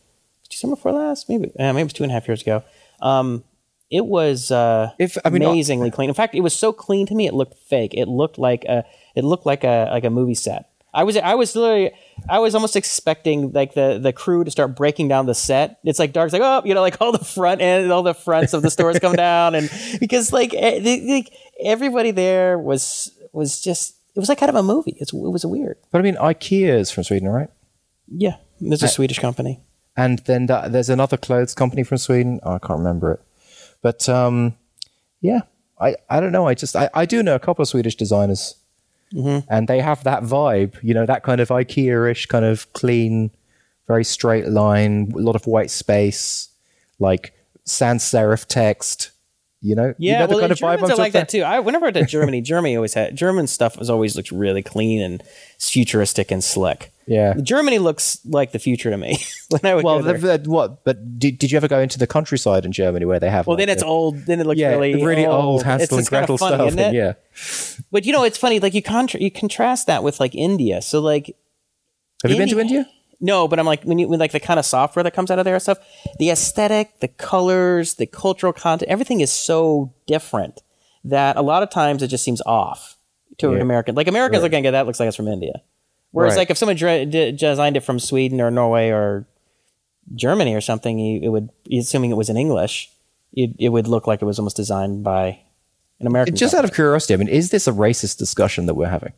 two 0.49 0.57
summer 0.57 0.75
before 0.75 0.91
last, 0.91 1.27
maybe, 1.27 1.45
uh, 1.57 1.73
maybe 1.73 1.81
it 1.81 1.83
was 1.85 1.93
two 1.93 2.03
and 2.03 2.11
a 2.11 2.13
half 2.13 2.27
years 2.27 2.41
ago. 2.43 2.61
Um, 3.01 3.43
it 3.91 4.05
was 4.05 4.51
uh, 4.51 4.91
If- 4.99 5.17
I 5.25 5.29
mean, 5.29 5.43
amazingly 5.43 5.91
clean. 5.91 6.09
In 6.09 6.15
fact, 6.15 6.35
it 6.35 6.41
was 6.41 6.55
so 6.55 6.71
clean 6.73 7.05
to 7.07 7.15
me, 7.15 7.27
it 7.27 7.33
looked 7.33 7.55
fake. 7.57 7.93
It 7.93 8.07
looked 8.07 8.37
like 8.37 8.63
a, 8.65 8.83
it 9.15 9.23
looked 9.23 9.45
like 9.45 9.63
a 9.63 9.89
like 9.91 10.03
a 10.03 10.09
movie 10.09 10.35
set. 10.35 10.69
I 10.93 11.03
was, 11.03 11.17
I 11.17 11.35
was 11.35 11.53
literally, 11.57 11.91
I 12.29 12.39
was 12.39 12.55
almost 12.55 12.77
expecting 12.77 13.51
like 13.51 13.73
the 13.73 13.99
the 14.01 14.13
crew 14.13 14.45
to 14.45 14.49
start 14.51 14.77
breaking 14.77 15.09
down 15.09 15.25
the 15.25 15.35
set. 15.35 15.77
It's 15.83 15.99
like 15.99 16.13
Dark's 16.13 16.31
like, 16.31 16.41
oh, 16.41 16.61
you 16.63 16.73
know, 16.73 16.79
like 16.79 16.95
all 17.01 17.11
the 17.11 17.23
front 17.25 17.59
end, 17.61 17.91
all 17.91 18.01
the 18.01 18.13
fronts 18.13 18.53
of 18.53 18.61
the 18.61 18.71
stores 18.71 18.97
come 18.99 19.13
down, 19.13 19.55
and 19.55 19.69
because 19.99 20.31
like, 20.31 20.53
eh, 20.53 20.79
like 21.07 21.33
everybody 21.61 22.11
there 22.11 22.57
was 22.57 23.11
was 23.33 23.59
just, 23.59 23.95
it 24.15 24.19
was 24.21 24.29
like 24.29 24.37
kind 24.37 24.49
of 24.49 24.55
a 24.55 24.63
movie. 24.63 24.95
It's, 24.97 25.11
it 25.11 25.17
was 25.17 25.45
weird. 25.45 25.77
But 25.91 25.99
I 25.99 26.01
mean, 26.03 26.15
IKEA 26.15 26.79
is 26.79 26.91
from 26.91 27.03
Sweden, 27.03 27.27
right? 27.27 27.49
Yeah, 28.07 28.37
there's 28.61 28.81
a 28.83 28.87
Swedish 28.87 29.19
company. 29.19 29.59
and 29.97 30.19
then 30.19 30.45
that, 30.45 30.71
there's 30.71 30.89
another 30.89 31.17
clothes 31.17 31.53
company 31.53 31.83
from 31.83 31.97
Sweden. 31.97 32.39
Oh, 32.43 32.53
I 32.55 32.59
can't 32.59 32.79
remember 32.79 33.11
it, 33.11 33.19
but 33.85 34.09
um, 34.09 34.55
yeah, 35.21 35.41
I, 35.79 35.95
I 36.09 36.19
don't 36.19 36.31
know. 36.31 36.47
I 36.47 36.55
just 36.55 36.75
I, 36.75 36.89
I 36.95 37.05
do 37.05 37.21
know 37.21 37.35
a 37.35 37.39
couple 37.39 37.61
of 37.61 37.69
Swedish 37.69 37.93
designers, 37.93 38.55
and 39.47 39.67
they 39.67 39.79
have 39.79 40.03
that 40.05 40.23
vibe. 40.23 40.73
You 40.81 40.95
know, 40.95 41.05
that 41.05 41.21
kind 41.21 41.39
of 41.39 41.49
IKEA-ish, 41.49 42.25
kind 42.25 42.45
of 42.45 42.73
clean, 42.73 43.29
very 43.85 44.03
straight 44.03 44.47
line, 44.47 45.11
a 45.13 45.19
lot 45.19 45.35
of 45.35 45.45
white 45.45 45.69
space, 45.69 46.49
like 46.97 47.35
sans 47.63 48.01
serif 48.01 48.47
text. 48.47 49.11
You 49.65 49.73
know, 49.75 49.93
Yeah, 49.97 50.11
you 50.13 50.19
know 50.19 50.19
well, 50.19 50.27
the 50.27 50.41
kind 50.43 50.49
the 50.51 50.53
of 50.53 50.59
vibe 50.59 50.75
Germans 50.81 50.91
are 50.91 50.95
like 51.03 51.13
that 51.13 51.29
too. 51.29 51.41
I 51.41 51.59
whenever 51.59 51.85
I 51.85 51.87
went 51.87 51.95
to 51.97 52.05
Germany, 52.05 52.41
Germany 52.41 52.75
always 52.75 52.93
had 52.93 53.15
German 53.15 53.47
stuff 53.47 53.79
was 53.79 53.89
always 53.89 54.15
looked 54.15 54.29
really 54.31 54.61
clean 54.61 55.01
and 55.01 55.23
futuristic 55.59 56.29
and 56.29 56.43
slick. 56.43 56.91
Yeah. 57.07 57.33
Germany 57.41 57.79
looks 57.79 58.19
like 58.25 58.51
the 58.51 58.59
future 58.59 58.89
to 58.91 58.97
me 58.97 59.17
when 59.49 59.61
I 59.63 59.73
would 59.75 59.83
Well, 59.83 59.97
go 59.99 60.03
there. 60.03 60.17
the, 60.17 60.37
the- 60.43 60.49
what? 60.49 60.83
But 60.83 61.17
did, 61.19 61.39
did 61.39 61.51
you 61.51 61.57
ever 61.57 61.67
go 61.67 61.79
into 61.79 61.97
the 61.97 62.05
countryside 62.07 62.63
in 62.65 62.71
Germany 62.71 63.05
where 63.05 63.19
they 63.19 63.29
have? 63.29 63.47
well, 63.47 63.55
like, 63.57 63.61
then 63.65 63.69
it's 63.73 63.81
the- 63.81 63.87
old. 63.87 64.17
Then 64.25 64.39
it 64.39 64.45
looks 64.45 64.59
yeah, 64.59 64.69
really, 64.69 65.03
really 65.03 65.25
old 65.25 65.61
It's- 65.61 65.79
Hansel 65.79 65.97
and 65.97 66.01
it's 66.03 66.09
kinda 66.09 66.37
funny, 66.37 66.69
stuff. 66.71 66.85
and 66.85 66.95
yeah, 66.95 67.13
But 67.91 68.05
you 68.05 68.13
know, 68.13 68.23
it's 68.23 68.37
funny. 68.37 68.59
Like 68.59 68.73
you 68.75 68.83
contra- 68.83 69.19
you 69.19 69.31
contrast 69.31 69.87
that 69.87 70.03
with 70.03 70.19
like 70.19 70.35
India. 70.35 70.81
So 70.83 70.99
like 70.99 71.35
have 72.23 72.31
you 72.31 72.37
been 72.37 72.49
to 72.49 72.59
India- 72.59 72.77
India? 72.79 72.91
No, 73.19 73.47
but 73.47 73.59
I'm 73.59 73.65
like 73.65 73.83
when 73.83 73.97
you 73.99 74.07
when 74.07 74.19
like 74.19 74.31
the 74.33 74.39
kind 74.39 74.59
of 74.59 74.65
software 74.65 75.03
that 75.03 75.13
comes 75.13 75.31
out 75.31 75.39
of 75.39 75.45
there 75.45 75.55
and 75.55 75.61
stuff, 75.61 75.77
the 76.19 76.29
aesthetic, 76.29 76.99
the 76.99 77.07
colors, 77.07 77.95
the 77.95 78.05
cultural 78.05 78.51
content, 78.53 78.89
everything 78.91 79.21
is 79.21 79.31
so 79.31 79.93
different 80.05 80.61
that 81.03 81.37
a 81.37 81.41
lot 81.41 81.63
of 81.63 81.69
times 81.69 82.03
it 82.03 82.07
just 82.07 82.23
seems 82.23 82.41
off 82.45 82.97
to 83.37 83.53
an 83.53 83.61
American. 83.61 83.95
Like 83.95 84.07
Americans 84.07 84.43
looking 84.43 84.65
at 84.65 84.71
that 84.71 84.85
looks 84.85 84.99
like 84.99 85.07
it's 85.07 85.15
from 85.15 85.27
India. 85.27 85.61
Whereas 86.11 86.31
Right. 86.31 86.39
like 86.39 86.49
if 86.49 86.57
someone 86.57 86.75
dre- 86.77 87.05
d- 87.05 87.31
designed 87.31 87.75
it 87.77 87.81
from 87.81 87.99
Sweden 87.99 88.39
or 88.41 88.49
Norway 88.49 88.89
or 88.89 89.27
Germany 90.13 90.55
or 90.55 90.61
something, 90.61 90.97
you, 90.99 91.19
it 91.23 91.29
would 91.29 91.49
assuming 91.71 92.11
it 92.11 92.15
was 92.17 92.29
in 92.29 92.37
English, 92.37 92.89
it, 93.33 93.51
it 93.59 93.69
would 93.69 93.87
look 93.87 94.07
like 94.07 94.21
it 94.21 94.25
was 94.25 94.39
almost 94.39 94.55
designed 94.55 95.03
by 95.03 95.39
an 95.99 96.07
American. 96.07 96.35
Just 96.35 96.53
company. 96.53 96.65
out 96.67 96.69
of 96.69 96.75
curiosity, 96.75 97.13
I 97.13 97.17
mean, 97.17 97.27
is 97.27 97.49
this 97.49 97.67
a 97.67 97.71
racist 97.71 98.17
discussion 98.17 98.65
that 98.65 98.73
we're 98.75 98.87
having? 98.89 99.13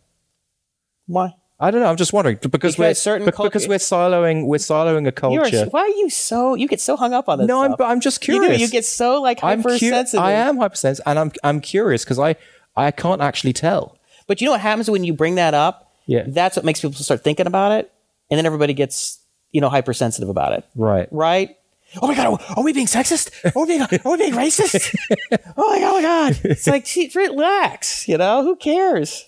why? 1.06 1.36
I 1.60 1.72
don't 1.72 1.82
know. 1.82 1.88
I'm 1.88 1.98
just 1.98 2.14
wondering 2.14 2.36
because, 2.36 2.52
Because 2.52 2.78
we're 2.78 2.94
certain 2.94 3.32
cul- 3.32 3.46
because 3.48 3.68
we're 3.68 3.80
siloing 3.80 4.46
we're 4.46 4.58
siloing 4.58 5.08
a 5.08 5.12
culture. 5.12 5.66
why 5.72 5.82
are 5.82 5.88
you 5.90 6.10
so 6.10 6.54
you 6.56 6.68
get 6.68 6.80
so 6.80 6.96
hung 6.96 7.14
up 7.14 7.28
on 7.28 7.40
this? 7.40 7.48
no, 7.48 7.64
I'm 7.64 7.72
but 7.78 7.86
I'm 7.86 8.00
just 8.00 8.26
You 8.28 8.36
do. 8.36 8.40
curious. 8.42 8.62
You 8.62 8.68
get 8.70 8.86
so 8.86 9.22
like 9.22 9.44
I'm 9.44 9.64
cu- 9.64 9.70
hypersensitive. 9.70 10.20
I 10.24 10.34
am 10.34 10.58
hypersensitive, 10.58 11.08
and 11.08 11.18
I'm 11.18 11.32
I'm 11.44 11.60
curious 11.62 12.04
because 12.04 12.20
I 12.20 12.36
I 12.76 12.92
can't 12.92 13.22
actually 13.22 13.54
tell. 13.54 13.98
But 14.28 14.40
you 14.40 14.46
know 14.46 14.52
what 14.52 14.62
happens 14.62 14.90
when 14.92 15.04
you 15.04 15.14
bring 15.14 15.36
that 15.36 15.54
up? 15.56 15.92
Yeah. 16.06 16.24
That's 16.28 16.56
what 16.56 16.64
makes 16.66 16.82
people 16.82 16.96
start 16.96 17.24
thinking 17.24 17.48
about 17.48 17.72
it. 17.72 17.92
And 18.30 18.38
then 18.38 18.46
everybody 18.46 18.74
gets, 18.74 19.20
you 19.52 19.62
know, 19.62 19.70
hypersensitive 19.70 20.30
about 20.30 20.54
it. 20.54 20.66
Right. 20.76 21.08
Right? 21.12 21.58
Oh 22.02 22.08
my 22.08 22.16
God, 22.16 22.42
are 22.56 22.64
we 22.64 22.74
being 22.74 22.86
sexist? 22.88 23.32
Are 23.56 23.62
we 23.62 23.66
being, 23.68 23.82
are 23.82 24.12
we 24.12 24.18
being 24.18 24.34
racist? 24.34 24.94
oh 25.58 25.70
my 25.72 25.80
God, 25.80 25.90
oh 25.90 25.94
my 25.96 26.02
God. 26.02 26.40
It's 26.44 26.68
like, 26.68 26.86
relax, 27.16 28.08
you 28.10 28.18
know, 28.18 28.44
who 28.44 28.58
cares? 28.58 29.26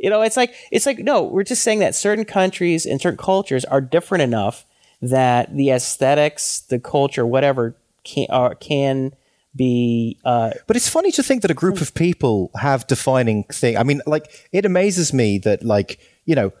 You 0.00 0.10
know, 0.10 0.22
it's 0.22 0.36
like, 0.36 0.54
it's 0.72 0.86
like, 0.86 0.98
no, 0.98 1.22
we're 1.22 1.44
just 1.44 1.62
saying 1.62 1.80
that 1.80 1.94
certain 1.94 2.24
countries 2.24 2.86
and 2.86 3.00
certain 3.00 3.18
cultures 3.18 3.64
are 3.66 3.80
different 3.80 4.22
enough 4.22 4.64
that 5.02 5.54
the 5.54 5.70
aesthetics, 5.70 6.60
the 6.60 6.78
culture, 6.78 7.26
whatever, 7.26 7.76
can, 8.02 8.26
are, 8.30 8.54
can 8.54 9.12
be, 9.54 10.18
uh, 10.24 10.50
But 10.66 10.76
it's 10.76 10.88
funny 10.88 11.12
to 11.12 11.22
think 11.22 11.42
that 11.42 11.50
a 11.50 11.54
group 11.54 11.80
of 11.80 11.92
people 11.94 12.50
have 12.54 12.86
defining 12.86 13.44
thing. 13.44 13.76
I 13.76 13.82
mean, 13.82 14.00
like 14.06 14.48
it 14.52 14.64
amazes 14.64 15.12
me 15.12 15.38
that 15.38 15.64
like 15.64 16.00
you 16.24 16.34
know. 16.34 16.52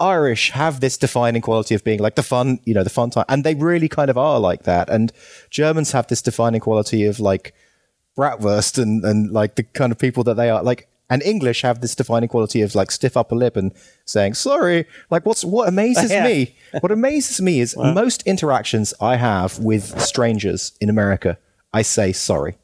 Irish 0.00 0.50
have 0.50 0.80
this 0.80 0.96
defining 0.96 1.40
quality 1.40 1.72
of 1.72 1.84
being 1.84 2.00
like 2.00 2.16
the 2.16 2.22
fun, 2.24 2.58
you 2.64 2.74
know, 2.74 2.82
the 2.82 2.90
fun 2.90 3.10
time, 3.10 3.26
and 3.28 3.44
they 3.44 3.54
really 3.54 3.88
kind 3.88 4.10
of 4.10 4.18
are 4.18 4.40
like 4.40 4.64
that. 4.64 4.90
And 4.90 5.12
Germans 5.50 5.92
have 5.92 6.08
this 6.08 6.20
defining 6.20 6.60
quality 6.60 7.04
of 7.04 7.20
like 7.20 7.54
bratwurst 8.16 8.82
and 8.82 9.04
and 9.04 9.30
like 9.30 9.54
the 9.54 9.62
kind 9.62 9.92
of 9.92 9.98
people 9.98 10.24
that 10.24 10.34
they 10.34 10.50
are. 10.50 10.64
Like, 10.64 10.88
and 11.10 11.22
English 11.22 11.62
have 11.62 11.80
this 11.80 11.94
defining 11.94 12.28
quality 12.28 12.62
of 12.62 12.74
like 12.74 12.90
stiff 12.90 13.16
upper 13.16 13.36
lip 13.36 13.56
and 13.56 13.72
saying 14.04 14.34
sorry. 14.34 14.86
Like, 15.10 15.24
what's 15.26 15.44
what 15.44 15.68
amazes 15.68 16.10
Yeah. 16.10 16.24
me? 16.24 16.56
What 16.80 16.92
amazes 16.92 17.40
me 17.40 17.60
is 17.60 17.76
most 17.76 18.22
interactions 18.26 18.94
I 19.00 19.16
have 19.16 19.58
with 19.58 20.00
strangers 20.00 20.72
in 20.80 20.88
America, 20.88 21.38
I 21.72 21.82
say 21.82 22.12
sorry 22.12 22.56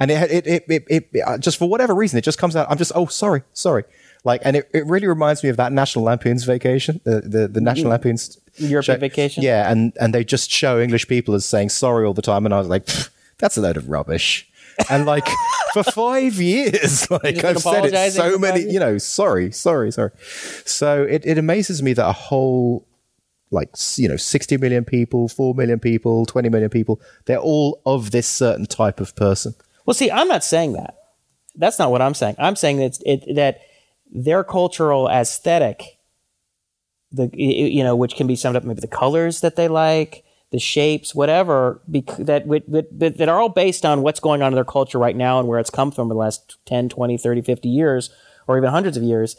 and 0.00 0.10
it, 0.10 0.30
it, 0.30 0.46
it, 0.46 0.64
it, 0.68 0.84
it, 0.88 1.08
it 1.12 1.20
uh, 1.20 1.38
just 1.38 1.58
for 1.58 1.68
whatever 1.68 1.94
reason, 1.94 2.18
it 2.18 2.24
just 2.24 2.38
comes 2.38 2.56
out. 2.56 2.66
I'm 2.70 2.78
just, 2.78 2.92
oh, 2.94 3.06
sorry, 3.06 3.42
sorry. 3.52 3.84
Like, 4.24 4.40
and 4.44 4.56
it, 4.56 4.68
it 4.72 4.86
really 4.86 5.06
reminds 5.06 5.42
me 5.42 5.50
of 5.50 5.56
that 5.58 5.72
National 5.72 6.04
Lampoon's 6.04 6.44
Vacation, 6.44 7.00
the, 7.04 7.20
the, 7.20 7.48
the 7.48 7.60
National 7.60 7.86
mm. 7.86 7.90
Lampoon's 7.90 8.38
European 8.56 9.00
Vacation? 9.00 9.42
Yeah. 9.42 9.70
And, 9.70 9.92
and 10.00 10.12
they 10.12 10.24
just 10.24 10.50
show 10.50 10.80
English 10.80 11.08
people 11.08 11.34
as 11.34 11.44
saying 11.44 11.68
sorry 11.68 12.06
all 12.06 12.14
the 12.14 12.22
time. 12.22 12.44
And 12.44 12.54
I 12.54 12.58
was 12.58 12.68
like, 12.68 12.88
that's 13.38 13.56
a 13.56 13.60
load 13.60 13.76
of 13.76 13.88
rubbish. 13.88 14.50
And 14.90 15.06
like 15.06 15.28
for 15.72 15.82
five 15.82 16.34
years, 16.34 17.10
like 17.10 17.44
I've 17.44 17.58
said 17.58 17.86
it 17.86 18.12
so 18.12 18.38
many, 18.38 18.62
you 18.62 18.80
know, 18.80 18.98
sorry, 18.98 19.52
sorry, 19.52 19.92
sorry. 19.92 20.10
So 20.64 21.02
it, 21.02 21.24
it 21.24 21.38
amazes 21.38 21.82
me 21.82 21.92
that 21.94 22.06
a 22.06 22.12
whole 22.12 22.86
like 23.50 23.70
you 23.96 24.08
know 24.08 24.16
60 24.16 24.56
million 24.56 24.84
people 24.84 25.28
4 25.28 25.54
million 25.54 25.78
people 25.78 26.26
20 26.26 26.48
million 26.48 26.70
people 26.70 27.00
they're 27.26 27.38
all 27.38 27.80
of 27.86 28.10
this 28.10 28.26
certain 28.26 28.66
type 28.66 29.00
of 29.00 29.14
person 29.14 29.54
Well, 29.86 29.94
see, 29.94 30.10
I'm 30.10 30.28
not 30.28 30.44
saying 30.44 30.74
that. 30.74 30.96
That's 31.56 31.78
not 31.78 31.90
what 31.90 32.02
I'm 32.02 32.14
saying. 32.14 32.36
I'm 32.38 32.56
saying 32.56 32.78
that 32.78 32.98
it, 33.04 33.34
that 33.36 33.60
their 34.10 34.42
cultural 34.44 35.08
aesthetic, 35.08 35.98
the 37.12 37.30
you 37.32 37.84
know, 37.84 37.94
which 37.94 38.16
can 38.16 38.26
be 38.26 38.36
summed 38.36 38.56
up 38.56 38.64
maybe 38.64 38.80
the 38.80 38.88
colors 38.88 39.40
that 39.42 39.56
they 39.56 39.68
like, 39.68 40.24
the 40.54 40.60
shapes, 40.60 41.16
whatever, 41.16 41.80
bec- 41.88 42.16
that, 42.16 42.46
that 42.48 43.18
that 43.18 43.28
are 43.28 43.40
all 43.40 43.48
based 43.48 43.84
on 43.84 44.02
what's 44.02 44.20
going 44.20 44.40
on 44.40 44.52
in 44.52 44.54
their 44.54 44.64
culture 44.64 45.00
right 45.00 45.16
now 45.16 45.40
and 45.40 45.48
where 45.48 45.58
it's 45.58 45.68
come 45.68 45.90
from 45.90 46.04
in 46.04 46.10
the 46.10 46.14
last 46.14 46.58
10, 46.66 46.90
20, 46.90 47.18
30, 47.18 47.42
50 47.42 47.68
years, 47.68 48.10
or 48.46 48.56
even 48.56 48.70
hundreds 48.70 48.96
of 48.96 49.02
years, 49.02 49.34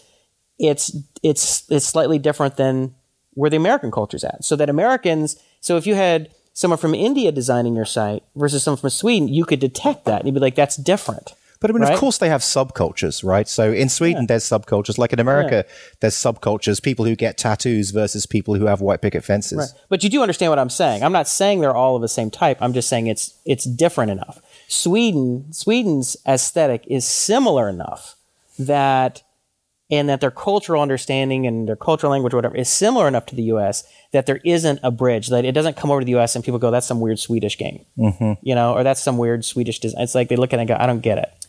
it's 0.59 0.93
it's 1.23 1.71
it's 1.71 1.85
slightly 1.85 2.19
different 2.19 2.57
than 2.57 2.93
where 3.33 3.49
the 3.49 3.55
American 3.55 3.91
culture's 3.91 4.25
at. 4.25 4.43
So 4.43 4.57
that 4.57 4.69
Americans, 4.69 5.41
so 5.61 5.77
if 5.77 5.87
you 5.87 5.95
had 5.95 6.29
someone 6.51 6.77
from 6.77 6.93
India 6.93 7.31
designing 7.31 7.77
your 7.77 7.85
site 7.85 8.23
versus 8.35 8.63
someone 8.63 8.81
from 8.81 8.89
Sweden, 8.89 9.29
you 9.29 9.45
could 9.45 9.61
detect 9.61 10.03
that 10.03 10.19
and 10.19 10.27
you'd 10.27 10.33
be 10.33 10.41
like, 10.41 10.55
that's 10.55 10.75
different. 10.75 11.33
But 11.65 11.71
I 11.71 11.79
mean, 11.79 11.81
Right? 11.81 11.93
of 11.93 11.99
course, 11.99 12.19
they 12.19 12.29
have 12.29 12.41
subcultures, 12.41 13.23
right? 13.23 13.47
So 13.47 13.71
in 13.71 13.89
Sweden, 13.89 14.27
there's 14.27 14.43
subcultures. 14.43 14.99
Like 14.99 15.13
in 15.13 15.19
America, 15.19 15.65
there's 15.99 16.13
subcultures. 16.13 16.79
People 16.79 17.05
who 17.05 17.15
get 17.15 17.39
tattoos 17.39 17.89
versus 17.89 18.27
people 18.27 18.53
who 18.53 18.67
have 18.67 18.81
white 18.81 19.01
picket 19.01 19.23
fences. 19.23 19.73
But 19.89 20.03
you 20.03 20.09
do 20.11 20.21
understand 20.21 20.51
what 20.51 20.59
I'm 20.59 20.69
saying. 20.69 21.01
I'm 21.01 21.11
not 21.11 21.27
saying 21.27 21.61
they're 21.61 21.73
all 21.75 21.95
of 21.95 22.03
the 22.03 22.07
same 22.07 22.29
type. 22.29 22.59
I'm 22.61 22.73
just 22.73 22.87
saying 22.87 23.07
it's 23.07 23.33
it's 23.45 23.65
different 23.65 24.11
enough. 24.11 24.41
Sweden 24.67 25.51
Sweden's 25.51 26.15
aesthetic 26.27 26.83
is 26.87 27.03
similar 27.03 27.67
enough 27.67 28.15
that 28.59 29.23
and 29.89 30.07
that 30.09 30.21
their 30.21 30.31
cultural 30.31 30.81
understanding 30.83 31.45
and 31.47 31.67
their 31.67 31.75
cultural 31.75 32.11
language 32.11 32.33
or 32.33 32.37
whatever 32.37 32.55
is 32.55 32.69
similar 32.69 33.07
enough 33.07 33.25
to 33.27 33.35
the 33.35 33.43
US 33.43 33.83
that 34.13 34.25
there 34.27 34.39
isn't 34.43 34.79
a 34.83 34.91
bridge 34.91 35.27
that 35.27 35.45
it 35.45 35.51
doesn't 35.51 35.77
come 35.77 35.91
over 35.91 36.01
to 36.01 36.05
the 36.05 36.15
US 36.15 36.35
and 36.35 36.43
people 36.45 36.59
go 36.59 36.71
that's 36.71 36.87
some 36.87 37.01
weird 37.01 37.19
Swedish 37.19 37.57
game. 37.57 37.85
Mm-hmm. 37.97 38.33
You 38.41 38.53
know, 38.55 38.73
or 38.73 38.83
that's 38.83 39.01
some 39.01 39.17
weird 39.17 39.43
Swedish 39.45 39.79
design. 39.79 40.03
It's 40.03 40.15
like 40.15 40.29
they 40.29 40.35
look 40.35 40.53
at 40.53 40.59
it 40.59 40.61
and 40.61 40.67
go 40.67 40.77
I 40.79 40.85
don't 40.85 41.01
get 41.01 41.17
it. 41.17 41.44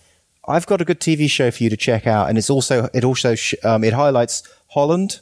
I've 0.49 0.67
got 0.67 0.81
a 0.81 0.85
good 0.85 1.01
TV 1.01 1.29
show 1.29 1.51
for 1.51 1.63
you 1.65 1.71
to 1.71 1.77
check 1.77 2.07
out, 2.07 2.29
and 2.29 2.39
it's 2.39 2.51
also 2.51 2.89
it 2.95 3.05
also 3.05 3.35
sh- 3.35 3.55
um, 3.65 3.83
it 3.85 3.93
highlights 3.93 4.43
Holland 4.69 5.21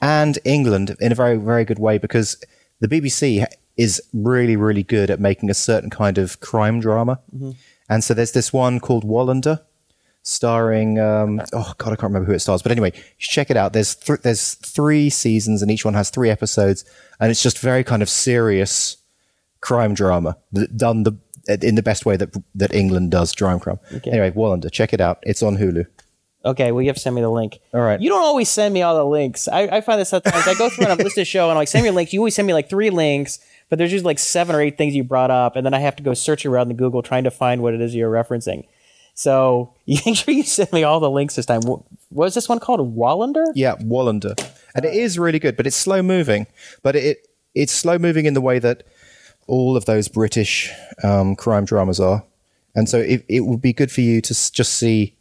and 0.00 0.38
England 0.44 0.96
in 1.00 1.10
a 1.12 1.14
very 1.14 1.36
very 1.36 1.64
good 1.64 1.78
way 1.78 1.98
because 1.98 2.36
the 2.80 2.88
BBC 2.88 3.44
is 3.76 4.00
really 4.12 4.56
really 4.56 4.82
good 4.82 5.10
at 5.10 5.18
making 5.20 5.50
a 5.50 5.54
certain 5.54 5.90
kind 5.90 6.18
of 6.18 6.40
crime 6.40 6.80
drama, 6.80 7.20
and 7.88 8.04
so 8.04 8.14
there's 8.14 8.32
this 8.32 8.52
one 8.52 8.78
called 8.80 9.04
Wallander, 9.04 9.60
starring 10.22 10.98
um, 10.98 11.40
oh 11.52 11.72
god 11.78 11.92
I 11.92 11.96
can't 11.96 12.10
remember 12.12 12.26
who 12.26 12.32
it 12.34 12.40
stars, 12.40 12.62
but 12.62 12.72
anyway 12.72 12.92
check 13.18 13.50
it 13.50 13.56
out. 13.56 13.72
There's 13.72 13.94
th- 13.94 14.20
there's 14.22 14.54
three 14.54 15.10
seasons 15.10 15.62
and 15.62 15.70
each 15.70 15.84
one 15.84 15.94
has 15.94 16.10
three 16.10 16.30
episodes, 16.30 16.84
and 17.20 17.30
it's 17.30 17.42
just 17.42 17.58
very 17.58 17.84
kind 17.84 18.02
of 18.02 18.08
serious 18.08 18.96
crime 19.60 19.94
drama 19.94 20.36
done 20.76 21.02
the 21.02 21.12
Uh, 21.48 21.56
in 21.62 21.74
the 21.74 21.82
best 21.82 22.04
way 22.04 22.16
that 22.16 22.34
that 22.54 22.74
England 22.74 23.10
does 23.10 23.32
crime 23.32 23.60
crime. 23.60 23.78
Anyway, 24.04 24.30
Wallander, 24.32 24.70
check 24.70 24.92
it 24.92 25.00
out. 25.00 25.18
It's 25.22 25.42
on 25.42 25.56
Hulu. 25.56 25.86
Okay, 26.46 26.70
well, 26.70 26.80
you 26.80 26.88
have 26.88 26.96
to 26.96 27.02
send 27.02 27.16
me 27.16 27.22
the 27.22 27.28
link. 27.28 27.58
All 27.74 27.80
right. 27.80 28.00
You 28.00 28.08
don't 28.08 28.22
always 28.22 28.48
send 28.48 28.72
me 28.72 28.80
all 28.80 28.94
the 28.94 29.04
links. 29.04 29.48
I, 29.48 29.62
I 29.62 29.80
find 29.80 30.00
this 30.00 30.10
sometimes 30.10 30.46
I 30.46 30.54
go 30.54 30.70
through 30.70 30.84
and 30.84 30.92
I'm 30.92 30.98
listening 30.98 31.14
to 31.14 31.20
a 31.22 31.24
show 31.24 31.44
and 31.44 31.50
I'm 31.50 31.56
like, 31.56 31.66
send 31.66 31.82
me 31.82 31.88
a 31.88 31.92
link. 31.92 32.12
You 32.12 32.20
always 32.20 32.36
send 32.36 32.46
me 32.46 32.54
like 32.54 32.70
three 32.70 32.90
links, 32.90 33.40
but 33.68 33.78
there's 33.78 33.90
usually 33.90 34.10
like 34.10 34.20
seven 34.20 34.54
or 34.54 34.60
eight 34.60 34.78
things 34.78 34.94
you 34.94 35.02
brought 35.02 35.32
up, 35.32 35.56
and 35.56 35.66
then 35.66 35.74
I 35.74 35.80
have 35.80 35.96
to 35.96 36.04
go 36.04 36.14
searching 36.14 36.52
around 36.52 36.68
the 36.68 36.74
Google 36.74 37.02
trying 37.02 37.24
to 37.24 37.32
find 37.32 37.62
what 37.62 37.74
it 37.74 37.80
is 37.80 37.96
you're 37.96 38.12
referencing. 38.12 38.64
So 39.14 39.74
you 39.86 39.98
make 40.06 40.16
sure 40.16 40.32
you 40.32 40.44
send 40.44 40.72
me 40.72 40.84
all 40.84 41.00
the 41.00 41.10
links 41.10 41.34
this 41.34 41.46
time. 41.46 41.62
What 41.62 41.80
what 42.10 42.26
was 42.26 42.34
this 42.34 42.48
one 42.48 42.60
called? 42.60 42.96
Wallander? 42.96 43.46
Yeah, 43.56 43.74
Wallander, 43.76 44.38
and 44.76 44.84
it 44.84 44.94
is 44.94 45.18
really 45.18 45.40
good, 45.40 45.56
but 45.56 45.66
it's 45.66 45.76
slow 45.76 46.00
moving. 46.00 46.46
But 46.84 46.94
it 46.94 47.26
it's 47.56 47.72
slow 47.72 47.98
moving 47.98 48.26
in 48.26 48.34
the 48.34 48.40
way 48.40 48.60
that 48.60 48.84
all 49.46 49.76
of 49.76 49.84
those 49.84 50.08
British 50.08 50.72
um, 51.02 51.36
crime 51.36 51.64
dramas 51.64 52.00
are, 52.00 52.24
and 52.74 52.88
so 52.88 52.98
it 52.98 53.24
it 53.28 53.40
would 53.40 53.60
be 53.62 53.72
good 53.72 53.90
for 53.92 54.00
you 54.00 54.20
to 54.20 54.32
s- 54.32 54.50
just 54.50 54.74
see 54.74 55.16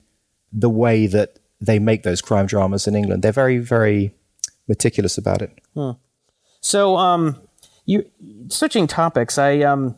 the 0.51 0.69
way 0.69 1.07
that 1.07 1.39
they 1.61 1.79
make 1.79 2.03
those 2.03 2.21
crime 2.21 2.45
dramas 2.45 2.87
in 2.87 2.95
England. 2.95 3.23
They're 3.23 3.31
very 3.31 3.57
very 3.57 4.13
meticulous 4.67 5.17
about 5.17 5.41
it. 5.41 5.51
So, 6.61 6.97
um, 6.97 7.39
you 7.85 8.09
switching 8.49 8.87
topics. 8.87 9.37
I 9.37 9.59
um, 9.61 9.95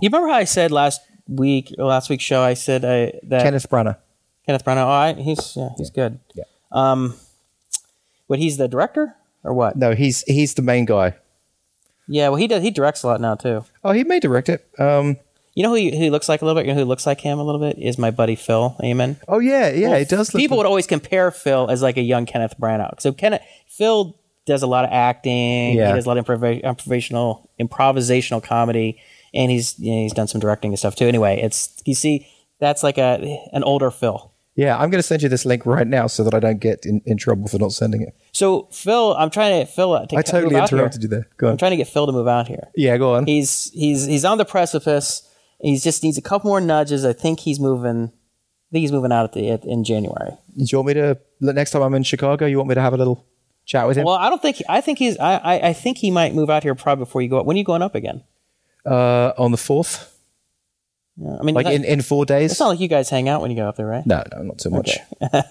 you 0.00 0.08
remember 0.08 0.28
how 0.28 0.34
I 0.38 0.44
said 0.44 0.70
last 0.70 1.00
week, 1.26 1.74
or 1.78 1.86
last 1.86 2.08
week's 2.10 2.24
show? 2.24 2.42
I 2.42 2.54
said 2.54 2.84
uh, 2.84 3.18
that 3.24 3.42
Kenneth 3.42 3.68
Branagh. 3.68 3.96
Kenneth 4.46 4.64
Branagh. 4.64 4.84
Oh, 4.86 4.88
I, 4.88 5.12
he's 5.14 5.56
yeah, 5.56 5.70
he's 5.76 5.90
good. 5.90 6.20
Yeah. 6.34 6.44
Um, 6.72 7.14
what 8.28 8.38
he's 8.38 8.56
the 8.58 8.68
director 8.68 9.16
or 9.42 9.52
what? 9.52 9.76
No, 9.76 9.94
he's 9.94 10.22
he's 10.22 10.54
the 10.54 10.62
main 10.62 10.84
guy. 10.84 11.16
Yeah, 12.12 12.28
well, 12.28 12.36
he 12.36 12.48
does. 12.48 12.62
He 12.62 12.70
directs 12.70 13.02
a 13.04 13.06
lot 13.06 13.20
now 13.20 13.36
too. 13.36 13.64
Oh, 13.84 13.92
he 13.92 14.02
may 14.04 14.18
direct 14.20 14.48
it. 14.48 14.66
Um, 14.78 15.16
You 15.54 15.62
know 15.62 15.70
who 15.70 15.76
he, 15.76 15.90
who 15.90 16.02
he 16.04 16.10
looks 16.10 16.28
like 16.28 16.42
a 16.42 16.44
little 16.44 16.60
bit? 16.60 16.66
You 16.66 16.74
know 16.74 16.80
who 16.80 16.86
looks 16.86 17.06
like 17.06 17.20
him 17.20 17.38
a 17.38 17.44
little 17.44 17.60
bit? 17.60 17.78
Is 17.78 17.98
my 17.98 18.10
buddy 18.10 18.34
Phil 18.34 18.76
Amen. 18.82 19.16
oh 19.28 19.38
yeah, 19.38 19.70
yeah, 19.70 19.94
it 19.96 20.08
does. 20.08 20.34
Look 20.34 20.40
People 20.40 20.56
would 20.58 20.66
always 20.66 20.86
compare 20.86 21.30
Phil 21.30 21.70
as 21.70 21.82
like 21.82 21.96
a 21.96 22.02
young 22.02 22.26
Kenneth 22.26 22.54
Branagh. 22.58 23.00
So 23.00 23.12
Kenneth 23.12 23.42
Phil 23.68 24.16
does 24.46 24.62
a 24.62 24.66
lot 24.66 24.84
of 24.84 24.90
acting. 24.92 25.76
Yeah. 25.76 25.88
He 25.88 25.94
does 25.94 26.06
a 26.06 26.08
lot 26.08 26.18
of 26.18 26.26
improv- 26.26 26.62
improvisational 26.64 27.46
improvisational 27.60 28.42
comedy, 28.42 29.00
and 29.32 29.50
he's 29.50 29.78
you 29.78 29.92
know, 29.94 30.02
he's 30.02 30.12
done 30.12 30.26
some 30.26 30.40
directing 30.40 30.72
and 30.72 30.78
stuff 30.78 30.96
too. 30.96 31.06
Anyway, 31.06 31.40
it's 31.40 31.80
you 31.84 31.94
see 31.94 32.26
that's 32.58 32.82
like 32.82 32.98
a 32.98 33.40
an 33.52 33.62
older 33.64 33.90
Phil. 33.90 34.29
Yeah, 34.60 34.74
I'm 34.74 34.90
going 34.90 34.98
to 34.98 35.08
send 35.12 35.22
you 35.22 35.30
this 35.30 35.46
link 35.46 35.64
right 35.64 35.86
now 35.86 36.06
so 36.06 36.22
that 36.24 36.34
I 36.34 36.40
don't 36.40 36.60
get 36.60 36.84
in, 36.84 37.00
in 37.06 37.16
trouble 37.16 37.48
for 37.48 37.58
not 37.58 37.72
sending 37.72 38.02
it. 38.02 38.14
So 38.32 38.68
Phil, 38.72 39.14
I'm 39.16 39.30
trying 39.30 39.64
to 39.64 39.72
Phil. 39.72 40.06
To 40.06 40.16
I 40.16 40.22
totally 40.22 40.56
interrupted 40.56 41.02
you 41.02 41.08
there. 41.08 41.26
Go 41.38 41.46
on. 41.46 41.52
I'm 41.52 41.58
trying 41.58 41.70
to 41.70 41.76
get 41.78 41.88
Phil 41.88 42.04
to 42.06 42.12
move 42.12 42.28
out 42.28 42.46
here. 42.46 42.68
Yeah, 42.76 42.98
go 42.98 43.14
on. 43.14 43.26
He's 43.26 43.70
he's 43.72 44.04
he's 44.04 44.24
on 44.24 44.36
the 44.36 44.44
precipice. 44.44 45.26
He 45.60 45.78
just 45.78 46.02
needs 46.02 46.18
a 46.18 46.22
couple 46.22 46.50
more 46.50 46.60
nudges. 46.60 47.06
I 47.06 47.14
think 47.14 47.40
he's 47.40 47.58
moving. 47.58 48.12
I 48.12 48.70
think 48.72 48.82
he's 48.82 48.92
moving 48.92 49.12
out 49.12 49.24
at 49.24 49.32
the 49.32 49.50
at, 49.50 49.64
in 49.64 49.82
January. 49.82 50.32
Do 50.56 50.64
you 50.70 50.78
want 50.78 50.88
me 50.88 50.94
to 50.94 51.18
next 51.40 51.70
time 51.70 51.82
I'm 51.82 51.94
in 51.94 52.02
Chicago? 52.02 52.44
You 52.44 52.58
want 52.58 52.68
me 52.68 52.74
to 52.74 52.82
have 52.82 52.92
a 52.92 52.98
little 52.98 53.26
chat 53.64 53.86
with 53.86 53.96
him? 53.96 54.04
Well, 54.04 54.16
I 54.16 54.28
don't 54.28 54.42
think. 54.42 54.58
I 54.68 54.82
think 54.82 54.98
he's. 54.98 55.16
I, 55.18 55.36
I 55.36 55.68
I 55.68 55.72
think 55.72 55.96
he 55.96 56.10
might 56.10 56.34
move 56.34 56.50
out 56.50 56.64
here 56.64 56.74
probably 56.74 57.06
before 57.06 57.22
you 57.22 57.30
go 57.30 57.38
up. 57.40 57.46
When 57.46 57.56
are 57.56 57.58
you 57.58 57.64
going 57.64 57.82
up 57.82 57.94
again? 57.94 58.24
uh, 58.86 59.32
on 59.38 59.50
the 59.50 59.56
fourth, 59.56 60.14
Yeah, 61.16 61.36
I 61.38 61.42
mean, 61.42 61.54
like 61.54 61.66
in, 61.66 61.84
in 61.84 62.00
four 62.02 62.24
days. 62.24 62.52
it's 62.52 62.60
not 62.60 62.68
like 62.68 62.80
you 62.80 62.88
guys 62.88 63.10
hang 63.10 63.28
out 63.28 63.42
when 63.42 63.50
you 63.50 63.56
go 63.56 63.68
up 63.68 63.76
there, 63.76 63.86
right? 63.86 64.06
no, 64.06 64.22
no, 64.34 64.42
not 64.42 64.60
so 64.60 64.70
much. 64.70 64.96
I 65.32 65.42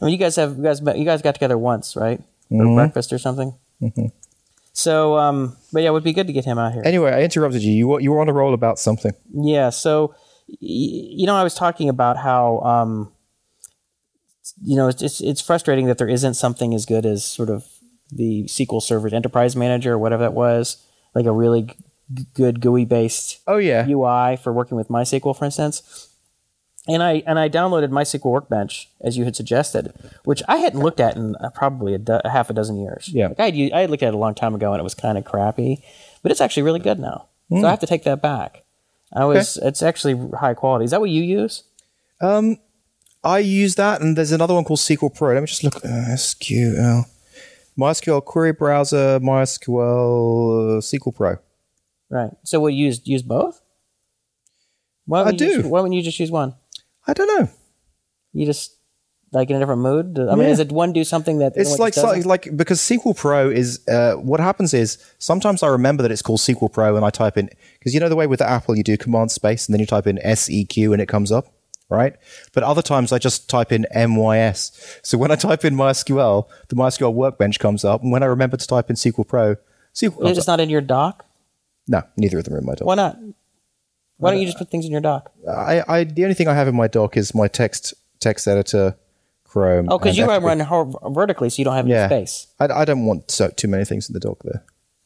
mean, 0.00 0.10
you 0.10 0.16
guys 0.18 0.36
have 0.36 0.56
you 0.56 0.62
guys 0.64 0.80
met, 0.82 0.98
you 0.98 1.04
guys 1.04 1.22
got 1.22 1.34
together 1.34 1.58
once, 1.58 1.94
right? 1.96 2.18
For 2.48 2.54
Mm-hmm. 2.54 2.74
breakfast 2.76 3.12
or 3.12 3.18
something. 3.18 3.54
So, 4.72 5.16
um, 5.16 5.56
but 5.72 5.82
yeah, 5.82 5.88
it 5.88 5.92
would 5.92 6.04
be 6.04 6.12
good 6.12 6.26
to 6.26 6.32
get 6.32 6.44
him 6.44 6.58
out 6.58 6.72
here. 6.72 6.82
Anyway, 6.84 7.10
I 7.10 7.22
interrupted 7.22 7.62
you. 7.62 7.72
You 7.72 7.88
were, 7.88 8.00
you 8.00 8.12
were 8.12 8.20
on 8.20 8.28
a 8.28 8.32
roll 8.32 8.52
about 8.54 8.78
something. 8.78 9.12
Yeah. 9.32 9.70
So, 9.70 10.14
y- 10.48 10.56
you 10.60 11.26
know, 11.26 11.34
I 11.34 11.42
was 11.42 11.54
talking 11.54 11.88
about 11.88 12.16
how, 12.18 12.58
um, 12.60 13.12
you 14.62 14.76
know, 14.76 14.88
it's, 14.88 15.02
it's 15.02 15.20
it's 15.20 15.40
frustrating 15.40 15.86
that 15.86 15.98
there 15.98 16.08
isn't 16.08 16.34
something 16.34 16.72
as 16.74 16.84
good 16.86 17.04
as 17.06 17.24
sort 17.24 17.48
of 17.50 17.66
the 18.10 18.44
SQL 18.44 18.82
Server 18.82 19.08
Enterprise 19.14 19.56
Manager 19.56 19.94
or 19.94 19.98
whatever 19.98 20.22
that 20.22 20.34
was, 20.34 20.76
like 21.14 21.26
a 21.26 21.32
really 21.32 21.74
g- 22.12 22.26
good 22.34 22.60
GUI 22.60 22.84
based 22.84 23.40
Oh 23.46 23.56
yeah, 23.58 23.86
UI 23.88 24.36
for 24.36 24.52
working 24.52 24.76
with 24.76 24.88
MySQL, 24.88 25.36
for 25.36 25.44
instance. 25.44 26.08
And 26.88 27.02
I 27.02 27.22
and 27.26 27.38
I 27.38 27.48
downloaded 27.48 27.88
MySQL 27.90 28.30
Workbench 28.30 28.88
as 29.00 29.16
you 29.18 29.24
had 29.24 29.34
suggested, 29.34 29.92
which 30.24 30.42
I 30.46 30.58
hadn't 30.58 30.80
looked 30.80 31.00
at 31.00 31.16
in 31.16 31.34
uh, 31.36 31.50
probably 31.50 31.94
a, 31.94 31.98
do- 31.98 32.20
a 32.24 32.30
half 32.30 32.48
a 32.48 32.52
dozen 32.52 32.78
years. 32.78 33.08
Yeah. 33.12 33.28
like 33.28 33.40
I 33.40 33.46
had, 33.50 33.72
I 33.72 33.80
had 33.80 33.90
looked 33.90 34.02
at 34.04 34.08
it 34.10 34.14
a 34.14 34.18
long 34.18 34.34
time 34.34 34.54
ago 34.54 34.72
and 34.72 34.80
it 34.80 34.84
was 34.84 34.94
kind 34.94 35.18
of 35.18 35.24
crappy, 35.24 35.82
but 36.22 36.30
it's 36.30 36.40
actually 36.40 36.62
really 36.62 36.78
good 36.80 36.98
now. 37.00 37.26
So 37.50 37.64
I 37.64 37.70
have 37.70 37.80
to 37.80 37.86
take 37.86 38.04
that 38.04 38.20
back. 38.22 38.62
I 39.12 39.24
was 39.24 39.56
it's 39.56 39.82
actually 39.82 40.30
high 40.36 40.54
quality. 40.54 40.84
Is 40.84 40.90
that 40.92 41.00
what 41.00 41.10
you 41.10 41.22
use? 41.22 41.62
Um, 42.20 42.58
I 43.22 43.38
use 43.38 43.74
that, 43.76 44.00
and 44.00 44.16
there's 44.16 44.32
another 44.32 44.54
one 44.54 44.64
called 44.64 44.80
Sequel 44.80 45.10
Pro. 45.10 45.32
Let 45.34 45.40
me 45.40 45.46
just 45.46 45.62
look. 45.64 45.76
Uh, 45.76 46.14
SQL, 46.14 47.04
MySQL 47.78 48.24
Query 48.24 48.52
Browser, 48.52 49.20
MySQL 49.20 50.78
uh, 50.78 50.80
Sequel 50.80 51.12
Pro. 51.12 51.38
Right. 52.10 52.30
So 52.44 52.66
you 52.68 52.86
use 52.86 53.00
use 53.06 53.22
both? 53.22 53.60
Why 55.06 55.20
I 55.20 55.22
wouldn't 55.24 55.40
you 55.40 55.46
do. 55.48 55.56
Just, 55.58 55.68
why 55.68 55.80
wouldn't 55.80 55.94
you 55.96 56.02
just 56.02 56.18
use 56.20 56.30
one? 56.30 56.54
I 57.06 57.12
don't 57.12 57.40
know. 57.40 57.48
You 58.32 58.46
just 58.46 58.72
like 59.32 59.50
in 59.50 59.56
a 59.56 59.58
different 59.58 59.82
mood. 59.82 60.18
I 60.18 60.34
mean, 60.34 60.42
Yeah. 60.44 60.48
does 60.48 60.60
it 60.60 60.72
one 60.72 60.92
do 60.92 61.04
something 61.04 61.38
that 61.38 61.54
It's 61.56 61.78
like 61.78 61.96
like 62.24 62.56
because 62.56 62.80
Sequel 62.80 63.14
Pro 63.14 63.50
is 63.50 63.86
uh, 63.88 64.14
what 64.14 64.40
happens 64.40 64.72
is 64.72 64.98
sometimes 65.18 65.62
I 65.62 65.68
remember 65.68 66.02
that 66.02 66.12
it's 66.12 66.22
called 66.22 66.40
Sequel 66.40 66.68
Pro 66.68 66.96
and 66.96 67.04
I 67.04 67.10
type 67.10 67.36
in 67.36 67.50
because 67.78 67.92
you 67.94 68.00
know 68.00 68.08
the 68.08 68.16
way 68.16 68.26
with 68.26 68.38
the 68.38 68.48
Apple 68.48 68.76
you 68.76 68.82
do 68.84 68.96
command 68.96 69.30
space 69.32 69.66
and 69.66 69.74
then 69.74 69.80
you 69.80 69.86
type 69.86 70.06
in 70.06 70.18
SEQ 70.22 70.92
and 70.92 71.00
it 71.02 71.06
comes 71.06 71.32
up, 71.32 71.48
right? 71.90 72.14
But 72.52 72.62
other 72.62 72.82
times 72.82 73.12
I 73.12 73.18
just 73.18 73.48
type 73.50 73.72
in 73.72 73.84
MYS. 73.94 74.98
So 75.02 75.18
when 75.18 75.30
I 75.30 75.36
type 75.36 75.64
in 75.64 75.74
MySQL, 75.74 76.46
the 76.68 76.76
MySQL 76.76 77.12
Workbench 77.12 77.58
comes 77.58 77.84
up, 77.84 78.02
and 78.02 78.12
when 78.12 78.22
I 78.22 78.26
remember 78.26 78.56
to 78.56 78.66
type 78.66 78.90
in 78.90 78.96
Sequel 78.96 79.24
Pro, 79.24 79.56
SQL 79.94 80.06
It's 80.08 80.16
comes 80.16 80.36
just 80.36 80.48
up. 80.48 80.52
not 80.58 80.60
in 80.60 80.70
your 80.70 80.80
doc. 80.80 81.24
No, 81.88 82.02
neither 82.16 82.38
of 82.38 82.44
them 82.44 82.54
are 82.54 82.58
in 82.58 82.64
my 82.66 82.74
dock. 82.74 82.86
Why 82.86 82.94
not? 82.94 83.18
Why 84.18 84.30
don't 84.30 84.40
you 84.40 84.46
just 84.46 84.58
put 84.58 84.70
things 84.70 84.84
in 84.86 84.90
your 84.92 85.00
dock? 85.00 85.30
I, 85.48 85.82
I 85.86 86.04
the 86.04 86.22
only 86.24 86.34
thing 86.34 86.48
I 86.48 86.54
have 86.54 86.68
in 86.68 86.74
my 86.76 86.88
dock 86.88 87.16
is 87.16 87.34
my 87.34 87.48
text 87.48 87.94
text 88.18 88.48
editor, 88.48 88.96
Chrome. 89.44 89.88
Oh, 89.90 89.98
because 89.98 90.18
and 90.18 90.26
you 90.26 90.32
FTP. 90.32 90.42
run 90.42 90.60
hor- 90.60 91.12
vertically, 91.12 91.50
so 91.50 91.60
you 91.60 91.64
don't 91.64 91.74
have 91.76 91.84
any 91.84 91.94
yeah. 91.94 92.06
space. 92.08 92.46
I, 92.58 92.66
I 92.66 92.84
don't 92.84 93.04
want 93.04 93.30
so, 93.30 93.48
too 93.50 93.68
many 93.68 93.84
things 93.84 94.08
in 94.08 94.14
the 94.14 94.20
dock 94.20 94.38
there. 94.42 94.64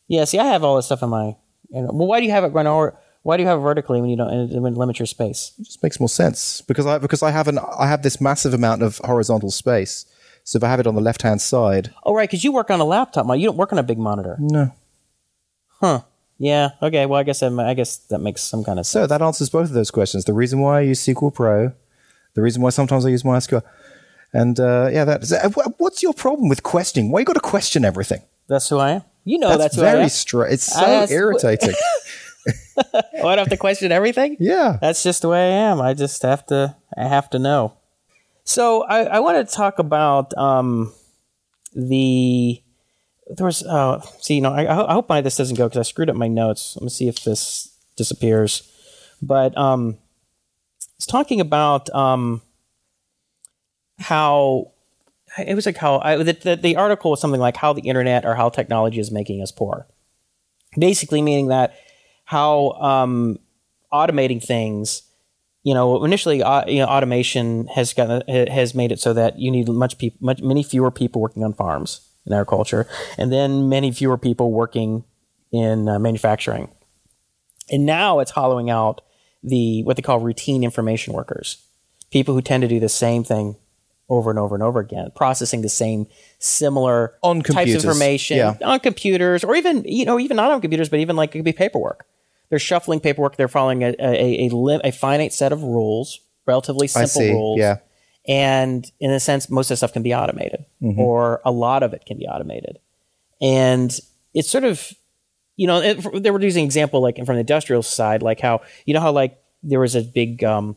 Yeah. 0.09 0.25
See, 0.25 0.39
I 0.39 0.45
have 0.47 0.63
all 0.65 0.77
this 0.77 0.87
stuff 0.87 1.03
in 1.03 1.09
my. 1.11 1.37
You 1.71 1.83
know, 1.83 1.91
well, 1.93 2.07
why 2.07 2.21
do 2.21 2.27
you 2.27 2.33
have 2.33 2.45
it 2.45 2.49
run 2.49 2.67
hor- 2.67 2.99
Why 3.23 3.37
do 3.37 3.43
you 3.43 3.49
have 3.49 3.59
it 3.59 3.63
vertically 3.63 4.01
when 4.01 4.11
you 4.11 4.17
don't 4.17 4.31
and 4.31 4.53
it 4.53 4.61
would 4.61 4.77
limit 4.77 4.99
your 4.99 5.07
space? 5.07 5.53
It 5.59 5.65
just 5.65 5.83
makes 5.83 5.99
more 6.01 6.09
sense 6.09 6.61
because 6.63 6.87
I 6.87 6.99
because 6.99 7.23
I 7.23 7.31
have 7.33 7.49
an 7.49 7.59
I 7.59 7.87
have 7.89 8.03
this 8.03 8.21
massive 8.21 8.55
amount 8.55 8.83
of 8.83 8.99
horizontal 9.05 9.51
space. 9.51 10.07
So 10.45 10.57
if 10.57 10.65
I 10.65 10.69
have 10.69 10.81
it 10.81 10.87
on 10.87 10.95
the 10.95 11.01
left 11.03 11.23
hand 11.23 11.41
side, 11.43 11.93
Oh, 12.05 12.15
right, 12.15 12.29
because 12.29 12.43
you 12.45 12.51
work 12.53 12.71
on 12.71 12.81
a 12.81 12.85
laptop. 12.85 13.27
Mike. 13.27 13.41
You 13.41 13.47
don't 13.49 13.57
work 13.57 13.73
on 13.73 13.79
a 13.79 13.83
big 13.83 13.99
monitor. 13.99 14.37
no, 14.41 14.73
Huh. 15.81 16.03
Yeah. 16.43 16.71
Okay. 16.83 17.05
Well, 17.07 17.21
I 17.21 17.23
guess 17.23 17.41
that, 17.41 17.53
I 17.61 17.75
guess 17.75 17.99
that 18.09 18.21
makes 18.21 18.43
some 18.43 18.65
kind 18.65 18.79
of 18.79 18.87
sense. 18.87 18.93
So 19.03 19.07
that 19.07 19.21
answers 19.23 19.51
both 19.51 19.69
of 19.69 19.73
those 19.75 19.91
questions. 19.91 20.25
The 20.25 20.33
reason 20.33 20.59
why 20.61 20.79
I 20.79 20.81
use 20.81 20.99
Sequel 20.99 21.31
Pro, 21.31 21.73
the 22.35 22.41
reason 22.43 22.63
why 22.63 22.71
sometimes 22.71 23.05
I 23.05 23.11
use 23.11 23.23
MySQL, 23.25 23.63
and 24.33 24.59
uh, 24.59 24.89
yeah, 24.91 25.05
that. 25.05 25.31
uh, 25.31 25.71
What's 25.77 26.03
your 26.03 26.15
problem 26.15 26.49
with 26.49 26.63
questioning? 26.63 27.13
Why 27.13 27.19
you 27.21 27.25
got 27.27 27.35
to 27.35 27.41
question 27.41 27.85
everything? 27.85 28.23
That's 28.49 28.69
who 28.71 28.79
I 28.79 28.91
am. 28.93 29.03
You 29.25 29.39
know, 29.39 29.51
that's, 29.51 29.77
that's 29.77 29.77
very 29.77 30.03
am. 30.05 30.09
straight. 30.09 30.55
It's 30.55 30.65
so 30.65 30.81
asked- 30.85 31.13
irritating. 31.13 31.75
Oh, 33.23 33.29
I 33.29 33.37
don't 33.37 33.45
have 33.45 33.49
to 33.51 33.59
question 33.59 33.93
everything. 33.93 34.39
yeah. 34.41 34.79
That's 34.81 35.03
just 35.03 35.21
the 35.21 35.29
way 35.29 35.39
I 35.53 35.71
am. 35.71 35.83
I 35.83 35.93
just 35.93 36.23
have 36.23 36.47
to. 36.47 36.75
I 36.97 37.07
have 37.07 37.29
to 37.31 37.39
know. 37.39 37.75
So 38.45 38.83
I, 38.85 39.03
I 39.05 39.19
want 39.21 39.47
to 39.47 39.55
talk 39.55 39.79
about 39.79 40.33
um, 40.39 40.91
the 41.75 42.63
there 43.37 43.47
was. 43.47 43.63
Uh, 43.63 44.01
see, 44.21 44.35
you 44.35 44.41
know, 44.41 44.53
I, 44.53 44.91
I 44.91 44.93
hope 44.93 45.09
my 45.09 45.21
this 45.21 45.37
doesn't 45.37 45.57
go 45.57 45.69
because 45.69 45.79
I 45.79 45.89
screwed 45.89 46.11
up 46.11 46.17
my 46.17 46.29
notes. 46.29 46.77
Let 46.77 46.83
me 46.83 46.91
see 46.91 47.09
if 47.09 47.23
this 47.23 47.75
disappears. 47.97 48.71
But 49.23 49.57
um, 49.57 49.99
it's 50.97 51.07
talking 51.07 51.41
about 51.41 51.89
um, 51.95 52.43
how 53.99 54.73
it 55.39 55.55
was 55.55 55.67
like 55.67 55.77
how 55.77 55.99
I, 56.01 56.17
the, 56.17 56.33
the 56.33 56.57
the 56.57 56.77
article 56.77 57.11
was 57.11 57.21
something 57.21 57.41
like 57.41 57.57
how 57.57 57.73
the 57.73 57.83
internet 57.83 58.25
or 58.25 58.35
how 58.35 58.49
technology 58.49 59.01
is 59.01 59.11
making 59.11 59.43
us 59.43 59.53
poor. 59.53 59.87
Basically, 60.79 61.23
meaning 61.23 61.49
that 61.49 61.75
how 62.25 62.71
um, 62.73 63.39
automating 63.93 64.43
things 64.43 65.03
you 65.63 65.75
know 65.75 66.05
initially 66.05 66.43
uh, 66.43 66.67
you 66.67 66.79
know 66.79 66.87
automation 66.87 67.67
has 67.69 67.93
got 67.93 68.29
has 68.29 68.75
made 68.75 68.93
it 68.93 69.01
so 69.01 69.13
that 69.13 69.39
you 69.39 69.51
need 69.51 69.69
much 69.69 69.99
people 69.99 70.19
much 70.21 70.41
many 70.41 70.63
fewer 70.63 70.91
people 70.91 71.21
working 71.21 71.45
on 71.45 71.53
farms 71.53 72.10
in 72.27 72.33
agriculture 72.33 72.87
and 73.19 73.33
then 73.33 73.69
many 73.69 73.91
fewer 73.93 74.19
people 74.19 74.53
working 74.53 75.05
in 75.53 75.89
uh, 75.89 75.99
manufacturing. 75.99 76.71
And 77.71 77.87
now 77.87 78.19
it's 78.19 78.33
hollowing 78.33 78.71
out 78.71 79.01
the 79.43 79.83
what 79.85 79.97
they 79.97 80.03
call 80.03 80.21
routine 80.21 80.63
information 80.63 81.15
workers 81.15 81.65
people 82.11 82.35
who 82.35 82.43
tend 82.43 82.63
to 82.63 82.69
do 82.69 82.79
the 82.79 82.89
same 82.89 83.25
thing 83.25 83.57
over 84.09 84.29
and 84.29 84.39
over 84.39 84.55
and 84.55 84.63
over 84.63 84.81
again 84.81 85.11
processing 85.15 85.63
the 85.63 85.69
same 85.69 86.07
similar 86.39 87.15
On 87.23 87.41
types 87.41 87.71
of 87.71 87.77
information 87.77 88.37
yeah. 88.37 88.57
on 88.63 88.81
computers 88.81 89.45
or 89.45 89.55
even 89.55 89.85
you 89.87 90.05
know 90.05 90.19
even 90.19 90.37
not 90.37 90.51
on 90.51 90.61
computers 90.61 90.89
but 90.89 90.99
even 90.99 91.17
like 91.17 91.31
it 91.31 91.39
could 91.39 91.45
be 91.45 91.53
paperwork. 91.53 92.07
They're 92.51 92.59
shuffling 92.59 92.99
paperwork. 92.99 93.37
They're 93.37 93.49
following 93.49 93.85
a 93.85 93.95
a, 93.99 94.47
a, 94.47 94.49
lim- 94.49 94.81
a 94.83 94.91
finite 94.91 95.33
set 95.33 95.53
of 95.53 95.63
rules 95.63 96.21
relatively 96.47 96.89
simple 96.89 97.23
rules. 97.23 97.59
Yeah. 97.59 97.79
And 98.31 98.91
in 99.01 99.11
a 99.11 99.19
sense 99.21 99.51
most 99.51 99.67
of 99.67 99.75
the 99.75 99.77
stuff 99.79 99.93
can 99.93 100.03
be 100.03 100.15
automated 100.15 100.65
Mm-hmm. 100.83 101.01
or 101.01 101.41
a 101.45 101.51
lot 101.51 101.83
of 101.83 101.93
it 101.93 102.03
can 102.07 102.17
be 102.17 102.27
automated 102.27 102.79
and 103.43 103.91
it's 104.33 104.49
sort 104.49 104.65
of 104.65 104.93
you 105.57 105.67
know 105.67 105.79
it, 105.83 106.23
they 106.23 106.31
were 106.31 106.41
using 106.41 106.65
example 106.65 107.03
like 107.03 107.17
from 107.27 107.35
the 107.35 107.41
industrial 107.41 107.83
side 107.83 108.23
like 108.23 108.41
how 108.41 108.63
you 108.87 108.95
know 108.95 109.01
how 109.01 109.13
like 109.13 109.33
there 109.63 109.81
was 109.81 109.95
a 109.95 110.01
big 110.03 110.43
um, 110.45 110.77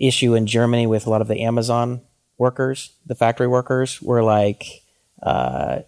issue 0.00 0.34
in 0.34 0.46
germany 0.46 0.86
with 0.88 1.06
a 1.06 1.10
lot 1.10 1.20
of 1.20 1.28
the 1.28 1.40
amazon 1.42 2.00
workers 2.38 2.90
the 3.06 3.14
factory 3.14 3.46
workers 3.46 4.00
were 4.02 4.22
like 4.24 4.64
uh, 5.22 5.80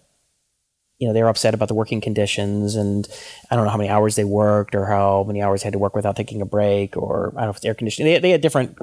you 0.97 1.07
know 1.07 1.13
they 1.13 1.23
were 1.23 1.29
upset 1.29 1.53
about 1.53 1.67
the 1.67 1.73
working 1.81 1.99
conditions 1.99 2.75
and 2.75 3.07
i 3.49 3.55
don't 3.55 3.65
know 3.65 3.71
how 3.71 3.77
many 3.77 3.89
hours 3.89 4.15
they 4.15 4.23
worked 4.25 4.75
or 4.75 4.85
how 4.85 5.23
many 5.27 5.41
hours 5.41 5.61
they 5.61 5.67
had 5.67 5.73
to 5.73 5.79
work 5.79 5.95
without 5.95 6.15
taking 6.15 6.41
a 6.41 6.45
break 6.45 6.95
or 6.95 7.29
i 7.35 7.39
don't 7.39 7.45
know 7.47 7.49
if 7.49 7.57
it's 7.57 7.65
air 7.65 7.73
conditioning 7.73 8.13
they, 8.13 8.19
they 8.19 8.29
had 8.31 8.41
different 8.41 8.77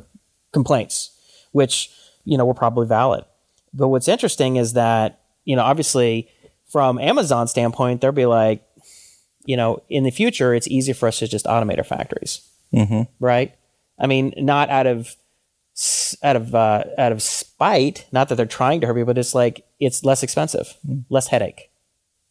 complaints 0.53 1.11
which 1.53 1.91
you 2.29 2.37
know 2.37 2.45
were 2.45 2.55
probably 2.55 2.87
valid. 2.87 3.25
But 3.73 3.89
what's 3.89 4.09
interesting 4.09 4.57
is 4.57 4.75
that 4.75 5.21
you 5.45 5.57
know 5.57 5.63
obviously 5.63 6.29
from 6.67 6.99
amazon 6.99 7.49
standpoint 7.49 8.01
they'll 8.01 8.13
be 8.13 8.27
like 8.27 8.63
you 9.47 9.57
know 9.57 9.83
in 9.89 10.05
the 10.05 10.11
future 10.11 10.55
it's 10.55 10.69
easier 10.69 10.95
for 10.95 11.09
us 11.09 11.19
to 11.21 11.27
just 11.27 11.47
automate 11.47 11.79
our 11.79 11.85
factories. 11.85 12.47
Right? 13.19 13.55
I 13.99 14.07
mean 14.07 14.35
not 14.37 14.69
out 14.69 14.87
of 14.87 15.17
out 16.23 16.37
of 16.37 16.55
uh, 16.55 16.85
out 16.99 17.13
of 17.13 17.23
spite 17.23 18.07
not 18.13 18.29
that 18.29 18.35
they're 18.35 18.47
trying 18.47 18.81
to 18.83 18.87
hurt 18.87 18.95
people 18.95 19.07
but 19.07 19.19
it's 19.19 19.35
like 19.35 19.65
it's 19.81 20.05
less 20.05 20.23
expensive 20.23 20.77
less 21.09 21.29
headache. 21.29 21.71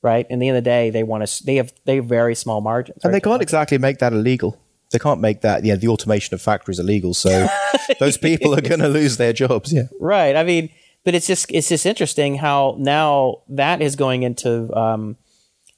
Right? 0.04 0.28
In 0.30 0.38
the 0.40 0.48
end 0.48 0.58
of 0.58 0.64
the 0.64 0.70
day 0.70 0.92
they 0.92 1.04
want 1.04 1.28
to 1.28 1.44
they 1.44 1.56
have 1.56 1.74
they 1.86 1.96
have 1.96 2.06
very 2.06 2.36
small 2.36 2.62
margins. 2.62 3.04
And 3.04 3.12
right? 3.12 3.24
they 3.24 3.30
can't 3.30 3.42
exactly 3.42 3.80
make 3.80 3.98
that 3.98 4.14
illegal. 4.14 4.62
They 4.92 5.00
can't 5.00 5.20
make 5.20 5.42
that, 5.42 5.66
yeah, 5.66 5.76
the 5.76 5.90
automation 5.90 6.34
of 6.34 6.42
factories 6.42 6.80
illegal. 6.80 7.14
So 7.14 7.48
those 8.00 8.18
people 8.18 8.56
are 8.56 8.62
going 8.62 8.80
to 8.80 8.88
lose 8.88 9.18
their 9.18 9.34
jobs. 9.34 9.74
Yeah. 9.74 9.84
right 10.00 10.36
i 10.36 10.44
mean 10.44 10.70
but 11.04 11.16
it's 11.16 11.26
just 11.26 11.50
it's 11.54 11.70
just 11.70 11.86
interesting 11.86 12.36
how 12.36 12.76
now 12.80 13.38
that 13.48 13.82
is 13.82 13.96
going 13.96 14.24
into 14.24 14.76
um, 14.76 15.16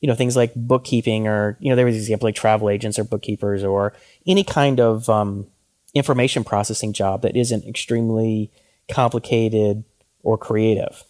you 0.01 0.07
know 0.07 0.15
things 0.15 0.35
like 0.35 0.51
bookkeeping 0.55 1.27
or 1.27 1.55
you 1.59 1.69
know 1.69 1.75
there 1.75 1.85
was 1.85 1.93
an 1.93 2.01
example 2.01 2.25
like 2.25 2.33
travel 2.33 2.67
agents 2.67 2.97
or 2.97 3.03
bookkeepers 3.03 3.63
or 3.63 3.93
any 4.25 4.43
kind 4.43 4.79
of 4.79 5.07
um, 5.07 5.45
information 5.93 6.43
processing 6.43 6.93
job 6.93 7.21
that 7.21 7.35
isn't 7.35 7.63
extremely 7.65 8.49
complicated 8.89 9.83
or 10.23 10.35
creative 10.35 11.03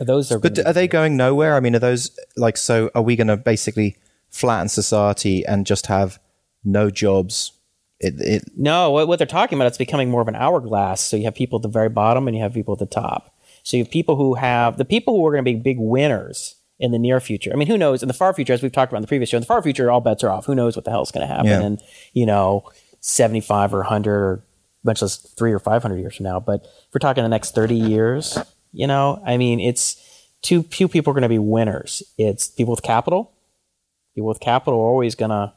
those 0.00 0.30
are 0.30 0.38
But 0.38 0.64
are 0.64 0.72
they 0.72 0.86
going 0.86 1.16
nowhere? 1.16 1.56
I 1.56 1.60
mean, 1.60 1.74
are 1.74 1.80
those 1.80 2.16
like, 2.36 2.56
so 2.56 2.88
are 2.94 3.02
we 3.02 3.16
going 3.16 3.26
to 3.26 3.36
basically 3.36 3.96
flatten 4.30 4.68
society 4.68 5.44
and 5.44 5.66
just 5.66 5.86
have 5.86 6.20
no 6.72 6.90
jobs? 6.90 7.52
It, 8.00 8.14
it, 8.20 8.44
No, 8.56 8.90
what, 8.92 9.08
what 9.08 9.18
they're 9.18 9.26
talking 9.26 9.58
about, 9.58 9.66
it's 9.66 9.78
becoming 9.78 10.10
more 10.10 10.20
of 10.22 10.28
an 10.28 10.36
hourglass. 10.36 11.00
So 11.00 11.16
you 11.16 11.24
have 11.24 11.34
people 11.34 11.58
at 11.58 11.62
the 11.62 11.68
very 11.68 11.88
bottom 11.88 12.28
and 12.28 12.36
you 12.36 12.42
have 12.42 12.54
people 12.54 12.72
at 12.74 12.78
the 12.78 12.86
top. 12.86 13.34
So 13.64 13.76
you 13.76 13.82
have 13.82 13.90
people 13.90 14.16
who 14.16 14.34
have 14.34 14.76
the 14.78 14.84
people 14.84 15.16
who 15.16 15.26
are 15.26 15.32
going 15.32 15.44
to 15.44 15.50
be 15.52 15.56
big 15.58 15.78
winners 15.80 16.54
in 16.78 16.92
the 16.92 16.98
near 16.98 17.18
future. 17.18 17.50
I 17.52 17.56
mean, 17.56 17.66
who 17.66 17.76
knows? 17.76 18.02
In 18.02 18.08
the 18.08 18.14
far 18.14 18.32
future, 18.32 18.52
as 18.52 18.62
we've 18.62 18.70
talked 18.70 18.92
about 18.92 18.98
in 18.98 19.02
the 19.02 19.08
previous 19.08 19.30
show, 19.30 19.36
in 19.36 19.40
the 19.42 19.46
far 19.46 19.62
future, 19.62 19.90
all 19.90 20.00
bets 20.00 20.22
are 20.22 20.30
off. 20.30 20.46
Who 20.46 20.54
knows 20.54 20.76
what 20.76 20.84
the 20.84 20.92
hell 20.92 21.02
is 21.02 21.10
going 21.10 21.26
to 21.26 21.34
happen 21.34 21.46
Yeah. 21.50 21.62
in, 21.62 21.78
you 22.12 22.24
know, 22.24 22.70
75 23.00 23.74
or 23.74 23.78
100 23.78 24.10
or 24.12 24.44
much 24.84 25.02
less 25.02 25.16
three 25.16 25.52
or 25.52 25.58
500 25.58 25.96
years 25.98 26.16
from 26.16 26.24
now. 26.24 26.38
But 26.38 26.62
if 26.64 26.94
we're 26.94 27.00
talking 27.00 27.24
the 27.24 27.28
next 27.28 27.54
30 27.54 27.74
years, 27.74 28.38
you 28.72 28.86
know, 28.86 29.20
I 29.26 29.36
mean, 29.36 29.58
it's 29.58 29.96
two, 30.40 30.62
few 30.62 30.86
people 30.86 31.10
are 31.10 31.14
going 31.14 31.22
to 31.22 31.28
be 31.28 31.38
winners. 31.40 32.02
It's 32.16 32.46
people 32.48 32.70
with 32.72 32.82
capital. 32.82 33.32
People 34.14 34.28
with 34.28 34.40
capital 34.40 34.78
are 34.78 34.84
always 34.88 35.16
going 35.16 35.30
to 35.30 35.52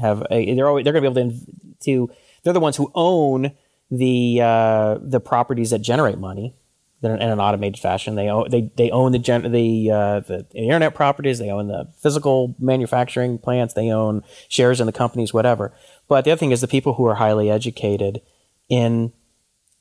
have 0.00 0.26
a, 0.30 0.54
they're 0.54 0.68
always, 0.68 0.84
they're 0.84 0.92
going 0.92 1.04
to 1.04 1.10
be 1.10 1.20
able 1.20 1.30
to, 1.30 1.46
to 1.80 2.10
they're 2.42 2.52
the 2.52 2.60
ones 2.60 2.76
who 2.76 2.90
own 2.94 3.52
the 3.90 4.40
uh, 4.42 4.98
the 5.00 5.20
properties 5.20 5.70
that 5.70 5.80
generate 5.80 6.18
money 6.18 6.54
in 7.02 7.10
an, 7.10 7.20
in 7.20 7.30
an 7.30 7.40
automated 7.40 7.78
fashion. 7.80 8.14
They 8.14 8.28
own 8.28 8.50
they 8.50 8.70
they 8.76 8.90
own 8.90 9.12
the 9.12 9.18
gen, 9.18 9.50
the, 9.50 9.90
uh, 9.90 10.20
the 10.20 10.46
internet 10.54 10.94
properties. 10.94 11.38
They 11.38 11.50
own 11.50 11.68
the 11.68 11.88
physical 11.98 12.54
manufacturing 12.58 13.38
plants. 13.38 13.74
They 13.74 13.90
own 13.90 14.22
shares 14.48 14.80
in 14.80 14.86
the 14.86 14.92
companies, 14.92 15.34
whatever. 15.34 15.72
But 16.08 16.24
the 16.24 16.32
other 16.32 16.38
thing 16.38 16.52
is 16.52 16.60
the 16.60 16.68
people 16.68 16.94
who 16.94 17.06
are 17.06 17.16
highly 17.16 17.50
educated 17.50 18.22
in 18.68 19.12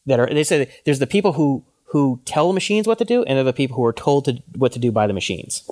that 0.05 0.19
are 0.19 0.27
they 0.27 0.43
say 0.43 0.69
there's 0.85 0.99
the 0.99 1.07
people 1.07 1.33
who 1.33 1.65
who 1.85 2.21
tell 2.25 2.47
the 2.47 2.53
machines 2.53 2.87
what 2.87 2.99
to 2.99 3.05
do, 3.05 3.23
and 3.23 3.37
they're 3.37 3.43
the 3.43 3.53
people 3.53 3.75
who 3.75 3.85
are 3.85 3.93
told 3.93 4.25
to 4.25 4.41
what 4.55 4.71
to 4.73 4.79
do 4.79 4.91
by 4.91 5.07
the 5.07 5.13
machines. 5.13 5.69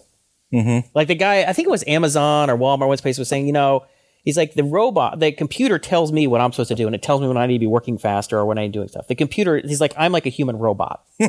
Like 0.94 1.08
the 1.08 1.16
guy, 1.16 1.44
I 1.44 1.54
think 1.54 1.68
it 1.68 1.72
was 1.72 1.84
Amazon 1.88 2.50
or 2.50 2.58
Walmart, 2.58 2.88
one 2.88 2.98
place 3.00 3.18
was 3.18 3.28
saying, 3.28 3.48
you 3.48 3.54
know, 3.54 3.86
he's 4.24 4.38
like 4.38 4.54
the 4.54 4.64
robot, 4.64 5.20
the 5.20 5.32
computer 5.32 5.80
tells 5.80 6.12
me 6.12 6.28
what 6.28 6.42
I'm 6.42 6.52
supposed 6.52 6.70
to 6.70 6.76
do, 6.76 6.86
and 6.86 6.96
it 6.96 7.02
tells 7.02 7.22
me 7.22 7.28
when 7.28 7.38
I 7.38 7.46
need 7.48 7.56
to 7.56 7.60
be 7.60 7.68
working 7.68 7.98
faster 7.98 8.38
or 8.38 8.46
when 8.46 8.58
I 8.58 8.62
need 8.64 8.74
to 8.74 8.80
doing 8.80 8.88
stuff. 8.90 9.08
The 9.08 9.16
computer, 9.16 9.58
he's 9.58 9.82
like, 9.82 9.94
I'm 9.98 10.12
like 10.12 10.26
a 10.26 10.30
human 10.30 10.58
robot. 10.58 11.04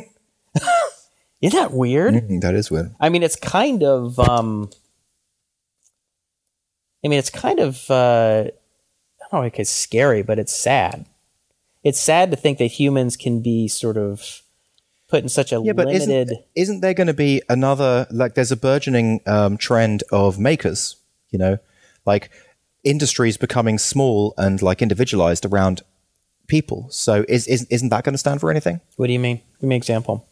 Isn't 1.41 1.57
that 1.59 1.73
weird? 1.73 2.15
mm, 2.15 2.41
that 2.41 2.55
is 2.55 2.71
weird. 2.71 2.95
I 2.99 3.09
mean, 3.11 3.23
it's 3.23 3.37
kind 3.37 3.83
of, 3.85 4.19
um, 4.19 4.71
I 7.05 7.09
mean, 7.09 7.19
it's 7.19 7.31
kind 7.31 7.61
of, 7.61 7.89
uh, 7.91 8.45
I 8.49 9.25
don't 9.31 9.41
know 9.43 9.47
if 9.47 9.59
it's 9.59 9.71
scary, 9.71 10.23
but 10.23 10.39
it's 10.41 10.55
sad. 10.55 11.07
It's 11.85 12.01
sad 12.01 12.33
to 12.33 12.37
think 12.37 12.59
that 12.59 12.67
humans 12.67 13.17
can 13.17 13.41
be 13.41 13.69
sort 13.69 13.97
of 13.97 14.43
put 15.09 15.23
in 15.23 15.29
such 15.29 15.53
a 15.53 15.61
Yeah, 15.63 15.75
but 15.75 15.87
limited. 15.87 16.29
isn't, 16.33 16.45
isn't 16.57 16.81
there 16.81 16.93
going 16.95 17.07
to 17.07 17.15
be 17.15 17.41
another, 17.49 18.09
like, 18.11 18.35
there's 18.35 18.51
a 18.51 18.57
burgeoning 18.57 19.21
um, 19.27 19.57
trend 19.57 20.03
of 20.11 20.41
makers, 20.41 20.97
you 21.31 21.39
know, 21.39 21.59
like 22.05 22.31
industries 22.85 23.37
becoming 23.37 23.79
small 23.79 24.35
and 24.39 24.63
like 24.63 24.83
individualized 24.83 25.45
around 25.45 25.83
people. 26.47 26.89
So 26.91 27.25
is, 27.29 27.47
is, 27.47 27.65
isn't 27.71 27.91
that 27.91 28.05
going 28.05 28.15
to 28.15 28.19
stand 28.19 28.41
for 28.41 28.51
anything? 28.51 28.81
what 28.97 29.07
do 29.07 29.13
you 29.13 29.19
mean? 29.19 29.41
Give 29.61 29.69
me 29.69 29.77
an 29.77 29.81
example. 29.81 30.27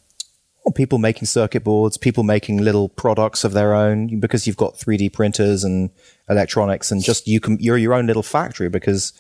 Well, 0.65 0.73
people 0.73 0.99
making 0.99 1.27
circuit 1.27 1.63
boards, 1.63 1.97
people 1.97 2.25
making 2.25 2.59
little 2.59 2.89
products 2.89 3.45
of 3.45 3.53
their 3.53 3.73
own 3.73 4.19
because 4.19 4.47
you've 4.47 4.57
got 4.57 4.75
3D 4.75 5.13
printers 5.13 5.63
and 5.63 5.91
electronics 6.29 6.91
and 6.91 7.03
just 7.03 7.29
you 7.29 7.39
can, 7.39 7.57
you're 7.61 7.77
your 7.77 7.95
own 7.95 8.07
little 8.07 8.23
factory 8.23 8.69
because 8.69 9.13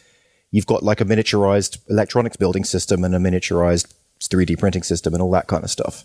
you've 0.50 0.66
got 0.66 0.82
like 0.82 1.00
a 1.00 1.04
miniaturized 1.04 1.78
electronics 1.88 2.36
building 2.36 2.64
system 2.64 3.04
and 3.04 3.14
a 3.14 3.18
miniaturized 3.18 3.92
3D 4.20 4.58
printing 4.58 4.82
system 4.82 5.14
and 5.14 5.22
all 5.22 5.30
that 5.30 5.46
kind 5.46 5.62
of 5.62 5.70
stuff. 5.70 6.04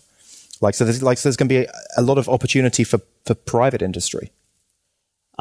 Like, 0.60 0.74
so 0.74 0.84
there's 0.84 1.02
like, 1.02 1.18
so 1.18 1.28
there's 1.28 1.36
going 1.36 1.48
to 1.48 1.54
be 1.54 1.64
a, 1.64 1.72
a 1.96 2.02
lot 2.02 2.18
of 2.18 2.28
opportunity 2.28 2.84
for, 2.84 3.00
for 3.24 3.34
private 3.34 3.82
industry. 3.82 4.30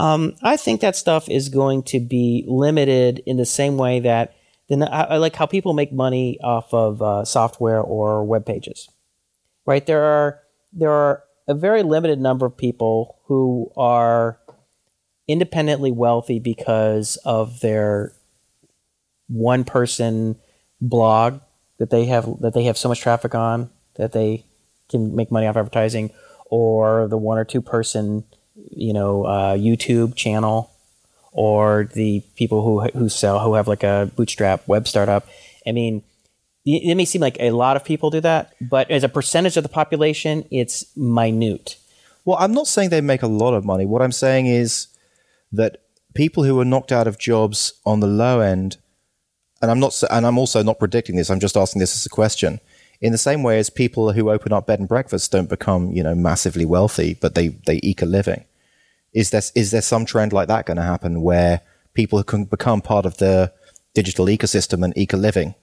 Um, 0.01 0.33
I 0.41 0.57
think 0.57 0.81
that 0.81 0.95
stuff 0.95 1.29
is 1.29 1.49
going 1.49 1.83
to 1.83 1.99
be 1.99 2.43
limited 2.47 3.21
in 3.27 3.37
the 3.37 3.45
same 3.45 3.77
way 3.77 3.99
that 3.99 4.33
I, 4.71 5.03
I 5.03 5.17
like 5.17 5.35
how 5.35 5.45
people 5.45 5.73
make 5.73 5.93
money 5.93 6.39
off 6.43 6.73
of 6.73 7.03
uh, 7.03 7.23
software 7.23 7.79
or 7.79 8.23
web 8.23 8.43
pages, 8.43 8.89
right? 9.67 9.85
There 9.85 10.03
are 10.03 10.39
there 10.73 10.89
are 10.89 11.23
a 11.47 11.53
very 11.53 11.83
limited 11.83 12.19
number 12.19 12.47
of 12.47 12.57
people 12.57 13.19
who 13.25 13.71
are 13.77 14.39
independently 15.27 15.91
wealthy 15.91 16.39
because 16.39 17.17
of 17.17 17.59
their 17.59 18.13
one 19.27 19.63
person 19.63 20.35
blog 20.79 21.41
that 21.77 21.91
they 21.91 22.05
have 22.05 22.25
that 22.39 22.55
they 22.55 22.63
have 22.63 22.77
so 22.77 22.89
much 22.89 23.01
traffic 23.01 23.35
on 23.35 23.69
that 23.97 24.13
they 24.13 24.47
can 24.89 25.15
make 25.15 25.29
money 25.29 25.45
off 25.45 25.57
advertising, 25.57 26.09
or 26.45 27.07
the 27.07 27.19
one 27.19 27.37
or 27.37 27.45
two 27.45 27.61
person 27.61 28.23
you 28.55 28.93
know 28.93 29.25
uh, 29.25 29.55
YouTube 29.55 30.15
channel, 30.15 30.71
or 31.31 31.89
the 31.93 32.23
people 32.35 32.63
who 32.63 32.81
who 32.97 33.09
sell 33.09 33.39
who 33.39 33.55
have 33.55 33.67
like 33.67 33.83
a 33.83 34.11
bootstrap 34.15 34.67
web 34.67 34.87
startup. 34.87 35.27
I 35.65 35.71
mean, 35.71 36.03
it 36.65 36.95
may 36.95 37.05
seem 37.05 37.21
like 37.21 37.37
a 37.39 37.51
lot 37.51 37.75
of 37.75 37.83
people 37.83 38.09
do 38.09 38.21
that, 38.21 38.53
but 38.61 38.89
as 38.91 39.03
a 39.03 39.09
percentage 39.09 39.57
of 39.57 39.63
the 39.63 39.69
population, 39.69 40.45
it's 40.51 40.95
minute. 40.95 41.77
Well, 42.23 42.37
I'm 42.39 42.53
not 42.53 42.67
saying 42.67 42.89
they 42.89 43.01
make 43.01 43.23
a 43.23 43.27
lot 43.27 43.53
of 43.53 43.65
money. 43.65 43.85
What 43.85 44.01
I'm 44.01 44.11
saying 44.11 44.45
is 44.45 44.87
that 45.51 45.81
people 46.13 46.43
who 46.43 46.59
are 46.59 46.65
knocked 46.65 46.91
out 46.91 47.07
of 47.07 47.17
jobs 47.17 47.73
on 47.85 47.99
the 47.99 48.07
low 48.07 48.41
end, 48.41 48.77
and 49.61 49.71
I'm 49.71 49.79
not, 49.79 49.99
and 50.09 50.25
I'm 50.25 50.37
also 50.37 50.61
not 50.61 50.79
predicting 50.79 51.15
this. 51.15 51.29
I'm 51.29 51.39
just 51.39 51.57
asking 51.57 51.79
this 51.79 51.95
as 51.95 52.05
a 52.05 52.09
question. 52.09 52.59
In 53.01 53.11
the 53.11 53.17
same 53.17 53.41
way 53.41 53.57
as 53.57 53.69
people 53.69 54.13
who 54.13 54.29
open 54.29 54.53
up 54.53 54.67
bed 54.67 54.79
and 54.79 54.87
breakfasts 54.87 55.27
don't 55.27 55.49
become, 55.49 55.91
you 55.91 56.03
know, 56.03 56.13
massively 56.13 56.65
wealthy, 56.65 57.15
but 57.19 57.33
they 57.35 57.49
they 57.65 57.79
eke 57.81 58.03
a 58.03 58.05
living. 58.05 58.45
Is 59.13 59.31
there 59.31 59.41
is 59.55 59.71
there 59.71 59.81
some 59.81 60.05
trend 60.05 60.33
like 60.33 60.47
that 60.47 60.65
going 60.65 60.77
to 60.77 60.83
happen 60.83 61.21
where 61.21 61.61
people 61.93 62.23
can 62.23 62.45
become 62.45 62.81
part 62.81 63.05
of 63.05 63.17
the 63.17 63.51
digital 63.93 64.27
ecosystem 64.27 64.83
and 64.85 64.97
eke 64.97 65.13
a 65.13 65.17
living 65.17 65.55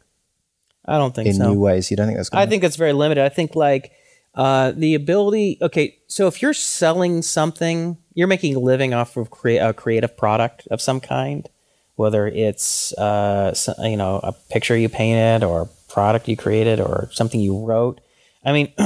I 0.84 0.98
don't 0.98 1.14
think 1.14 1.28
in 1.28 1.34
so. 1.34 1.52
new 1.52 1.60
ways? 1.60 1.90
You 1.90 1.96
don't 1.96 2.06
think 2.06 2.18
that's 2.18 2.28
going 2.28 2.42
I 2.42 2.46
think 2.46 2.62
that's 2.62 2.76
very 2.76 2.92
limited. 2.92 3.24
I 3.24 3.28
think 3.28 3.54
like 3.54 3.92
uh, 4.34 4.72
the 4.72 4.94
ability. 4.94 5.58
Okay, 5.62 5.98
so 6.06 6.26
if 6.26 6.42
you're 6.42 6.54
selling 6.54 7.22
something, 7.22 7.98
you're 8.14 8.28
making 8.28 8.56
a 8.56 8.60
living 8.60 8.94
off 8.94 9.16
of 9.16 9.30
crea- 9.30 9.58
a 9.58 9.72
creative 9.72 10.16
product 10.16 10.66
of 10.70 10.80
some 10.80 11.00
kind, 11.00 11.48
whether 11.96 12.26
it's 12.26 12.92
uh, 12.94 13.54
you 13.80 13.96
know 13.96 14.20
a 14.22 14.32
picture 14.32 14.76
you 14.76 14.88
painted 14.88 15.44
or 15.44 15.68
product 15.88 16.28
you 16.28 16.36
created 16.36 16.80
or 16.80 17.08
something 17.12 17.40
you 17.40 17.64
wrote. 17.64 18.00
I 18.44 18.52
mean. 18.52 18.72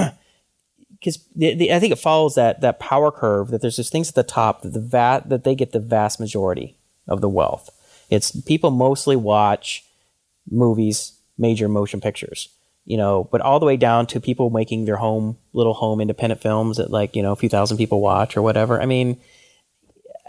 Because 1.03 1.19
I 1.37 1.81
think 1.81 1.91
it 1.91 1.99
follows 1.99 2.37
that 2.37 2.61
that 2.61 2.79
power 2.79 3.11
curve 3.11 3.49
that 3.49 3.61
there's 3.61 3.75
just 3.75 3.91
things 3.91 4.09
at 4.09 4.15
the 4.15 4.23
top 4.23 4.63
that 4.63 4.73
the 4.73 4.81
va- 4.81 5.25
that 5.27 5.43
they 5.43 5.57
get 5.57 5.73
the 5.73 5.81
vast 5.81 6.21
majority 6.21 6.77
of 7.09 7.21
the 7.21 7.29
wealth. 7.29 7.71
It's 8.09 8.31
people 8.43 8.71
mostly 8.71 9.17
watch 9.17 9.85
movies, 10.49 11.15
major 11.39 11.69
motion 11.69 12.01
pictures, 12.01 12.51
you 12.85 12.97
know, 12.97 13.29
but 13.33 13.41
all 13.41 13.59
the 13.59 13.67
way 13.67 13.77
down 13.77 14.07
to 14.09 14.21
people 14.21 14.51
making 14.51 14.85
their 14.85 14.97
home 14.97 15.39
little 15.53 15.75
home 15.75 16.01
independent 16.01 16.41
films 16.41 16.77
that 16.77 16.91
like 16.91 17.17
you 17.17 17.23
know 17.23 17.33
a 17.33 17.37
few 17.37 17.49
thousand 17.49 17.79
people 17.79 18.01
watch 18.01 18.37
or 18.37 18.43
whatever. 18.43 18.81
I 18.81 18.87
mean, 18.87 19.21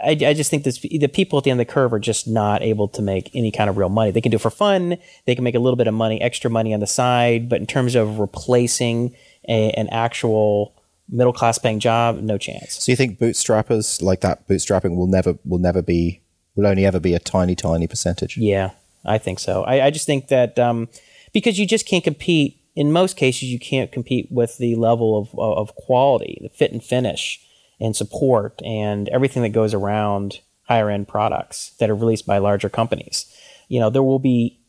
I, 0.04 0.10
I 0.10 0.34
just 0.34 0.50
think 0.50 0.64
this 0.64 0.78
the 0.78 1.08
people 1.08 1.38
at 1.38 1.44
the 1.44 1.50
end 1.50 1.60
of 1.60 1.66
the 1.66 1.72
curve 1.72 1.92
are 1.92 1.98
just 1.98 2.28
not 2.28 2.62
able 2.62 2.88
to 2.88 3.02
make 3.02 3.30
any 3.34 3.50
kind 3.50 3.70
of 3.70 3.76
real 3.76 3.88
money. 3.88 4.10
They 4.10 4.20
can 4.20 4.30
do 4.30 4.36
it 4.36 4.40
for 4.40 4.50
fun. 4.50 4.96
They 5.26 5.34
can 5.34 5.44
make 5.44 5.54
a 5.54 5.58
little 5.58 5.76
bit 5.76 5.86
of 5.86 5.94
money, 5.94 6.20
extra 6.20 6.50
money 6.50 6.74
on 6.74 6.80
the 6.80 6.86
side, 6.86 7.48
but 7.48 7.60
in 7.60 7.66
terms 7.66 7.94
of 7.94 8.18
replacing 8.18 9.14
a, 9.48 9.70
an 9.72 9.88
actual 9.88 10.74
middle 11.08 11.32
class 11.32 11.58
paying 11.58 11.80
job, 11.80 12.20
no 12.20 12.38
chance. 12.38 12.82
So 12.82 12.92
you 12.92 12.96
think 12.96 13.18
bootstrappers 13.18 14.02
like 14.02 14.20
that 14.20 14.46
bootstrapping 14.48 14.96
will 14.96 15.06
never 15.06 15.38
will 15.44 15.58
never 15.58 15.82
be 15.82 16.20
will 16.56 16.66
only 16.66 16.86
ever 16.86 17.00
be 17.00 17.14
a 17.14 17.18
tiny 17.18 17.54
tiny 17.54 17.86
percentage? 17.86 18.36
Yeah, 18.36 18.70
I 19.04 19.18
think 19.18 19.38
so. 19.38 19.64
I, 19.64 19.86
I 19.86 19.90
just 19.90 20.06
think 20.06 20.28
that 20.28 20.58
um, 20.58 20.88
because 21.32 21.58
you 21.58 21.66
just 21.66 21.86
can't 21.86 22.04
compete. 22.04 22.60
In 22.76 22.90
most 22.90 23.16
cases, 23.16 23.44
you 23.44 23.60
can't 23.60 23.92
compete 23.92 24.26
with 24.32 24.58
the 24.58 24.74
level 24.74 25.16
of 25.16 25.38
of 25.38 25.76
quality, 25.76 26.38
the 26.42 26.48
fit 26.48 26.72
and 26.72 26.82
finish, 26.82 27.40
and 27.80 27.94
support, 27.94 28.60
and 28.64 29.08
everything 29.08 29.42
that 29.42 29.50
goes 29.50 29.74
around 29.74 30.40
higher 30.64 30.90
end 30.90 31.08
products 31.08 31.72
that 31.78 31.90
are 31.90 31.94
released 31.94 32.26
by 32.26 32.38
larger 32.38 32.68
companies. 32.68 33.26
You 33.68 33.80
know, 33.80 33.90
there 33.90 34.02
will 34.02 34.18
be 34.18 34.60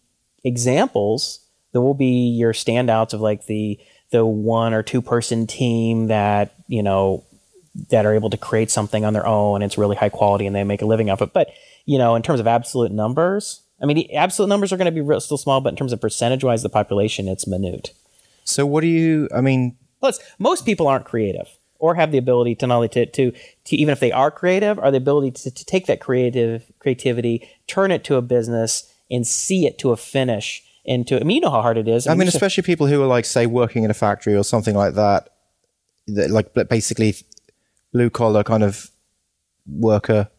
examples. 0.44 1.40
There 1.72 1.82
will 1.82 1.94
be 1.94 2.30
your 2.30 2.54
standouts 2.54 3.14
of 3.14 3.22
like 3.22 3.46
the 3.46 3.80
the 4.12 4.26
one 4.26 4.74
or 4.74 4.84
two 4.84 5.02
person 5.02 5.48
team 5.48 6.08
that 6.08 6.56
you 6.68 6.84
know 6.84 7.24
that 7.90 8.06
are 8.06 8.14
able 8.14 8.30
to 8.30 8.38
create 8.38 8.72
something 8.72 9.04
on 9.04 9.14
their 9.14 9.28
own. 9.28 9.62
It's 9.62 9.78
really 9.78 9.96
high 9.96 10.10
quality 10.10 10.46
and 10.46 10.56
they 10.56 10.64
make 10.64 10.82
a 10.82 10.86
living 10.86 11.10
off 11.10 11.22
it. 11.22 11.34
But 11.34 11.50
you 11.86 11.98
know, 11.98 12.16
in 12.16 12.22
terms 12.22 12.40
of 12.40 12.48
absolute 12.48 12.92
numbers, 12.92 13.62
I 13.82 13.86
mean, 13.86 13.98
the 13.98 14.16
absolute 14.16 14.48
numbers 14.48 14.72
are 14.72 14.78
going 14.78 14.86
to 14.86 14.92
be 14.92 15.02
real, 15.02 15.20
still 15.20 15.38
small, 15.38 15.62
but 15.62 15.70
in 15.70 15.76
terms 15.76 15.94
of 15.94 16.02
percentage 16.02 16.44
wise, 16.44 16.64
the 16.64 16.70
population, 16.70 17.28
it's 17.28 17.48
minute. 17.48 17.94
So 18.46 18.66
what 18.66 18.82
do 18.82 18.88
you? 18.88 19.28
I 19.36 19.42
mean, 19.42 19.78
Plus, 20.06 20.20
most 20.38 20.68
people 20.68 20.88
aren't 20.88 21.06
creative 21.06 21.55
or 21.80 21.96
have 21.96 22.12
the 22.12 22.18
ability 22.18 22.56
to 22.56 22.68
not 22.68 22.76
only 22.76 22.90
to, 22.90 23.06
to, 23.06 23.32
to 23.66 23.76
even 23.76 23.92
if 23.92 24.00
they 24.00 24.12
are 24.12 24.32
creative, 24.32 24.80
are 24.80 24.92
the 24.92 24.98
ability 24.98 25.32
to, 25.32 25.52
to 25.52 25.66
take 25.66 25.86
that 25.88 26.00
creative 26.00 26.72
creativity, 26.80 27.50
turn 27.68 27.92
it 27.92 28.04
to 28.06 28.16
a 28.16 28.22
business, 28.22 28.92
and 29.12 29.26
see 29.28 29.66
it 29.66 29.78
to 29.80 29.92
a 29.92 29.98
finish. 29.98 30.64
Into, 30.88 31.20
I 31.20 31.24
mean, 31.24 31.36
you 31.36 31.42
know 31.42 31.50
how 31.50 31.64
hard 31.64 31.78
it 31.78 31.88
is. 31.88 32.06
I 32.06 32.14
mean, 32.14 32.26
just- 32.28 32.36
especially 32.36 32.62
people 32.64 32.86
who 32.86 33.02
are 33.02 33.08
like, 33.08 33.26
say, 33.26 33.48
working 33.48 33.84
in 33.84 33.90
a 33.90 33.96
factory 33.96 34.36
or 34.36 34.44
something 34.44 34.76
like 34.76 34.94
that, 34.94 35.30
that 36.08 36.30
like 36.30 36.54
basically 36.70 37.16
blue 37.92 38.12
collar 38.12 38.44
kind 38.44 38.64
of 38.64 38.92
worker, 39.68 40.30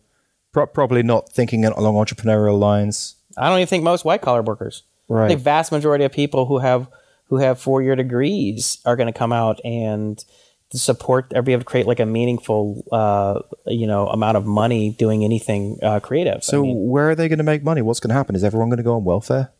pro- 0.53 0.69
probably 0.69 1.03
not 1.03 1.33
thinking 1.33 1.65
along 1.65 1.95
entrepreneurial 1.97 2.59
lines. 2.59 3.17
I 3.37 3.49
don't 3.49 3.59
even 3.59 3.67
think 3.67 3.83
most 3.83 4.05
white 4.05 4.23
collar 4.23 4.43
workers. 4.43 4.85
Right. 5.09 5.29
The 5.29 5.37
vast 5.37 5.73
majority 5.73 6.05
of 6.05 6.13
people 6.13 6.47
who 6.47 6.59
have 6.59 6.89
who 7.29 7.39
have 7.39 7.61
four 7.61 7.83
year 7.83 7.97
degrees 7.97 8.79
are 8.85 8.95
going 8.95 9.13
to 9.13 9.19
come 9.19 9.33
out 9.33 9.61
and 9.65 10.25
support 10.73 11.33
or 11.35 11.43
be 11.43 11.53
able 11.53 11.61
to 11.61 11.65
create 11.65 11.87
like 11.87 12.01
a 12.01 12.07
meaningful, 12.07 12.85
uh, 12.93 13.41
you 13.67 13.87
know, 13.87 14.09
amount 14.09 14.37
of 14.37 14.47
money 14.47 14.91
doing 14.91 15.25
anything 15.25 15.79
uh, 15.83 16.01
creative. 16.01 16.43
So 16.43 16.63
I, 16.63 16.67
mean, 16.67 16.89
where 16.89 17.11
are 17.11 17.15
they 17.15 17.29
going 17.29 17.39
to 17.39 17.45
make 17.45 17.63
money? 17.63 17.83
What's 17.83 18.01
going 18.01 18.09
to 18.09 18.15
happen? 18.15 18.35
Is 18.35 18.45
everyone 18.45 18.69
going 18.69 18.79
to 18.79 18.83
go 18.83 18.97
on 18.97 19.05
welfare? 19.05 19.53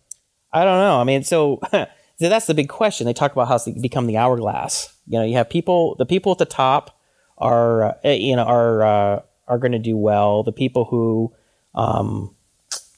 I 0.53 0.65
don't 0.65 0.79
know. 0.79 1.01
I 1.01 1.05
mean, 1.05 1.23
so, 1.23 1.61
so 1.73 1.87
that's 2.19 2.47
the 2.47 2.55
big 2.55 2.69
question. 2.69 3.07
They 3.07 3.13
talk 3.13 3.33
about 3.33 3.49
how 3.49 3.57
it's 3.57 3.69
become 3.69 4.07
the 4.07 4.17
hourglass. 4.17 4.95
You 5.07 5.19
know, 5.19 5.25
you 5.25 5.37
have 5.37 5.49
people, 5.49 5.95
the 5.97 6.07
people 6.07 6.33
at 6.33 6.39
the 6.39 6.45
top 6.45 6.99
are, 7.39 7.97
uh, 8.05 8.11
you 8.11 8.35
know, 8.35 8.45
are 8.45 8.83
uh, 8.83 9.23
are 9.49 9.59
going 9.59 9.73
to 9.73 9.79
do 9.79 9.97
well. 9.97 10.43
The 10.43 10.53
people 10.53 10.87
who, 10.87 11.33
um, 11.75 12.35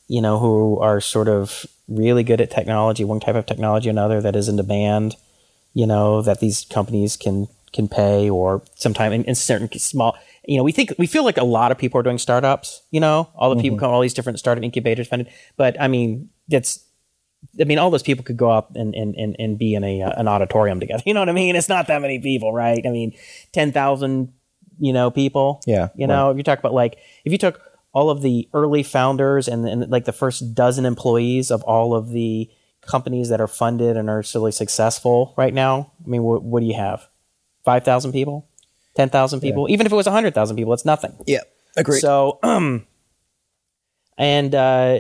you 0.07 0.23
know, 0.23 0.39
who 0.39 0.79
are 0.81 1.01
sort 1.01 1.29
of 1.29 1.67
really 1.89 2.23
good 2.23 2.41
at 2.41 2.51
technology, 2.51 3.05
one 3.05 3.21
type 3.21 3.35
of 3.35 3.47
technology 3.47 3.89
or 3.89 3.93
another 3.93 4.21
that 4.21 4.37
is 4.37 4.49
in 4.49 4.57
demand, 4.57 5.17
you 5.75 5.87
know, 5.87 6.23
that 6.23 6.41
these 6.41 6.65
companies 6.65 7.17
can 7.17 7.49
can 7.73 7.89
pay 7.89 8.29
or 8.31 8.63
sometime 8.75 9.13
in, 9.13 9.25
in 9.25 9.35
certain 9.35 9.71
small 9.79 10.17
you 10.47 10.57
know 10.57 10.63
we 10.63 10.73
think 10.73 10.93
we 10.99 11.07
feel 11.07 11.25
like 11.25 11.37
a 11.37 11.45
lot 11.45 11.71
of 11.71 11.79
people 11.79 12.01
are 12.01 12.03
doing 12.03 12.19
startups 12.19 12.83
you 12.91 13.01
know 13.01 13.29
all 13.35 13.55
the 13.55 13.61
people 13.61 13.79
come 13.79 13.91
all 13.91 14.01
these 14.01 14.15
different 14.15 14.39
startup 14.39 14.65
incubators 14.65 15.07
funded 15.09 15.29
but 15.57 15.81
i 15.81 15.89
mean 15.89 16.29
that's 16.49 16.85
I 17.61 17.65
mean, 17.65 17.79
all 17.79 17.91
those 17.91 18.03
people 18.03 18.25
could 18.25 18.37
go 18.37 18.51
out 18.51 18.71
and, 18.75 18.95
and, 18.95 19.15
and, 19.15 19.37
and 19.39 19.59
be 19.59 19.75
in 19.75 19.85
a 19.85 20.03
uh, 20.03 20.11
an 20.17 20.27
auditorium 20.27 20.81
together. 20.81 21.03
You 21.07 21.15
know 21.15 21.21
what 21.21 21.29
I 21.29 21.33
mean? 21.33 21.57
It's 21.57 21.69
not 21.69 21.87
that 21.87 22.03
many 22.03 22.19
people, 22.19 22.53
right? 22.53 22.85
I 22.85 22.91
mean, 22.91 23.17
ten 23.53 23.73
thousand, 23.73 24.33
you 24.79 24.93
know, 24.93 25.11
people. 25.11 25.63
Yeah, 25.67 25.89
You 25.95 26.07
know, 26.07 26.31
if 26.31 26.37
you 26.37 26.43
talk 26.43 26.59
about 26.59 26.75
like 26.75 26.99
if 27.25 27.33
you 27.33 27.39
took 27.39 27.61
all 27.93 28.11
of 28.11 28.23
the 28.23 28.49
early 28.53 28.83
founders 28.83 29.49
and, 29.49 29.67
and 29.67 29.91
like 29.91 30.05
the 30.05 30.13
first 30.13 30.55
dozen 30.55 30.85
employees 30.85 31.51
of 31.51 31.63
all 31.63 31.95
of 31.95 32.11
the 32.11 32.51
companies 32.83 33.29
that 33.29 33.41
are 33.41 33.49
funded 33.49 33.97
and 33.97 34.11
are 34.11 34.23
really 34.35 34.53
successful 34.53 35.35
right 35.37 35.55
now, 35.55 35.93
I 36.05 36.09
mean, 36.09 36.23
what, 36.23 36.43
what 36.43 36.61
do 36.61 36.67
you 36.67 36.75
have? 36.75 37.09
Five 37.65 37.85
thousand 37.85 38.13
people, 38.13 38.47
ten 38.97 39.09
thousand 39.09 39.41
people. 39.41 39.69
Even 39.71 39.87
if 39.87 39.93
it 39.93 39.97
was 39.97 40.07
hundred 40.07 40.35
thousand 40.35 40.57
people, 40.57 40.73
it's 40.73 40.85
nothing. 40.85 41.13
Yeah, 41.27 41.41
agreed. 41.77 42.01
So, 42.01 42.39
um, 42.43 42.87
and 44.19 44.55
uh, 44.55 44.99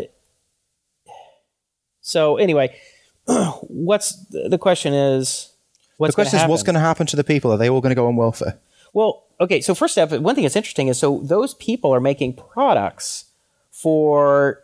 so 2.00 2.36
anyway, 2.36 2.74
what's 3.26 4.16
the 4.30 4.58
question 4.58 4.94
is? 4.94 5.52
What's 5.96 6.14
the 6.14 6.22
question 6.22 6.40
is, 6.40 6.46
what's 6.48 6.62
going 6.62 6.74
to 6.74 6.80
happen 6.80 7.06
to 7.08 7.16
the 7.16 7.24
people? 7.24 7.52
Are 7.52 7.56
they 7.56 7.68
all 7.68 7.80
going 7.80 7.90
to 7.90 7.96
go 7.96 8.06
on 8.06 8.16
welfare? 8.16 8.58
Well, 8.92 9.24
okay. 9.40 9.60
So 9.60 9.74
first 9.74 9.92
step, 9.94 10.12
one 10.12 10.34
thing 10.34 10.44
that's 10.44 10.56
interesting 10.56 10.88
is 10.88 10.98
so 10.98 11.20
those 11.22 11.54
people 11.54 11.92
are 11.94 12.00
making 12.00 12.34
products 12.34 13.26
for 13.70 14.62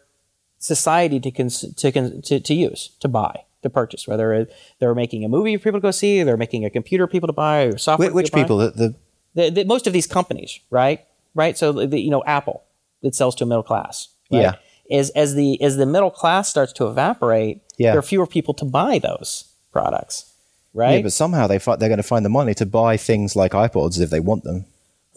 society 0.58 1.20
to 1.20 1.30
cons- 1.30 1.74
to, 1.74 1.92
con- 1.92 2.22
to 2.22 2.40
to 2.40 2.54
use, 2.54 2.90
to 3.00 3.08
buy, 3.08 3.43
to 3.64 3.70
purchase. 3.70 4.06
Whether 4.06 4.46
they're 4.78 4.94
making 4.94 5.24
a 5.24 5.28
movie 5.28 5.56
for 5.56 5.64
people 5.64 5.80
to 5.80 5.82
go 5.82 5.90
see, 5.90 6.22
they're 6.22 6.36
making 6.36 6.64
a 6.64 6.70
computer 6.70 7.06
for 7.06 7.10
people 7.10 7.26
to 7.26 7.32
buy, 7.32 7.64
or 7.64 7.76
software. 7.78 8.08
Which, 8.08 8.14
which 8.14 8.26
to 8.26 8.32
buy. 8.32 8.42
people? 8.42 8.58
The, 8.58 8.70
the 8.70 8.94
the, 9.34 9.50
the, 9.50 9.64
most 9.64 9.86
of 9.86 9.92
these 9.92 10.06
companies, 10.06 10.60
right? 10.70 11.04
Right. 11.34 11.58
So 11.58 11.72
the, 11.72 11.98
you 11.98 12.10
know, 12.10 12.22
Apple 12.24 12.62
that 13.02 13.14
sells 13.14 13.34
to 13.36 13.44
a 13.44 13.46
middle 13.46 13.64
class. 13.64 14.08
Right? 14.30 14.42
Yeah. 14.42 14.54
As 14.90 15.10
as 15.10 15.34
the 15.34 15.60
as 15.60 15.76
the 15.76 15.86
middle 15.86 16.10
class 16.10 16.48
starts 16.48 16.72
to 16.74 16.86
evaporate, 16.86 17.60
Yeah. 17.76 17.90
there 17.92 17.98
are 17.98 18.02
fewer 18.02 18.26
people 18.26 18.54
to 18.54 18.64
buy 18.64 18.98
those 18.98 19.52
products. 19.72 20.30
Right. 20.72 20.96
yeah, 20.96 21.02
but 21.02 21.12
somehow 21.12 21.46
they 21.46 21.60
fi- 21.60 21.76
they're 21.76 21.88
going 21.88 21.98
to 21.98 22.02
find 22.02 22.24
the 22.24 22.30
money 22.30 22.52
to 22.54 22.66
buy 22.66 22.96
things 22.96 23.36
like 23.36 23.52
iPods 23.52 24.00
if 24.00 24.10
they 24.10 24.18
want 24.18 24.42
them. 24.42 24.64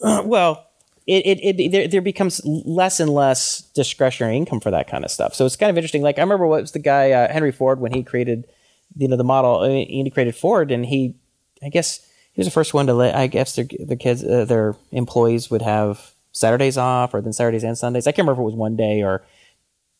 well, 0.24 0.67
it, 1.08 1.26
it, 1.26 1.58
it 1.58 1.72
there, 1.72 1.88
there 1.88 2.02
becomes 2.02 2.42
less 2.44 3.00
and 3.00 3.10
less 3.10 3.62
discretionary 3.74 4.36
income 4.36 4.60
for 4.60 4.70
that 4.70 4.88
kind 4.88 5.06
of 5.06 5.10
stuff. 5.10 5.34
So 5.34 5.46
it's 5.46 5.56
kind 5.56 5.70
of 5.70 5.78
interesting. 5.78 6.02
Like 6.02 6.18
I 6.18 6.20
remember 6.20 6.46
what 6.46 6.60
was 6.60 6.72
the 6.72 6.78
guy 6.78 7.12
uh, 7.12 7.32
Henry 7.32 7.50
Ford 7.50 7.80
when 7.80 7.94
he 7.94 8.02
created, 8.02 8.46
you 8.94 9.08
know, 9.08 9.16
the 9.16 9.24
model. 9.24 9.60
I 9.60 9.68
mean, 9.68 10.04
he 10.04 10.10
created 10.10 10.36
Ford, 10.36 10.70
and 10.70 10.84
he, 10.84 11.14
I 11.62 11.70
guess, 11.70 12.06
he 12.32 12.40
was 12.40 12.46
the 12.46 12.52
first 12.52 12.74
one 12.74 12.86
to 12.88 12.94
let. 12.94 13.14
I 13.14 13.26
guess 13.26 13.56
their 13.56 13.64
the 13.64 13.96
kids, 13.96 14.22
uh, 14.22 14.44
their 14.44 14.76
employees 14.92 15.50
would 15.50 15.62
have 15.62 16.12
Saturdays 16.32 16.76
off, 16.76 17.14
or 17.14 17.22
then 17.22 17.32
Saturdays 17.32 17.64
and 17.64 17.78
Sundays. 17.78 18.06
I 18.06 18.12
can't 18.12 18.26
remember 18.26 18.42
if 18.42 18.44
it 18.44 18.52
was 18.52 18.54
one 18.54 18.76
day 18.76 19.02
or 19.02 19.24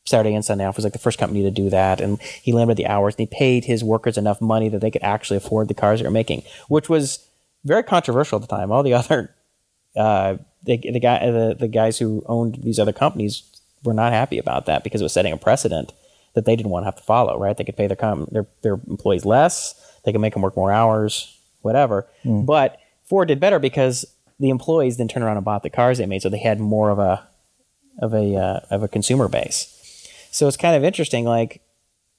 Saturday 0.05 0.35
and 0.35 0.45
Sunday 0.45 0.67
off. 0.67 0.75
It 0.75 0.79
was 0.79 0.85
like 0.85 0.93
the 0.93 0.99
first 0.99 1.19
company 1.19 1.43
to 1.43 1.51
do 1.51 1.71
that, 1.71 2.03
and 2.03 2.21
he 2.21 2.53
limited 2.53 2.77
the 2.77 2.87
hours 2.87 3.15
and 3.15 3.21
he 3.21 3.35
paid 3.35 3.65
his 3.65 3.83
workers 3.83 4.19
enough 4.19 4.43
money 4.43 4.69
that 4.69 4.83
they 4.83 4.91
could 4.91 5.03
actually 5.03 5.39
afford 5.39 5.69
the 5.69 5.75
cars 5.75 6.01
they 6.01 6.07
were 6.07 6.11
making, 6.11 6.43
which 6.69 6.91
was 6.91 7.27
very 7.65 7.83
controversial 7.83 8.37
at 8.37 8.43
the 8.47 8.55
time. 8.55 8.71
All 8.71 8.83
the 8.83 8.93
other 8.93 9.35
uh, 9.97 10.37
the, 10.63 10.77
the 10.79 11.01
guy 11.01 11.31
the, 11.31 11.57
the 11.59 11.69
guys 11.69 11.99
who 11.99 12.23
owned 12.27 12.59
these 12.63 12.79
other 12.79 12.93
companies 12.93 13.43
were 13.85 13.95
not 13.95 14.13
happy 14.13 14.39
about 14.39 14.67
that 14.67 14.85
because 14.85 15.01
it 15.01 15.05
was 15.05 15.13
setting 15.13 15.33
a 15.33 15.37
precedent 15.37 15.93
that 16.35 16.45
they 16.45 16.57
didn't 16.57 16.71
want 16.71 16.83
to 16.83 16.87
have 16.87 16.97
to 16.97 17.03
follow. 17.03 17.39
Right? 17.39 17.57
They 17.57 17.65
could 17.65 17.77
pay 17.77 17.87
their 17.87 17.97
com- 17.97 18.29
their 18.31 18.47
their 18.63 18.75
employees 18.89 19.25
less. 19.25 19.75
They 20.05 20.13
could 20.13 20.21
make 20.21 20.33
them 20.35 20.43
work 20.43 20.57
more 20.57 20.73
hours, 20.73 21.37
whatever. 21.63 22.07
But 22.47 22.79
Ford 23.05 23.29
did 23.29 23.41
better 23.41 23.59
because 23.59 24.07
the 24.41 24.51
employees 24.51 24.97
then 24.97 25.09
turned 25.09 25.25
around 25.25 25.37
and 25.37 25.45
bought 25.45 25.63
the 25.63 25.71
cars 25.71 25.99
they 25.99 26.07
made, 26.07 26.23
so 26.23 26.29
they 26.29 26.39
had 26.39 26.61
more 26.61 26.91
of 26.91 26.99
a 26.99 27.27
of 28.01 28.15
a 28.15 28.37
uh, 28.37 28.61
of 28.71 28.83
a 28.83 28.89
consumer 28.89 29.29
base. 29.29 29.75
So 30.31 30.47
it's 30.47 30.57
kind 30.57 30.77
of 30.77 30.85
interesting. 30.85 31.25
Like, 31.25 31.61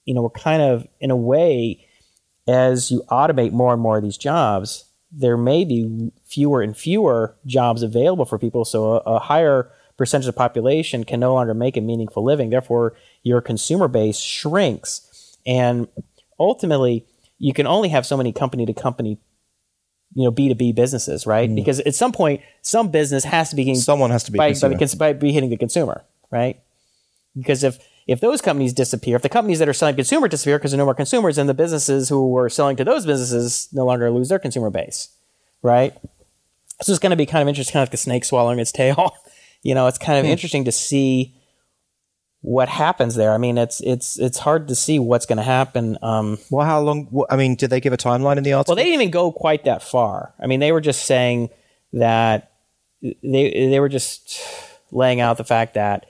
you 0.06 0.14
know, 0.14 0.22
we're 0.22 0.30
kind 0.32 0.62
of 0.62 0.88
in 1.00 1.12
a 1.12 1.16
way, 1.16 1.88
as 2.48 2.92
you 2.92 3.04
automate 3.10 3.52
more 3.52 3.72
and 3.72 3.82
more 3.82 3.98
of 3.98 4.04
these 4.04 4.18
jobs, 4.18 4.86
there 5.12 5.38
may 5.38 5.66
be 5.66 6.12
fewer 6.26 6.62
and 6.62 6.78
fewer 6.78 7.36
jobs 7.46 7.84
available 7.84 8.26
for 8.26 8.38
people. 8.38 8.66
So 8.66 8.94
a, 8.94 8.98
a 9.16 9.20
higher 9.20 9.72
percentage 9.98 10.28
of 10.28 10.36
the 10.36 10.38
population 10.38 11.04
can 11.04 11.20
no 11.20 11.34
longer 11.34 11.54
make 11.54 11.76
a 11.78 11.82
meaningful 11.82 12.24
living. 12.24 12.50
Therefore, 12.50 12.96
your 13.24 13.42
consumer 13.42 13.88
base 13.88 14.20
shrinks, 14.20 15.38
and 15.46 15.88
ultimately, 16.40 17.06
you 17.38 17.54
can 17.54 17.68
only 17.68 17.90
have 17.90 18.06
so 18.06 18.16
many 18.16 18.32
company 18.32 18.66
to 18.66 18.74
company. 18.74 19.18
You 20.16 20.24
know, 20.24 20.32
B 20.32 20.50
two 20.50 20.56
B 20.56 20.72
businesses, 20.72 21.28
right? 21.28 21.48
Mm-hmm. 21.48 21.56
Because 21.56 21.80
at 21.82 21.94
some 21.94 22.12
point, 22.12 22.42
some 22.64 22.90
business 22.90 23.24
has 23.24 23.52
to 23.52 23.56
be 23.56 23.64
getting 23.64 23.80
Someone 23.80 24.10
has 24.10 24.24
to 24.24 24.32
be 24.32 24.38
by, 24.38 24.54
by, 24.54 24.70
the, 24.70 24.96
by 24.98 25.14
be 25.14 25.32
hitting 25.32 25.52
the 25.52 25.58
consumer, 25.58 26.04
right? 26.32 26.60
Because 27.38 27.64
if 27.64 27.78
if 28.10 28.20
those 28.22 28.42
companies 28.42 28.74
disappear, 28.74 29.16
if 29.16 29.22
the 29.22 29.30
companies 29.30 29.60
that 29.60 29.70
are 29.70 29.74
selling 29.74 29.96
consumer 29.96 30.28
disappear 30.28 30.58
because 30.58 30.72
there 30.72 30.78
are 30.78 30.82
no 30.82 30.86
more 30.86 30.96
consumers, 30.96 31.36
then 31.36 31.46
the 31.46 31.54
businesses 31.54 32.10
who 32.10 32.28
were 32.30 32.50
selling 32.50 32.76
to 32.78 32.84
those 32.84 33.06
businesses 33.06 33.70
no 33.72 33.86
longer 33.86 34.10
lose 34.10 34.30
their 34.30 34.40
consumer 34.40 34.72
base, 34.72 35.10
right? 35.62 35.94
So 36.82 36.92
it's 36.92 36.98
going 37.00 37.12
to 37.12 37.16
be 37.16 37.28
kind 37.28 37.44
of 37.44 37.48
interesting, 37.48 37.74
kind 37.74 37.84
of 37.84 37.90
like 37.90 37.94
a 37.94 37.98
snake 37.98 38.26
swallowing 38.26 38.58
its 38.58 38.72
tail. 38.82 39.12
you 39.62 39.76
know, 39.76 39.86
it's 39.86 40.00
kind 40.00 40.18
of 40.18 40.26
interesting 40.26 40.66
to 40.66 40.72
see 40.72 41.36
what 42.42 42.68
happens 42.68 43.14
there. 43.14 43.32
I 43.32 43.38
mean, 43.38 43.60
it's 43.60 43.80
it's 43.82 44.18
it's 44.18 44.40
hard 44.40 44.70
to 44.70 44.76
see 44.76 44.98
what's 44.98 45.28
going 45.28 45.38
to 45.38 45.44
happen. 45.44 45.98
Um, 46.02 46.40
Well, 46.50 46.66
how 46.66 46.80
long? 46.80 47.26
I 47.30 47.36
mean, 47.36 47.56
did 47.56 47.70
they 47.70 47.80
give 47.80 47.94
a 47.94 47.98
timeline 47.98 48.38
in 48.38 48.44
the 48.44 48.54
article? 48.54 48.72
well, 48.72 48.78
they 48.78 48.90
didn't 48.90 49.02
even 49.02 49.12
go 49.12 49.32
quite 49.32 49.66
that 49.66 49.84
far. 49.84 50.34
I 50.40 50.48
mean, 50.48 50.62
they 50.62 50.72
were 50.72 50.82
just 50.82 51.06
saying 51.06 51.50
that 51.94 52.54
they 53.04 53.14
they 53.70 53.80
were 53.80 53.90
just 53.90 54.42
laying 54.92 55.20
out 55.20 55.38
the 55.38 55.44
fact 55.44 55.76
that 55.76 56.08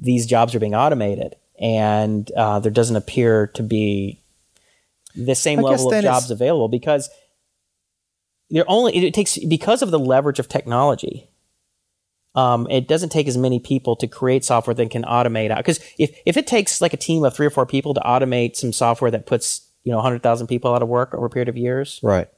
these 0.00 0.26
jobs 0.26 0.54
are 0.54 0.60
being 0.60 0.74
automated, 0.74 1.36
and 1.58 2.30
uh, 2.32 2.60
there 2.60 2.72
doesn't 2.72 2.96
appear 2.96 3.48
to 3.48 3.62
be 3.62 4.20
the 5.14 5.34
same 5.34 5.60
I 5.60 5.62
level 5.62 5.92
of 5.92 6.02
jobs 6.02 6.30
available 6.30 6.68
because 6.68 7.08
they're 8.50 8.68
only 8.68 8.96
it 8.96 9.14
takes 9.14 9.38
because 9.38 9.82
of 9.82 9.90
the 9.90 9.98
leverage 9.98 10.38
of 10.38 10.48
technology. 10.48 11.30
Um, 12.34 12.66
it 12.68 12.88
doesn't 12.88 13.10
take 13.10 13.28
as 13.28 13.36
many 13.36 13.60
people 13.60 13.94
to 13.96 14.08
create 14.08 14.44
software 14.44 14.74
that 14.74 14.90
can 14.90 15.04
automate 15.04 15.52
out. 15.52 15.58
Because 15.58 15.78
if, 15.98 16.18
if 16.26 16.36
it 16.36 16.48
takes 16.48 16.80
like 16.80 16.92
a 16.92 16.96
team 16.96 17.22
of 17.22 17.32
three 17.32 17.46
or 17.46 17.50
four 17.50 17.64
people 17.64 17.94
to 17.94 18.00
automate 18.00 18.56
some 18.56 18.72
software 18.72 19.12
that 19.12 19.26
puts 19.26 19.68
you 19.84 19.92
know 19.92 19.98
100,000 19.98 20.48
people 20.48 20.74
out 20.74 20.82
of 20.82 20.88
work 20.88 21.14
over 21.14 21.26
a 21.26 21.30
period 21.30 21.48
of 21.48 21.56
years, 21.56 22.00
right. 22.02 22.28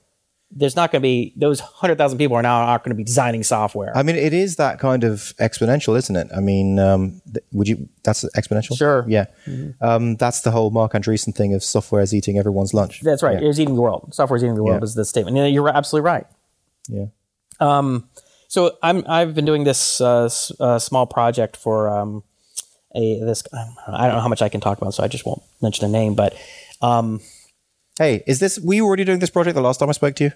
There's 0.53 0.77
not 0.77 0.93
going 0.93 1.01
to 1.01 1.07
be 1.07 1.33
those 1.37 1.61
100,000 1.61 2.19
people 2.19 2.37
are 2.37 2.43
now 2.43 2.65
not 2.67 2.83
going 2.85 2.91
to 2.91 2.97
be 2.97 3.03
designing 3.05 3.43
software. 3.43 3.95
I 3.97 4.03
mean, 4.05 4.15
it 4.17 4.33
is 4.33 4.57
that 4.57 4.79
kind 4.79 5.03
of 5.05 5.35
exponential, 5.41 5.99
isn't 5.99 6.15
it? 6.17 6.29
I 6.35 6.41
mean, 6.41 6.79
um, 6.79 7.21
th- 7.27 7.45
would 7.53 7.67
you? 7.69 7.89
That's 8.05 8.25
exponential. 8.37 8.79
Sure. 8.79 9.03
Mm-hmm. 9.03 9.11
Yeah. 9.11 9.73
Um, 9.81 10.15
that's 10.17 10.43
the 10.43 10.53
whole 10.53 10.71
Marc 10.71 10.93
Andreessen 10.93 11.35
thing 11.35 11.53
of 11.53 11.65
software 11.65 12.01
is 12.01 12.15
eating 12.15 12.39
everyone's 12.39 12.73
lunch. 12.73 13.01
That's 13.03 13.23
right. 13.25 13.43
Yeah. 13.43 13.49
It's 13.49 13.59
eating 13.59 13.75
the 13.75 13.81
world. 13.81 14.15
Software 14.15 14.37
is 14.37 14.45
eating 14.45 14.55
the 14.55 14.63
world 14.63 14.81
Yeah. 14.81 14.85
is 14.85 14.95
the 14.95 15.05
statement. 15.05 15.37
You 15.37 15.43
know, 15.43 15.49
you're 15.49 15.69
absolutely 15.69 16.07
right. 16.07 16.27
yeah. 16.89 17.07
Um, 17.59 18.09
so 18.49 18.79
I'm 18.83 19.05
I've 19.09 19.35
been 19.35 19.45
doing 19.47 19.65
this 19.65 20.01
uh, 20.01 20.27
s- 20.27 20.53
uh, 20.61 20.79
small 20.79 21.07
project 21.07 21.57
for 21.57 21.89
um, 21.91 22.23
a 22.95 23.19
this 23.21 23.43
I 23.53 24.07
don't 24.07 24.15
know 24.15 24.21
how 24.21 24.29
much 24.29 24.43
I 24.43 24.49
can 24.49 24.61
talk 24.61 24.79
about, 24.81 24.95
so 24.95 25.03
I 25.03 25.09
just 25.09 25.27
won't 25.27 25.43
mention 25.61 25.91
the 25.91 25.93
name. 25.99 26.15
But 26.15 26.37
um, 26.81 27.21
Hey, 27.99 28.23
is 28.27 28.39
this? 28.41 28.59
Were 28.59 28.75
you 28.75 28.87
already 28.87 29.05
doing 29.05 29.19
this 29.21 29.31
project 29.31 29.55
the 29.55 29.61
last 29.63 29.79
time 29.79 29.89
I 29.89 29.93
spoke 29.93 30.15
to 30.17 30.25
you? 30.25 30.33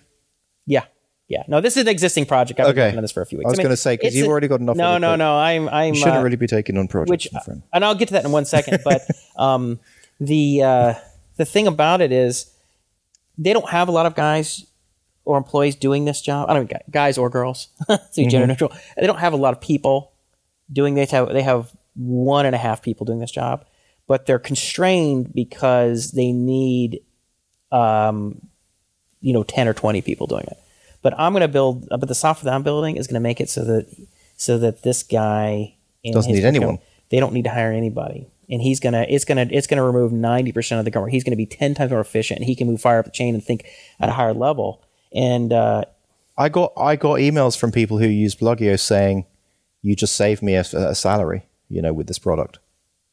yeah, 0.66 0.84
yeah. 1.28 1.42
No, 1.48 1.60
this 1.60 1.76
is 1.76 1.82
an 1.82 1.88
existing 1.88 2.26
project. 2.26 2.58
I've 2.60 2.74
been 2.74 2.84
working 2.84 2.98
on 2.98 3.02
this 3.02 3.12
for 3.12 3.22
a 3.22 3.26
few 3.26 3.38
weeks. 3.38 3.48
I 3.48 3.50
was 3.50 3.58
mean, 3.58 3.64
gonna 3.66 3.76
say 3.76 3.96
because 3.96 4.14
you've 4.16 4.26
a- 4.26 4.30
already 4.30 4.48
got 4.48 4.60
enough 4.60 4.76
No, 4.76 4.98
no, 4.98 5.16
no. 5.16 5.36
I'm 5.38 5.68
I'm 5.68 5.94
You 5.94 6.00
shouldn't 6.00 6.18
uh, 6.18 6.22
really 6.22 6.36
be 6.36 6.46
taking 6.46 6.76
on 6.78 6.88
projects, 6.88 7.10
which 7.10 7.28
my 7.32 7.40
friend. 7.40 7.62
and 7.72 7.84
I'll 7.84 7.94
get 7.94 8.08
to 8.08 8.14
that 8.14 8.24
in 8.24 8.32
one 8.32 8.44
second. 8.44 8.80
But 8.84 9.02
um, 9.36 9.78
the 10.20 10.62
uh, 10.62 10.94
the 11.36 11.44
thing 11.44 11.66
about 11.66 12.00
it 12.00 12.12
is 12.12 12.50
they 13.38 13.52
don't 13.52 13.68
have 13.70 13.88
a 13.88 13.92
lot 13.92 14.06
of 14.06 14.14
guys 14.14 14.66
or 15.24 15.36
employees 15.36 15.76
doing 15.76 16.04
this 16.06 16.20
job. 16.22 16.48
I 16.48 16.54
don't 16.54 16.70
mean 16.70 16.80
guys 16.90 17.18
or 17.18 17.28
girls, 17.30 17.68
so 17.88 17.98
you 18.20 18.28
gender 18.30 18.46
neutral. 18.46 18.72
They 18.96 19.06
don't 19.06 19.18
have 19.18 19.32
a 19.34 19.36
lot 19.36 19.52
of 19.54 19.60
people 19.60 20.12
doing 20.72 20.94
this. 20.94 21.10
They 21.10 21.42
have 21.42 21.70
one 21.94 22.46
and 22.46 22.54
a 22.54 22.58
half 22.58 22.80
people 22.82 23.04
doing 23.04 23.18
this 23.18 23.30
job, 23.30 23.66
but 24.06 24.24
they're 24.26 24.38
constrained 24.38 25.32
because 25.34 26.12
they 26.12 26.32
need 26.32 27.00
um, 27.72 28.40
you 29.20 29.32
know 29.32 29.42
10 29.42 29.68
or 29.68 29.74
20 29.74 30.02
people 30.02 30.26
doing 30.26 30.44
it. 30.46 30.58
But 31.02 31.14
i'm 31.18 31.32
going 31.32 31.42
to 31.42 31.48
build 31.48 31.88
uh, 31.90 31.96
but 31.96 32.08
the 32.08 32.14
software 32.14 32.50
that 32.50 32.54
i'm 32.54 32.62
building 32.62 32.96
is 32.96 33.06
going 33.06 33.14
to 33.14 33.20
make 33.20 33.40
it 33.40 33.48
so 33.48 33.64
that 33.64 33.86
so 34.36 34.58
that 34.58 34.82
this 34.82 35.02
guy 35.02 35.74
Doesn't 36.04 36.32
need 36.32 36.44
anyone. 36.44 36.78
they 37.10 37.20
don't 37.20 37.34
need 37.34 37.44
to 37.44 37.50
hire 37.50 37.72
anybody. 37.72 38.26
And 38.48 38.60
he's 38.60 38.80
gonna 38.80 39.06
it's 39.08 39.24
gonna 39.24 39.46
it's 39.50 39.66
gonna 39.68 39.84
remove 39.84 40.10
90% 40.12 40.78
of 40.78 40.84
the 40.84 40.90
government. 40.90 41.12
He's 41.12 41.22
gonna 41.22 41.36
be 41.36 41.46
10 41.46 41.74
times 41.74 41.90
more 41.90 42.00
efficient. 42.00 42.40
And 42.40 42.46
he 42.46 42.56
can 42.56 42.66
move 42.66 42.80
fire 42.80 42.98
up 42.98 43.04
the 43.04 43.10
chain 43.12 43.34
and 43.34 43.44
think 43.44 43.66
at 44.00 44.08
a 44.08 44.12
higher 44.12 44.34
level. 44.34 44.82
And 45.12 45.52
uh, 45.52 45.84
I 46.36 46.48
got 46.48 46.72
I 46.76 46.96
got 46.96 47.20
emails 47.20 47.56
from 47.56 47.70
people 47.70 47.98
who 47.98 48.06
use 48.06 48.34
Blogio 48.34 48.78
saying, 48.80 49.26
"You 49.82 49.94
just 49.94 50.16
saved 50.16 50.42
me 50.42 50.54
a, 50.54 50.62
a 50.62 50.94
salary, 50.94 51.42
you 51.68 51.82
know, 51.82 51.92
with 51.92 52.06
this 52.08 52.18
product. 52.18 52.58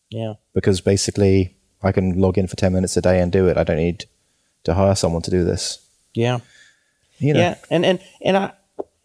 Yeah. 0.09 0.35
Because 0.53 0.81
basically 0.81 1.55
I 1.83 1.91
can 1.91 2.19
log 2.19 2.37
in 2.37 2.47
for 2.47 2.55
ten 2.55 2.73
minutes 2.73 2.97
a 2.97 3.01
day 3.01 3.19
and 3.19 3.31
do 3.31 3.47
it. 3.47 3.57
I 3.57 3.63
don't 3.63 3.77
need 3.77 4.05
to 4.67 4.75
hire 4.75 4.95
someone 4.95 5.23
to 5.23 5.31
do 5.31 5.43
this." 5.43 5.79
yeah 6.13 6.39
You 7.19 7.33
know, 7.33 7.39
Yeah, 7.39 7.55
and 7.69 7.85
and 7.85 7.99
and 8.21 8.37
I, 8.37 8.51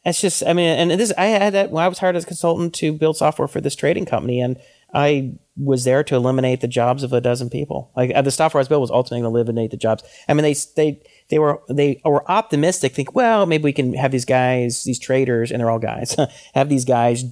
it's 0.04 0.20
just, 0.20 0.42
I 0.44 0.52
mean, 0.52 0.66
and 0.66 1.00
this, 1.00 1.12
I 1.16 1.26
had 1.26 1.52
that 1.54 1.70
when 1.70 1.84
I 1.84 1.88
was 1.88 1.98
hired 1.98 2.16
as 2.16 2.24
a 2.24 2.26
consultant 2.26 2.74
to 2.74 2.92
build 2.92 3.16
software 3.16 3.46
for 3.46 3.60
this 3.60 3.76
trading 3.76 4.04
company, 4.04 4.40
and 4.40 4.58
I 4.92 5.34
was 5.56 5.84
there 5.84 6.02
to 6.02 6.16
eliminate 6.16 6.60
the 6.60 6.68
jobs 6.68 7.04
of 7.04 7.12
a 7.12 7.20
dozen 7.20 7.50
people. 7.50 7.92
Like 7.96 8.10
uh, 8.14 8.22
the 8.22 8.32
software 8.32 8.58
I 8.58 8.62
was 8.62 8.68
built 8.68 8.80
was 8.80 8.90
ultimately 8.90 9.22
going 9.22 9.32
to 9.32 9.38
eliminate 9.38 9.70
the 9.70 9.76
jobs. 9.76 10.02
I 10.28 10.34
mean, 10.34 10.42
they 10.42 10.54
they 10.76 11.00
they 11.28 11.38
were 11.38 11.60
they 11.68 12.00
were 12.04 12.28
optimistic, 12.30 12.94
think, 12.94 13.14
well, 13.14 13.46
maybe 13.46 13.64
we 13.64 13.72
can 13.72 13.94
have 13.94 14.10
these 14.10 14.24
guys, 14.24 14.82
these 14.84 14.98
traders, 14.98 15.52
and 15.52 15.60
they're 15.60 15.70
all 15.70 15.78
guys, 15.78 16.16
have 16.54 16.68
these 16.68 16.84
guys. 16.84 17.24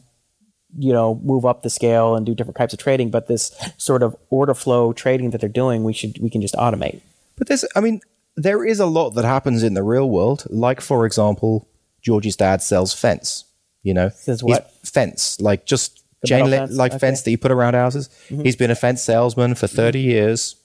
You 0.79 0.93
know, 0.93 1.21
move 1.25 1.45
up 1.45 1.65
the 1.65 1.71
scale 1.71 2.15
and 2.15 2.25
do 2.25 2.33
different 2.33 2.57
types 2.57 2.73
of 2.73 2.79
trading, 2.79 3.11
but 3.11 3.27
this 3.27 3.51
sort 3.77 4.05
of 4.05 4.15
order 4.31 4.55
flow 4.55 4.93
trading 4.93 5.31
that 5.31 5.41
they're 5.41 5.51
doing, 5.51 5.83
we 5.83 5.93
should 5.93 6.17
we 6.23 6.31
can 6.31 6.41
just 6.41 6.55
automate. 6.55 7.01
But 7.37 7.49
there's, 7.49 7.65
I 7.75 7.81
mean, 7.81 8.01
there 8.37 8.65
is 8.65 8.81
a 8.81 8.87
lot 8.87 9.11
that 9.11 9.25
happens 9.25 9.63
in 9.63 9.75
the 9.75 9.83
real 9.83 10.09
world. 10.09 10.45
Like, 10.51 10.81
for 10.81 11.05
example, 11.07 11.69
Georgie's 12.03 12.37
dad 12.37 12.63
sells 12.63 12.93
fence. 12.95 13.45
You 13.83 13.95
know, 13.95 14.11
Says 14.11 14.43
He's- 14.43 14.61
fence, 14.85 15.41
like 15.41 15.65
just 15.67 16.03
The 16.23 16.29
chain 16.29 16.49
fence? 16.51 16.73
like 16.77 16.93
Okay. 16.93 16.97
Mm-hmm. 16.97 17.01
fence 17.01 17.23
that 17.23 17.31
you 17.31 17.39
put 17.39 17.51
around 17.51 17.75
houses. 17.75 18.11
He's 18.29 18.57
been 18.57 18.71
a 18.71 18.75
fence 18.75 19.03
salesman 19.03 19.55
for 19.55 19.67
30 19.67 20.01
years. 20.01 20.57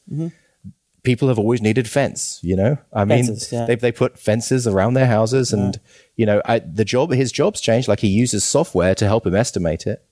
People 1.03 1.27
have 1.27 1.37
always 1.37 1.61
needed 1.61 1.87
fence. 1.87 2.39
You 2.41 2.55
know, 2.55 2.77
I 2.91 3.05
mean, 3.05 3.37
yeah. 3.51 3.65
they 3.65 3.75
they 3.75 3.91
put 3.91 4.17
fences 4.17 4.65
around 4.67 4.95
their 4.95 5.05
houses, 5.05 5.53
and 5.53 5.79
you 6.15 6.25
know, 6.25 6.41
I, 6.45 6.57
the 6.59 6.83
job 6.83 7.11
his 7.11 7.31
job's 7.31 7.61
changed. 7.61 7.87
Like 7.87 7.99
he 7.99 8.07
uses 8.07 8.43
software 8.43 8.95
to 8.95 9.05
help 9.05 9.27
him 9.27 9.35
estimate 9.35 9.85
it, 9.85 10.03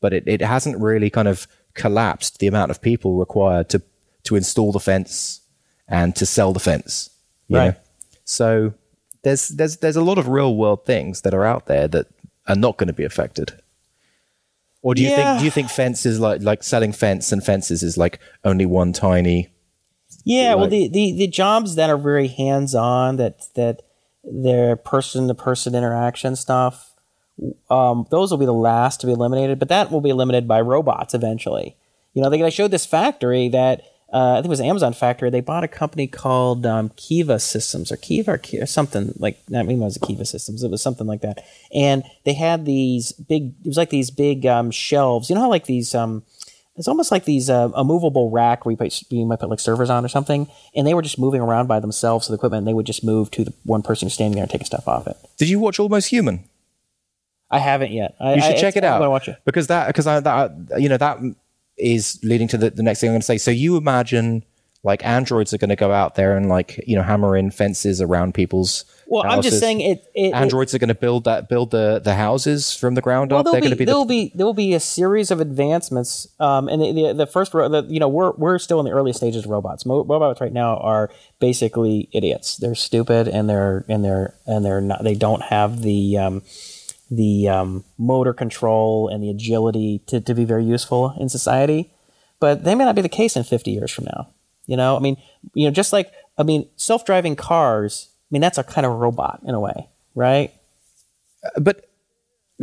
but 0.00 0.12
it, 0.12 0.24
it 0.26 0.40
hasn't 0.40 0.80
really 0.80 1.10
kind 1.10 1.28
of 1.28 1.46
collapsed 1.74 2.40
the 2.40 2.48
amount 2.48 2.72
of 2.72 2.82
people 2.82 3.14
required 3.18 3.68
to 3.68 3.82
to 4.24 4.34
install 4.34 4.72
the 4.72 4.80
fence 4.80 5.41
and 5.88 6.14
to 6.16 6.26
sell 6.26 6.52
the 6.52 6.60
fence. 6.60 7.10
Right. 7.50 7.72
know? 7.72 7.74
So 8.24 8.74
there's 9.22 9.48
there's 9.48 9.76
there's 9.78 9.96
a 9.96 10.02
lot 10.02 10.18
of 10.18 10.28
real 10.28 10.54
world 10.56 10.84
things 10.86 11.22
that 11.22 11.34
are 11.34 11.44
out 11.44 11.66
there 11.66 11.88
that 11.88 12.06
are 12.48 12.56
not 12.56 12.76
going 12.76 12.88
to 12.88 12.92
be 12.92 13.04
affected. 13.04 13.52
Or 14.82 14.94
do 14.94 15.02
you 15.02 15.10
Yeah. 15.10 15.16
think 15.16 15.38
do 15.40 15.44
you 15.44 15.50
think 15.50 15.68
fence 15.70 16.04
is 16.06 16.18
like 16.18 16.42
like 16.42 16.62
selling 16.62 16.92
fence 16.92 17.30
and 17.32 17.44
fences 17.44 17.82
is 17.82 17.96
like 17.96 18.18
only 18.44 18.66
one 18.66 18.92
tiny 18.92 19.48
Yeah, 20.24 20.54
well, 20.54 20.68
the, 20.68 20.88
the 20.88 21.12
the 21.16 21.26
jobs 21.26 21.74
that 21.76 21.90
are 21.90 21.96
very 21.98 22.28
hands 22.28 22.74
on, 22.74 23.16
that 23.16 23.46
that 23.54 23.82
they're 24.24 24.76
person 24.76 25.28
to 25.28 25.34
person 25.34 25.74
interaction 25.74 26.36
stuff, 26.36 26.92
um, 27.70 28.06
those 28.10 28.30
will 28.30 28.38
be 28.38 28.46
the 28.46 28.52
last 28.52 29.00
to 29.00 29.06
be 29.06 29.12
eliminated. 29.12 29.58
But 29.58 29.68
that 29.68 29.90
will 29.90 30.00
be 30.00 30.10
eliminated 30.10 30.46
by 30.48 30.60
robots 30.60 31.14
eventually. 31.14 31.76
You 32.14 32.22
know, 32.22 32.28
they, 32.30 32.40
they 32.40 32.50
showed 32.50 32.70
this 32.70 32.86
factory 32.86 33.48
that 33.48 33.82
uh, 34.12 34.32
I 34.32 34.34
think 34.36 34.46
it 34.46 34.48
was 34.50 34.60
Amazon 34.60 34.92
factory. 34.92 35.30
They 35.30 35.40
bought 35.40 35.64
a 35.64 35.68
company 35.68 36.06
called 36.06 36.66
um, 36.66 36.90
Kiva 36.96 37.38
Systems 37.38 37.90
or 37.90 37.96
Kiva 37.96 38.32
or, 38.32 38.38
Kiva, 38.38 38.66
something 38.66 39.14
like 39.18 39.38
I 39.54 39.62
mean, 39.62 39.80
it 39.80 39.84
was 39.84 39.98
Kiva 40.06 40.24
Systems. 40.24 40.62
It 40.62 40.70
was 40.70 40.82
something 40.82 41.06
like 41.06 41.22
that. 41.22 41.44
And 41.74 42.04
they 42.24 42.34
had 42.34 42.66
these 42.66 43.12
big. 43.12 43.54
It 43.64 43.68
was 43.68 43.76
like 43.78 43.90
these 43.90 44.10
big 44.10 44.44
um, 44.46 44.70
shelves. 44.70 45.28
You 45.30 45.34
know 45.36 45.42
how 45.42 45.48
like 45.50 45.64
these. 45.66 45.94
Um, 45.94 46.24
it's 46.74 46.88
almost 46.88 47.10
like 47.12 47.26
these 47.26 47.50
uh, 47.50 47.68
a 47.74 47.84
movable 47.84 48.30
rack 48.30 48.64
where 48.64 48.70
you, 48.72 48.76
put, 48.78 49.02
you 49.12 49.26
might 49.26 49.40
put 49.40 49.50
like 49.50 49.60
servers 49.60 49.90
on 49.90 50.04
or 50.06 50.08
something, 50.08 50.48
and 50.74 50.86
they 50.86 50.94
were 50.94 51.02
just 51.02 51.18
moving 51.18 51.42
around 51.42 51.66
by 51.66 51.80
themselves. 51.80 52.26
So 52.26 52.32
the 52.32 52.36
equipment, 52.38 52.60
and 52.60 52.66
they 52.66 52.72
would 52.72 52.86
just 52.86 53.04
move 53.04 53.30
to 53.32 53.44
the 53.44 53.52
one 53.64 53.82
person 53.82 54.06
who's 54.06 54.14
standing 54.14 54.36
there 54.36 54.44
and 54.44 54.50
taking 54.50 54.64
stuff 54.64 54.88
off 54.88 55.06
it. 55.06 55.16
Did 55.36 55.50
you 55.50 55.58
watch 55.58 55.78
Almost 55.78 56.08
Human? 56.08 56.44
I 57.50 57.58
haven't 57.58 57.92
yet. 57.92 58.14
I, 58.18 58.34
You 58.36 58.40
should 58.40 58.54
I- 58.56 58.60
check 58.60 58.76
it 58.76 58.84
I'm 58.84 58.92
out 58.94 58.98
gonna 59.00 59.10
watch 59.10 59.28
it. 59.28 59.36
because 59.44 59.66
that 59.66 59.86
because 59.88 60.06
I, 60.06 60.20
that 60.20 60.52
you 60.78 60.88
know 60.88 60.96
that 60.96 61.18
is 61.82 62.18
leading 62.22 62.48
to 62.48 62.56
the, 62.56 62.70
the 62.70 62.82
next 62.82 63.00
thing 63.00 63.08
I'm 63.10 63.14
going 63.14 63.20
to 63.20 63.26
say. 63.26 63.38
So 63.38 63.50
you 63.50 63.76
imagine 63.76 64.44
like 64.84 65.04
androids 65.06 65.54
are 65.54 65.58
going 65.58 65.68
to 65.70 65.76
go 65.76 65.92
out 65.92 66.16
there 66.16 66.36
and 66.36 66.48
like 66.48 66.82
you 66.86 66.96
know 66.96 67.02
hammer 67.02 67.36
in 67.36 67.50
fences 67.50 68.00
around 68.00 68.34
people's. 68.34 68.84
Well, 69.06 69.24
I'm 69.26 69.42
just 69.42 69.60
saying 69.60 69.80
it. 69.82 69.98
it 70.14 70.28
it- 70.30 70.34
androids 70.34 70.74
are 70.74 70.78
going 70.78 70.88
to 70.88 70.94
build 70.94 71.24
that 71.24 71.48
build 71.48 71.70
the 71.70 72.00
the 72.02 72.14
houses 72.14 72.74
from 72.74 72.94
the 72.94 73.00
ground 73.02 73.30
Well, 73.30 73.40
up. 73.40 73.44
there'll 73.44 73.60
They're 73.60 73.60
be, 73.60 73.66
going 73.68 73.76
to 73.76 73.78
be 73.78 73.84
there'll 73.84 74.04
be 74.06 74.32
there 74.34 74.46
will 74.46 74.54
be 74.54 74.72
a 74.74 74.80
series 74.80 75.30
of 75.30 75.40
advancements, 75.40 76.26
um, 76.40 76.68
and 76.68 76.80
the, 76.82 76.92
the, 76.92 77.14
the 77.14 77.26
first 77.26 77.52
ro- 77.54 77.68
the, 77.68 77.82
you 77.84 78.00
know 78.00 78.08
we're 78.08 78.32
we're 78.32 78.58
still 78.58 78.80
in 78.80 78.86
the 78.86 78.90
early 78.92 79.12
stages 79.12 79.44
of 79.44 79.50
robots. 79.50 79.84
Mo- 79.86 80.02
robots 80.04 80.40
right 80.40 80.52
now 80.52 80.78
are 80.78 81.10
basically 81.40 82.08
idiots. 82.12 82.56
They're 82.56 82.74
stupid 82.74 83.28
and 83.28 83.48
they're 83.48 83.84
and 83.88 84.04
they're 84.04 84.34
and 84.46 84.64
they're 84.64 84.80
not. 84.80 85.04
They 85.04 85.14
don't 85.14 85.42
have 85.42 85.82
the 85.82 86.16
um, 86.18 86.42
the 87.14 87.48
um, 87.48 87.84
motor 87.98 88.32
control 88.32 89.08
and 89.08 89.22
the 89.22 89.30
agility 89.30 90.00
to, 90.06 90.20
to 90.20 90.34
be 90.34 90.44
very 90.44 90.64
useful 90.64 91.14
in 91.18 91.28
society. 91.28 91.92
But 92.40 92.64
they 92.64 92.74
may 92.74 92.84
not 92.84 92.96
be 92.96 93.02
the 93.02 93.08
case 93.08 93.36
in 93.36 93.44
50 93.44 93.70
years 93.70 93.90
from 93.90 94.04
now. 94.04 94.28
You 94.66 94.76
know, 94.76 94.96
I 94.96 95.00
mean, 95.00 95.16
you 95.54 95.66
know, 95.66 95.72
just 95.72 95.92
like 95.92 96.12
I 96.38 96.42
mean, 96.42 96.68
self 96.76 97.04
driving 97.04 97.36
cars. 97.36 98.08
I 98.10 98.28
mean, 98.30 98.40
that's 98.40 98.58
a 98.58 98.64
kind 98.64 98.86
of 98.86 98.92
robot 98.94 99.40
in 99.44 99.54
a 99.54 99.60
way, 99.60 99.88
right? 100.14 100.52
but 101.60 101.88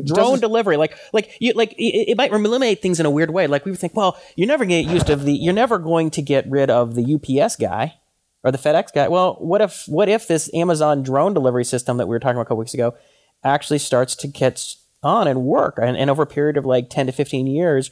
drone 0.06 0.40
delivery 0.40 0.78
like 0.78 0.98
like 1.12 1.36
you 1.40 1.52
like 1.54 1.74
it, 1.74 2.12
it 2.12 2.18
might 2.18 2.32
eliminate 2.32 2.82
things 2.82 3.02
in 3.02 3.06
a 3.06 3.10
weird 3.10 3.32
way 3.32 3.48
like 3.48 3.66
we 3.66 3.72
would 3.72 3.80
think 3.80 3.94
well 3.96 4.18
you're 4.36 4.48
never 4.48 4.66
going 4.66 4.82
to 4.82 4.88
get 4.88 4.94
used 4.94 5.10
of 5.10 5.26
the 5.26 5.34
you're 5.34 5.54
never 5.54 5.78
going 5.78 6.10
to 6.10 6.22
get 6.22 6.50
rid 6.50 6.70
of 6.70 6.96
the 6.96 7.16
ups 7.16 7.58
guy 7.58 7.96
or 8.44 8.52
the 8.52 8.58
fedex 8.58 8.94
guy 8.94 9.10
well 9.10 9.36
what 9.40 9.60
if 9.60 9.84
what 9.88 10.08
if 10.08 10.28
this 10.28 10.50
amazon 10.54 11.04
drone 11.04 11.34
delivery 11.34 11.66
system 11.66 11.98
that 11.98 12.08
we 12.08 12.12
were 12.12 12.20
talking 12.20 12.38
about 12.38 12.44
a 12.44 12.46
couple 12.46 12.58
weeks 12.58 12.74
ago 12.74 12.96
actually 13.44 13.80
starts 13.80 14.16
to 14.16 14.28
catch 14.28 14.76
on 15.04 15.28
and 15.28 15.44
work 15.44 15.80
and, 15.82 15.96
and 15.96 16.10
over 16.10 16.24
a 16.24 16.28
period 16.28 16.58
of 16.58 16.66
like 16.66 16.90
10 16.90 17.06
to 17.06 17.12
15 17.12 17.48
years 17.48 17.90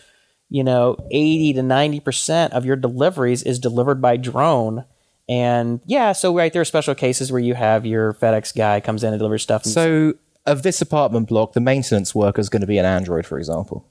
you 0.49 0.64
know 0.64 0.98
80 1.11 1.53
to 1.53 1.64
90 1.64 1.99
percent 2.02 2.53
of 2.53 2.65
your 2.65 2.76
deliveries 2.76 3.44
is 3.44 3.60
delivered 3.60 4.02
by 4.02 4.18
drone 4.18 4.84
and 5.30 5.80
yeah 5.86 6.11
so 6.11 6.36
right 6.36 6.52
there 6.52 6.61
are 6.61 6.65
special 6.65 6.95
cases 6.95 7.32
where 7.32 7.40
you 7.40 7.53
have 7.53 7.86
your 7.86 8.14
fedex 8.14 8.56
guy 8.56 8.80
comes 8.82 9.03
in 9.03 9.14
and 9.14 9.19
delivers 9.19 9.44
stuff 9.44 9.64
and 9.64 9.74
So, 9.74 10.14
of 10.45 10.64
this 10.64 10.82
apartment 10.82 11.28
block, 11.28 11.52
the 11.52 11.60
maintenance 11.60 12.15
worker 12.15 12.40
is 12.40 12.48
going 12.48 12.61
to 12.61 12.68
be 12.68 12.78
an 12.78 12.86
android, 12.86 13.26
for 13.26 13.38
example. 13.38 13.86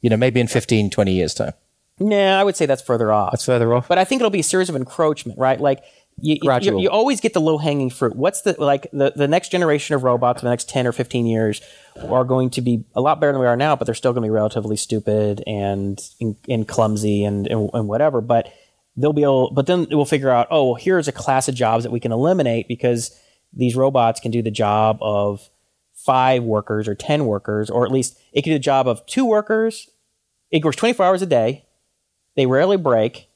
You 0.00 0.08
know, 0.08 0.16
maybe 0.16 0.40
in 0.40 0.46
15, 0.46 0.88
20 0.88 1.12
years' 1.12 1.34
time. 1.34 1.52
Nah, 2.00 2.40
I 2.40 2.42
would 2.42 2.56
say 2.56 2.64
that's 2.64 2.80
further 2.80 3.12
off. 3.12 3.32
That's 3.32 3.44
further 3.44 3.74
off. 3.74 3.88
but 3.88 3.98
I 3.98 4.04
think 4.04 4.20
it'll 4.22 4.30
be 4.30 4.40
a 4.40 4.42
series 4.42 4.70
of 4.70 4.74
encroachment, 4.74 5.38
right? 5.38 5.60
Like 5.60 5.84
you, 6.18 6.38
you, 6.60 6.80
you 6.80 6.90
always 6.90 7.20
get 7.20 7.32
the 7.32 7.40
low 7.40 7.58
hanging 7.58 7.90
fruit. 7.90 8.14
What's 8.14 8.42
the 8.42 8.54
like 8.58 8.86
the, 8.92 9.12
the 9.16 9.26
next 9.26 9.50
generation 9.50 9.94
of 9.94 10.04
robots 10.04 10.42
in 10.42 10.46
the 10.46 10.50
next 10.50 10.68
ten 10.68 10.86
or 10.86 10.92
fifteen 10.92 11.26
years 11.26 11.60
are 12.08 12.24
going 12.24 12.50
to 12.50 12.60
be 12.60 12.84
a 12.94 13.00
lot 13.00 13.20
better 13.20 13.32
than 13.32 13.40
we 13.40 13.46
are 13.46 13.56
now, 13.56 13.74
but 13.74 13.86
they're 13.86 13.94
still 13.94 14.12
going 14.12 14.22
to 14.22 14.26
be 14.26 14.30
relatively 14.30 14.76
stupid 14.76 15.42
and 15.46 16.00
and, 16.20 16.36
and 16.48 16.68
clumsy 16.68 17.24
and, 17.24 17.46
and 17.48 17.70
and 17.74 17.88
whatever. 17.88 18.20
But 18.20 18.52
they'll 18.96 19.12
be 19.12 19.22
able. 19.22 19.50
But 19.50 19.66
then 19.66 19.86
we'll 19.90 20.04
figure 20.04 20.30
out. 20.30 20.46
Oh, 20.50 20.66
well, 20.66 20.74
here's 20.74 21.08
a 21.08 21.12
class 21.12 21.48
of 21.48 21.54
jobs 21.54 21.84
that 21.84 21.90
we 21.90 22.00
can 22.00 22.12
eliminate 22.12 22.68
because 22.68 23.18
these 23.52 23.74
robots 23.74 24.20
can 24.20 24.30
do 24.30 24.42
the 24.42 24.50
job 24.50 24.98
of 25.00 25.48
five 25.94 26.42
workers 26.44 26.88
or 26.88 26.94
ten 26.94 27.26
workers, 27.26 27.68
or 27.70 27.84
at 27.84 27.92
least 27.92 28.18
it 28.32 28.42
can 28.42 28.52
do 28.52 28.56
the 28.56 28.62
job 28.62 28.86
of 28.86 29.04
two 29.06 29.24
workers. 29.24 29.88
It 30.50 30.64
works 30.64 30.76
twenty 30.76 30.92
four 30.92 31.06
hours 31.06 31.22
a 31.22 31.26
day. 31.26 31.64
They 32.36 32.46
rarely 32.46 32.76
break. 32.76 33.28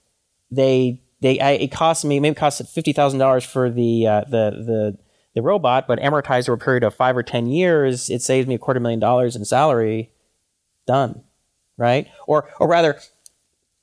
They 0.51 1.03
they 1.27 1.41
I, 1.41 1.51
it 1.53 1.73
costs 1.73 2.05
me 2.05 2.21
maybe 2.21 2.33
it 2.33 2.37
costs 2.37 2.63
fifty 2.73 2.93
thousand 2.93 3.19
dollars 3.19 3.45
for 3.45 3.69
the 3.69 4.07
uh, 4.07 4.21
the 4.23 4.51
the 4.51 4.99
the 5.35 5.43
robot, 5.43 5.87
but 5.87 5.99
amortized 5.99 6.49
over 6.49 6.55
a 6.55 6.59
period 6.59 6.85
of 6.85 6.95
five 6.95 7.17
or 7.17 7.23
ten 7.23 7.47
years, 7.47 8.09
it 8.09 8.23
saves 8.23 8.47
me 8.47 8.55
a 8.55 8.59
quarter 8.59 8.81
million 8.81 9.01
dollars 9.01 9.35
in 9.37 9.45
salary. 9.45 10.11
Done, 10.87 11.25
right? 11.77 12.07
Or 12.29 12.49
or 12.61 12.69
rather, 12.69 13.01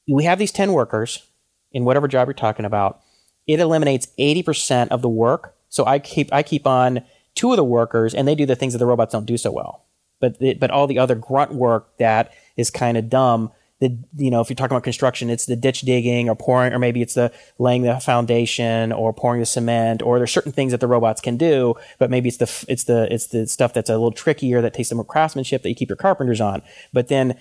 we 0.08 0.24
have 0.24 0.40
these 0.40 0.54
ten 0.54 0.72
workers 0.72 1.28
in 1.72 1.84
whatever 1.84 2.08
job 2.08 2.28
you're 2.28 2.34
talking 2.34 2.66
about. 2.66 3.02
It 3.46 3.60
eliminates 3.60 4.08
eighty 4.18 4.42
percent 4.42 4.92
of 4.92 5.02
the 5.02 5.10
work. 5.10 5.56
So 5.68 5.86
I 5.86 6.00
keep 6.00 6.32
I 6.32 6.44
keep 6.44 6.66
on 6.66 7.04
two 7.36 7.52
of 7.52 7.58
the 7.58 7.64
workers, 7.64 8.16
and 8.16 8.26
they 8.26 8.36
do 8.36 8.46
the 8.46 8.56
things 8.56 8.74
that 8.74 8.80
the 8.80 8.86
robots 8.86 9.12
don't 9.12 9.26
do 9.26 9.38
so 9.38 9.52
well. 9.52 9.84
But 10.22 10.40
the, 10.40 10.54
but 10.54 10.72
all 10.72 10.88
the 10.88 11.00
other 11.00 11.16
grunt 11.16 11.54
work 11.54 11.98
that 11.98 12.32
is 12.56 12.70
kind 12.70 12.96
of 12.98 13.10
dumb. 13.10 13.52
The 13.84 13.98
you 14.16 14.32
know 14.32 14.40
if 14.40 14.50
you're 14.50 14.56
talking 14.56 14.74
about 14.74 14.84
construction, 14.84 15.30
it's 15.30 15.46
the 15.46 15.58
ditch 15.58 15.82
digging 15.82 16.30
or 16.30 16.36
pouring, 16.36 16.72
or 16.72 16.80
maybe 16.80 17.02
it's 17.02 17.16
the 17.16 17.34
laying 17.60 17.82
the 17.82 18.00
foundation 18.00 18.94
or 18.94 19.12
pouring 19.12 19.42
the 19.42 19.46
cement, 19.46 20.02
or 20.02 20.20
there's 20.20 20.32
certain 20.32 20.54
things 20.54 20.72
that 20.72 20.80
the 20.80 20.88
robots 20.88 21.20
can 21.20 21.36
do. 21.36 21.76
But 22.00 22.10
maybe 22.10 22.30
it's 22.30 22.38
the 22.38 22.66
it's 22.70 22.86
the 22.86 23.14
it's 23.14 23.28
the 23.28 23.46
stuff 23.48 23.74
that's 23.74 23.90
a 23.90 23.94
little 23.94 24.14
trickier 24.14 24.62
that 24.62 24.74
takes 24.74 24.88
some 24.88 24.98
more 24.98 25.06
craftsmanship 25.06 25.64
that 25.64 25.70
you 25.70 25.76
keep 25.76 25.90
your 25.90 25.98
carpenters 25.98 26.40
on. 26.40 26.62
But 26.94 27.10
then 27.10 27.38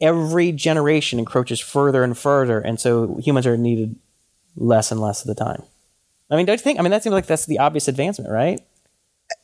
every 0.00 0.50
generation 0.50 1.20
encroaches 1.20 1.60
further 1.60 2.02
and 2.02 2.18
further, 2.18 2.58
and 2.58 2.80
so 2.80 3.18
humans 3.18 3.46
are 3.46 3.56
needed 3.56 3.94
less 4.56 4.90
and 4.90 5.00
less 5.00 5.20
of 5.22 5.28
the 5.28 5.34
time. 5.36 5.62
I 6.30 6.36
mean, 6.36 6.46
don't 6.46 6.58
you 6.58 6.62
think? 6.64 6.78
I 6.78 6.82
mean, 6.82 6.90
that 6.90 7.02
seems 7.02 7.12
like 7.12 7.26
that's 7.26 7.46
the 7.46 7.58
obvious 7.58 7.88
advancement, 7.88 8.30
right? 8.30 8.60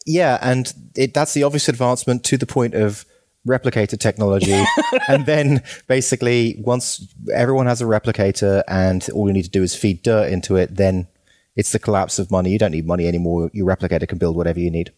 Yeah, 0.04 0.38
and 0.40 0.72
it, 0.96 1.14
that's 1.14 1.34
the 1.34 1.42
obvious 1.42 1.68
advancement 1.68 2.24
to 2.24 2.36
the 2.36 2.46
point 2.46 2.74
of 2.74 3.04
replicator 3.46 3.98
technology. 3.98 4.62
and 5.08 5.24
then 5.26 5.62
basically, 5.86 6.56
once 6.64 7.06
everyone 7.32 7.66
has 7.66 7.80
a 7.80 7.84
replicator 7.84 8.62
and 8.68 9.08
all 9.14 9.26
you 9.28 9.32
need 9.32 9.44
to 9.44 9.50
do 9.50 9.62
is 9.62 9.74
feed 9.74 10.02
dirt 10.02 10.30
into 10.32 10.56
it, 10.56 10.76
then 10.76 11.06
it's 11.54 11.72
the 11.72 11.78
collapse 11.78 12.18
of 12.18 12.30
money. 12.30 12.50
You 12.50 12.58
don't 12.58 12.72
need 12.72 12.86
money 12.86 13.06
anymore. 13.08 13.50
Your 13.52 13.66
replicator 13.66 14.06
can 14.08 14.18
build 14.18 14.36
whatever 14.36 14.60
you 14.60 14.70
need. 14.70 14.92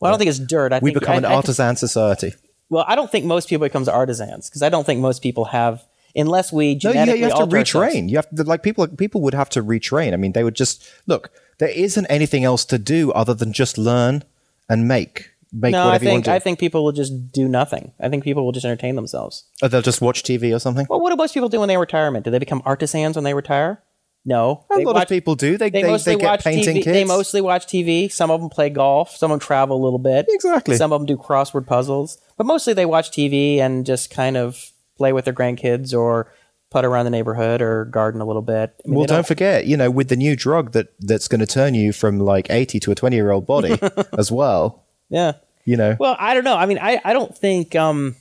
Well, 0.00 0.08
I 0.08 0.12
don't 0.12 0.18
think 0.18 0.30
it's 0.30 0.38
dirt. 0.38 0.72
I 0.72 0.78
We 0.80 0.90
think 0.90 1.00
become 1.00 1.18
an 1.18 1.24
I 1.24 1.34
artisan 1.34 1.76
society. 1.76 2.34
well, 2.70 2.84
I 2.88 2.94
don't 2.94 3.10
think 3.10 3.24
most 3.26 3.48
people 3.48 3.66
becomes 3.66 3.88
artisans 3.88 4.48
because 4.48 4.62
I 4.62 4.68
don't 4.68 4.84
think 4.84 5.00
most 5.00 5.22
people 5.22 5.46
have, 5.46 5.84
unless 6.16 6.52
we 6.52 6.66
No, 6.66 6.70
you, 6.72 6.78
genetically 6.80 7.18
you 7.20 7.24
have 7.26 7.34
to 7.34 7.40
alter 7.40 7.56
ourselves. 7.58 7.94
retrain. 7.94 8.08
You 8.10 8.16
have 8.16 8.28
to, 8.30 8.42
like 8.44 8.62
people. 8.62 8.86
People 8.88 9.20
would 9.22 9.34
have 9.34 9.48
to 9.50 9.62
retrain. 9.62 10.12
I 10.12 10.16
mean, 10.16 10.32
they 10.32 10.44
would 10.44 10.56
just 10.56 10.84
look. 11.06 11.30
There 11.58 11.68
isn't 11.68 12.06
anything 12.06 12.42
else 12.44 12.64
to 12.66 12.78
do 12.78 13.12
other 13.12 13.34
than 13.34 13.52
just 13.52 13.78
learn 13.78 14.24
and 14.68 14.88
make 14.88 15.30
make 15.54 15.72
No, 15.72 15.82
I 15.82 15.86
whatever 15.86 16.04
you 16.04 16.10
want 16.10 16.16
think 16.16 16.24
to. 16.24 16.30
do. 16.30 16.34
I 16.34 16.38
think 16.40 16.58
people 16.58 16.84
will 16.84 16.92
just 16.92 17.32
do 17.32 17.48
nothing. 17.48 17.92
I 18.00 18.08
think 18.08 18.24
people 18.24 18.44
will 18.44 18.52
just 18.52 18.66
entertain 18.66 18.96
themselves. 18.96 19.44
or 19.62 19.68
they'll 19.68 19.82
just 19.82 20.00
watch 20.00 20.22
TV 20.22 20.54
or 20.54 20.58
something. 20.58 20.86
Well, 20.90 21.00
what 21.00 21.10
do 21.10 21.16
most 21.16 21.32
people 21.34 21.48
do 21.48 21.60
when 21.60 21.68
they 21.68 21.76
retirement? 21.76 22.24
Do 22.24 22.30
they 22.30 22.38
become 22.38 22.60
artisans 22.64 23.16
when 23.16 23.24
they 23.24 23.34
retire? 23.34 23.82
No, 24.26 24.64
a 24.74 24.78
lot 24.80 24.94
watch- 24.94 25.02
of 25.04 25.08
people 25.10 25.34
do. 25.34 25.58
They 25.58 25.68
They, 25.68 25.82
they, 25.82 25.88
mostly 25.90 26.14
they 26.14 26.20
get 26.22 26.26
watch 26.26 26.44
painting 26.44 26.76
TV. 26.76 26.82
kids. 26.82 26.86
They 26.96 27.04
mostly 27.04 27.40
watch 27.42 27.66
TV. 27.66 28.10
Some 28.10 28.30
of 28.30 28.40
them 28.40 28.48
play 28.48 28.70
golf. 28.70 29.14
Some 29.14 29.30
of 29.30 29.38
them 29.38 29.46
travel 29.46 29.76
a 29.76 29.82
little 29.84 29.98
bit. 29.98 30.24
Exactly. 30.30 30.76
Some 30.76 30.92
of 30.92 31.00
them 31.00 31.06
do 31.06 31.16
crossword 31.18 31.66
puzzles. 31.66 32.16
But 32.38 32.46
mostly 32.46 32.72
they 32.72 32.86
watch 32.86 33.10
TV 33.10 33.58
and 33.58 33.84
just 33.84 34.10
kind 34.10 34.38
of 34.38 34.70
play 34.96 35.12
with 35.12 35.26
their 35.26 35.34
grandkids 35.34 35.92
or 35.96 36.32
putt 36.70 36.86
around 36.86 37.04
the 37.04 37.10
neighborhood 37.10 37.60
or 37.60 37.84
garden 37.84 38.22
a 38.22 38.24
little 38.24 38.40
bit. 38.42 38.74
I 38.84 38.88
mean, 38.88 38.96
Well, 38.98 39.06
they 39.06 39.14
don't 39.14 39.26
forget, 39.26 39.66
you 39.66 39.76
know, 39.76 39.90
with 39.90 40.08
the 40.08 40.16
new 40.16 40.34
drug 40.36 40.72
that 40.72 40.88
that's 41.00 41.28
going 41.28 41.40
to 41.40 41.46
turn 41.46 41.74
you 41.74 41.92
from 41.92 42.18
like 42.18 42.46
eighty 42.50 42.80
to 42.80 42.90
a 42.92 42.94
twenty 42.94 43.16
year 43.16 43.30
old 43.30 43.46
body 43.46 43.78
as 44.18 44.32
well. 44.32 44.83
Yeah. 45.08 45.32
You 45.64 45.76
know, 45.78 45.96
Well, 45.98 46.16
I 46.18 46.34
don't 46.34 46.44
know. 46.44 46.56
I 46.56 46.66
mean, 46.66 46.78
I, 46.80 47.00
I 47.04 47.12
don't 47.12 47.36
think 47.36 47.74
um 47.74 48.16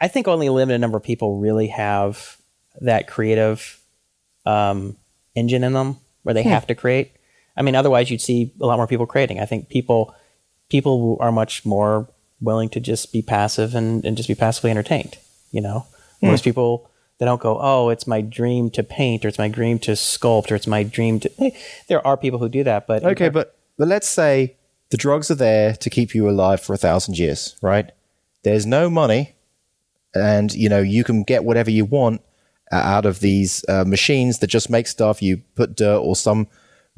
I 0.00 0.08
think 0.08 0.28
only 0.28 0.46
a 0.46 0.52
limited 0.52 0.78
number 0.78 0.96
of 0.96 1.02
people 1.02 1.38
really 1.38 1.68
have 1.68 2.36
that 2.80 3.08
creative 3.08 3.80
um 4.46 4.96
engine 5.34 5.64
in 5.64 5.72
them 5.72 5.96
where 6.22 6.34
they 6.34 6.42
have 6.44 6.66
to 6.68 6.74
create. 6.74 7.12
I 7.56 7.62
mean, 7.62 7.74
otherwise 7.74 8.10
you'd 8.10 8.20
see 8.20 8.52
a 8.60 8.66
lot 8.66 8.76
more 8.76 8.86
people 8.86 9.06
creating. 9.06 9.40
I 9.40 9.46
think 9.46 9.68
people 9.68 10.14
people 10.68 11.16
are 11.20 11.32
much 11.32 11.64
more 11.66 12.08
willing 12.40 12.68
to 12.68 12.78
just 12.80 13.12
be 13.12 13.22
passive 13.22 13.74
and, 13.74 14.04
and 14.04 14.16
just 14.16 14.28
be 14.28 14.34
passively 14.36 14.70
entertained, 14.70 15.18
you 15.50 15.60
know? 15.60 15.86
Most 16.22 16.44
people 16.44 16.90
they 17.18 17.26
don't 17.26 17.40
go, 17.40 17.58
"Oh, 17.60 17.88
it's 17.88 18.06
my 18.06 18.20
dream 18.20 18.70
to 18.70 18.84
paint 18.84 19.24
or 19.24 19.28
it's 19.28 19.38
my 19.38 19.48
dream 19.48 19.80
to 19.80 19.92
sculpt 19.92 20.52
or 20.52 20.54
it's 20.54 20.68
my 20.68 20.84
dream 20.84 21.18
to 21.20 21.30
Hey, 21.36 21.56
There 21.88 22.06
are 22.06 22.16
people 22.16 22.38
who 22.38 22.48
do 22.48 22.62
that, 22.64 22.86
but 22.86 23.02
okay, 23.02 23.28
but 23.28 23.56
but 23.76 23.88
let's 23.88 24.08
say 24.08 24.54
the 24.90 24.96
drugs 24.96 25.30
are 25.30 25.36
there 25.36 25.74
to 25.74 25.90
keep 25.90 26.14
you 26.14 26.28
alive 26.28 26.60
for 26.60 26.72
a 26.72 26.78
thousand 26.78 27.18
years, 27.18 27.56
right? 27.62 27.90
There's 28.42 28.66
no 28.66 28.88
money, 28.88 29.34
and 30.14 30.52
you 30.54 30.68
know 30.68 30.80
you 30.80 31.04
can 31.04 31.22
get 31.22 31.44
whatever 31.44 31.70
you 31.70 31.84
want 31.84 32.22
out 32.70 33.06
of 33.06 33.20
these 33.20 33.64
uh, 33.68 33.84
machines 33.84 34.38
that 34.38 34.46
just 34.48 34.70
make 34.70 34.86
stuff. 34.86 35.22
You 35.22 35.38
put 35.54 35.76
dirt 35.76 35.98
or 35.98 36.16
some 36.16 36.48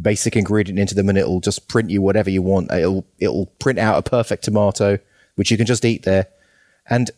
basic 0.01 0.37
ingredient 0.37 0.79
into 0.79 0.95
them, 0.95 1.09
and 1.09 1.19
it'll 1.19 1.41
just 1.41 1.69
print 1.69 1.91
you 1.91 2.03
whatever 2.03 2.31
you 2.31 2.43
want. 2.43 2.73
It'll 2.73 3.07
it'll 3.19 3.47
print 3.59 3.79
out 3.79 3.99
a 3.99 4.09
perfect 4.09 4.45
tomato, 4.45 4.99
which 5.35 5.51
you 5.51 5.57
can 5.57 5.67
just 5.67 5.85
eat 5.85 6.03
there. 6.05 6.27
And 6.89 7.11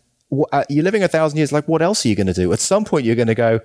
uh, 0.53 0.65
you're 0.69 0.85
living 0.85 1.03
a 1.03 1.09
thousand 1.09 1.39
years. 1.39 1.53
Like, 1.53 1.69
what 1.69 1.82
else 1.82 2.05
are 2.05 2.09
you 2.09 2.16
going 2.16 2.27
to 2.27 2.32
do? 2.32 2.53
At 2.53 2.61
some 2.61 2.85
point, 2.85 3.05
you're 3.05 3.16
going 3.16 3.28
to 3.28 3.35
go. 3.35 3.61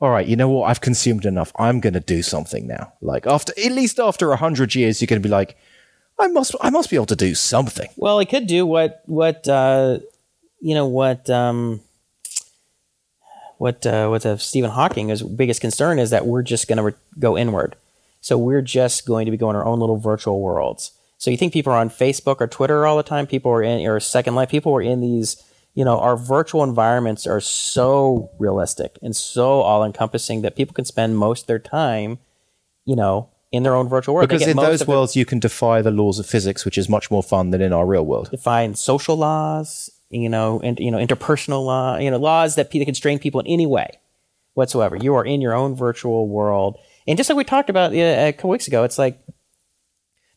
all 0.00 0.10
right, 0.10 0.26
you 0.26 0.36
know 0.36 0.48
what? 0.48 0.68
I've 0.68 0.80
consumed 0.80 1.24
enough. 1.24 1.52
I'm 1.56 1.80
going 1.80 1.94
to 1.94 2.00
do 2.00 2.22
something 2.22 2.66
now. 2.66 2.92
Like 3.00 3.26
after 3.26 3.52
at 3.58 3.72
least 3.72 3.98
after 3.98 4.32
a 4.32 4.36
hundred 4.36 4.74
years, 4.74 5.00
you're 5.00 5.06
going 5.06 5.22
to 5.22 5.26
be 5.26 5.32
like, 5.32 5.56
I 6.20 6.28
must, 6.28 6.54
I 6.60 6.70
must 6.70 6.90
be 6.90 6.96
able 6.96 7.06
to 7.06 7.16
do 7.16 7.34
something. 7.34 7.88
Well, 7.96 8.18
it 8.18 8.28
could 8.28 8.46
do 8.46 8.66
what 8.66 9.02
what 9.06 9.48
uh, 9.48 10.00
you 10.60 10.74
know 10.74 10.86
what 10.86 11.28
um, 11.30 11.80
what 13.58 13.84
uh, 13.86 14.08
what 14.08 14.24
uh, 14.24 14.36
Stephen 14.36 14.70
Hawking's 14.70 15.22
biggest 15.22 15.60
concern 15.60 15.98
is 15.98 16.10
that 16.10 16.26
we're 16.26 16.42
just 16.42 16.68
going 16.68 16.76
to 16.78 16.82
re- 16.82 16.94
go 17.18 17.36
inward. 17.36 17.76
So 18.20 18.36
we're 18.36 18.62
just 18.62 19.06
going 19.06 19.24
to 19.24 19.30
be 19.30 19.38
going 19.38 19.56
our 19.56 19.64
own 19.64 19.80
little 19.80 19.96
virtual 19.96 20.40
worlds. 20.40 20.92
So 21.16 21.30
you 21.30 21.36
think 21.36 21.52
people 21.52 21.72
are 21.72 21.78
on 21.78 21.90
Facebook 21.90 22.40
or 22.40 22.46
Twitter 22.46 22.86
all 22.86 22.96
the 22.96 23.02
time? 23.02 23.26
People 23.26 23.52
are 23.52 23.62
in 23.62 23.86
or 23.86 23.98
Second 24.00 24.34
Life. 24.34 24.50
People 24.50 24.74
are 24.74 24.82
in 24.82 25.00
these. 25.00 25.42
You 25.74 25.84
know, 25.84 26.00
our 26.00 26.16
virtual 26.16 26.64
environments 26.64 27.28
are 27.28 27.40
so 27.40 28.30
realistic 28.38 28.98
and 29.02 29.14
so 29.14 29.60
all 29.60 29.84
encompassing 29.84 30.42
that 30.42 30.56
people 30.56 30.74
can 30.74 30.84
spend 30.84 31.16
most 31.16 31.42
of 31.42 31.46
their 31.46 31.60
time, 31.60 32.18
you 32.84 32.96
know, 32.96 33.30
in 33.52 33.62
their 33.62 33.74
own 33.74 33.88
virtual 33.88 34.14
world. 34.14 34.28
Because 34.28 34.46
in 34.46 34.56
those 34.56 34.86
worlds, 34.86 35.16
you 35.16 35.24
can 35.24 35.38
defy 35.38 35.82
the 35.82 35.90
laws 35.90 36.18
of 36.18 36.26
physics, 36.26 36.64
which 36.64 36.78
is 36.78 36.88
much 36.88 37.10
more 37.10 37.22
fun 37.22 37.50
than 37.50 37.60
in 37.60 37.72
our 37.72 37.86
real 37.86 38.06
world. 38.06 38.30
define 38.30 38.74
social 38.74 39.16
laws, 39.16 39.90
you 40.10 40.28
know, 40.28 40.60
and 40.62 40.78
you 40.78 40.90
know, 40.90 40.98
interpersonal 40.98 41.64
law, 41.64 41.96
you 41.96 42.10
know, 42.10 42.18
laws 42.18 42.54
that 42.54 42.70
that 42.70 42.84
constrain 42.84 43.18
people 43.18 43.40
in 43.40 43.46
any 43.46 43.66
way 43.66 43.88
whatsoever. 44.54 44.96
You 44.96 45.14
are 45.14 45.24
in 45.24 45.40
your 45.40 45.54
own 45.54 45.74
virtual 45.74 46.28
world, 46.28 46.78
and 47.06 47.16
just 47.16 47.28
like 47.28 47.36
we 47.36 47.44
talked 47.44 47.70
about 47.70 47.92
a 47.92 48.32
couple 48.32 48.50
weeks 48.50 48.68
ago, 48.68 48.84
it's 48.84 48.98
like 48.98 49.20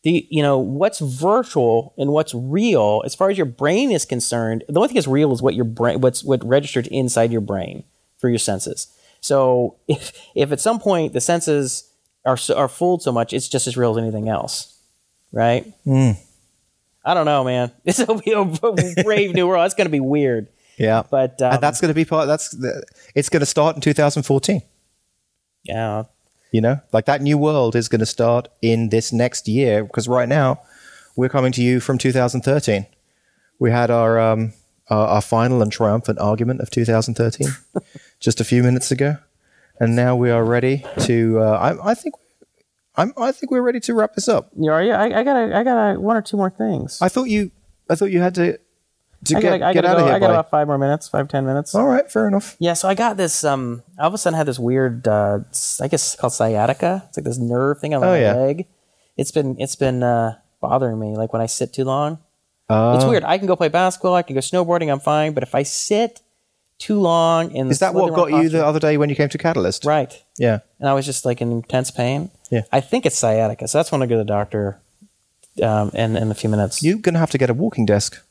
the 0.03 0.27
you 0.29 0.41
know 0.41 0.57
what's 0.57 0.99
virtual 0.99 1.93
and 1.97 2.11
what's 2.11 2.33
real 2.33 3.03
as 3.05 3.15
far 3.15 3.29
as 3.29 3.37
your 3.37 3.45
brain 3.45 3.91
is 3.91 4.05
concerned. 4.05 4.63
The 4.67 4.79
only 4.79 4.89
thing 4.89 4.95
that's 4.95 5.07
real 5.07 5.31
is 5.33 5.41
what 5.41 5.55
your 5.55 5.65
brain, 5.65 6.01
what's 6.01 6.23
what 6.23 6.45
registered 6.45 6.87
inside 6.87 7.31
your 7.31 7.41
brain 7.41 7.83
through 8.19 8.31
your 8.31 8.39
senses. 8.39 8.87
So 9.21 9.77
if 9.87 10.13
if 10.35 10.51
at 10.51 10.59
some 10.59 10.79
point 10.79 11.13
the 11.13 11.21
senses 11.21 11.89
are 12.25 12.37
are 12.55 12.67
fooled 12.67 13.01
so 13.01 13.11
much, 13.11 13.33
it's 13.33 13.47
just 13.47 13.67
as 13.67 13.75
real 13.77 13.91
as 13.91 13.97
anything 13.97 14.29
else, 14.29 14.77
right? 15.31 15.65
I 17.05 17.13
don't 17.13 17.25
know, 17.25 17.43
man. 17.43 17.71
This 17.83 17.99
will 17.99 18.21
be 18.21 18.31
a 18.31 19.03
brave 19.03 19.33
new 19.33 19.47
world. 19.47 19.65
It's 19.65 19.75
going 19.75 19.87
to 19.87 19.91
be 19.91 19.99
weird, 19.99 20.47
Yeah, 20.77 21.03
but 21.09 21.41
um, 21.41 21.59
that's 21.59 21.81
going 21.81 21.89
to 21.89 21.93
be 21.95 22.05
part. 22.05 22.27
That's 22.27 22.55
it's 23.15 23.29
going 23.29 23.41
to 23.41 23.45
start 23.45 23.75
in 23.75 23.81
2014. 23.81 24.61
yeah. 25.63 26.03
You 26.51 26.61
know, 26.61 26.79
like 26.91 27.05
that 27.05 27.21
new 27.23 27.39
world 27.39 27.75
is 27.75 27.89
going 27.89 27.99
to 28.01 28.05
start 28.05 28.47
in 28.61 28.89
this 28.89 29.11
next 29.11 29.47
year 29.47 29.83
because 29.83 30.07
right 30.07 30.29
now 30.29 30.61
we're 31.15 31.27
coming 31.29 31.51
to 31.53 31.63
you 31.63 31.79
from 31.79 31.97
2013. 31.97 32.85
We 33.57 33.71
had 33.71 33.89
our 33.89 34.19
um, 34.19 34.53
our, 34.87 35.07
our 35.07 35.21
final 35.21 35.63
and 35.63 35.71
triumphant 35.71 36.19
argument 36.19 36.61
of 36.61 36.69
2013 36.69 37.47
just 38.19 38.39
a 38.39 38.43
few 38.43 38.61
minutes 38.61 38.91
ago, 38.91 39.17
and 39.83 39.95
now 39.95 40.15
we 40.15 40.29
are 40.31 40.43
ready 40.43 40.85
to. 41.01 41.39
Uh, 41.39 41.51
I, 41.83 41.91
I 41.91 41.93
think. 41.93 42.15
I'm, 42.95 43.11
I 43.17 43.31
think 43.31 43.49
we're 43.51 43.61
ready 43.63 43.79
to 43.81 43.93
wrap 43.95 44.13
this 44.13 44.27
up. 44.27 44.51
You 44.55 44.71
are 44.71 44.83
you? 44.83 44.91
I, 44.91 45.19
I 45.19 45.23
got 45.23 45.35
I 45.51 45.63
got 45.63 45.97
one 45.99 46.15
or 46.15 46.21
two 46.21 46.37
more 46.37 46.49
things. 46.51 46.99
I 47.01 47.09
thought 47.09 47.25
you. 47.29 47.51
I 47.89 47.95
thought 47.95 48.11
you 48.11 48.19
had 48.21 48.35
to. 48.35 48.59
To 49.25 49.37
I 49.37 49.41
get, 49.41 49.59
got 49.59 49.69
I 49.69 49.73
get 49.73 49.81
got 49.83 49.89
out 49.91 49.99
of 49.99 50.05
here. 50.05 50.13
I 50.15 50.19
got 50.19 50.27
by- 50.27 50.33
about 50.33 50.49
five 50.51 50.67
more 50.67 50.77
minutes, 50.77 51.07
five 51.09 51.27
ten 51.29 51.45
minutes. 51.45 51.73
All 51.73 51.87
right, 51.87 52.11
fair 52.11 52.27
enough. 52.27 52.55
Yeah, 52.59 52.73
so 52.73 52.87
I 52.89 52.93
got 52.93 53.15
this. 53.17 53.43
Um, 53.43 53.81
all 53.97 54.07
of 54.09 54.13
a 54.13 54.17
sudden, 54.17 54.35
I 54.35 54.37
had 54.39 54.47
this 54.47 54.59
weird. 54.59 55.07
Uh, 55.07 55.39
s- 55.49 55.79
I 55.81 55.87
guess 55.87 56.05
it's 56.13 56.19
called 56.19 56.33
sciatica. 56.33 57.03
It's 57.07 57.17
like 57.17 57.23
this 57.23 57.37
nerve 57.39 57.79
thing 57.79 57.93
on 57.95 58.01
my 58.01 58.07
Oh, 58.09 58.15
yeah. 58.15 58.33
leg. 58.35 58.67
It's 59.17 59.31
been 59.31 59.55
it's 59.59 59.75
been 59.77 60.03
uh, 60.03 60.37
bothering 60.61 60.99
me. 60.99 61.15
Like 61.15 61.31
when 61.33 61.41
I 61.41 61.45
sit 61.47 61.71
too 61.73 61.85
long, 61.85 62.19
Uh, 62.69 62.95
it's 62.97 63.05
weird. 63.05 63.23
I 63.23 63.37
can 63.37 63.47
go 63.47 63.55
play 63.55 63.69
basketball. 63.69 64.13
I 64.15 64.23
can 64.23 64.33
go 64.35 64.41
snowboarding. 64.41 64.91
I'm 64.91 64.99
fine. 64.99 65.33
But 65.33 65.43
if 65.43 65.55
I 65.55 65.63
sit 65.63 66.21
too 66.83 66.99
long 66.99 67.51
in 67.51 67.67
the 67.67 67.71
Is 67.71 67.79
that 67.79 67.93
what 67.93 68.13
got 68.13 68.31
you 68.31 68.49
the 68.49 68.65
other 68.65 68.79
day 68.79 68.97
when 68.97 69.09
you 69.09 69.15
came 69.15 69.29
to 69.29 69.37
Catalyst? 69.37 69.85
right? 69.85 70.11
Yeah. 70.37 70.59
and 70.79 70.89
I 70.89 70.93
was 70.93 71.05
just 71.05 71.23
like 71.25 71.41
in 71.41 71.51
intense 71.51 71.91
pain. 71.91 72.29
Yeah. 72.51 72.63
I 72.71 72.81
think 72.81 73.05
it's 73.05 73.17
sciatica. 73.17 73.67
So 73.67 73.77
that's 73.77 73.91
when 73.91 74.01
I 74.03 74.05
go 74.05 74.15
to 74.15 74.19
the 74.19 74.25
doctor 74.39 74.79
um, 75.61 75.91
in 75.93 76.17
in 76.17 76.29
a 76.29 76.33
few 76.33 76.49
minutes. 76.49 76.83
You're 76.83 76.97
gonna 76.97 77.19
have 77.19 77.31
to 77.31 77.37
get 77.37 77.49
a 77.49 77.53
walking 77.53 77.85
desk. 77.85 78.21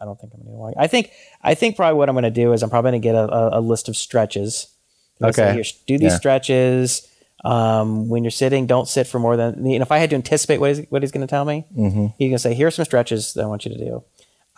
I 0.00 0.04
don't 0.04 0.18
think 0.20 0.32
I'm 0.34 0.40
gonna 0.40 0.52
do 0.52 0.56
walk. 0.56 0.74
I 0.78 0.86
think 0.86 1.10
I 1.42 1.54
think 1.54 1.76
probably 1.76 1.96
what 1.98 2.08
I'm 2.08 2.14
gonna 2.14 2.30
do 2.30 2.52
is 2.52 2.62
I'm 2.62 2.70
probably 2.70 2.90
gonna 2.92 3.00
get 3.00 3.14
a, 3.14 3.26
a, 3.32 3.58
a 3.58 3.60
list 3.60 3.88
of 3.88 3.96
stretches. 3.96 4.68
Say, 5.20 5.28
Okay. 5.28 5.54
Here, 5.54 5.64
do 5.86 5.98
these 5.98 6.12
Yeah. 6.12 6.18
stretches. 6.18 7.08
Um, 7.44 8.08
when 8.08 8.24
you're 8.24 8.30
sitting, 8.32 8.66
don't 8.66 8.88
sit 8.88 9.06
for 9.06 9.18
more 9.18 9.36
than. 9.36 9.64
You 9.64 9.78
know, 9.78 9.82
if 9.84 9.92
I 9.92 9.98
had 9.98 10.10
to 10.10 10.16
anticipate 10.16 10.58
what 10.60 10.70
he's, 10.76 10.86
what 10.90 11.02
he's 11.02 11.12
going 11.12 11.26
to 11.26 11.30
tell 11.30 11.44
me, 11.44 11.64
mm-hmm. 11.76 12.06
he's 12.18 12.28
going 12.30 12.32
to 12.32 12.38
say, 12.40 12.52
"Here's 12.54 12.74
some 12.74 12.84
stretches 12.84 13.34
that 13.34 13.44
I 13.44 13.46
want 13.46 13.64
you 13.64 13.72
to 13.72 13.78
do. 13.78 14.02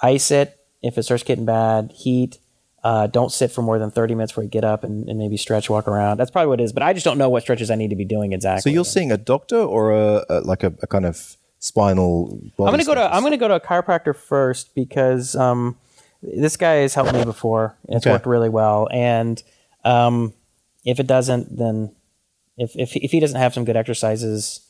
Ice 0.02 0.30
it 0.30 0.58
if 0.82 0.96
it 0.96 1.02
starts 1.02 1.22
getting 1.22 1.44
bad. 1.44 1.92
Heat. 1.94 2.38
Uh, 2.82 3.06
don't 3.06 3.30
sit 3.30 3.50
for 3.52 3.60
more 3.60 3.78
than 3.78 3.90
30 3.90 4.14
minutes 4.14 4.32
before 4.32 4.44
you 4.44 4.48
get 4.50 4.64
up 4.64 4.84
and, 4.84 5.06
and 5.08 5.18
maybe 5.18 5.36
stretch, 5.36 5.68
walk 5.68 5.86
around. 5.86 6.16
That's 6.16 6.30
probably 6.30 6.48
what 6.48 6.60
it 6.60 6.64
is. 6.64 6.72
But 6.72 6.82
I 6.82 6.94
just 6.94 7.04
don't 7.04 7.18
know 7.18 7.28
what 7.28 7.42
stretches 7.42 7.70
I 7.70 7.74
need 7.74 7.90
to 7.90 7.96
be 7.96 8.06
doing 8.06 8.32
exactly. 8.32 8.62
So 8.62 8.72
you're 8.74 8.86
seeing 8.86 9.12
a 9.12 9.18
doctor 9.18 9.56
or 9.58 9.92
a, 9.92 10.24
a 10.30 10.40
like 10.40 10.62
a, 10.62 10.72
a 10.82 10.86
kind 10.86 11.04
of 11.04 11.36
spinal. 11.58 12.40
I'm 12.58 12.66
gonna 12.72 12.84
go 12.84 12.94
to 12.94 13.14
I'm 13.14 13.22
gonna 13.22 13.36
go 13.36 13.48
to 13.48 13.54
a 13.56 13.60
chiropractor 13.60 14.16
first 14.16 14.74
because 14.74 15.36
um, 15.36 15.76
this 16.22 16.56
guy 16.56 16.76
has 16.76 16.94
helped 16.94 17.12
me 17.12 17.22
before. 17.24 17.76
And 17.86 17.96
it's 17.96 18.06
Okay. 18.06 18.14
worked 18.14 18.26
really 18.26 18.48
well. 18.48 18.88
And 18.90 19.42
um, 19.84 20.32
if 20.84 20.98
it 21.00 21.06
doesn't, 21.06 21.54
then 21.58 21.94
if 22.56 22.74
if 22.76 22.96
if 22.96 23.10
he 23.10 23.20
doesn't 23.20 23.38
have 23.38 23.52
some 23.52 23.66
good 23.66 23.76
exercises 23.76 24.60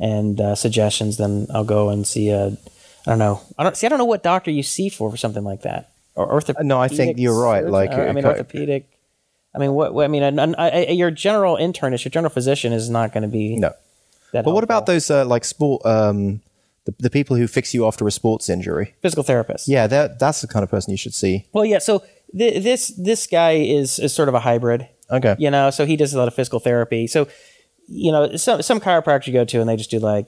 and 0.00 0.40
uh, 0.40 0.54
suggestions, 0.56 1.18
then 1.18 1.46
I'll 1.54 1.62
go 1.64 1.88
and 1.90 2.04
see 2.06 2.30
a 2.30 2.46
I 2.48 2.56
don't 3.06 3.18
know 3.20 3.40
I 3.56 3.62
don't 3.62 3.76
see 3.76 3.86
I 3.86 3.90
don't 3.90 3.98
know 3.98 4.04
what 4.06 4.24
doctor 4.24 4.50
you 4.50 4.62
see 4.64 4.88
for 4.88 5.08
for 5.10 5.16
something 5.16 5.44
like 5.44 5.62
that 5.62 5.92
or 6.20 6.32
orthopedic. 6.32 6.66
No, 6.66 6.80
I 6.80 6.88
think 6.88 7.18
you're 7.18 7.38
right, 7.40 7.64
like, 7.64 7.90
I 7.92 8.12
mean 8.12 8.24
uh, 8.24 8.28
orthopedic. 8.30 8.88
I 9.54 9.58
mean, 9.58 9.72
what? 9.72 9.92
what- 9.94 10.04
I 10.04 10.08
mean, 10.08 10.22
an, 10.22 10.38
an, 10.38 10.54
a, 10.58 10.92
your 10.92 11.10
general 11.10 11.56
internist, 11.56 12.04
your 12.04 12.10
general 12.10 12.30
physician 12.30 12.72
is 12.72 12.88
not 12.88 13.12
going 13.12 13.22
to 13.22 13.28
be 13.28 13.56
No. 13.56 13.72
That 14.32 14.44
But 14.44 14.54
what 14.54 14.62
about 14.62 14.86
those 14.86 15.10
uh, 15.10 15.24
like 15.24 15.44
sport 15.44 15.84
um, 15.84 16.40
the, 16.84 16.94
the 17.00 17.10
people 17.10 17.36
who 17.36 17.48
fix 17.48 17.74
you 17.74 17.84
after 17.84 18.06
a 18.06 18.12
sports 18.12 18.48
injury? 18.48 18.94
physical 19.02 19.24
therapists? 19.24 19.64
Yeah, 19.66 19.88
that 19.88 20.20
that's 20.20 20.40
the 20.40 20.46
kind 20.46 20.62
of 20.62 20.70
person 20.70 20.92
you 20.92 20.96
should 20.96 21.14
see. 21.14 21.46
Well, 21.52 21.64
yeah. 21.64 21.78
So 21.78 22.04
th- 22.36 22.62
this 22.62 22.88
this 22.96 23.26
guy 23.26 23.52
is 23.52 23.98
is 23.98 24.12
sort 24.14 24.28
of 24.28 24.34
a 24.36 24.40
hybrid. 24.40 24.88
Okay. 25.10 25.34
You 25.38 25.50
know, 25.50 25.70
so 25.70 25.84
he 25.84 25.96
does 25.96 26.14
a 26.14 26.18
lot 26.18 26.28
of 26.28 26.34
physical 26.34 26.60
therapy. 26.60 27.08
So, 27.08 27.26
you 27.88 28.12
know, 28.12 28.36
some 28.36 28.62
some 28.62 28.78
chiropractors 28.78 29.26
you 29.26 29.32
go 29.32 29.44
to 29.44 29.60
and 29.60 29.68
they 29.68 29.76
just 29.76 29.90
do 29.90 29.98
like 29.98 30.26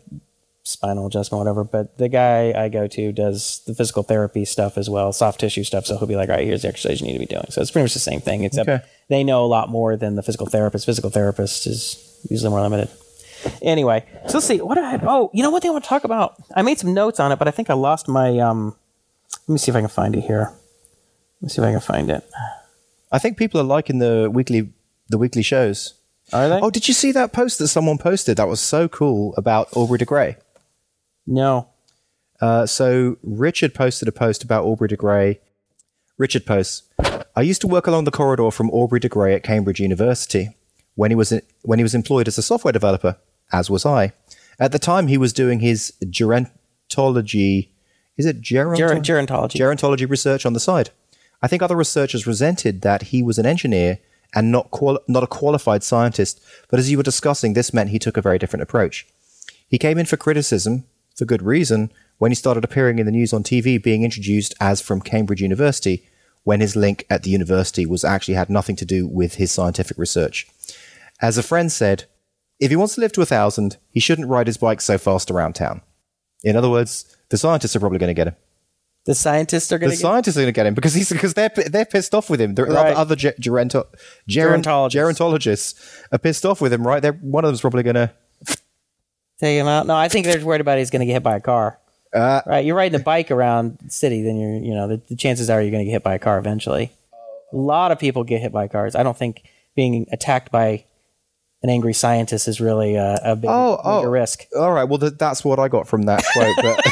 spinal 0.65 1.07
adjustment, 1.07 1.41
whatever. 1.41 1.65
But 1.65 1.99
the 1.99 2.09
guy 2.09 2.53
I 2.57 2.69
go 2.69 2.87
to 2.87 3.13
does 3.13 3.63
the 3.67 3.75
physical 3.75 4.03
therapy 4.03 4.45
stuff 4.45 4.79
as 4.79 4.89
well, 4.89 5.13
soft 5.13 5.41
tissue 5.41 5.65
stuff. 5.65 5.87
So 5.87 5.97
he'll 5.99 6.07
be 6.09 6.17
like, 6.17 6.29
all 6.29 6.37
right, 6.37 6.47
here's 6.47 6.63
the 6.63 6.69
exercise 6.69 7.01
you 7.01 7.07
need 7.07 7.15
to 7.15 7.19
be 7.19 7.27
doing. 7.27 7.45
So 7.51 7.61
it's 7.61 7.71
pretty 7.71 7.85
much 7.85 7.95
the 7.95 8.01
same 8.01 8.21
thing, 8.21 8.45
except 8.45 8.69
Okay. 8.69 8.85
they 9.09 9.25
know 9.25 9.45
a 9.45 9.47
lot 9.47 9.69
more 9.69 9.97
than 9.97 10.15
the 10.17 10.23
physical 10.23 10.47
therapist. 10.47 10.87
Physical 10.87 11.11
therapist 11.11 11.67
is 11.67 12.21
usually 12.31 12.51
more 12.51 12.61
limited. 12.63 12.89
Anyway, 13.61 14.05
so 14.29 14.35
let's 14.35 14.47
see. 14.47 14.61
What 14.61 14.77
do 14.77 14.83
I 14.83 15.01
oh, 15.03 15.31
you 15.35 15.43
know 15.43 15.51
what 15.51 15.65
they 15.65 15.71
want 15.71 15.83
to 15.83 15.89
talk 15.89 16.05
about? 16.05 16.35
I 16.55 16.63
made 16.63 16.79
some 16.79 16.95
notes 16.95 17.19
on 17.19 17.33
it, 17.33 17.39
but 17.41 17.49
I 17.49 17.51
think 17.51 17.71
I 17.71 17.75
lost 17.75 18.07
my 18.09 18.39
um. 18.39 18.77
Let 19.49 19.55
me 19.55 19.59
see 19.59 19.73
if 19.73 19.77
I 19.77 19.81
can 19.81 19.89
find 19.89 20.15
it 20.15 20.21
here. 20.21 20.53
Let 21.41 21.43
me 21.43 21.49
see 21.49 21.61
if 21.61 21.67
I 21.67 21.73
can 21.73 21.81
find 21.81 22.09
it. 22.09 22.25
I 23.11 23.19
think 23.19 23.37
people 23.37 23.61
are 23.61 23.65
liking 23.65 23.99
the 23.99 24.31
weekly 24.33 24.71
the 25.09 25.19
weekly 25.19 25.43
shows. 25.43 25.95
Are 26.33 26.49
they? 26.49 26.61
Oh, 26.61 26.71
did 26.71 26.87
you 26.87 26.95
see 26.95 27.11
that 27.13 27.33
post 27.33 27.59
that 27.59 27.67
someone 27.69 27.99
posted? 27.99 28.37
That 28.37 28.47
was 28.47 28.61
so 28.61 28.87
cool 28.87 29.35
about 29.37 29.69
Aubrey 29.77 29.99
de 29.99 30.05
Grey. 30.05 30.37
No. 31.27 31.69
Uh, 32.41 32.67
so 32.67 33.17
Richard 33.23 33.73
posted 33.73 34.09
a 34.09 34.13
post 34.13 34.43
about 34.43 34.65
Aubrey 34.65 34.89
de 34.89 34.97
Grey. 34.97 35.41
Richard 36.19 36.45
posts, 36.45 36.83
I 37.37 37.43
used 37.43 37.61
to 37.61 37.69
work 37.69 37.87
along 37.87 38.05
the 38.05 38.11
corridor 38.11 38.51
from 38.51 38.69
Aubrey 38.71 38.99
de 38.99 39.09
Grey 39.09 39.35
at 39.35 39.45
Cambridge 39.45 39.79
University 39.81 40.51
when 40.97 41.11
he 41.11 41.15
was 41.15 41.33
when 41.63 41.79
he 41.79 41.83
was 41.85 41.95
employed 41.95 42.27
as 42.29 42.37
a 42.39 42.43
software 42.43 42.73
developer, 42.73 43.17
as 43.53 43.71
was 43.71 43.87
I. 43.87 44.13
At 44.59 44.73
the 44.73 44.79
time, 44.81 45.07
he 45.07 45.17
was 45.17 45.33
doing 45.33 45.61
his 45.61 45.93
gerontology. 46.05 47.69
Is 48.17 48.27
it 48.27 48.41
geronto- 48.41 48.77
Ger- 48.77 49.15
gerontology. 49.15 49.57
gerontology 49.57 50.09
research 50.09 50.45
on 50.45 50.53
the 50.53 50.61
side. 50.61 50.91
I 51.41 51.49
think 51.49 51.63
other 51.63 51.77
researchers 51.77 52.27
resented 52.27 52.83
that 52.83 53.03
he 53.05 53.23
was 53.23 53.39
an 53.39 53.47
engineer 53.47 53.99
and 54.35 54.51
not 54.53 54.71
qual- 54.71 55.01
not 55.09 55.23
a 55.23 55.27
qualified 55.29 55.83
scientist. 55.83 56.41
But 56.69 56.79
as 56.79 56.91
you 56.91 56.97
were 56.97 57.03
discussing, 57.03 57.53
this 57.55 57.73
meant 57.73 57.91
he 57.91 57.99
took 57.99 58.17
a 58.17 58.23
very 58.23 58.39
different 58.39 58.63
approach. 58.63 59.07
He 59.67 59.79
came 59.79 59.99
in 59.99 60.07
for 60.07 60.17
criticism, 60.17 60.85
for 61.17 61.25
good 61.25 61.43
reason, 61.43 61.93
when 62.19 62.31
he 62.31 62.35
started 62.37 62.65
appearing 62.65 62.99
in 62.99 63.07
the 63.07 63.13
news 63.13 63.33
on 63.33 63.43
TV 63.43 63.83
being 63.83 64.05
introduced 64.05 64.55
as 64.61 64.81
from 64.81 65.01
Cambridge 65.01 65.43
University, 65.43 66.09
when 66.45 66.61
his 66.61 66.75
link 66.77 67.05
at 67.11 67.23
the 67.23 67.31
university 67.31 67.87
was 67.87 68.05
actually 68.05 68.35
had 68.35 68.51
nothing 68.51 68.77
to 68.77 68.85
do 68.85 69.07
with 69.07 69.35
his 69.35 69.53
scientific 69.53 69.97
research. 69.99 70.47
As 71.21 71.39
a 71.39 71.43
friend 71.43 71.71
said, 71.71 72.05
if 72.59 72.71
he 72.71 72.77
wants 72.77 72.95
to 72.97 73.01
live 73.01 73.13
to 73.13 73.23
a 73.23 73.27
thousand, 73.27 73.77
he 73.91 74.01
shouldn't 74.01 74.29
ride 74.29 74.47
his 74.47 74.57
bike 74.57 74.81
so 74.81 74.99
fast 74.99 75.31
around 75.31 75.55
town. 75.55 75.83
In 76.45 76.57
other 76.57 76.71
words, 76.71 77.17
the 77.31 77.37
scientists 77.39 77.77
are 77.77 77.81
probably 77.81 77.99
going 77.99 78.09
to 78.09 78.15
get 78.15 78.29
him. 78.29 78.37
The 79.05 79.15
scientists 79.17 79.73
are 79.73 79.79
going 79.79 79.91
The 79.91 79.97
to 79.97 80.03
get. 80.03 80.09
scientists 80.09 80.37
are 80.37 80.41
going 80.43 80.47
to 80.49 80.53
get 80.53 80.67
him 80.67 80.75
because 80.75 80.95
he's 80.95 81.11
because 81.13 81.35
they're 81.35 81.51
they're 81.71 81.85
pissed 81.85 82.15
off 82.15 82.31
with 82.31 82.41
him. 82.41 82.55
The 82.55 82.65
Right. 82.67 82.93
other, 82.95 83.15
other 83.15 83.17
ge- 83.17 83.37
geronto, 83.41 83.87
geron- 84.31 84.63
Gerontologists. 84.63 84.93
gerontologists 84.95 85.75
are 86.13 86.19
pissed 86.19 86.47
off 86.47 86.61
with 86.61 86.73
him, 86.73 86.87
right? 86.87 87.03
They're, 87.03 87.13
one 87.15 87.45
of 87.45 87.49
them's 87.49 87.61
probably 87.61 87.83
going 87.83 87.97
to. 87.97 88.13
Take 89.43 89.59
him 89.59 89.67
out. 89.67 89.89
No, 89.89 89.97
I 89.97 90.07
think 90.07 90.25
they're 90.25 90.45
worried 90.45 90.61
about 90.61 90.79
he's 90.79 90.91
going 90.91 91.01
to 91.01 91.07
get 91.07 91.15
hit 91.15 91.23
by 91.25 91.35
a 91.35 91.41
car. 91.41 91.77
Uh, 92.15 92.43
Right, 92.47 92.65
you're 92.65 92.77
riding 92.77 93.01
a 93.01 93.03
bike 93.03 93.33
around 93.33 93.79
the 93.83 93.91
city, 93.91 94.23
then 94.23 94.37
you're, 94.37 94.55
you 94.55 94.73
know, 94.73 94.87
the, 94.87 94.99
the 95.09 95.17
chances 95.17 95.51
are 95.51 95.61
you're 95.61 95.73
going 95.73 95.81
to 95.81 95.87
get 95.87 95.93
hit 95.93 96.03
by 96.05 96.15
a 96.15 96.19
car 96.21 96.39
eventually. 96.39 96.93
A 97.53 97.57
lot 97.57 97.91
of 97.91 97.99
people 97.99 98.23
get 98.23 98.41
hit 98.41 98.53
by 98.53 98.69
cars. 98.69 98.95
I 98.95 99.03
don't 99.03 99.17
think 99.17 99.43
being 99.75 100.07
attacked 100.13 100.53
by 100.53 100.85
an 101.63 101.71
angry 101.71 101.93
scientist 101.93 102.49
is 102.49 102.61
really 102.61 102.97
a, 102.97 103.21
a 103.23 103.37
big, 103.37 103.49
Oh, 103.49 103.77
bigger 103.77 104.09
oh. 104.09 104.11
risk. 104.11 104.47
All 104.57 104.73
right. 104.73 104.85
Well, 104.85 104.99
th- 104.99 105.15
that's 105.17 105.45
what 105.45 105.61
I 105.61 105.69
got 105.69 105.87
from 105.87 106.03
that 106.03 106.25
quote. 106.33 106.57
But 106.61 106.85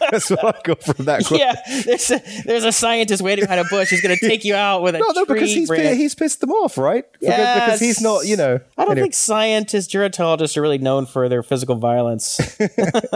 that's 0.10 0.30
what 0.30 0.44
I 0.44 0.60
got 0.64 0.82
from 0.82 1.04
that 1.04 1.24
quote. 1.24 1.38
Yeah, 1.38 1.54
there's 1.84 2.10
a, 2.10 2.20
there's 2.44 2.64
a 2.64 2.72
scientist 2.72 3.22
waiting 3.22 3.44
behind 3.44 3.60
a 3.60 3.64
bush 3.70 3.90
He's 3.90 4.00
going 4.02 4.16
to 4.18 4.28
take 4.28 4.44
you 4.44 4.56
out 4.56 4.82
with 4.82 4.96
a 4.96 4.98
No, 4.98 5.10
no, 5.14 5.24
because 5.24 5.52
he's 5.52 5.70
he's 5.70 6.14
pissed 6.16 6.40
them 6.40 6.50
off, 6.50 6.76
right? 6.76 7.04
Because, 7.20 7.54
because 7.54 7.80
he's 7.80 8.00
not, 8.00 8.26
you 8.26 8.36
know. 8.36 8.58
I 8.76 8.82
don't 8.82 8.92
anyway. 8.92 9.04
think 9.04 9.14
scientists, 9.14 9.92
gerontologists 9.92 10.56
are 10.56 10.62
really 10.62 10.78
known 10.78 11.06
for 11.06 11.28
their 11.28 11.44
physical 11.44 11.76
violence. 11.76 12.40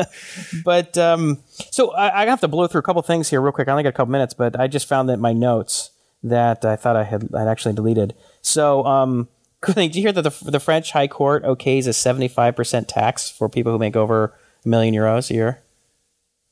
but 0.64 0.96
um, 0.96 1.38
so 1.70 1.90
I, 1.92 2.22
I 2.22 2.26
have 2.26 2.40
to 2.40 2.48
blow 2.48 2.68
through 2.68 2.80
a 2.80 2.84
couple 2.84 3.02
things 3.02 3.28
here 3.30 3.40
real 3.40 3.52
quick. 3.52 3.66
I 3.66 3.72
only 3.72 3.82
got 3.82 3.90
a 3.90 3.92
couple 3.92 4.12
minutes, 4.12 4.34
but 4.34 4.58
I 4.58 4.68
just 4.68 4.86
found 4.86 5.08
that 5.08 5.18
my 5.18 5.32
notes 5.32 5.90
that 6.22 6.64
I 6.64 6.76
thought 6.76 6.94
I 6.94 7.02
had 7.04 7.28
I'd 7.34 7.48
actually 7.48 7.74
deleted. 7.74 8.14
So 8.42 8.84
um, 8.84 9.28
did 9.74 9.96
you 9.96 10.02
hear 10.02 10.12
that 10.12 10.22
the, 10.22 10.50
the 10.50 10.60
French 10.60 10.92
High 10.92 11.08
Court 11.08 11.44
okays 11.44 11.86
a 11.86 11.92
seventy 11.92 12.28
five 12.28 12.56
percent 12.56 12.88
tax 12.88 13.30
for 13.30 13.48
people 13.48 13.72
who 13.72 13.78
make 13.78 13.96
over 13.96 14.34
a 14.64 14.68
million 14.68 14.94
euros 14.94 15.30
a 15.30 15.34
year? 15.34 15.62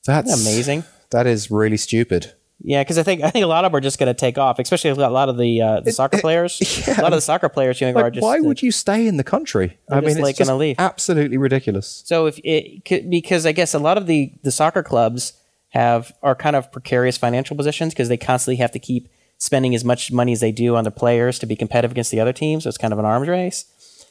That's 0.04 0.30
that 0.30 0.40
amazing. 0.40 0.84
That 1.10 1.26
is 1.26 1.50
really 1.50 1.76
stupid. 1.76 2.34
Yeah, 2.62 2.82
because 2.82 2.98
I 2.98 3.02
think 3.02 3.22
I 3.22 3.30
think 3.30 3.42
a 3.42 3.46
lot 3.46 3.64
of 3.64 3.72
them 3.72 3.78
are 3.78 3.80
just 3.80 3.98
going 3.98 4.08
to 4.08 4.18
take 4.18 4.36
off, 4.36 4.58
especially 4.58 4.90
a 4.90 4.94
lot 4.94 5.28
of 5.28 5.38
the 5.38 5.62
uh, 5.62 5.80
the 5.80 5.92
soccer 5.92 6.18
players. 6.18 6.60
A 6.88 7.02
lot 7.02 7.12
of 7.12 7.16
the 7.16 7.20
soccer 7.22 7.48
players, 7.48 7.80
you 7.80 7.86
know, 7.86 7.98
are 7.98 8.04
Like, 8.04 8.14
just 8.14 8.22
why 8.22 8.38
would 8.40 8.60
you 8.60 8.70
stay 8.70 9.06
in 9.06 9.16
the 9.16 9.24
country? 9.24 9.78
I 9.90 10.00
mean, 10.00 10.16
just, 10.16 10.28
it's 10.28 10.38
just 10.38 10.52
leave. 10.52 10.76
absolutely 10.78 11.38
ridiculous. 11.38 12.02
So 12.04 12.26
if 12.26 12.38
it 12.44 13.08
because 13.08 13.46
I 13.46 13.52
guess 13.52 13.72
a 13.72 13.78
lot 13.78 13.96
of 13.96 14.06
the 14.06 14.32
the 14.42 14.50
soccer 14.50 14.82
clubs 14.82 15.32
have 15.70 16.12
are 16.22 16.34
kind 16.34 16.54
of 16.54 16.70
precarious 16.70 17.16
financial 17.16 17.56
positions 17.56 17.94
because 17.94 18.08
they 18.08 18.18
constantly 18.18 18.56
have 18.56 18.72
to 18.72 18.78
keep 18.78 19.08
spending 19.40 19.74
as 19.74 19.84
much 19.84 20.12
money 20.12 20.32
as 20.32 20.38
they 20.40 20.52
do 20.52 20.76
on 20.76 20.84
their 20.84 20.90
players 20.92 21.38
to 21.40 21.46
be 21.46 21.56
competitive 21.56 21.90
against 21.90 22.12
the 22.12 22.20
other 22.20 22.32
teams. 22.32 22.62
So 22.62 22.68
it's 22.68 22.78
kind 22.78 22.92
of 22.92 22.98
an 23.00 23.04
arms 23.04 23.26
race. 23.26 23.64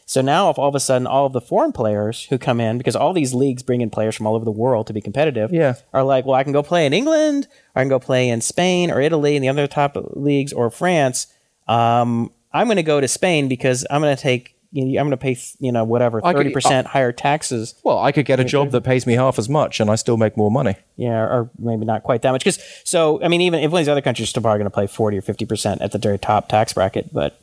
So 0.06 0.22
now, 0.22 0.50
if 0.50 0.58
all 0.58 0.68
of 0.70 0.74
a 0.74 0.80
sudden 0.80 1.06
all 1.06 1.28
of 1.28 1.34
the 1.34 1.40
foreign 1.40 1.72
players 1.72 2.24
who 2.32 2.40
come 2.40 2.60
in, 2.60 2.80
because 2.80 2.96
all 2.96 3.14
these 3.14 3.36
leagues 3.36 3.62
bring 3.62 3.82
in 3.82 3.92
players 3.92 4.16
from 4.16 4.26
all 4.26 4.34
over 4.36 4.44
the 4.44 4.50
world 4.52 4.88
to 4.88 4.94
be 4.94 5.02
competitive, 5.02 5.54
Yeah. 5.54 5.76
are 5.94 6.02
like, 6.04 6.26
well, 6.26 6.34
I 6.34 6.44
can 6.44 6.52
go 6.52 6.64
play 6.64 6.88
in 6.88 6.94
England, 6.94 7.48
or 7.76 7.80
I 7.80 7.84
can 7.84 7.90
go 7.90 8.00
play 8.00 8.28
in 8.28 8.42
Spain 8.42 8.90
or 8.90 9.00
Italy 9.00 9.36
and 9.36 9.44
the 9.44 9.50
other 9.50 9.68
top 9.68 9.96
leagues 10.16 10.52
or 10.52 10.72
France. 10.72 11.28
Um, 11.68 12.32
I'm 12.52 12.66
going 12.66 12.78
to 12.78 12.84
go 12.84 13.00
to 13.00 13.08
Spain 13.08 13.48
because 13.48 13.86
I'm 13.92 14.02
going 14.02 14.16
to 14.16 14.22
take, 14.22 14.56
I'm 14.76 14.92
going 14.94 15.10
to 15.12 15.18
pay, 15.18 15.36
you 15.60 15.72
know, 15.72 15.84
whatever 15.84 16.20
I 16.24 16.32
could- 16.34 16.38
thirty 16.40 16.52
percent 16.52 16.88
higher 16.88 17.12
taxes 17.12 17.74
Well, 17.84 17.98
I 18.00 18.12
could 18.12 18.26
get 18.26 18.40
a 18.40 18.44
job 18.44 18.70
that 18.72 18.82
pays 18.82 19.08
me 19.08 19.14
half 19.14 19.40
as 19.40 19.50
much 19.50 19.80
and 19.80 19.90
I 19.90 19.96
still 19.96 20.18
make 20.18 20.38
more 20.38 20.52
money. 20.52 20.76
yeah, 20.96 21.20
or 21.22 21.50
maybe 21.58 21.86
not 21.86 22.04
quite 22.04 22.22
that 22.22 22.32
much. 22.32 22.42
Because 22.44 22.60
so, 22.84 23.22
I 23.24 23.28
mean, 23.30 23.42
even 23.42 23.60
if 23.62 23.72
one 23.72 23.80
of 23.80 23.86
these 23.86 23.90
other 23.90 24.02
countries 24.02 24.28
are 24.28 24.30
still 24.30 24.44
probably 24.44 24.60
going 24.60 24.70
to 24.70 24.74
play 24.74 24.86
forty 24.88 25.18
or 25.18 25.22
fifty 25.22 25.46
percent 25.46 25.82
at 25.82 25.92
the 25.92 25.98
very 25.98 26.20
top 26.20 26.50
tax 26.50 26.74
bracket. 26.74 27.12
But 27.14 27.40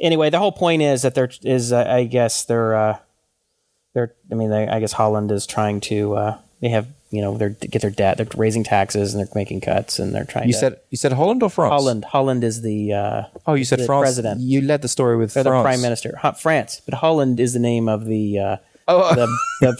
anyway, 0.00 0.30
the 0.30 0.38
whole 0.38 0.52
point 0.52 0.80
is 0.80 1.02
that 1.02 1.14
there 1.14 1.28
is, 1.42 1.72
uh, 1.72 1.84
I 1.86 2.04
guess, 2.04 2.44
they're, 2.44 2.74
uh, 2.74 2.98
they're. 3.92 4.14
I 4.32 4.34
mean, 4.34 4.50
they, 4.50 4.66
I 4.66 4.80
guess 4.80 4.92
Hollande 4.92 5.32
is 5.32 5.46
trying 5.46 5.80
to. 5.82 6.14
Uh, 6.16 6.38
they 6.60 6.70
have, 6.70 6.86
you 7.14 7.22
know, 7.22 7.36
they're 7.36 7.50
get 7.50 7.82
their 7.82 7.90
debt. 7.90 8.16
They're 8.16 8.26
raising 8.36 8.64
taxes 8.64 9.14
and 9.14 9.20
they're 9.20 9.32
making 9.34 9.60
cuts 9.60 9.98
and 9.98 10.14
they're 10.14 10.24
trying. 10.24 10.46
You 10.46 10.52
to, 10.54 10.58
said 10.58 10.80
you 10.90 10.96
said 10.96 11.12
Holland 11.12 11.42
or 11.42 11.50
France? 11.50 11.70
Hollande. 11.72 12.04
Hollande 12.04 12.44
is 12.44 12.62
the. 12.62 12.92
Uh, 12.92 13.22
Oh, 13.46 13.54
you 13.54 13.64
said 13.64 13.80
France. 13.84 14.02
president. 14.04 14.40
You 14.40 14.60
led 14.62 14.82
the 14.82 14.88
story 14.88 15.16
with 15.16 15.32
France. 15.32 15.44
the 15.44 15.50
prime 15.62 15.80
minister. 15.80 16.16
Ho- 16.22 16.32
France, 16.32 16.80
but 16.84 16.94
Hollande 16.94 17.40
is 17.40 17.52
the 17.52 17.58
name 17.58 17.88
of 17.88 18.04
the 18.06 18.38
uh, 18.38 18.56
Oh, 18.86 19.14
the, 19.14 19.26
the 19.60 19.72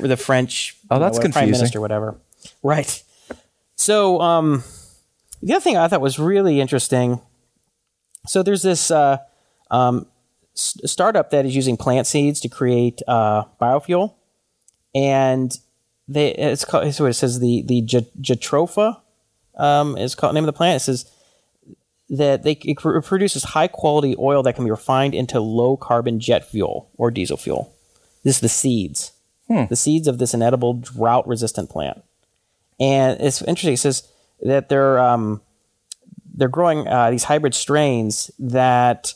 the 0.00 0.08
the 0.08 0.16
French. 0.16 0.76
Oh, 0.90 0.94
you 0.96 1.00
know, 1.00 1.04
that's 1.06 1.18
what, 1.18 1.32
prime 1.32 1.50
minister, 1.50 1.80
whatever. 1.80 2.16
Right. 2.62 3.02
So, 3.76 4.20
um, 4.20 4.62
the 5.42 5.54
other 5.54 5.60
thing 5.60 5.76
I 5.76 5.86
thought 5.88 6.00
was 6.00 6.18
really 6.18 6.60
interesting. 6.60 7.20
So 8.26 8.42
there's 8.42 8.62
this 8.62 8.90
uh, 8.90 9.18
um, 9.70 10.06
s- 10.56 10.76
startup 10.84 11.30
that 11.30 11.46
is 11.46 11.54
using 11.56 11.76
plant 11.76 12.06
seeds 12.06 12.40
to 12.40 12.48
create 12.48 13.00
uh, 13.08 13.44
biofuel, 13.60 14.14
and 14.94 15.56
they 16.08 16.32
it's 16.32 16.64
called. 16.64 16.86
It's 16.86 16.98
what 16.98 17.10
it 17.10 17.14
says. 17.14 17.38
The 17.38 17.62
the 17.62 17.82
J- 17.82 18.10
Jatropha 18.20 19.00
um, 19.56 19.96
is 19.96 20.14
called 20.14 20.34
name 20.34 20.44
of 20.44 20.46
the 20.46 20.52
plant. 20.52 20.76
It 20.76 20.84
says 20.84 21.10
that 22.08 22.42
they 22.42 22.52
it 22.52 22.78
produces 22.78 23.44
high 23.44 23.68
quality 23.68 24.16
oil 24.18 24.42
that 24.42 24.54
can 24.54 24.64
be 24.64 24.70
refined 24.70 25.14
into 25.14 25.40
low 25.40 25.76
carbon 25.76 26.18
jet 26.18 26.48
fuel 26.48 26.90
or 26.96 27.10
diesel 27.10 27.36
fuel. 27.36 27.74
This 28.24 28.36
is 28.36 28.40
the 28.40 28.48
seeds, 28.48 29.12
the 29.68 29.76
seeds 29.76 30.08
of 30.08 30.18
this 30.18 30.32
inedible 30.34 30.74
drought 30.74 31.28
resistant 31.28 31.68
plant, 31.70 32.02
and 32.80 33.20
it's 33.20 33.42
interesting. 33.42 33.74
It 33.74 33.78
says 33.78 34.08
that 34.40 34.70
they're 34.70 34.98
um, 34.98 35.42
they're 36.34 36.48
growing 36.48 36.88
uh, 36.88 37.10
these 37.10 37.24
hybrid 37.24 37.54
strains 37.54 38.30
that 38.38 39.12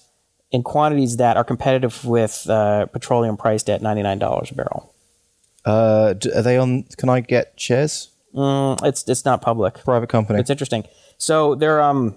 in 0.51 0.63
quantities 0.63 1.17
that 1.17 1.39
are 1.39 1.45
competitive 1.45 2.05
with 2.05 2.49
uh, 2.51 2.87
petroleum 2.87 3.39
priced 3.39 3.71
at 3.71 3.81
ninety 3.81 4.03
nine 4.03 4.19
dollars 4.19 4.51
a 4.51 4.55
barrel. 4.55 4.92
Uh, 5.65 6.15
d- 6.15 6.33
are 6.33 6.43
they 6.43 6.57
on? 6.59 6.85
Can 6.97 7.09
I 7.09 7.21
get 7.21 7.55
shares? 7.57 8.11
Mm, 8.35 8.85
it's 8.85 9.09
it's 9.09 9.25
not 9.25 9.43
public. 9.43 9.75
Private 9.85 10.09
company. 10.09 10.41
It's 10.41 10.51
interesting. 10.51 10.85
So 11.19 11.55
they're 11.55 11.81
um, 11.81 12.17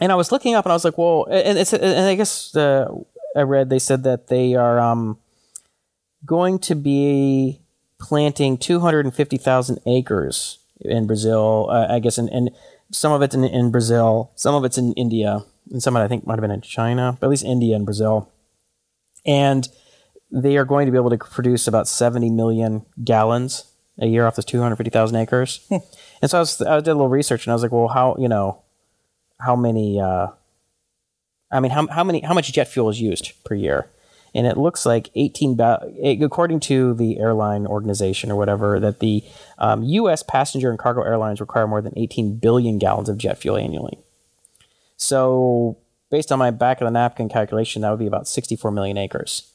and 0.00 0.10
I 0.12 0.14
was 0.14 0.32
looking 0.32 0.54
up 0.54 0.64
and 0.64 0.72
I 0.72 0.74
was 0.74 0.84
like, 0.84 0.98
well, 0.98 1.26
and 1.30 1.58
it's 1.58 1.72
and 1.72 2.06
I 2.06 2.14
guess 2.14 2.54
uh, 2.56 2.88
I 3.36 3.42
read 3.42 3.70
they 3.70 3.78
said 3.78 4.02
that 4.04 4.28
they 4.28 4.54
are 4.54 4.78
um 4.78 5.18
going 6.26 6.58
to 6.60 6.74
be 6.74 7.60
planting 8.00 8.58
two 8.58 8.80
hundred 8.80 9.06
and 9.06 9.14
fifty 9.14 9.36
thousand 9.36 9.80
acres 9.86 10.58
in 10.80 11.06
Brazil. 11.06 11.68
Uh, 11.70 11.86
I 11.88 11.98
guess 12.00 12.18
and 12.18 12.28
in 12.30 12.50
some 12.90 13.12
of 13.12 13.22
it's 13.22 13.34
in, 13.34 13.44
in 13.44 13.70
Brazil, 13.70 14.30
some 14.34 14.54
of 14.54 14.64
it's 14.64 14.78
in 14.78 14.92
India, 14.94 15.44
and 15.70 15.82
some 15.82 15.96
of 15.96 16.02
it 16.02 16.04
I 16.04 16.08
think 16.08 16.26
might 16.26 16.34
have 16.34 16.42
been 16.42 16.50
in 16.50 16.60
China, 16.60 17.16
but 17.18 17.26
at 17.26 17.30
least 17.30 17.44
India 17.44 17.74
and 17.76 17.84
Brazil, 17.84 18.30
and 19.24 19.68
they 20.34 20.56
are 20.56 20.64
going 20.64 20.86
to 20.86 20.92
be 20.92 20.98
able 20.98 21.10
to 21.10 21.18
produce 21.18 21.68
about 21.68 21.86
70 21.86 22.28
million 22.30 22.84
gallons 23.04 23.70
a 23.98 24.06
year 24.06 24.26
off 24.26 24.34
those 24.34 24.44
250,000 24.44 25.16
acres. 25.16 25.60
and 25.70 26.30
so 26.30 26.38
I, 26.38 26.40
was, 26.40 26.60
I 26.60 26.76
did 26.78 26.88
a 26.88 26.94
little 26.94 27.08
research 27.08 27.46
and 27.46 27.52
I 27.52 27.54
was 27.54 27.62
like, 27.62 27.70
well, 27.70 27.86
how, 27.86 28.16
you 28.18 28.28
know, 28.28 28.60
how 29.38 29.54
many, 29.54 30.00
uh, 30.00 30.28
I 31.52 31.60
mean, 31.60 31.70
how, 31.70 31.86
how 31.86 32.02
many, 32.02 32.20
how 32.20 32.34
much 32.34 32.52
jet 32.52 32.66
fuel 32.66 32.90
is 32.90 33.00
used 33.00 33.32
per 33.44 33.54
year? 33.54 33.88
And 34.34 34.48
it 34.48 34.56
looks 34.56 34.84
like 34.84 35.10
18, 35.14 35.54
ba- 35.54 35.88
according 36.20 36.58
to 36.60 36.94
the 36.94 37.20
airline 37.20 37.68
organization 37.68 38.32
or 38.32 38.36
whatever, 38.36 38.80
that 38.80 38.98
the 38.98 39.22
um, 39.58 39.84
U.S. 39.84 40.24
passenger 40.24 40.70
and 40.70 40.78
cargo 40.78 41.02
airlines 41.02 41.40
require 41.40 41.68
more 41.68 41.80
than 41.80 41.96
18 41.96 42.38
billion 42.38 42.80
gallons 42.80 43.08
of 43.08 43.16
jet 43.16 43.38
fuel 43.38 43.56
annually. 43.56 43.96
So, 44.96 45.78
based 46.10 46.32
on 46.32 46.40
my 46.40 46.50
back 46.50 46.80
of 46.80 46.86
the 46.86 46.90
napkin 46.90 47.28
calculation, 47.28 47.82
that 47.82 47.90
would 47.90 48.00
be 48.00 48.08
about 48.08 48.26
64 48.26 48.72
million 48.72 48.98
acres 48.98 49.53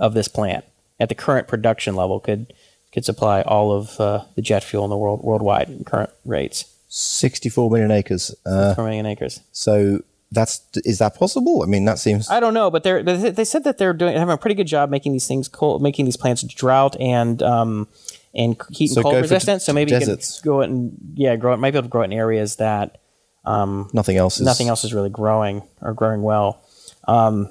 of 0.00 0.14
this 0.14 0.26
plant 0.26 0.64
at 0.98 1.08
the 1.08 1.14
current 1.14 1.46
production 1.46 1.94
level 1.94 2.18
could 2.18 2.52
could 2.92 3.04
supply 3.04 3.42
all 3.42 3.70
of 3.70 4.00
uh, 4.00 4.24
the 4.34 4.42
jet 4.42 4.64
fuel 4.64 4.82
in 4.84 4.90
the 4.90 4.96
world 4.96 5.22
worldwide 5.22 5.68
in 5.68 5.84
current 5.84 6.10
rates. 6.24 6.64
Sixty-four 6.88 7.70
million 7.70 7.92
acres. 7.92 8.34
Uh, 8.44 8.74
4 8.74 8.84
million 8.84 9.06
acres. 9.06 9.40
so 9.52 10.00
that's 10.32 10.62
is 10.84 10.98
that 10.98 11.14
possible? 11.16 11.62
I 11.62 11.66
mean, 11.66 11.84
that 11.84 11.98
seems. 11.98 12.28
I 12.30 12.40
don't 12.40 12.54
know, 12.54 12.70
but 12.70 12.82
they 12.82 13.02
they 13.02 13.44
said 13.44 13.62
that 13.64 13.78
they're 13.78 13.92
doing 13.92 14.16
having 14.16 14.32
a 14.32 14.38
pretty 14.38 14.54
good 14.56 14.66
job 14.66 14.88
making 14.90 15.12
these 15.12 15.26
things 15.28 15.46
cold, 15.48 15.82
making 15.82 16.04
these 16.04 16.16
plants 16.16 16.42
drought 16.42 16.96
and 17.00 17.42
um 17.42 17.88
and 18.34 18.56
heat 18.70 18.90
and 18.90 18.94
So 18.94 19.02
cold 19.02 19.16
resistant. 19.16 19.60
d- 19.60 19.64
So 19.64 19.72
maybe 19.72 19.90
deserts. 19.90 20.36
you 20.38 20.42
can 20.42 20.48
go 20.50 20.60
it 20.62 20.70
and 20.70 20.92
yeah, 21.14 21.34
grow 21.36 21.52
it. 21.54 21.56
Might 21.58 21.72
be 21.72 21.78
able 21.78 21.86
to 21.88 21.90
grow 21.90 22.02
it 22.02 22.06
in 22.06 22.12
areas 22.12 22.56
that 22.56 22.98
nothing 23.44 24.16
else. 24.16 24.38
Is, 24.40 24.46
nothing 24.46 24.68
else 24.68 24.84
is 24.84 24.92
really 24.94 25.10
growing 25.10 25.62
or 25.80 25.94
growing 25.94 26.22
well. 26.22 26.62
Um, 27.08 27.48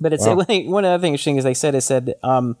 but 0.00 0.12
it's 0.12 0.26
Wow. 0.26 0.36
one 0.48 0.84
other 0.84 1.00
thing 1.00 1.12
interesting 1.12 1.36
is 1.36 1.44
they 1.44 1.54
said 1.54 1.74
it 1.74 1.82
said 1.82 2.14
um, 2.22 2.56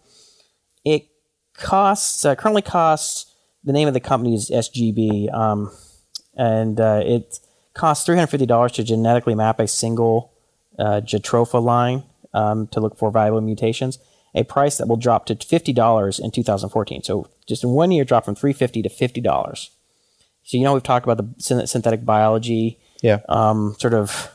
it 0.84 1.08
costs 1.54 2.24
uh, 2.24 2.34
currently 2.34 2.62
costs 2.62 3.26
the 3.64 3.72
name 3.72 3.88
of 3.88 3.94
the 3.94 4.00
company 4.00 4.34
is 4.34 4.50
SGB 4.50 5.32
um, 5.34 5.70
and 6.34 6.80
uh, 6.80 7.02
it 7.04 7.38
costs 7.74 8.04
three 8.06 8.16
hundred 8.16 8.28
fifty 8.28 8.46
dollars 8.46 8.72
to 8.72 8.82
genetically 8.84 9.34
map 9.34 9.60
a 9.60 9.66
single 9.68 10.32
uh, 10.78 11.00
Jatropha 11.04 11.62
line 11.62 12.04
um, 12.32 12.66
to 12.68 12.80
look 12.80 12.96
for 12.96 13.10
viable 13.10 13.40
mutations. 13.40 13.98
A 14.34 14.44
price 14.44 14.78
that 14.78 14.86
will 14.88 14.96
drop 14.96 15.26
to 15.26 15.34
fifty 15.34 15.72
dollars 15.72 16.18
in 16.20 16.30
2014. 16.30 17.02
So 17.02 17.28
just 17.48 17.64
in 17.64 17.70
one 17.70 17.90
year, 17.90 18.04
drop 18.04 18.24
from 18.24 18.34
three 18.36 18.52
fifty 18.52 18.80
to 18.80 18.88
fifty 18.88 19.20
dollars. 19.20 19.70
So 20.44 20.56
you 20.56 20.62
know 20.64 20.72
we've 20.72 20.82
talked 20.82 21.04
about 21.04 21.18
the 21.18 21.66
synthetic 21.66 22.04
biology 22.04 22.78
Yeah. 23.02 23.18
um, 23.28 23.74
sort 23.78 23.92
of 23.92 24.30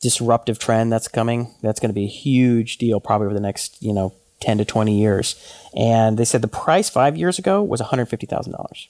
disruptive 0.00 0.58
trend 0.58 0.92
that's 0.92 1.08
coming. 1.08 1.54
That's 1.62 1.80
going 1.80 1.90
to 1.90 1.94
be 1.94 2.04
a 2.04 2.08
huge 2.08 2.78
deal 2.78 3.00
probably 3.00 3.26
over 3.26 3.34
the 3.34 3.40
next, 3.40 3.82
you 3.82 3.92
know, 3.92 4.14
10 4.40 4.58
to 4.58 4.64
20 4.64 4.98
years. 4.98 5.34
And 5.76 6.18
they 6.18 6.24
said 6.24 6.42
the 6.42 6.48
price 6.48 6.88
five 6.88 7.16
years 7.16 7.38
ago 7.38 7.62
was 7.62 7.80
$150,000. 7.80 8.88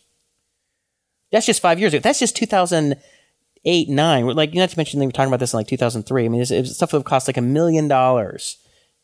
That's 1.30 1.46
just 1.46 1.62
five 1.62 1.78
years 1.78 1.94
ago. 1.94 2.00
That's 2.00 2.18
just 2.18 2.36
2008, 2.36 3.88
nine. 3.88 4.26
Like, 4.26 4.54
you 4.54 4.60
not 4.60 4.70
to 4.70 4.78
mention 4.78 5.00
they 5.00 5.06
were 5.06 5.12
talking 5.12 5.28
about 5.28 5.40
this 5.40 5.52
in 5.52 5.58
like 5.58 5.68
2003. 5.68 6.24
I 6.24 6.28
mean, 6.28 6.40
it's, 6.40 6.50
it's 6.50 6.74
stuff 6.74 6.90
that 6.90 6.98
would 6.98 7.06
cost 7.06 7.28
like 7.28 7.36
a 7.36 7.42
million 7.42 7.88
dollars 7.88 8.58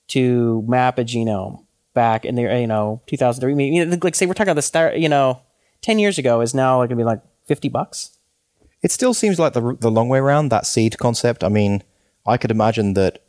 to 0.09 0.65
map 0.67 0.99
a 0.99 1.05
genome 1.05 1.65
back 1.95 2.25
in 2.25 2.35
the, 2.35 2.43
you 2.43 2.67
know, 2.67 3.03
2003. 3.07 3.53
I 3.53 3.55
mean, 3.55 4.01
like 4.01 4.15
say 4.15 4.27
we're 4.27 4.35
talking 4.35 4.51
about 4.51 4.57
the 4.57 4.63
start, 4.63 4.97
you 4.97 5.09
know, 5.09 5.41
10 5.83 5.99
years 5.99 6.19
ago 6.19 6.41
is 6.41 6.55
now 6.55 6.79
going 6.79 6.91
to 6.91 6.97
be 6.97 7.05
like 7.05 7.21
50 7.47 7.69
bucks. 7.69 8.17
It 8.83 8.91
still 8.91 9.15
seems 9.15 9.39
like 9.39 9.55
the 9.55 9.77
the 9.81 9.91
long 9.91 10.11
way 10.11 10.19
around 10.19 10.51
that 10.51 10.67
seed 10.67 10.99
concept. 10.99 11.43
I 11.43 11.49
mean, 11.49 11.83
I 12.27 12.37
could 12.37 12.51
imagine 12.51 12.95
that 12.95 13.23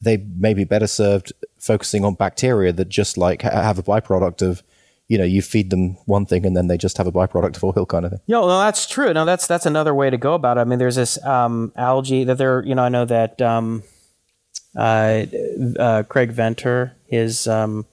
they 0.00 0.16
may 0.16 0.54
be 0.54 0.64
better 0.64 0.86
served 0.86 1.32
focusing 1.58 2.04
on 2.04 2.14
bacteria 2.14 2.72
that 2.72 2.88
just 2.88 3.16
like 3.16 3.42
ha- 3.42 3.50
have 3.50 3.78
a 3.78 3.82
byproduct 3.82 4.42
of, 4.42 4.62
you 5.08 5.16
know, 5.16 5.24
you 5.24 5.42
feed 5.42 5.70
them 5.70 5.96
one 6.06 6.26
thing 6.26 6.44
and 6.44 6.56
then 6.56 6.66
they 6.66 6.76
just 6.76 6.98
have 6.98 7.06
a 7.06 7.12
byproduct 7.12 7.56
of 7.56 7.64
oil 7.64 7.86
kind 7.86 8.04
of 8.04 8.10
thing. 8.10 8.20
Yeah, 8.26 8.40
no, 8.40 8.58
that's 8.58 8.86
true. 8.86 9.12
No, 9.12 9.24
that's 9.24 9.46
that's 9.46 9.66
another 9.66 9.94
way 9.94 10.10
to 10.10 10.16
go 10.16 10.34
about 10.34 10.58
it. 10.58 10.60
I 10.60 10.64
mean, 10.64 10.78
there's 10.78 10.96
this 10.96 11.22
um, 11.24 11.72
algae 11.76 12.24
that 12.24 12.38
they're, 12.38 12.64
you 12.64 12.74
know, 12.74 12.82
I 12.82 12.88
know 12.88 13.04
that 13.04 13.40
um, 13.40 13.84
uh, 14.76 15.26
uh, 15.78 16.02
Craig 16.04 16.32
Venter, 16.32 16.96
his 17.06 17.46
um, 17.46 17.86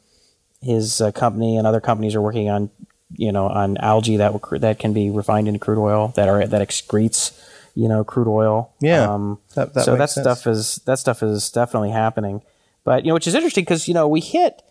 his 0.61 1.01
uh, 1.01 1.11
company 1.11 1.57
and 1.57 1.67
other 1.67 1.81
companies 1.81 2.15
are 2.15 2.21
working 2.21 2.49
on, 2.49 2.69
you 3.11 3.31
know, 3.31 3.47
on 3.47 3.77
algae 3.77 4.17
that 4.17 4.33
that 4.61 4.79
can 4.79 4.93
be 4.93 5.09
refined 5.09 5.47
into 5.47 5.59
crude 5.59 5.81
oil 5.81 6.09
that 6.15 6.27
are 6.27 6.45
that 6.45 6.67
excretes, 6.67 7.37
you 7.75 7.87
know, 7.87 8.03
crude 8.03 8.27
oil. 8.27 8.71
Yeah, 8.81 9.11
Um, 9.13 9.39
that- 9.55 9.73
that 9.73 9.85
so 9.85 9.95
that 9.95 10.09
sense. 10.09 10.23
stuff 10.25 10.47
is 10.47 10.75
that 10.85 10.99
stuff 10.99 11.23
is 11.23 11.49
definitely 11.51 11.91
happening. 11.91 12.41
But 12.83 13.03
you 13.05 13.09
know, 13.09 13.13
which 13.15 13.27
is 13.27 13.35
interesting 13.35 13.63
because 13.63 13.87
you 13.87 13.93
know 13.93 14.07
we 14.07 14.19
hit 14.21 14.61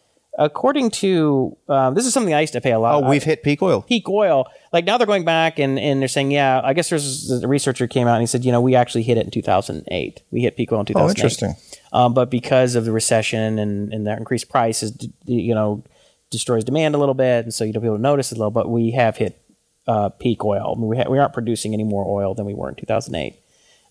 according 0.41 0.89
to 0.89 1.57
um, 1.69 1.95
this 1.95 2.07
is 2.07 2.13
something 2.15 2.33
I 2.33 2.41
used 2.41 2.53
to 2.53 2.61
pay 2.61 2.71
a 2.73 2.79
lot. 2.79 3.03
Oh, 3.03 3.09
we've 3.09 3.25
hit 3.25 3.43
peak 3.43 3.61
oil. 3.61 3.83
peak 3.83 4.09
oil. 4.09 4.47
Like 4.73 4.85
now 4.85 4.97
they're 4.97 5.07
going 5.07 5.25
back 5.25 5.59
and, 5.59 5.79
and 5.81 6.01
they're 6.01 6.09
saying, 6.09 6.31
yeah, 6.31 6.61
I 6.63 6.75
guess 6.75 6.91
there's 6.91 7.29
a 7.31 7.49
researcher 7.49 7.89
came 7.89 8.07
out 8.07 8.15
and 8.15 8.23
he 8.23 8.27
said, 8.27 8.45
you 8.45 8.53
know, 8.53 8.61
we 8.61 8.77
actually 8.77 9.03
hit 9.03 9.19
it 9.19 9.25
in 9.25 9.31
2008. 9.33 10.23
We 10.31 10.43
hit 10.43 10.57
peak 10.57 10.71
oil 10.71 10.81
in 10.81 10.87
2008. 10.87 11.05
Oh, 11.07 11.11
interesting. 11.11 11.55
Um, 11.93 12.15
but 12.15 12.31
because 12.31 12.77
of 12.77 12.85
the 12.85 12.93
recession 12.93 13.59
and, 13.59 13.93
and 13.93 14.07
the 14.07 14.17
increased 14.17 14.49
prices, 14.49 14.97
you 15.27 15.55
know, 15.57 15.83
destroys 16.31 16.63
demand 16.63 16.95
a 16.95 16.99
little 16.99 17.15
bit. 17.15 17.45
And 17.45 17.53
so 17.53 17.65
you 17.65 17.73
don't 17.73 17.83
be 17.83 17.87
able 17.89 17.97
to 17.97 18.03
notice 18.03 18.31
it 18.31 18.37
a 18.37 18.39
little, 18.39 18.51
but 18.53 18.69
we 18.71 18.93
have 18.93 19.17
hit 19.17 19.41
uh, 19.89 20.11
peak 20.11 20.45
oil. 20.45 20.75
I 20.77 20.79
mean, 20.79 20.87
we, 20.89 20.97
ha- 20.99 21.09
we 21.11 21.19
aren't 21.19 21.33
producing 21.33 21.75
any 21.75 21.83
more 21.85 22.07
oil 22.07 22.35
than 22.35 22.47
we 22.47 22.55
were 22.55 22.69
in 22.69 22.77
2008. 22.77 23.35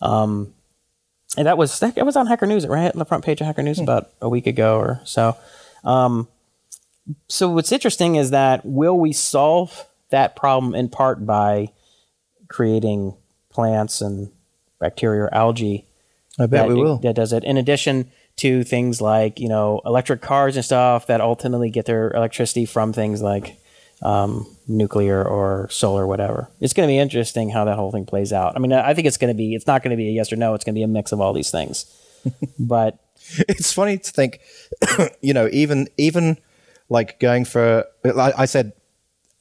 Um, 0.02 0.53
and 1.36 1.45
that 1.48 1.57
was 1.57 1.80
that 1.80 2.06
was 2.06 2.15
on 2.15 2.28
Hacker 2.28 2.45
News, 2.45 2.65
right? 2.65 2.91
On 2.91 2.99
the 2.99 3.06
front 3.06 3.26
page 3.26 3.41
of 3.41 3.48
Hacker 3.48 3.61
Hmm. 3.61 3.65
News 3.65 3.80
about 3.80 4.10
a 4.22 4.30
week 4.30 4.48
ago 4.48 4.78
or 4.80 5.02
so. 5.03 5.36
Um, 5.84 6.28
so 7.28 7.49
what's 7.49 7.72
interesting 7.72 8.15
is 8.15 8.32
that 8.32 8.65
will 8.65 8.98
we 8.98 9.11
solve 9.11 9.86
that 10.10 10.36
problem 10.36 10.74
in 10.76 10.88
part 10.90 11.26
by 11.26 11.72
creating 12.48 13.14
plants 13.49 14.02
and 14.02 14.30
bacteria 14.80 15.24
or 15.24 15.34
algae 15.34 15.86
I 16.40 16.45
bet 16.45 16.68
that, 16.68 16.69
we 16.69 16.76
will. 16.82 16.98
that 16.99 17.15
does 17.15 17.34
it 17.34 17.44
in 17.44 17.57
addition 17.57 18.11
to 18.38 18.64
things 18.64 19.02
like 19.02 19.40
you 19.40 19.49
know 19.49 19.82
electric 19.86 20.22
cars 20.22 20.56
and 20.56 20.64
stuff 20.64 21.07
that 21.07 21.19
ultimately 21.22 21.69
get 21.69 21.86
their 21.86 22.11
electricity 22.11 22.65
from 22.65 22.94
things 22.94 23.22
like 23.22 23.57
um, 24.02 24.45
nuclear 24.68 25.23
or 25.23 25.68
solar 25.69 26.06
whatever 26.06 26.49
it's 26.60 26.73
going 26.73 26.88
to 26.88 26.91
be 26.91 26.98
interesting 26.98 27.49
how 27.49 27.64
that 27.65 27.76
whole 27.76 27.91
thing 27.91 28.06
plays 28.06 28.34
out 28.34 28.56
i 28.56 28.60
mean 28.60 28.73
i 28.73 28.94
think 28.94 29.07
it's 29.07 29.18
going 29.18 29.34
to 29.34 29.38
be 29.38 29.56
it's 29.56 29.68
not 29.68 29.81
going 29.81 29.91
to 29.91 29.98
be 29.98 30.10
a 30.10 30.11
yes 30.11 30.31
or 30.31 30.35
no 30.35 30.53
it's 30.53 30.64
going 30.64 30.73
to 30.73 30.80
be 30.80 30.84
a 30.84 30.88
mix 30.88 31.11
of 31.11 31.22
all 31.22 31.34
these 31.34 31.52
things 31.52 31.85
but 32.60 32.99
it's 33.48 33.73
funny 33.73 33.98
to 33.98 34.11
think, 34.11 34.39
you 35.22 35.34
know, 35.34 35.49
even 35.52 35.88
even 35.98 36.38
like 36.89 37.19
going 37.19 37.45
for. 37.45 37.85
I, 38.06 38.34
I 38.38 38.45
said, 38.45 38.73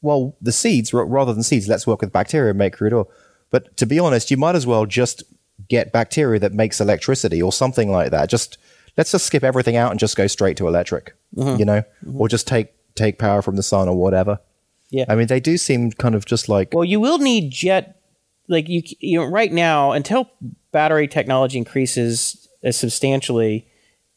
well, 0.02 0.36
the 0.40 0.52
seeds 0.52 0.92
rather 0.92 1.32
than 1.32 1.42
seeds, 1.42 1.68
let's 1.68 1.86
work 1.86 2.00
with 2.00 2.12
bacteria 2.12 2.50
and 2.50 2.58
make 2.58 2.74
crude 2.74 2.92
oil. 2.92 3.10
But 3.50 3.76
to 3.76 3.86
be 3.86 3.98
honest, 3.98 4.30
you 4.30 4.36
might 4.36 4.56
as 4.56 4.66
well 4.66 4.86
just 4.86 5.22
get 5.68 5.92
bacteria 5.92 6.38
that 6.40 6.52
makes 6.52 6.80
electricity 6.80 7.40
or 7.40 7.52
something 7.52 7.90
like 7.90 8.10
that. 8.10 8.28
Just 8.28 8.58
let's 8.96 9.12
just 9.12 9.26
skip 9.26 9.44
everything 9.44 9.76
out 9.76 9.90
and 9.90 10.00
just 10.00 10.16
go 10.16 10.26
straight 10.26 10.56
to 10.58 10.66
electric, 10.66 11.14
mm-hmm. 11.34 11.58
you 11.58 11.64
know, 11.64 11.82
mm-hmm. 12.04 12.20
or 12.20 12.28
just 12.28 12.46
take 12.46 12.72
take 12.94 13.18
power 13.18 13.42
from 13.42 13.56
the 13.56 13.62
sun 13.62 13.88
or 13.88 13.96
whatever. 13.96 14.40
Yeah 14.90 15.04
I 15.08 15.14
mean, 15.14 15.26
they 15.26 15.40
do 15.40 15.56
seem 15.56 15.90
kind 15.92 16.14
of 16.14 16.24
just 16.26 16.48
like 16.48 16.70
Well, 16.72 16.84
you 16.84 17.00
will 17.00 17.18
need 17.18 17.50
jet, 17.50 18.00
like 18.48 18.68
you, 18.68 18.82
you 19.00 19.18
know, 19.18 19.26
right 19.26 19.52
now 19.52 19.92
until 19.92 20.30
battery 20.72 21.08
technology 21.08 21.58
increases 21.58 22.48
uh, 22.64 22.72
substantially. 22.72 23.66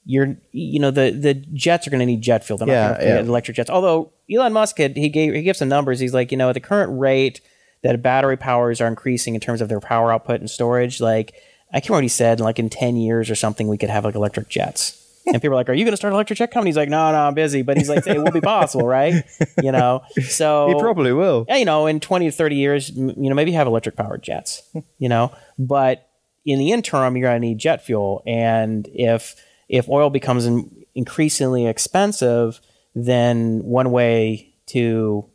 You're, 0.06 0.38
you 0.52 0.80
know, 0.80 0.90
the 0.92 1.12
the 1.12 1.34
jets 1.36 1.86
are 1.86 1.92
going 1.92 2.00
to 2.00 2.06
need 2.06 2.22
jet 2.22 2.44
fuel. 2.44 2.58
They're 2.58 2.68
Yeah, 2.68 2.88
not 2.90 3.02
yeah. 3.04 3.20
electric 3.20 3.58
jets. 3.58 3.70
Although 3.70 4.12
Elon 4.32 4.54
Musk 4.54 4.78
had, 4.80 4.96
he 4.98 5.10
gave 5.10 5.34
he 5.34 5.44
gave 5.44 5.56
some 5.58 5.70
numbers. 5.70 6.00
He's 6.00 6.14
like, 6.14 6.32
you 6.32 6.38
know, 6.38 6.50
at 6.50 6.54
the 6.54 6.60
current 6.60 7.00
rate 7.00 7.42
that 7.84 8.02
battery 8.02 8.38
powers 8.38 8.82
are 8.82 8.88
increasing 8.88 9.36
in 9.36 9.42
terms 9.42 9.62
of 9.62 9.70
their 9.70 9.80
power 9.80 10.12
output 10.12 10.40
and 10.40 10.50
storage, 10.50 11.00
like 11.00 11.34
I 11.72 11.80
can't 11.80 11.90
remember 11.90 11.98
what 11.98 12.04
he 12.04 12.10
said. 12.10 12.40
Like 12.40 12.58
in 12.60 12.70
ten 12.70 12.96
years 12.96 13.30
or 13.30 13.36
something, 13.36 13.68
we 13.68 13.78
could 13.78 13.90
have 13.90 14.04
like 14.04 14.16
electric 14.16 14.50
jets. 14.50 14.99
And 15.26 15.36
people 15.42 15.54
are 15.54 15.56
like, 15.56 15.70
"Are 15.70 15.74
you 15.74 15.86
going 15.86 15.94
to 15.94 15.98
start 15.98 16.12
an 16.12 16.16
electric 16.16 16.40
jet 16.40 16.52
company?" 16.52 16.70
He's 16.70 16.78
like, 16.78 16.90
"No, 16.90 17.12
no, 17.12 17.18
I'm 17.20 17.34
busy." 17.34 17.62
But 17.62 17.78
he's 17.78 17.90
like, 17.90 18.08
"It 18.08 18.18
will 18.18 18.32
be 18.32 18.42
possible, 18.42 18.88
right?" 18.88 19.14
You 19.62 19.72
know. 19.72 20.02
So 20.24 20.70
he 20.70 20.80
probably 20.80 21.14
will. 21.14 21.46
yeah, 21.48 21.58
you 21.58 21.66
know, 21.66 21.86
in 21.88 22.00
20 22.00 22.26
to 22.26 22.32
30 22.32 22.56
years, 22.56 22.90
m- 22.98 23.10
you 23.10 23.30
know, 23.30 23.36
maybe 23.36 23.52
have 23.52 23.68
electric 23.68 23.96
powered 23.96 24.24
jets, 24.24 24.64
you 24.98 25.10
know, 25.10 25.32
but 25.58 26.10
in 26.46 26.58
the 26.60 26.72
interim, 26.72 27.16
you're 27.16 27.30
going 27.30 27.42
to 27.42 27.48
need 27.48 27.58
jet 27.58 27.86
fuel. 27.86 28.24
And 28.26 28.88
if, 28.94 29.36
if 29.68 29.88
oil 29.90 30.10
becomes 30.10 30.46
in, 30.46 30.86
increasingly 30.96 31.68
expensive, 31.68 32.60
then 32.96 33.62
one 33.64 33.92
way 33.92 34.54
to, 34.68 35.30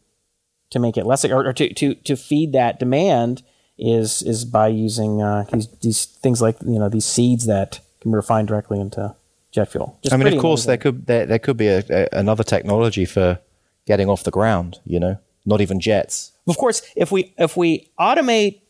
to 0.71 0.79
make 0.79 0.97
it 0.97 1.07
less, 1.07 1.25
or, 1.25 1.47
or 1.47 1.53
to, 1.53 1.73
to, 1.73 1.95
to 1.95 2.17
feed 2.17 2.53
that 2.53 2.79
demand 2.79 3.43
is, 3.79 4.23
is 4.23 4.45
by 4.45 4.69
using, 4.69 5.23
uh, 5.23 5.45
these, 5.53 5.69
these 5.83 6.05
things 6.05 6.43
like, 6.43 6.57
you 6.67 6.79
know, 6.79 6.89
these 6.89 7.07
seeds 7.07 7.47
that 7.47 7.81
can 8.01 8.11
be 8.11 8.17
refined 8.17 8.49
directly 8.49 8.81
into 8.81 9.15
jet 9.55 9.71
fuel. 9.71 9.99
Just 10.03 10.13
I 10.13 10.17
mean, 10.17 10.33
of 10.35 10.41
course, 10.41 10.67
amazing. 10.67 10.69
there 10.69 10.79
could 10.79 11.07
there, 11.07 11.27
there 11.27 11.39
could 11.39 11.57
be 11.57 11.69
a, 11.69 11.85
a, 11.89 12.09
another 12.13 12.43
technology 12.43 13.05
for 13.05 13.39
getting 13.87 14.09
off 14.09 14.25
the 14.25 14.31
ground. 14.31 14.81
You 14.85 15.01
know, 15.01 15.19
not 15.47 15.61
even 15.61 15.81
jets. 15.81 16.33
of 16.47 16.59
course, 16.59 16.83
if 16.97 17.13
we 17.13 17.33
if 17.39 17.57
we 17.57 17.91
automate 17.99 18.61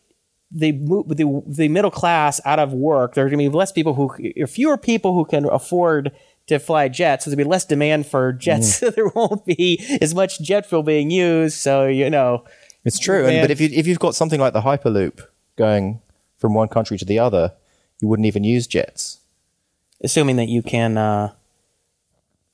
the 0.51 0.71
the 0.71 1.43
the 1.47 1.67
middle 1.67 1.91
class 1.91 2.39
out 2.45 2.59
of 2.59 2.71
work, 2.71 3.15
there 3.15 3.25
are 3.25 3.29
going 3.29 3.43
to 3.43 3.49
be 3.49 3.55
less 3.55 3.71
people 3.71 3.95
who, 3.95 4.47
fewer 4.47 4.77
people 4.77 5.15
who 5.15 5.25
can 5.25 5.45
afford 5.45 6.11
to 6.47 6.59
fly 6.59 6.87
jets. 6.87 7.25
So 7.25 7.31
there'll 7.31 7.43
be 7.43 7.49
less 7.49 7.65
demand 7.65 8.05
for 8.05 8.31
jets. 8.31 8.67
Mm. 8.67 8.79
So 8.79 8.89
there 8.95 9.07
won't 9.07 9.45
be 9.45 9.83
as 10.01 10.13
much 10.13 10.39
jet 10.41 10.67
fuel 10.67 10.83
being 10.83 11.09
used. 11.09 11.57
So 11.57 11.87
you 11.87 12.09
know, 12.09 12.45
It's 12.83 12.99
true. 12.99 13.25
And, 13.25 13.41
but 13.41 13.51
if 13.51 13.59
you 13.59 13.69
if 13.73 13.87
you've 13.87 13.99
got 13.99 14.13
something 14.13 14.39
like 14.39 14.53
the 14.53 14.61
Hyperloop 14.61 15.25
going 15.55 16.01
from 16.37 16.53
one 16.53 16.67
country 16.67 16.99
to 16.99 17.05
the 17.05 17.17
other, 17.17 17.53
you 17.99 18.07
wouldn't 18.07 18.27
even 18.27 18.43
use 18.43 18.67
jets. 18.67 19.19
Assuming 20.05 20.37
that 20.37 20.47
you 20.47 20.61
can, 20.63 20.97
uh, 20.97 21.31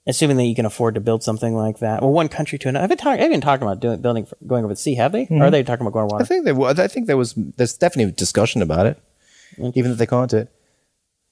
assuming 0.07 0.37
that 0.37 0.45
you 0.45 0.55
can 0.55 0.65
afford 0.65 0.95
to 0.95 1.01
build 1.01 1.21
something 1.23 1.53
like 1.53 1.77
that. 1.79 2.01
Well, 2.01 2.11
one 2.11 2.27
country 2.29 2.57
to 2.59 2.69
another. 2.69 2.83
I've 2.83 2.89
been 2.89 2.97
talking. 2.97 3.23
I've 3.23 3.29
been 3.29 3.41
talking 3.41 3.67
about 3.67 3.79
doing 3.79 4.01
building 4.01 4.25
going 4.47 4.63
over 4.65 4.73
the 4.73 4.77
sea. 4.79 4.95
Have 4.95 5.11
they? 5.11 5.27
Or 5.29 5.43
are 5.43 5.51
they 5.51 5.61
talking 5.63 5.85
about 5.85 5.93
going 5.93 6.07
water? 6.07 6.23
I 6.23 6.25
think 6.27 6.45
there. 6.45 6.55
wa- 6.55 6.73
I 6.75 6.87
think 6.87 7.05
there 7.07 7.17
was. 7.17 7.33
There's 7.35 7.77
definitely 7.77 8.11
discussion 8.13 8.61
about 8.63 8.87
it, 8.87 8.99
even 9.59 9.91
if 9.91 9.97
they 9.97 10.07
can't 10.07 10.29
do 10.31 10.37
it. 10.37 10.51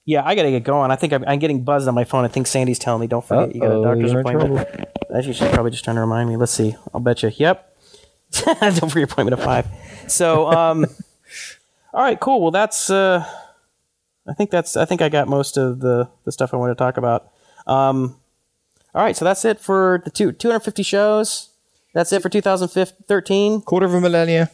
Yeah, 0.05 0.23
I 0.25 0.33
got 0.35 0.43
to 0.43 0.51
get 0.51 0.63
going. 0.63 0.89
I 0.91 0.95
think 0.95 1.13
I'm, 1.13 1.23
I'm 1.27 1.37
getting 1.39 1.63
buzzed 1.63 1.87
on 1.87 1.93
my 1.93 2.03
phone. 2.03 2.25
I 2.25 2.29
think 2.29 2.47
Sandy's 2.47 2.79
telling 2.79 2.99
me, 3.01 3.05
don't 3.07 3.23
forget, 3.23 3.53
you 3.53 3.61
got 3.61 3.69
a 3.71 3.73
Uh-oh, 3.75 3.83
doctor's 3.83 4.13
appointment. 4.13 4.67
Actually, 5.15 5.33
she's 5.33 5.49
probably 5.49 5.69
just 5.71 5.83
trying 5.83 5.95
to 5.97 6.01
remind 6.01 6.29
me. 6.29 6.35
Let's 6.35 6.51
see. 6.51 6.75
I'll 6.93 6.99
bet 6.99 7.21
you. 7.21 7.31
Yep. 7.35 7.77
don't 8.45 8.73
forget 8.79 8.95
your 8.95 9.03
appointment 9.03 9.39
at 9.39 9.45
five. 9.45 9.67
So, 10.07 10.51
um, 10.51 10.85
all 11.93 12.01
right, 12.03 12.19
cool. 12.19 12.41
Well, 12.41 12.49
that's, 12.51 12.89
uh, 12.89 13.23
I 14.29 14.33
think 14.33 14.51
that's, 14.51 14.77
I 14.77 14.85
think 14.85 15.01
I 15.01 15.09
got 15.09 15.27
most 15.27 15.57
of 15.57 15.79
the, 15.79 16.09
the 16.25 16.31
stuff 16.31 16.53
I 16.53 16.57
want 16.57 16.71
to 16.71 16.75
talk 16.75 16.97
about. 16.97 17.31
Um, 17.65 18.19
all 18.93 19.03
right, 19.03 19.15
so 19.15 19.25
that's 19.25 19.45
it 19.45 19.59
for 19.59 20.01
the 20.03 20.11
two, 20.11 20.31
250 20.31 20.83
shows. 20.83 21.49
That's 21.93 22.13
it 22.13 22.21
for 22.21 22.29
2013. 22.29 23.61
Quarter 23.61 23.85
of 23.85 23.93
a 23.93 24.01
millennia. 24.01 24.51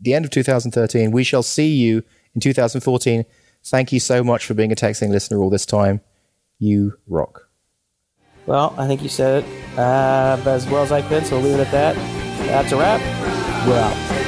The 0.00 0.14
end 0.14 0.24
of 0.24 0.30
2013. 0.30 1.10
We 1.10 1.24
shall 1.24 1.42
see 1.42 1.68
you 1.68 2.02
in 2.34 2.40
2014. 2.40 3.24
Thank 3.64 3.92
you 3.92 4.00
so 4.00 4.22
much 4.22 4.46
for 4.46 4.54
being 4.54 4.72
a 4.72 4.76
TechZing 4.76 5.10
listener 5.10 5.40
all 5.40 5.50
this 5.50 5.66
time. 5.66 6.00
You 6.58 6.98
rock. 7.06 7.48
Well, 8.46 8.74
I 8.78 8.86
think 8.86 9.02
you 9.02 9.08
said 9.08 9.44
it 9.44 9.78
uh, 9.78 10.40
as 10.46 10.66
well 10.66 10.82
as 10.82 10.90
I 10.90 11.02
could, 11.02 11.26
so 11.26 11.36
we'll 11.36 11.50
leave 11.50 11.60
it 11.60 11.66
at 11.66 11.72
that. 11.72 11.96
That's 12.46 12.72
a 12.72 12.76
wrap. 12.76 13.00
We're 13.66 13.78
out. 13.78 14.27